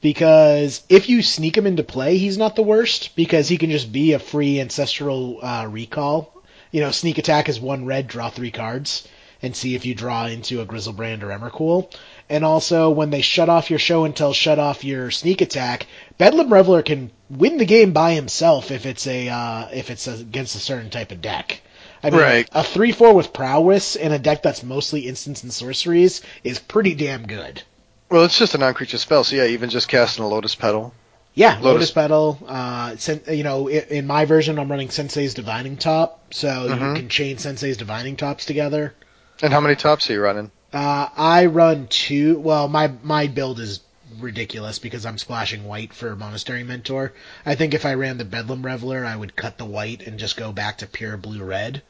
Because 0.00 0.82
if 0.88 1.08
you 1.08 1.22
sneak 1.22 1.56
him 1.56 1.66
into 1.66 1.82
play, 1.82 2.18
he's 2.18 2.38
not 2.38 2.54
the 2.54 2.62
worst 2.62 3.16
because 3.16 3.48
he 3.48 3.56
can 3.58 3.70
just 3.70 3.90
be 3.92 4.12
a 4.12 4.18
free 4.18 4.60
ancestral 4.60 5.40
uh, 5.42 5.66
recall. 5.68 6.32
You 6.70 6.80
know, 6.82 6.90
sneak 6.92 7.18
attack 7.18 7.48
is 7.48 7.58
one 7.58 7.84
red, 7.84 8.06
draw 8.06 8.30
three 8.30 8.50
cards, 8.52 9.08
and 9.42 9.56
see 9.56 9.74
if 9.74 9.84
you 9.86 9.94
draw 9.94 10.26
into 10.26 10.60
a 10.60 10.66
Griselbrand 10.66 11.22
or 11.22 11.28
Emrakul. 11.28 11.92
And 12.28 12.44
also, 12.44 12.90
when 12.90 13.10
they 13.10 13.22
shut 13.22 13.48
off 13.48 13.70
your 13.70 13.78
show 13.78 14.04
and 14.04 14.14
tell, 14.14 14.32
shut 14.32 14.58
off 14.58 14.84
your 14.84 15.10
sneak 15.10 15.40
attack, 15.40 15.86
Bedlam 16.18 16.52
Reveler 16.52 16.82
can 16.82 17.10
win 17.30 17.56
the 17.56 17.64
game 17.64 17.92
by 17.92 18.12
himself 18.12 18.70
if 18.70 18.86
it's 18.86 19.06
a 19.06 19.28
uh, 19.28 19.68
if 19.72 19.90
it's 19.90 20.06
against 20.06 20.54
a 20.54 20.60
certain 20.60 20.90
type 20.90 21.10
of 21.10 21.22
deck. 21.22 21.60
I 22.02 22.10
mean, 22.10 22.20
Right. 22.20 22.48
a 22.52 22.62
three 22.62 22.92
four 22.92 23.14
with 23.14 23.32
prowess 23.32 23.96
in 23.96 24.12
a 24.12 24.18
deck 24.18 24.42
that's 24.42 24.62
mostly 24.62 25.08
instants 25.08 25.42
and 25.42 25.52
sorceries 25.52 26.20
is 26.44 26.58
pretty 26.60 26.94
damn 26.94 27.26
good. 27.26 27.62
Well, 28.10 28.24
it's 28.24 28.38
just 28.38 28.54
a 28.54 28.58
non-creature 28.58 28.98
spell, 28.98 29.24
so 29.24 29.36
yeah, 29.36 29.44
even 29.44 29.68
just 29.70 29.88
casting 29.88 30.24
a 30.24 30.28
Lotus 30.28 30.54
Petal. 30.54 30.94
Yeah, 31.34 31.54
Lotus- 31.60 31.64
Lotus, 31.64 31.90
Petal. 31.92 32.38
Uh, 32.48 32.96
sen- 32.96 33.20
you 33.30 33.44
know, 33.44 33.68
i- 33.68 33.86
in 33.90 34.06
my 34.06 34.24
version, 34.24 34.58
I'm 34.58 34.70
running 34.70 34.90
Sensei's 34.90 35.34
Divining 35.34 35.76
Top, 35.76 36.32
so 36.34 36.48
Mhm. 36.48 36.88
you 36.88 37.00
can 37.00 37.08
chain 37.08 37.38
Sensei's 37.38 37.76
Divining 37.76 38.16
Tops 38.16 38.44
together. 38.44 38.94
And 39.42 39.52
how 39.52 39.60
many 39.60 39.76
tops 39.76 40.08
are 40.10 40.14
you 40.14 40.20
running? 40.20 40.50
Uh, 40.72 41.08
I 41.16 41.46
run 41.46 41.86
two. 41.88 42.38
Well, 42.40 42.66
my 42.68 42.90
my 43.02 43.26
build 43.28 43.60
is 43.60 43.80
ridiculous 44.18 44.78
because 44.80 45.06
I'm 45.06 45.16
splashing 45.18 45.64
white 45.64 45.92
for 45.94 46.16
Monastery 46.16 46.64
Mentor. 46.64 47.12
I 47.46 47.54
think 47.54 47.72
if 47.72 47.86
I 47.86 47.94
ran 47.94 48.18
the 48.18 48.24
Bedlam 48.24 48.64
Reveler, 48.64 49.04
I 49.04 49.14
would 49.14 49.36
cut 49.36 49.58
the 49.58 49.64
white 49.64 50.02
and 50.06 50.18
just 50.18 50.36
go 50.36 50.50
back 50.50 50.78
to 50.78 50.86
pure 50.86 51.16
blue 51.16 51.44
red. 51.44 51.82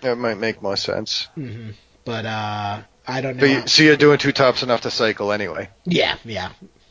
That 0.00 0.16
might 0.16 0.38
make 0.38 0.62
more 0.62 0.76
sense. 0.76 1.26
hmm 1.34 1.70
But 2.04 2.24
uh, 2.24 2.78
I 3.06 3.20
don't 3.20 3.36
know. 3.36 3.40
But 3.40 3.50
you, 3.50 3.66
so 3.66 3.82
you're 3.82 3.96
doing 3.96 4.18
two 4.18 4.32
tops 4.32 4.62
enough 4.62 4.82
to 4.82 4.90
cycle 4.90 5.32
anyway. 5.32 5.68
yeah, 5.84 6.16
yeah. 6.24 6.50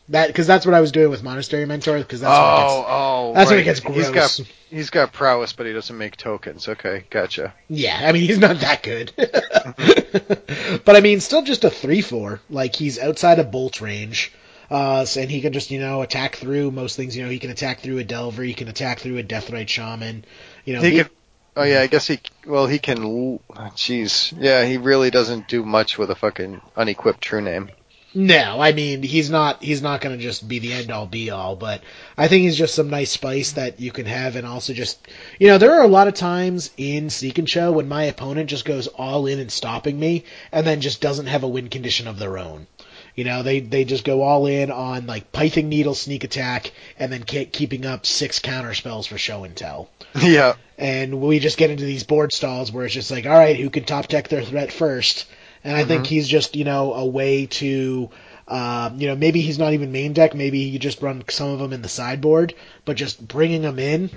That 0.10 0.28
because 0.28 0.46
that's 0.46 0.68
what 0.68 0.76
I 0.76 0.82
was 0.82 0.92
doing 0.92 1.10
with 1.10 1.24
Monastery 1.24 1.66
Mentor 1.66 1.98
because 1.98 2.22
that's 2.22 2.30
what 2.30 2.54
it 2.54 2.62
gets, 2.62 2.86
oh, 2.90 3.34
that's 3.34 3.50
when 3.50 3.56
it 3.58 3.62
right. 3.62 3.66
gets 3.66 3.80
He's 3.80 4.10
gross. 4.12 4.38
got 4.40 4.48
he's 4.70 4.90
got 4.92 5.14
prowess, 5.14 5.54
but 5.54 5.66
he 5.66 5.74
doesn't 5.74 5.98
make 5.98 6.16
tokens. 6.16 6.68
Okay, 6.68 7.06
gotcha. 7.10 7.56
Yeah, 7.70 8.00
I 8.04 8.12
mean 8.12 8.22
he's 8.22 8.38
not 8.38 8.60
that 8.60 8.84
good. 8.84 9.12
but 10.86 10.96
I 10.96 11.00
mean 11.02 11.20
still 11.22 11.42
just 11.42 11.64
a 11.64 11.70
three 11.70 12.02
four. 12.02 12.40
Like 12.52 12.76
he's 12.76 13.00
outside 13.00 13.40
of 13.40 13.50
bolt 13.52 13.82
range. 13.82 14.32
Uh 14.70 15.06
and 15.18 15.30
he 15.30 15.42
can 15.42 15.54
just, 15.54 15.72
you 15.72 15.80
know, 15.80 16.02
attack 16.04 16.36
through 16.36 16.72
most 16.72 16.96
things, 16.96 17.16
you 17.18 17.24
know, 17.24 17.30
he 17.30 17.40
can 17.40 17.50
attack 17.52 17.80
through 17.80 17.98
a 17.98 18.04
Delver, 18.04 18.44
he 18.44 18.54
can 18.54 18.68
attack 18.68 19.00
through 19.00 19.18
a 19.18 19.24
Deathrite 19.24 19.68
Shaman. 19.70 20.24
You 20.66 20.76
know, 20.76 20.82
He 20.82 20.92
he- 20.92 20.98
could. 20.98 21.10
Oh 21.58 21.64
yeah, 21.64 21.82
I 21.82 21.88
guess 21.88 22.08
he. 22.08 22.20
Well, 22.46 22.68
he 22.68 22.80
can. 22.80 22.98
Jeez, 22.98 24.34
yeah, 24.38 24.66
he 24.66 24.78
really 24.78 25.10
doesn't 25.10 25.48
do 25.48 25.64
much 25.64 25.98
with 25.98 26.12
a 26.12 26.16
fucking 26.16 26.62
unequipped 26.76 27.22
true 27.22 27.42
name. 27.42 27.70
No, 28.18 28.62
I 28.62 28.72
mean 28.72 29.04
he's 29.04 29.30
not 29.30 29.62
he's 29.62 29.82
not 29.82 30.00
going 30.00 30.18
to 30.18 30.24
just 30.24 30.48
be 30.48 30.60
the 30.60 30.72
end 30.72 30.90
all 30.90 31.06
be 31.06 31.32
all, 31.32 31.58
but 31.58 31.82
I 32.18 32.30
think 32.30 32.44
he's 32.44 32.58
just 32.58 32.74
some 32.74 32.90
nice 32.90 33.12
spice 33.12 33.52
that 33.54 33.82
you 33.82 33.92
can 33.92 34.06
have, 34.06 34.38
and 34.38 34.48
also 34.48 34.72
just 34.72 35.06
you 35.38 35.48
know 35.48 35.58
there 35.58 35.74
are 35.74 35.84
a 35.84 35.90
lot 35.90 36.08
of 36.08 36.14
times 36.14 36.72
in 36.78 37.10
Sneak 37.10 37.38
and 37.40 37.50
Show 37.50 37.74
when 37.74 37.90
my 37.90 38.04
opponent 38.06 38.50
just 38.50 38.64
goes 38.64 38.88
all 38.88 39.28
in 39.28 39.40
and 39.40 39.52
stopping 39.52 40.00
me, 40.00 40.24
and 40.54 40.66
then 40.66 40.80
just 40.80 41.02
doesn't 41.02 41.26
have 41.26 41.44
a 41.44 41.48
win 41.48 41.68
condition 41.68 42.08
of 42.08 42.18
their 42.18 42.38
own. 42.38 42.68
You 43.16 43.24
know 43.24 43.44
they 43.44 43.62
they 43.62 43.86
just 43.86 44.04
go 44.04 44.22
all 44.22 44.46
in 44.46 44.72
on 44.72 45.08
like 45.08 45.32
Pithing 45.32 45.70
Needle 45.70 45.96
sneak 45.96 46.24
attack, 46.24 46.72
and 47.00 47.12
then 47.12 47.24
ke- 47.24 47.52
keeping 47.52 47.86
up 47.86 48.06
six 48.06 48.40
counter 48.40 48.74
spells 48.74 49.08
for 49.08 49.18
show 49.18 49.44
and 49.44 49.56
tell. 49.56 49.90
yeah, 50.22 50.54
And 50.78 51.22
we 51.22 51.40
just 51.40 51.58
get 51.58 51.72
into 51.72 51.86
these 51.86 52.04
board 52.04 52.32
stalls 52.34 52.72
where 52.72 52.86
it's 52.86 52.94
just 52.94 53.12
like, 53.12 53.26
all 53.26 53.38
right, 53.38 53.58
who 53.58 53.70
can 53.70 53.84
top 53.84 54.08
deck 54.08 54.28
their 54.28 54.44
threat 54.44 54.72
first? 54.72 55.26
And 55.64 55.76
I 55.76 55.84
think 55.84 56.06
he's 56.06 56.28
just, 56.28 56.56
you 56.56 56.64
know, 56.64 56.94
a 56.94 57.06
way 57.06 57.48
to, 57.48 58.10
um, 58.48 59.02
you 59.02 59.08
know, 59.08 59.16
maybe 59.16 59.42
he's 59.42 59.58
not 59.58 59.74
even 59.74 59.92
main 59.92 60.14
deck. 60.14 60.36
Maybe 60.36 60.60
you 60.60 60.78
just 60.78 61.02
run 61.02 61.24
some 61.30 61.50
of 61.50 61.60
them 61.60 61.74
in 61.74 61.82
the 61.82 61.90
sideboard, 61.90 62.54
but 62.86 62.98
just 62.98 63.28
bringing 63.28 63.64
them 63.64 63.80
in. 63.80 64.12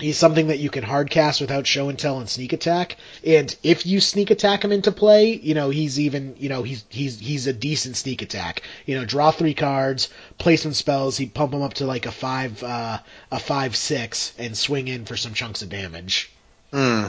He's 0.00 0.16
something 0.16 0.46
that 0.48 0.58
you 0.58 0.70
can 0.70 0.82
hard 0.82 1.10
cast 1.10 1.40
without 1.40 1.66
show 1.66 1.88
and 1.90 1.98
tell 1.98 2.18
and 2.20 2.28
sneak 2.28 2.52
attack. 2.54 2.96
And 3.24 3.54
if 3.62 3.84
you 3.84 4.00
sneak 4.00 4.30
attack 4.30 4.64
him 4.64 4.72
into 4.72 4.92
play, 4.92 5.34
you 5.34 5.54
know, 5.54 5.68
he's 5.70 6.00
even, 6.00 6.36
you 6.38 6.48
know, 6.48 6.62
he's, 6.62 6.84
he's, 6.88 7.18
he's 7.18 7.46
a 7.46 7.52
decent 7.52 7.96
sneak 7.96 8.22
attack. 8.22 8.62
You 8.86 8.98
know, 8.98 9.04
draw 9.04 9.30
three 9.30 9.52
cards, 9.54 10.08
play 10.38 10.56
some 10.56 10.72
spells, 10.72 11.18
he'd 11.18 11.34
pump 11.34 11.52
him 11.52 11.62
up 11.62 11.74
to 11.74 11.86
like 11.86 12.06
a 12.06 12.12
five, 12.12 12.62
uh, 12.62 12.98
a 13.30 13.38
five, 13.38 13.76
six, 13.76 14.32
and 14.38 14.56
swing 14.56 14.88
in 14.88 15.04
for 15.04 15.16
some 15.16 15.34
chunks 15.34 15.62
of 15.62 15.68
damage. 15.68 16.32
Hmm. 16.72 17.08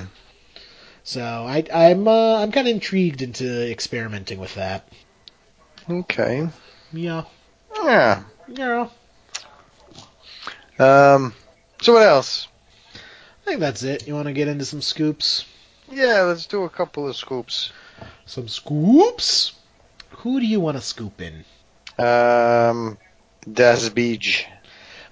So 1.03 1.21
I, 1.23 1.63
I'm 1.73 2.07
uh, 2.07 2.41
I'm 2.41 2.51
kind 2.51 2.67
of 2.67 2.75
intrigued 2.75 3.21
into 3.23 3.71
experimenting 3.71 4.39
with 4.39 4.53
that. 4.55 4.87
Okay. 5.89 6.47
Yeah, 6.93 7.23
Yeah. 7.83 8.23
yeah. 8.47 8.87
Um. 10.77 11.33
So 11.81 11.93
what 11.93 12.03
else? 12.03 12.47
I 13.51 13.55
think 13.55 13.59
that's 13.59 13.83
it. 13.83 14.07
You 14.07 14.13
want 14.13 14.27
to 14.27 14.33
get 14.33 14.47
into 14.47 14.63
some 14.63 14.81
scoops? 14.81 15.43
Yeah, 15.91 16.21
let's 16.21 16.45
do 16.45 16.63
a 16.63 16.69
couple 16.69 17.09
of 17.09 17.17
scoops. 17.17 17.73
Some 18.25 18.47
scoops. 18.47 19.51
Who 20.11 20.39
do 20.39 20.45
you 20.45 20.61
want 20.61 20.77
to 20.77 20.81
scoop 20.81 21.19
in? 21.19 21.43
Um. 22.01 22.97
Das 23.51 23.89
Beach. 23.89 24.47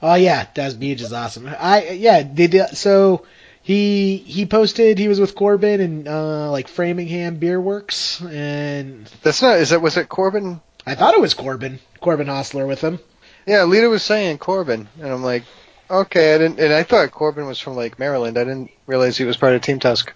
Oh 0.01 0.13
yeah, 0.13 0.47
Das 0.53 0.73
Beach 0.73 1.01
is 1.01 1.11
awesome. 1.11 1.49
I 1.59 1.89
yeah, 1.89 2.23
they 2.23 2.47
did. 2.47 2.77
So 2.77 3.25
he 3.61 4.15
he 4.15 4.45
posted 4.45 4.97
he 4.97 5.09
was 5.09 5.19
with 5.19 5.35
Corbin 5.35 5.81
and 5.81 6.07
uh, 6.07 6.49
like 6.49 6.69
Framingham 6.69 7.39
Beer 7.39 7.59
Works, 7.59 8.21
and 8.21 9.05
That's 9.21 9.41
not. 9.41 9.57
Is 9.57 9.71
that 9.71 9.81
was 9.81 9.97
it 9.97 10.07
Corbin? 10.07 10.61
I 10.85 10.95
thought 10.95 11.13
it 11.13 11.19
was 11.19 11.33
Corbin. 11.33 11.79
Corbin 11.99 12.27
Hosler 12.27 12.65
with 12.65 12.79
him. 12.79 12.99
Yeah, 13.45 13.65
Lita 13.65 13.89
was 13.89 14.01
saying 14.01 14.37
Corbin, 14.37 14.87
and 14.97 15.11
I'm 15.11 15.23
like, 15.23 15.43
okay, 15.89 16.35
I 16.35 16.37
didn't, 16.37 16.59
and 16.59 16.73
I 16.73 16.83
thought 16.83 17.11
Corbin 17.11 17.45
was 17.45 17.59
from 17.59 17.75
like 17.75 17.99
Maryland. 17.99 18.37
I 18.37 18.43
didn't 18.43 18.71
realize 18.87 19.17
he 19.17 19.25
was 19.25 19.37
part 19.37 19.53
of 19.53 19.61
Team 19.61 19.79
Tusk. 19.79 20.13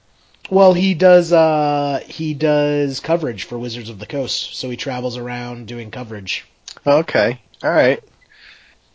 Well, 0.49 0.73
he 0.73 0.93
does 0.93 1.31
uh 1.31 2.01
he 2.05 2.33
does 2.33 2.99
coverage 2.99 3.45
for 3.45 3.57
Wizards 3.57 3.89
of 3.89 3.99
the 3.99 4.05
Coast, 4.05 4.55
so 4.55 4.69
he 4.69 4.77
travels 4.77 5.17
around 5.17 5.67
doing 5.67 5.91
coverage. 5.91 6.45
Okay, 6.85 7.39
all 7.63 7.71
right. 7.71 8.03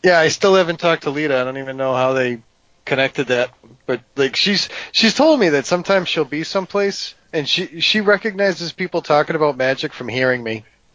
Yeah, 0.05 0.19
I 0.19 0.29
still 0.29 0.55
haven't 0.55 0.79
talked 0.79 1.05
to 1.05 1.11
Lita. 1.11 1.37
I 1.37 1.45
don't 1.45 1.59
even 1.59 1.77
know 1.77 1.95
how 1.95 2.13
they 2.13 2.41
connected 2.85 3.29
that, 3.29 3.51
but 3.87 4.03
like 4.17 4.37
she's 4.37 4.69
she's 4.93 5.15
told 5.15 5.41
me 5.41 5.51
that 5.51 5.67
sometimes 5.67 6.09
she'll 6.09 6.25
be 6.25 6.45
someplace 6.45 7.15
and 7.33 7.49
she 7.49 7.81
she 7.81 8.01
recognizes 8.01 8.73
people 8.73 9.03
talking 9.03 9.37
about 9.37 9.57
magic 9.57 9.93
from 9.93 10.09
hearing 10.09 10.43
me. 10.43 10.65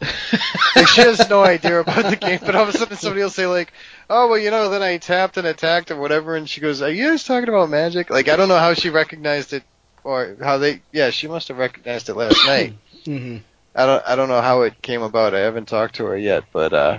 like 0.76 0.88
she 0.88 1.00
has 1.00 1.28
no 1.30 1.42
idea 1.42 1.80
about 1.80 2.10
the 2.10 2.16
game, 2.16 2.40
but 2.44 2.54
all 2.54 2.64
of 2.64 2.74
a 2.74 2.78
sudden 2.78 2.96
somebody 2.96 3.22
will 3.22 3.30
say 3.30 3.46
like, 3.46 3.72
"Oh 4.08 4.28
well, 4.28 4.38
you 4.38 4.50
know, 4.50 4.68
then 4.68 4.82
I 4.82 4.98
tapped 4.98 5.36
and 5.36 5.46
attacked 5.46 5.90
or 5.90 5.96
whatever," 5.96 6.36
and 6.36 6.48
she 6.48 6.60
goes, 6.60 6.82
"Are 6.82 6.90
you 6.90 7.08
guys 7.10 7.24
talking 7.24 7.48
about 7.48 7.70
magic?" 7.70 8.10
Like 8.10 8.28
I 8.28 8.36
don't 8.36 8.48
know 8.48 8.58
how 8.58 8.74
she 8.74 8.90
recognized 8.90 9.52
it 9.52 9.62
or 10.02 10.36
how 10.42 10.58
they. 10.58 10.80
Yeah, 10.92 11.10
she 11.10 11.28
must 11.28 11.48
have 11.48 11.58
recognized 11.58 12.08
it 12.08 12.14
last 12.14 12.44
night. 12.46 12.74
hmm 13.04 13.38
I 13.74 13.86
don't 13.86 14.02
I 14.06 14.14
don't 14.16 14.28
know 14.28 14.40
how 14.40 14.62
it 14.62 14.82
came 14.82 15.02
about. 15.02 15.34
I 15.34 15.40
haven't 15.40 15.66
talked 15.68 15.96
to 15.96 16.04
her 16.06 16.16
yet, 16.16 16.44
but 16.52 16.72
uh, 16.72 16.98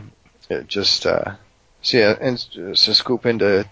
it 0.49 0.67
just 0.67 1.05
uh, 1.05 1.35
so 1.81 1.97
yeah, 1.97 2.15
and 2.19 2.39
so 2.39 2.93
scoop 2.93 3.25
into 3.25 3.65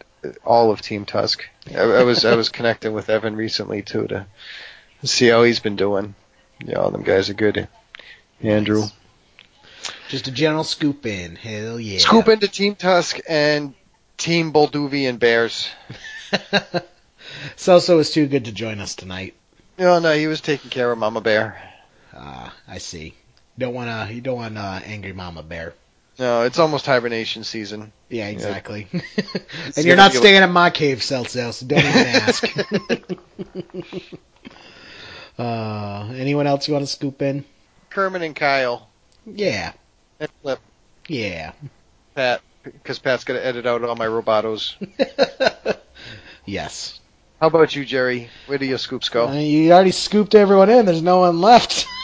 all 0.45 0.71
of 0.71 0.81
Team 0.81 1.03
Tusk. 1.05 1.43
I, 1.75 1.81
I 1.81 2.03
was 2.03 2.23
I 2.25 2.35
was 2.35 2.49
connecting 2.57 2.93
with 2.93 3.09
Evan 3.09 3.35
recently 3.35 3.81
too 3.81 4.07
to 4.07 4.25
see 5.03 5.27
how 5.27 5.43
he's 5.43 5.59
been 5.59 5.75
doing. 5.75 6.15
Yeah, 6.63 6.77
all 6.77 6.91
them 6.91 7.03
guys 7.03 7.29
are 7.29 7.33
good. 7.33 7.67
Andrew, 8.41 8.83
Just 10.13 10.27
a 10.27 10.31
general 10.31 10.63
scoop 10.63 11.07
in. 11.07 11.35
Hell 11.35 11.79
yeah. 11.79 11.97
scoop 11.97 12.27
into 12.27 12.47
Team 12.47 12.75
Tusk 12.75 13.17
and 13.27 13.73
Team 14.15 14.53
Balduvian 14.53 15.17
Bears. 15.17 15.71
Celso 17.57 17.97
is 17.97 18.11
too 18.11 18.27
good 18.27 18.45
to 18.45 18.51
join 18.51 18.79
us 18.79 18.93
tonight. 18.93 19.33
No, 19.79 19.97
no, 19.97 20.13
he 20.13 20.27
was 20.27 20.39
taking 20.39 20.69
care 20.69 20.91
of 20.91 20.99
Mama 20.99 21.19
Bear. 21.19 21.59
Ah, 22.15 22.53
I 22.67 22.77
see. 22.77 23.15
Don't 23.57 23.73
want 23.73 23.89
to. 23.89 24.13
You 24.13 24.21
don't 24.21 24.35
want 24.35 24.55
uh, 24.55 24.81
angry 24.85 25.13
mama 25.13 25.41
bear. 25.41 25.73
No, 26.19 26.43
it's 26.43 26.59
almost 26.59 26.85
hibernation 26.85 27.43
season. 27.43 27.91
Yeah, 28.07 28.27
exactly. 28.27 28.85
and 28.93 29.83
you're 29.83 29.95
not 29.95 30.13
staying 30.13 30.43
in 30.43 30.51
my 30.51 30.69
cave, 30.69 30.99
Celso, 30.99 31.51
so 31.51 31.65
don't 31.65 31.79
even 31.79 32.07
ask. 32.07 32.55
uh, 35.39 36.13
anyone 36.15 36.45
else 36.45 36.67
you 36.67 36.75
want 36.75 36.85
to 36.85 36.91
scoop 36.91 37.23
in? 37.23 37.45
Kermit 37.89 38.21
and 38.21 38.35
Kyle 38.35 38.89
Yeah, 39.25 39.73
yeah, 41.07 41.51
Pat, 42.15 42.41
because 42.63 42.99
Pat's 42.99 43.23
gonna 43.23 43.39
edit 43.39 43.65
out 43.65 43.83
all 43.83 43.95
my 43.95 44.05
robotos. 44.07 44.75
yes. 46.45 46.99
How 47.39 47.47
about 47.47 47.75
you, 47.75 47.83
Jerry? 47.83 48.29
Where 48.45 48.57
do 48.57 48.65
your 48.65 48.77
scoops 48.77 49.09
go? 49.09 49.27
Uh, 49.27 49.33
you 49.33 49.71
already 49.73 49.91
scooped 49.91 50.33
everyone 50.33 50.69
in. 50.69 50.85
There's 50.85 51.01
no 51.01 51.19
one 51.19 51.41
left. 51.41 51.85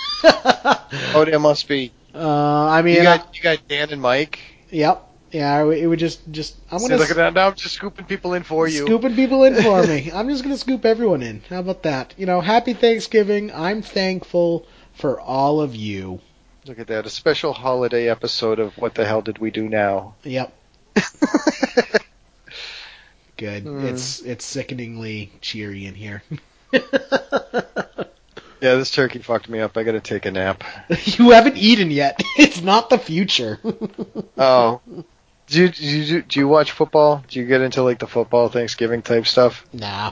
Oh, 1.13 1.23
there 1.23 1.39
must 1.39 1.67
be. 1.67 1.91
Uh, 2.13 2.17
Uh, 2.17 2.67
I 2.69 2.81
mean, 2.81 2.95
You 2.95 3.03
got 3.03 3.35
you 3.37 3.41
got 3.43 3.67
Dan 3.67 3.91
and 3.91 4.01
Mike. 4.01 4.39
yep, 4.71 5.03
yeah. 5.31 5.63
It 5.69 5.85
would 5.85 5.99
just 5.99 6.19
just 6.31 6.55
I'm 6.71 6.79
See, 6.79 6.89
gonna 6.89 6.99
look 6.99 7.09
at 7.11 7.15
that. 7.17 7.33
Now 7.33 7.47
I'm 7.47 7.55
just 7.55 7.75
scooping 7.75 8.05
people 8.05 8.33
in 8.33 8.43
for 8.43 8.67
you. 8.67 8.85
scooping 8.85 9.15
people 9.15 9.43
in 9.45 9.55
for 9.61 9.85
me. 9.85 10.11
I'm 10.13 10.27
just 10.27 10.43
gonna 10.43 10.57
scoop 10.57 10.83
everyone 10.85 11.21
in. 11.21 11.41
How 11.49 11.59
about 11.59 11.83
that? 11.83 12.15
You 12.17 12.25
know, 12.25 12.41
happy 12.41 12.73
Thanksgiving. 12.73 13.51
I'm 13.53 13.81
thankful 13.83 14.65
for 14.93 15.21
all 15.21 15.61
of 15.61 15.75
you. 15.75 16.19
Look 16.65 16.79
at 16.79 16.87
that. 16.87 17.05
A 17.05 17.09
special 17.09 17.53
holiday 17.53 18.09
episode 18.09 18.59
of 18.59 18.77
What 18.77 18.95
the 18.95 19.05
Hell 19.05 19.21
Did 19.21 19.37
We 19.39 19.51
Do 19.51 19.67
Now? 19.67 20.15
Yep. 20.23 20.53
Good. 23.37 23.63
Hmm. 23.63 23.85
It's 23.85 24.19
it's 24.21 24.43
sickeningly 24.45 25.31
cheery 25.41 25.85
in 25.85 25.95
here. 25.95 26.23
Yeah, 28.61 28.75
this 28.75 28.91
turkey 28.91 29.19
fucked 29.19 29.47
me 29.47 29.61
up. 29.61 29.77
I 29.77 29.83
gotta 29.83 30.01
take 30.01 30.25
a 30.25 30.31
nap. 30.31 30.63
you 31.05 31.29
haven't 31.31 31.57
eaten 31.57 31.91
yet. 31.91 32.21
It's 32.35 32.61
not 32.61 32.89
the 32.89 32.97
future. 32.97 33.57
Oh. 34.37 34.81
Do 35.47 35.61
you, 35.61 35.69
do 35.69 35.85
you 35.85 36.21
do 36.21 36.39
you 36.39 36.47
watch 36.47 36.71
football? 36.71 37.23
Do 37.27 37.39
you 37.39 37.45
get 37.45 37.61
into 37.61 37.81
like 37.83 37.99
the 37.99 38.07
football 38.07 38.49
Thanksgiving 38.49 39.01
type 39.01 39.27
stuff? 39.27 39.65
nah. 39.71 40.11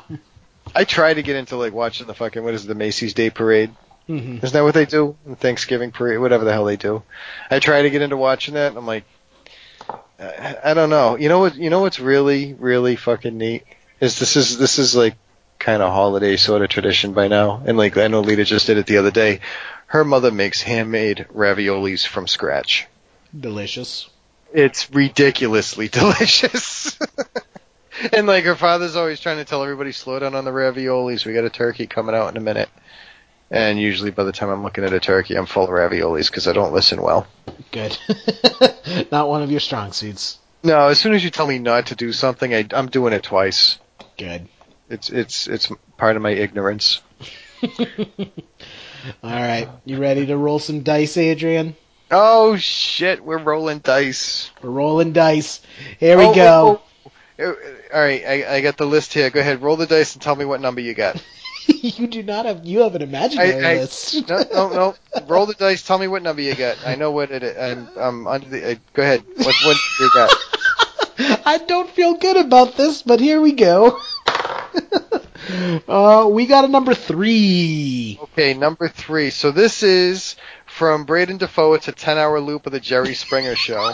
I 0.76 0.84
try 0.84 1.14
to 1.14 1.24
get 1.24 1.36
into 1.36 1.56
like 1.56 1.74
watching 1.74 2.08
the 2.08 2.14
fucking 2.14 2.44
what 2.44 2.54
is 2.54 2.66
it, 2.66 2.68
the 2.68 2.76
Macy's 2.76 3.14
Day 3.14 3.30
Parade? 3.30 3.72
Hmm 4.08 4.38
Isn't 4.38 4.54
that 4.54 4.64
what 4.64 4.74
they 4.74 4.86
do? 4.86 5.16
The 5.26 5.36
Thanksgiving 5.36 5.92
parade, 5.92 6.20
whatever 6.20 6.46
the 6.46 6.54
hell 6.54 6.66
they 6.66 6.78
do. 6.78 7.04
I 7.52 7.60
try 7.60 7.82
to 7.82 7.90
get 7.90 8.02
into 8.02 8.18
watching 8.18 8.56
that. 8.56 8.70
And 8.70 8.78
I'm 8.78 8.88
like, 8.88 9.04
I, 10.20 10.56
I 10.64 10.74
don't 10.74 10.90
know. 10.90 11.18
You 11.18 11.30
know 11.30 11.40
what? 11.40 11.56
You 11.56 11.70
know 11.70 11.82
what's 11.82 12.00
really, 12.00 12.54
really 12.54 12.96
fucking 12.96 13.38
neat 13.38 13.66
is 14.00 14.20
this 14.20 14.36
is 14.36 14.58
this 14.58 14.80
is 14.80 14.96
like 14.96 15.16
kind 15.60 15.82
of 15.82 15.92
holiday 15.92 16.38
sort 16.38 16.62
of 16.62 16.70
tradition 16.70 17.14
by 17.14 17.28
now. 17.28 17.62
And 17.66 17.78
like 17.78 17.98
I 17.98 18.08
know 18.08 18.22
Lita 18.22 18.46
just 18.46 18.68
did 18.68 18.78
it 18.78 18.86
the 18.86 18.98
other 18.98 19.12
day. 19.12 19.42
Her 19.88 20.04
mother 20.04 20.32
makes 20.32 20.62
handmade 20.62 21.28
raviolis 21.34 22.06
from 22.06 22.28
scratch. 22.28 22.88
Delicious. 23.38 24.10
It's 24.54 24.92
ridiculously 24.92 25.88
delicious. 25.90 26.98
and 28.14 28.28
like 28.28 28.46
her 28.46 28.56
father's 28.56 28.96
always 28.96 29.20
trying 29.20 29.38
to 29.38 29.46
tell 29.46 29.64
everybody 29.64 29.92
slow 29.92 30.20
down 30.20 30.36
on 30.36 30.46
the 30.46 30.52
raviolis. 30.52 31.26
We 31.26 31.34
got 31.34 31.46
a 31.46 31.50
turkey 31.50 31.88
coming 31.88 32.16
out 32.16 32.30
in 32.30 32.38
a 32.38 32.42
minute. 32.42 32.70
And 33.50 33.80
usually 33.80 34.12
by 34.12 34.24
the 34.26 34.32
time 34.34 34.50
I'm 34.50 34.64
looking 34.64 34.84
at 34.84 34.92
a 34.94 35.00
turkey, 35.00 35.36
I'm 35.36 35.46
full 35.46 35.64
of 35.64 35.70
raviolis 35.70 36.30
because 36.30 36.48
I 36.48 36.54
don't 36.54 36.74
listen 36.74 37.02
well. 37.02 37.28
Good. 37.72 37.98
not 39.12 39.30
one 39.30 39.42
of 39.42 39.52
your 39.52 39.62
strong 39.62 39.94
suits. 39.94 40.38
No, 40.64 40.88
as 40.88 41.00
soon 41.00 41.14
as 41.14 41.24
you 41.24 41.30
tell 41.30 41.48
me 41.48 41.60
not 41.60 41.88
to 41.88 41.96
do 41.96 42.12
something, 42.12 42.54
I, 42.54 42.66
I'm 42.74 42.88
doing 42.88 43.14
it 43.14 43.24
twice. 43.24 43.78
Good. 44.18 44.50
It's 44.90 45.10
it's 45.10 45.48
it's 45.48 45.72
part 45.98 46.16
of 46.16 46.22
my 46.22 46.32
ignorance. 46.32 47.02
All 47.62 48.26
right. 49.24 49.70
You 49.86 49.98
ready 50.00 50.26
to 50.28 50.38
roll 50.38 50.60
some 50.60 50.84
dice, 50.84 51.18
Adrian? 51.18 51.76
Oh 52.12 52.56
shit, 52.58 53.24
we're 53.24 53.38
rolling 53.38 53.80
dice. 53.80 54.50
We're 54.62 54.70
rolling 54.70 55.14
dice. 55.14 55.62
Here 56.00 56.18
we 56.18 56.26
Oh, 56.26 56.34
go. 56.36 56.82
oh, 57.40 57.44
oh. 57.44 57.56
All 57.94 58.00
right, 58.02 58.24
I, 58.26 58.56
I 58.56 58.62
got 58.62 58.78
the 58.78 58.86
list 58.86 59.14
here. 59.14 59.30
Go 59.30 59.40
ahead, 59.42 59.62
roll 59.62 59.76
the 59.78 59.86
dice 59.88 60.14
and 60.14 60.22
tell 60.22 60.36
me 60.36 60.46
what 60.46 60.62
number 60.62 60.82
you 60.82 60.94
got. 60.94 61.22
you 61.82 62.08
do 62.08 62.24
not 62.24 62.46
have. 62.46 62.66
You 62.66 62.80
have 62.82 62.96
an 62.96 63.02
imaginary 63.02 63.54
I- 63.64 63.72
I- 63.72 63.78
list. 63.80 64.28
No, 64.30 64.44
no, 64.54 64.70
no. 64.70 64.96
Roll 65.28 65.46
the 65.46 65.54
dice. 65.54 65.84
Tell 65.84 65.98
me 65.98 66.08
what 66.08 66.24
number 66.24 66.42
you 66.42 66.56
got. 66.56 66.78
I 66.86 66.96
know 66.96 67.12
what 67.12 67.32
it 67.32 67.44
is. 67.44 67.58
I'm, 67.58 67.90
I'm 67.98 68.28
under 68.28 68.48
the. 68.50 68.72
Uh, 68.72 68.76
go 68.94 69.04
ahead. 69.04 69.24
What, 69.38 69.56
what 69.66 69.78
you 70.00 70.10
got? 70.14 70.32
I 71.46 71.58
don't 71.60 71.90
feel 71.90 72.16
good 72.16 72.38
about 72.38 72.76
this, 72.76 73.02
but 73.02 73.20
here 73.20 73.42
we 73.42 73.52
go. 73.54 74.00
uh, 75.88 76.28
we 76.32 76.46
got 76.46 76.66
a 76.66 76.68
number 76.68 76.94
three. 76.94 78.20
Okay, 78.22 78.54
number 78.54 78.88
three. 78.88 79.30
So 79.32 79.52
this 79.52 79.82
is 79.84 80.36
from 80.66 81.06
Braden 81.06 81.38
Defoe. 81.38 81.74
It's 81.74 81.88
a 81.88 81.94
10-hour 81.94 82.40
loop 82.40 82.66
of 82.68 82.72
the 82.72 82.80
Jerry 82.80 83.14
Springer 83.16 83.56
Show. 83.56 83.94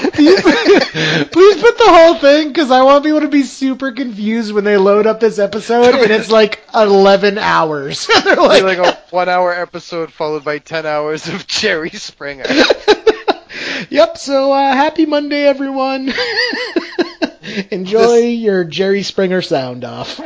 Please 0.00 1.60
put 1.60 1.78
the 1.78 1.84
whole 1.86 2.14
thing, 2.16 2.48
because 2.48 2.70
I 2.70 2.82
want 2.82 3.04
people 3.04 3.20
to 3.20 3.28
be 3.28 3.42
super 3.42 3.92
confused 3.92 4.52
when 4.52 4.64
they 4.64 4.76
load 4.76 5.06
up 5.06 5.20
this 5.20 5.38
episode 5.38 5.94
and 5.94 6.10
it's 6.10 6.30
like 6.30 6.62
11 6.74 7.38
hours. 7.38 8.06
They're 8.24 8.36
like, 8.36 8.62
like 8.62 8.78
a 8.78 8.98
one-hour 9.10 9.52
episode 9.52 10.12
followed 10.12 10.44
by 10.44 10.58
10 10.58 10.86
hours 10.86 11.28
of 11.28 11.46
Jerry 11.46 11.90
Springer. 11.90 12.44
yep, 13.90 14.16
so 14.18 14.52
uh, 14.52 14.72
happy 14.72 15.06
Monday, 15.06 15.44
everyone. 15.44 16.12
Enjoy 17.70 18.16
your 18.18 18.64
Jerry 18.64 19.02
Springer 19.02 19.42
sound 19.42 19.84
off. 19.84 20.20